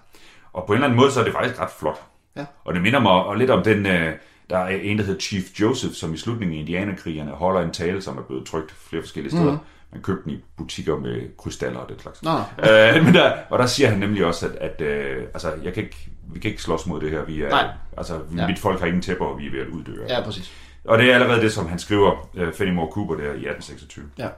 og 0.52 0.66
på 0.66 0.72
en 0.72 0.76
eller 0.76 0.86
anden 0.86 1.00
måde, 1.00 1.12
så 1.12 1.20
er 1.20 1.24
det 1.24 1.32
faktisk 1.32 1.60
ret 1.60 1.70
flot. 1.78 2.00
Ja. 2.36 2.44
Og 2.64 2.74
det 2.74 2.82
minder 2.82 3.00
mig 3.00 3.12
og 3.12 3.36
lidt 3.36 3.50
om 3.50 3.62
den... 3.62 3.86
Øh, 3.86 4.12
der 4.50 4.58
er 4.58 4.68
en, 4.68 4.98
der 4.98 5.04
hedder 5.04 5.20
Chief 5.20 5.44
Joseph, 5.60 5.92
som 5.94 6.14
i 6.14 6.16
slutningen 6.16 6.56
af 6.56 6.60
Indianerkrigerne 6.60 7.30
holder 7.30 7.60
en 7.60 7.70
tale, 7.70 8.02
som 8.02 8.18
er 8.18 8.22
blevet 8.22 8.46
trykt 8.46 8.70
flere 8.88 9.02
forskellige 9.02 9.30
steder. 9.32 9.52
Mm. 9.52 9.58
Man 9.92 10.02
købte 10.02 10.24
den 10.24 10.32
i 10.32 10.40
butikker 10.56 10.96
med 10.98 11.36
krystaller 11.38 11.78
og 11.78 11.88
den 11.88 11.98
slags. 11.98 12.22
Nå, 12.22 12.30
Øh, 12.30 13.04
men 13.04 13.14
der, 13.14 13.32
og 13.50 13.58
der 13.58 13.66
siger 13.66 13.88
han 13.88 13.98
nemlig 13.98 14.24
også, 14.24 14.46
at, 14.46 14.80
at 14.80 14.80
øh, 14.80 15.22
altså, 15.34 15.52
jeg 15.64 15.74
kan 15.74 15.82
ikke, 15.82 16.08
vi 16.32 16.38
kan 16.40 16.50
ikke 16.50 16.62
slås 16.62 16.86
mod 16.86 17.00
det 17.00 17.10
her. 17.10 17.24
Vi 17.24 17.42
er, 17.42 17.48
Nej. 17.50 17.66
Altså, 17.96 18.18
Ja. 18.36 18.46
mit 18.46 18.58
folk 18.58 18.80
har 18.80 18.86
ingen 18.86 19.02
tæpper, 19.02 19.24
og 19.26 19.38
vi 19.38 19.46
er 19.46 19.50
ved 19.50 19.60
at 19.60 19.66
uddø. 19.68 19.92
Ja, 20.08 20.22
præcis. 20.24 20.52
Og 20.84 20.98
det 20.98 21.10
er 21.10 21.14
allerede 21.14 21.40
det, 21.40 21.52
som 21.52 21.66
han 21.68 21.78
skriver, 21.78 22.28
øh, 22.34 22.52
Fenimore 22.52 22.92
Cooper 22.92 23.14
der 23.14 23.22
i 23.22 23.46
1826. 23.46 24.06
Ja. 24.18 24.28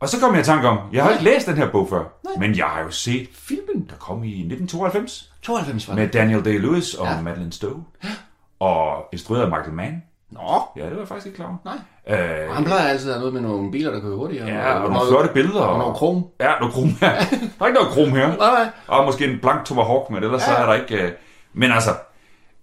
Og 0.00 0.08
så 0.08 0.20
kom 0.20 0.32
jeg 0.34 0.40
i 0.40 0.44
tanke 0.44 0.68
om, 0.68 0.78
jeg 0.92 1.04
har 1.04 1.10
ikke 1.10 1.24
læst 1.24 1.46
den 1.46 1.56
her 1.56 1.70
bog 1.70 1.88
før, 1.88 2.04
men 2.38 2.56
jeg 2.56 2.66
har 2.66 2.82
jo 2.82 2.90
set 2.90 3.28
filmen, 3.32 3.86
der 3.90 3.96
kom 3.96 4.24
i 4.24 4.28
1992, 4.28 5.32
92 5.42 5.88
var 5.88 5.94
det. 5.94 6.02
med 6.02 6.08
Daniel 6.12 6.38
Day-Lewis 6.40 7.00
og 7.00 7.06
Ja. 7.06 7.20
Madeleine 7.22 7.52
Stowe, 7.52 7.84
og 8.60 9.04
instrueret 9.12 9.42
af 9.42 9.48
Michael 9.48 9.72
Mann. 9.72 10.02
Nå, 10.30 10.62
Ja, 10.76 10.82
det 10.84 10.90
var 10.92 10.98
jeg 10.98 11.08
faktisk 11.08 11.26
ikke 11.26 11.36
klar 11.36 11.46
over. 11.46 11.56
nej. 11.64 11.78
Øh, 12.42 12.48
Og 12.50 12.54
han 12.56 12.64
plejer 12.64 12.88
altid 12.88 13.08
at 13.10 13.14
have 13.14 13.20
noget 13.20 13.42
med 13.42 13.50
nogle 13.50 13.70
biler, 13.72 13.90
der 13.92 14.00
kører 14.00 14.16
hurtigere. 14.16 14.46
ja, 14.48 14.74
og 14.74 14.90
nogle 14.92 15.08
flotte 15.08 15.30
billeder. 15.34 15.60
Og 15.60 15.78
nogle 15.78 15.94
krom. 15.94 16.26
Ja, 16.40 16.52
noget 16.60 16.74
krom 16.74 16.88
her. 16.88 17.08
Der 17.58 17.60
er 17.60 17.66
ikke 17.66 17.78
noget 17.80 17.92
krom 17.92 18.08
her. 18.10 18.26
Nej, 18.28 18.36
nej. 18.64 18.68
Og 18.86 19.04
måske 19.04 19.24
en 19.32 19.38
blank 19.40 19.64
tomahawk, 19.64 20.10
men 20.10 20.22
ellers 20.24 20.40
ja. 20.42 20.46
så 20.46 20.52
er 20.54 20.66
der 20.66 20.74
ikke... 20.74 21.02
Øh, 21.02 21.12
men 21.52 21.72
altså, 21.72 21.90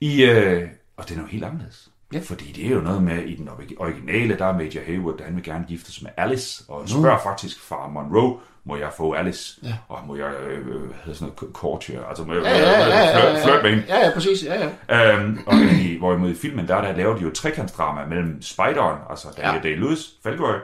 i... 0.02 0.24
Øh, 0.24 0.68
og 0.98 1.10
det 1.10 1.18
er 1.18 1.22
jo 1.22 1.28
helt 1.28 1.44
anderledes. 1.44 1.90
Ja. 2.14 2.20
Fordi 2.26 2.52
det 2.52 2.66
er 2.66 2.70
jo 2.76 2.82
noget 2.82 3.04
med, 3.04 3.24
i 3.24 3.36
den 3.36 3.50
orig- 3.50 3.76
originale, 3.82 4.38
der 4.38 4.46
er 4.46 4.54
Major 4.58 4.82
Hayward, 4.86 5.18
der 5.18 5.24
han 5.24 5.36
vil 5.36 5.44
gerne 5.44 5.66
giftes 5.68 6.02
med 6.02 6.12
Alice, 6.18 6.64
og 6.68 6.90
spørger 6.90 7.18
faktisk 7.24 7.62
far 7.62 7.88
Monroe, 7.88 8.38
må 8.64 8.76
jeg 8.76 8.90
få 8.98 9.12
Alice? 9.14 9.60
Ja. 9.64 9.74
Og 9.90 10.00
må 10.08 10.16
jeg, 10.16 10.34
øh, 10.48 10.58
øh, 10.60 10.66
hvad 10.66 10.96
hedder 11.04 11.20
sådan 11.20 11.34
noget, 11.42 11.54
courtier, 11.56 12.06
altså 12.06 12.24
må 12.24 12.34
jeg 12.34 12.44
Ja, 12.44 12.50
ja, 12.50 12.70
ja, 12.70 12.88
ja, 12.88 13.00
ja, 13.00 13.34
flirt- 13.34 13.44
flirt 13.44 13.64
med 13.64 13.72
hende? 13.72 13.86
ja, 13.88 14.00
ja, 14.06 14.12
præcis, 14.14 14.44
ja, 14.46 14.68
ja. 14.90 15.14
Øhm, 15.16 15.40
og 15.48 15.54
i, 15.82 15.98
hvorimod 15.98 16.30
i 16.30 16.36
filmen, 16.36 16.68
der, 16.68 16.82
der 16.82 16.96
laver 16.96 17.16
de 17.18 17.22
jo 17.22 17.32
trekantsdrama 17.34 18.06
mellem 18.06 18.42
Spideren, 18.42 18.98
altså 19.10 19.28
Daniel 19.38 19.62
Ja. 19.66 19.70
ja. 19.70 19.76
Day-Lewis, 19.76 20.20
Falkøj, 20.24 20.56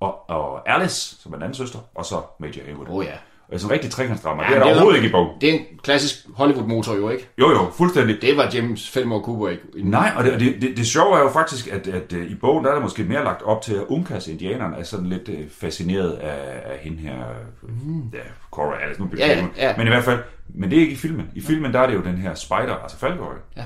og, 0.00 0.30
og 0.30 0.68
Alice, 0.74 1.16
som 1.22 1.32
er 1.32 1.36
den 1.36 1.42
anden 1.42 1.56
søster, 1.56 1.78
og 1.94 2.04
så 2.04 2.20
Major 2.38 2.64
Hayward. 2.66 2.86
Åh, 2.90 3.04
ja. 3.04 3.10
Og 3.52 3.60
sådan 3.60 3.70
en 3.70 3.72
rigtig 3.74 3.90
trekantsdrama, 3.90 4.42
Ja, 4.42 4.48
det 4.48 4.54
er 4.54 4.58
der 4.58 4.64
det 4.64 4.70
er 4.70 4.74
overhovedet 4.74 4.98
nok- 5.00 5.04
ikke 5.04 5.08
i 5.08 5.12
bogen. 5.12 5.40
Det 5.40 5.48
er 5.48 5.52
en 5.52 5.64
klassisk 5.82 6.14
Hollywood-motor 6.34 6.94
jo, 6.94 7.08
ikke? 7.08 7.28
Jo, 7.38 7.50
jo, 7.50 7.70
fuldstændig. 7.76 8.22
Det 8.22 8.36
var 8.36 8.50
James 8.54 8.90
Fillmore 8.90 9.22
Cooper 9.22 9.48
ikke. 9.48 9.62
Nej, 9.76 10.12
og 10.16 10.24
det, 10.24 10.40
det, 10.40 10.56
det, 10.60 10.76
det 10.76 10.86
sjove 10.86 11.16
er 11.18 11.20
jo 11.22 11.30
faktisk, 11.30 11.66
at, 11.68 11.86
at 11.88 12.12
øh, 12.12 12.30
i 12.30 12.34
bogen 12.34 12.64
der 12.64 12.70
er 12.70 12.74
der 12.74 12.82
måske 12.82 13.04
mere 13.04 13.24
lagt 13.24 13.42
op 13.42 13.62
til, 13.62 13.74
at 13.74 13.82
Unkas 13.88 14.28
indianerne 14.28 14.76
er 14.76 14.82
sådan 14.82 15.06
lidt 15.06 15.28
øh, 15.28 15.38
fascineret 15.60 16.12
af, 16.12 16.62
af 16.72 16.78
hende 16.80 16.98
her, 16.98 17.14
mm. 17.62 18.02
ja, 18.12 18.18
Cora 18.50 18.76
Alice, 18.82 19.00
nu 19.02 19.08
Ja, 19.18 19.26
ja, 19.26 19.44
ja. 19.56 19.76
Men 19.76 19.86
i 19.86 19.90
hvert 19.90 20.04
fald, 20.04 20.18
men 20.48 20.70
det 20.70 20.76
er 20.76 20.80
ikke 20.80 20.92
i 20.92 20.96
filmen. 20.96 21.26
I 21.34 21.40
filmen 21.40 21.72
der 21.72 21.80
er 21.80 21.86
det 21.86 21.94
jo 21.94 22.02
den 22.02 22.16
her 22.18 22.34
spider, 22.34 22.74
altså 22.82 22.98
Falkøj, 22.98 23.34
Ja. 23.56 23.62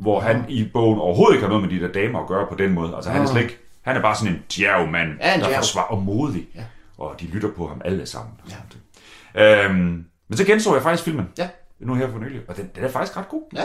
hvor 0.00 0.20
han 0.20 0.44
i 0.48 0.68
bogen 0.72 0.98
overhovedet 0.98 1.34
ikke 1.34 1.46
har 1.46 1.52
noget 1.54 1.70
med 1.70 1.80
de 1.80 1.86
der 1.86 1.92
damer 1.92 2.20
at 2.20 2.26
gøre 2.26 2.46
på 2.50 2.54
den 2.54 2.72
måde. 2.72 2.92
Altså 2.96 3.10
han 3.10 3.22
er 3.22 3.26
slet 3.26 3.42
ikke, 3.42 3.58
han 3.82 3.96
er 3.96 4.02
bare 4.02 4.14
sådan 4.16 4.32
en 4.34 4.42
djerv 4.56 4.90
mand, 4.90 5.08
Ja, 5.20 5.34
en 5.34 5.40
der 5.40 5.46
djerv. 5.46 5.58
forsvarer 5.58 5.86
og 5.86 6.02
modig, 6.02 6.46
Ja. 6.54 6.60
og 6.98 7.14
de 7.20 7.26
lytter 7.26 7.48
på 7.56 7.66
ham 7.66 7.80
alle 7.84 8.06
sammen. 8.06 8.32
Og 8.44 8.50
ja. 8.50 8.56
Øhm, 9.34 10.04
men 10.28 10.36
så 10.36 10.44
genså 10.44 10.74
jeg 10.74 10.82
faktisk 10.82 11.04
filmen, 11.04 11.28
Ja. 11.38 11.48
nu 11.80 11.94
her 11.94 12.10
for 12.10 12.18
nylig, 12.18 12.40
og 12.48 12.56
den, 12.56 12.70
den 12.76 12.84
er 12.84 12.88
faktisk 12.88 13.16
ret 13.16 13.28
god. 13.28 13.42
Ja. 13.54 13.62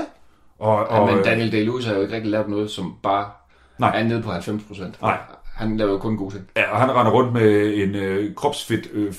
Og, 0.60 0.76
Og, 0.78 0.88
og, 0.88 1.14
men 1.14 1.24
Daniel 1.24 1.50
Day-Lewis 1.52 1.88
har 1.88 1.96
jo 1.96 2.02
ikke 2.02 2.16
rigtig 2.16 2.32
lavet 2.32 2.50
noget, 2.50 2.72
som 2.72 2.96
bare 3.04 3.26
Nej. 3.80 4.00
er 4.00 4.04
nede 4.04 4.22
på 4.22 4.32
90 4.32 4.64
procent. 4.68 5.02
Nej. 5.02 5.18
Han 5.56 5.78
laver 5.78 5.92
jo 5.92 5.98
kun 5.98 6.18
gode 6.18 6.34
ting. 6.34 6.46
Ja, 6.58 6.72
og 6.72 6.80
han 6.80 6.92
render 6.96 7.12
rundt 7.12 7.34
med 7.34 7.74
en 7.76 7.96
øh, 7.96 8.36
kropsfedt 8.36 8.88
øh, 8.94 9.14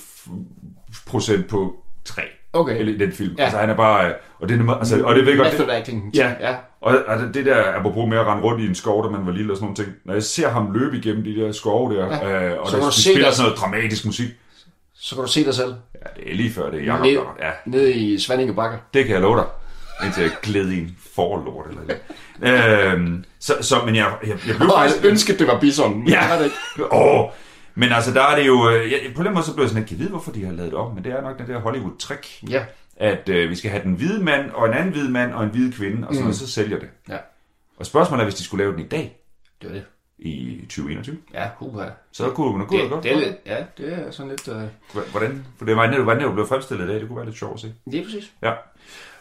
procent 1.06 1.48
på 1.48 1.76
3. 2.04 2.22
Okay. 2.52 2.78
Eller 2.78 2.92
i 2.94 2.98
den 2.98 3.12
film. 3.12 3.30
Ja. 3.30 3.36
Ja. 3.38 3.44
Altså 3.44 3.58
han 3.58 3.70
er 3.70 3.74
bare... 3.76 4.06
Øh, 4.08 4.12
og 4.40 4.48
det, 4.48 4.60
er, 4.60 4.74
altså, 4.74 5.04
og 5.04 5.14
det 5.14 5.26
ved 5.26 5.36
godt... 5.36 5.48
Method 5.52 5.70
acting. 5.70 6.10
ja. 6.14 6.32
ja. 6.40 6.56
Og, 6.80 6.96
og 7.06 7.18
det- 7.34 7.46
der, 7.46 7.72
apropos 7.78 8.08
med 8.08 8.18
at 8.18 8.26
rende 8.26 8.42
rundt 8.42 8.60
i 8.62 8.66
en 8.66 8.74
skov, 8.74 9.04
da 9.04 9.10
man 9.10 9.26
var 9.26 9.32
lille 9.32 9.52
og 9.52 9.56
sådan 9.56 9.64
nogle 9.64 9.76
ting. 9.76 9.88
Når 10.04 10.14
jeg 10.14 10.22
ser 10.22 10.48
ham 10.48 10.72
løbe 10.72 10.96
igennem 10.96 11.24
de 11.24 11.36
der 11.36 11.52
skove 11.52 11.94
der, 11.96 12.06
Ja. 12.06 12.28
ja. 12.28 12.48
øh, 12.54 12.60
og 12.60 12.68
Så 12.68 12.76
der, 12.76 12.84
de 12.84 13.02
spiller 13.02 13.30
sådan 13.30 13.44
noget 13.48 13.60
dramatisk 13.60 14.04
musik. 14.06 14.28
Så 15.00 15.14
kan 15.14 15.24
du 15.24 15.30
se 15.30 15.44
dig 15.44 15.54
selv 15.54 15.74
Ja, 15.94 16.20
det 16.22 16.30
er 16.30 16.34
lige 16.34 16.50
før 16.52 16.70
det 16.70 16.80
er 16.80 16.84
Jacob, 16.84 17.04
ned, 17.06 17.14
der, 17.14 17.34
ja, 17.46 17.50
nede 17.66 17.92
i 17.92 18.18
Svanninge 18.18 18.54
Bakker. 18.54 18.78
det 18.94 19.04
kan 19.04 19.12
jeg 19.14 19.20
love 19.22 19.36
dig. 19.36 19.46
Indtil 20.04 20.22
jeg 20.22 20.32
glæder 20.42 20.70
i 20.70 20.78
en 20.78 20.96
forlort 21.14 21.66
eller 21.68 21.82
noget. 22.40 22.92
øhm, 22.92 23.24
så, 23.38 23.54
så, 23.60 23.76
men 23.84 23.96
jeg, 23.96 24.14
jeg, 24.22 24.28
jeg 24.46 24.56
blev 24.56 24.70
faktisk... 24.76 25.02
jeg 25.02 25.10
ønskede, 25.10 25.38
det 25.38 25.46
var 25.46 25.60
Bison, 25.60 25.98
men 25.98 26.08
Ja. 26.08 26.28
det 26.32 26.38
det 26.38 26.44
ikke. 26.44 26.94
Åh, 27.02 27.30
men 27.74 27.92
altså, 27.92 28.14
der 28.14 28.22
er 28.22 28.36
det 28.36 28.46
jo... 28.46 28.70
øh, 28.70 28.92
Jeg, 28.92 29.00
på 29.16 29.22
den 29.22 29.34
måde 29.34 29.44
så 29.44 29.54
blev 29.54 29.62
jeg 29.64 29.68
sådan, 29.70 29.84
at 29.84 29.90
jeg 29.90 29.98
vide, 29.98 30.08
hvorfor 30.10 30.32
de 30.32 30.44
har 30.44 30.52
lavet 30.52 30.70
det 30.70 30.78
om, 30.78 30.94
men 30.94 31.04
det 31.04 31.12
er 31.12 31.22
nok 31.22 31.38
den 31.38 31.46
der 31.48 31.60
Hollywood-trick, 31.60 32.50
Ja. 32.50 32.64
at 32.96 33.28
øh, 33.28 33.50
vi 33.50 33.54
skal 33.54 33.70
have 33.70 33.82
den 33.82 33.92
hvide 33.94 34.24
mand, 34.24 34.50
og 34.50 34.68
en 34.68 34.74
anden 34.74 34.92
hvid 34.92 35.08
mand, 35.08 35.32
og 35.34 35.44
en 35.44 35.50
hvid 35.50 35.72
kvinde, 35.72 36.08
og 36.08 36.14
sådan 36.14 36.22
noget, 36.24 36.36
så 36.36 36.50
sælger 36.52 36.78
det. 36.78 36.88
Ja. 37.08 37.16
Og 37.78 37.86
spørgsmålet 37.86 38.20
er, 38.22 38.24
hvis 38.26 38.34
de 38.34 38.44
skulle 38.44 38.64
lave 38.64 38.72
den 38.76 38.80
i 38.84 38.88
dag, 38.88 39.16
Det 39.62 39.68
var 39.68 39.74
det. 39.74 39.84
I 40.22 40.60
2021, 40.62 41.16
Ja, 41.34 41.48
Cuba. 41.58 41.90
så 42.12 42.30
kunne 42.30 42.58
man 42.58 42.66
kunne 42.66 42.82
Det, 42.82 42.90
godt. 42.90 43.04
det, 43.04 43.16
lidt, 43.16 43.34
ja, 43.46 43.56
det 43.78 43.92
er 43.92 44.10
sådan 44.10 44.30
lidt... 44.30 44.48
Uh... 44.48 45.02
Hvordan? 45.10 45.46
For 45.58 45.64
det 45.64 45.76
var 45.76 45.86
netop, 45.86 46.04
hvordan 46.04 46.22
det 46.26 46.32
blev 46.34 46.46
fremstillet 46.48 46.84
i 46.84 46.88
dag, 46.88 47.00
det 47.00 47.08
kunne 47.08 47.16
være 47.16 47.26
lidt 47.26 47.38
sjovt 47.38 47.54
at 47.54 47.60
se. 47.60 47.74
Det 47.90 48.00
er 48.00 48.04
præcis. 48.04 48.30
Ja. 48.42 48.52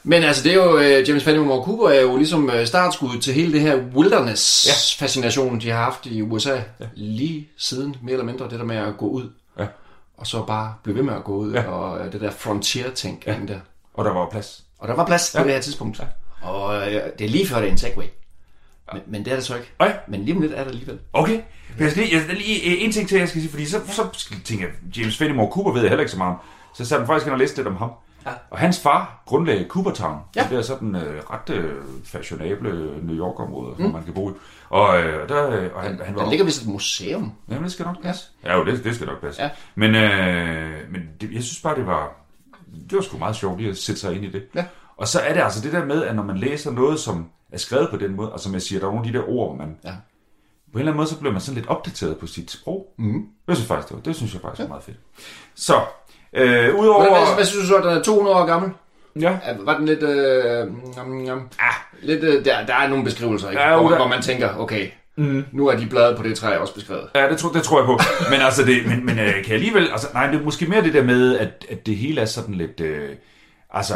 Men 0.04 0.24
altså, 0.24 0.43
det 0.43 0.52
er 0.52 0.56
jo, 0.56 0.76
uh, 0.76 1.10
James 1.10 1.24
Fenimore 1.24 1.64
Cooper 1.66 1.89
er 1.89 2.02
jo 2.02 2.18
ligesom 2.18 2.45
uh, 2.45 2.66
startskuddet 2.66 3.22
til 3.24 3.34
hele 3.34 3.54
det 3.54 3.62
her 3.62 3.76
wilderness-fascination, 3.95 5.60
de 5.60 5.70
har 5.70 5.84
haft 5.84 6.06
i 6.06 6.22
USA. 6.22 6.56
Ja. 6.80 6.86
Lige 6.95 7.50
siden, 7.58 7.95
mere 8.04 8.14
eller 8.14 8.26
mindre, 8.26 8.50
det 8.50 8.60
der 8.60 8.66
med 8.66 8.76
at 8.78 8.97
gå 8.97 9.08
ud. 9.08 9.30
Ja. 9.60 9.68
Og 10.18 10.28
så 10.28 10.43
bare 10.45 10.74
blive 10.84 10.95
ved 10.95 11.04
med 11.04 11.14
at 11.14 11.24
gå 11.24 11.36
ud, 11.36 11.54
Ja. 11.54 11.68
og 11.68 12.06
uh, 12.06 12.12
det 12.14 12.22
der 12.22 12.32
frontier-tænkning 12.32 13.47
ja. 13.50 13.54
der. 13.54 13.60
Og 13.93 14.06
der 14.06 14.14
var 14.14 14.30
plads. 14.30 14.64
Og 14.80 14.88
der 14.88 14.95
var 14.95 15.06
plads 15.06 15.34
ja. 15.34 15.39
Ja. 15.39 15.43
på 15.43 15.47
det 15.47 15.54
her 15.56 15.62
tidspunkt. 15.62 16.00
Ja. 16.00 16.06
Og 16.47 16.78
uh, 16.78 16.84
det 17.20 17.26
er 17.26 17.30
lige 17.30 17.47
før, 17.47 17.58
det 17.60 17.68
er 17.68 17.72
en 17.72 17.78
segway. 17.78 18.06
Ja. 18.93 18.99
Men, 18.99 19.11
men 19.11 19.25
det 19.25 19.31
er 19.31 19.35
det 19.35 19.45
så 19.45 19.55
ikke. 19.55 19.71
Nej. 19.79 19.97
Men 20.07 20.23
lige 20.23 20.35
om 20.35 20.41
lidt 20.41 20.53
er 20.53 20.63
det 20.63 20.71
alligevel. 20.71 20.99
Okay. 21.13 21.41
Men 21.77 21.83
jeg 21.83 21.91
skal 21.91 22.03
lige, 22.03 22.15
jeg 22.15 22.23
skal 22.23 22.35
lige 22.35 22.75
øh, 22.75 22.83
en 22.83 22.91
ting 22.91 23.09
til, 23.09 23.17
jeg 23.19 23.29
skal 23.29 23.41
sige, 23.41 23.51
fordi 23.51 23.65
så, 23.65 23.81
så 23.87 24.03
skal 24.13 24.57
jeg 24.59 24.69
James 24.97 25.17
Fenimore 25.17 25.51
Cooper 25.51 25.71
ved 25.71 25.81
jeg 25.81 25.89
heller 25.89 26.01
ikke 26.01 26.11
så 26.11 26.17
meget 26.17 26.33
om. 26.33 26.39
Så 26.75 26.85
satte 26.85 27.01
jeg 27.01 27.07
faktisk 27.07 27.25
ind 27.25 27.33
og 27.33 27.39
læste 27.39 27.57
lidt 27.57 27.67
om 27.67 27.75
ham. 27.75 27.91
Ja. 28.25 28.31
Og 28.49 28.57
hans 28.57 28.79
far 28.79 29.23
grundlagde 29.25 29.65
Coopertown. 29.69 30.19
Ja. 30.35 30.47
Det 30.49 30.57
er 30.57 30.61
sådan 30.61 30.95
øh, 30.95 31.21
ret 31.29 31.49
øh, 31.49 31.73
fashionable 32.05 32.71
New 33.03 33.15
York-område, 33.15 33.75
mm. 33.77 33.83
hvor 33.83 33.91
man 33.91 34.03
kan 34.03 34.13
bo 34.13 34.29
i. 34.29 34.33
Og, 34.69 35.01
øh, 35.01 35.29
der, 35.29 35.49
øh, 35.49 35.69
og 35.75 35.81
han, 35.81 35.99
han 36.05 36.15
var... 36.15 36.21
Der 36.21 36.29
ligger 36.29 36.45
vist 36.45 36.61
et 36.61 36.67
museum. 36.67 37.31
Jamen, 37.49 37.63
det 37.63 37.71
skal 37.71 37.85
nok 37.85 38.03
passe. 38.03 38.25
Ja, 38.43 38.57
jo, 38.57 38.65
det, 38.65 38.83
det 38.83 38.95
skal 38.95 39.07
nok 39.07 39.21
passe. 39.21 39.41
Ja. 39.41 39.49
Men, 39.75 39.95
øh, 39.95 40.91
men 40.91 41.01
det, 41.21 41.31
jeg 41.33 41.43
synes 41.43 41.61
bare, 41.61 41.75
det 41.75 41.85
var, 41.85 42.11
det 42.89 42.95
var 42.95 43.01
sgu 43.01 43.17
meget 43.17 43.35
sjovt 43.35 43.57
lige 43.57 43.69
at 43.69 43.77
sætte 43.77 44.01
sig 44.01 44.15
ind 44.15 44.25
i 44.25 44.31
det. 44.31 44.43
Ja. 44.55 44.65
Og 44.97 45.07
så 45.07 45.19
er 45.19 45.33
det 45.33 45.41
altså 45.41 45.61
det 45.61 45.73
der 45.73 45.85
med, 45.85 46.03
at 46.03 46.15
når 46.15 46.23
man 46.23 46.37
læser 46.37 46.71
noget, 46.71 46.99
som 46.99 47.29
er 47.52 47.58
skrevet 47.58 47.89
på 47.89 47.97
den 47.97 48.16
måde, 48.16 48.32
og 48.32 48.39
som 48.39 48.54
jeg 48.54 48.62
siger, 48.62 48.80
der 48.80 48.88
er 48.88 48.91
nogle 48.91 49.08
af 49.08 49.14
de 49.14 49.20
der 49.20 49.30
ord, 49.30 49.58
man... 49.58 49.78
Ja. 49.84 49.91
På 50.72 50.74
en 50.74 50.80
eller 50.80 50.91
anden 50.91 50.97
måde, 50.97 51.08
så 51.10 51.20
bliver 51.20 51.32
man 51.32 51.41
sådan 51.41 51.56
lidt 51.56 51.68
opdateret 51.70 52.18
på 52.18 52.28
sit 52.28 52.52
sprog. 52.52 52.93
Mhm. 52.97 53.26
Jeg 53.47 53.56
synes 53.56 53.68
faktisk, 53.68 53.88
det, 53.89 53.95
var, 53.97 54.02
det 54.04 54.16
synes 54.16 54.34
jeg 54.34 54.41
faktisk 54.41 54.60
ja. 54.60 54.64
er 54.64 54.68
meget 54.70 54.84
fedt. 54.84 54.97
Så, 55.56 55.76
øh, 56.34 56.76
udover... 56.76 57.02
Hvad, 57.02 57.10
hvad, 57.26 57.36
hvad 57.36 57.45
synes 57.45 57.64
du 57.64 57.68
så, 57.68 57.78
den 57.89 57.97
er 57.97 58.02
200 58.04 58.36
år 58.38 58.45
gammel? 58.45 58.72
Ja, 59.20 59.38
Ja, 59.47 59.56
Var 59.60 59.78
den 59.78 59.86
lidt... 59.86 60.04
Øh, 60.04 60.68
um, 61.06 61.30
um, 61.32 61.50
ah, 61.60 61.74
lidt 62.02 62.24
øh, 62.24 62.45
der, 62.45 62.66
der 62.66 62.74
er 62.76 62.88
nogle 62.88 63.04
beskrivelser, 63.04 63.50
ikke? 63.50 63.62
Ja, 63.62 63.70
Ja, 63.72 63.80
hvor, 63.80 63.89
der- 63.89 63.97
hvor 63.97 64.08
man 64.08 64.22
tænker, 64.22 64.56
okay, 64.58 64.88
mm. 65.18 65.45
nu 65.52 65.68
er 65.68 65.78
de 65.78 65.88
blade 65.89 66.16
på 66.18 66.24
det 66.24 66.38
træ 66.38 66.58
også 66.58 66.74
beskrevet. 66.74 67.10
Ja, 67.16 67.30
det, 67.30 67.38
tror, 67.38 67.52
det 67.52 67.64
tror 67.64 67.80
jeg 67.80 67.86
på. 67.86 68.00
Men 68.32 68.39
altså, 68.41 68.64
det, 68.66 68.86
men, 68.88 69.06
men 69.06 69.20
øh, 69.20 69.26
kan 69.34 69.43
jeg 69.45 69.52
alligevel... 69.54 69.89
Altså, 69.91 70.08
nej, 70.14 70.28
det 70.28 70.39
er 70.39 70.43
måske 70.43 70.66
mere 70.66 70.84
det 70.84 70.93
der 70.93 71.04
med, 71.04 71.38
at, 71.38 71.66
at 71.70 71.86
det 71.86 71.95
hele 71.97 72.22
er 72.22 72.26
sådan 72.26 72.56
lidt... 72.56 72.80
Øh, 72.80 73.10
altså, 73.74 73.93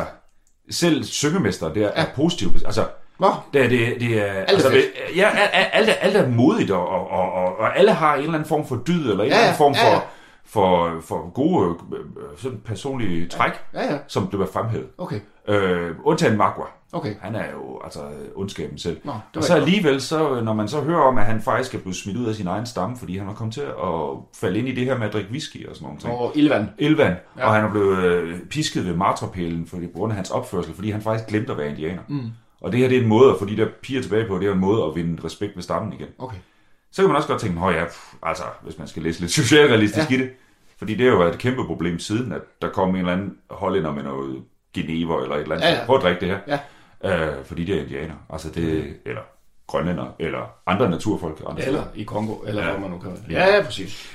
selv 0.70 1.04
syngemester 1.04 1.74
der 1.74 1.88
er 1.88 2.06
positivt. 2.16 2.66
Altså, 2.66 2.86
Nå, 3.20 3.28
det, 3.54 3.66
er- 3.66 3.70
det, 3.70 3.96
det 4.00 4.20
er... 4.20 4.24
er 4.26 4.46
altså, 4.46 4.82
ja, 5.16 5.30
alt, 5.54 5.70
alt, 5.74 5.90
er, 5.90 5.94
alt 5.94 6.16
er 6.16 6.30
modigt, 6.30 6.72
og, 6.72 6.88
og, 6.90 7.10
og, 7.10 7.58
og, 7.60 7.78
alle 7.80 7.92
har 7.92 8.14
en 8.16 8.20
eller 8.20 8.34
anden 8.34 8.50
form 8.50 8.68
for 8.68 8.76
dyd, 8.88 9.12
eller 9.12 9.24
en 9.24 9.30
Ja, 9.30 9.36
eller 9.36 9.38
anden 9.44 9.58
form 9.58 9.74
ja, 9.74 9.88
ja. 9.90 9.96
for... 9.98 10.04
for, 10.46 11.02
for 11.02 11.30
gode 11.34 11.70
øh, 11.70 12.00
øh, 12.00 12.38
sådan 12.38 12.62
personlige 12.66 13.28
træk, 13.28 13.52
Ja, 13.74 13.94
ja. 13.94 13.98
som 14.08 14.28
det 14.28 14.40
var 14.40 14.46
fremhævet. 14.54 14.88
Okay. 14.98 15.20
Øh, 15.48 15.92
undtagen 16.04 16.38
Magua. 16.38 16.66
Okay. 16.94 17.16
Han 17.22 17.36
er 17.36 17.44
jo 17.54 17.80
altså 17.84 18.00
ondskaben 18.36 18.78
selv. 18.78 18.98
Nå, 19.04 19.12
og 19.36 19.44
så 19.44 19.56
alligevel, 19.56 20.02
så, 20.02 20.42
når 20.44 20.54
man 20.54 20.68
så 20.68 20.82
hører 20.82 21.02
om, 21.02 21.18
at 21.18 21.26
han 21.26 21.42
faktisk 21.42 21.76
er 21.76 21.80
blevet 21.80 21.96
smidt 21.96 22.18
ud 22.18 22.26
af 22.26 22.36
sin 22.36 22.48
egen 22.48 22.66
stamme, 22.66 22.98
fordi 22.98 23.18
han 23.18 23.28
var 23.28 23.34
kommet 23.34 23.54
til 23.54 23.62
at 23.62 24.18
falde 24.36 24.60
ind 24.60 24.68
i 24.68 24.76
det 24.76 24.86
her 24.86 24.98
med 24.98 25.08
at 25.08 25.14
drikke 25.14 25.30
whisky 25.32 25.70
og 25.70 25.76
sådan 25.76 25.86
noget. 25.86 26.02
ting. 26.02 26.14
Og 26.14 26.32
Ilvan. 26.36 26.70
Elvan, 26.78 27.08
Ja. 27.12 27.16
ja. 27.38 27.46
og 27.48 27.54
han 27.54 27.66
er 27.66 27.72
blevet 27.72 28.04
øh, 28.04 28.40
pisket 28.50 28.86
ved 28.86 28.96
martrapælen 28.96 29.68
for 29.68 29.94
grund 29.94 30.12
af 30.12 30.16
hans 30.16 30.32
opførsel, 30.32 30.76
fordi 30.76 30.92
han 30.92 31.02
faktisk 31.02 31.28
glemte 31.30 31.52
at 31.52 31.58
være 31.58 31.70
indianer. 31.70 32.02
Mm. 32.08 32.22
Og 32.64 32.72
det 32.72 32.80
her 32.80 32.88
det 32.88 32.98
er 32.98 33.02
en 33.02 33.08
måde 33.08 33.32
at 33.32 33.40
få 33.40 33.46
de 33.46 33.58
der 33.58 33.68
piger 33.82 34.02
tilbage 34.02 34.28
på, 34.28 34.40
det 34.40 34.48
er 34.48 34.54
en 34.54 34.60
måde 34.60 34.84
at 34.84 34.96
vinde 34.96 35.24
respekt 35.24 35.56
ved 35.56 35.64
stammen 35.64 35.94
igen. 35.94 36.08
Okay. 36.20 36.38
Så 36.92 37.02
kan 37.02 37.08
man 37.10 37.16
også 37.16 37.28
godt 37.28 37.42
tænke, 37.42 37.62
at 37.66 37.76
ja, 37.76 37.86
pff, 37.86 38.14
altså, 38.24 38.44
hvis 38.62 38.78
man 38.78 38.88
skal 38.88 39.04
læse 39.04 39.20
lidt 39.20 39.32
socialrealistisk 39.32 40.12
Ja. 40.12 40.16
i 40.16 40.20
det. 40.20 40.30
Fordi 40.78 40.94
det 40.96 41.06
har 41.06 41.12
jo 41.14 41.18
været 41.20 41.34
et 41.34 41.40
kæmpe 41.40 41.66
problem 41.66 42.00
siden, 42.00 42.32
at 42.32 42.42
der 42.62 42.70
kom 42.70 42.90
en 42.90 42.96
eller 42.96 43.14
anden 43.14 43.38
hollænder 43.50 43.92
med 43.94 44.04
noget 44.04 44.44
genever 44.74 45.22
eller 45.22 45.36
et 45.36 45.42
eller 45.42 45.56
andet. 45.56 45.68
Ja, 45.68 45.74
ja. 45.80 45.86
Prøv 45.86 45.96
at 45.96 46.02
drikke 46.02 46.22
det 46.22 46.30
her. 46.30 46.60
Ja. 47.04 47.28
Øh, 47.38 47.46
fordi 47.46 47.64
det 47.66 47.76
er 47.78 47.82
indianer. 47.82 48.16
Altså 48.30 48.50
det, 48.50 48.94
eller 49.06 49.22
grønlænder, 49.68 50.16
eller 50.20 50.50
andre 50.68 50.90
naturfolk. 50.90 51.42
Andre 51.48 51.66
Eller 51.66 51.84
i 51.96 52.04
Kongo, 52.04 52.34
eller 52.48 52.64
Ja. 52.66 52.72
hvor 52.72 52.80
man 52.80 52.90
nu 52.90 52.98
kan. 53.00 53.12
Ja, 53.30 53.56
ja, 53.56 53.64
præcis. 53.64 54.12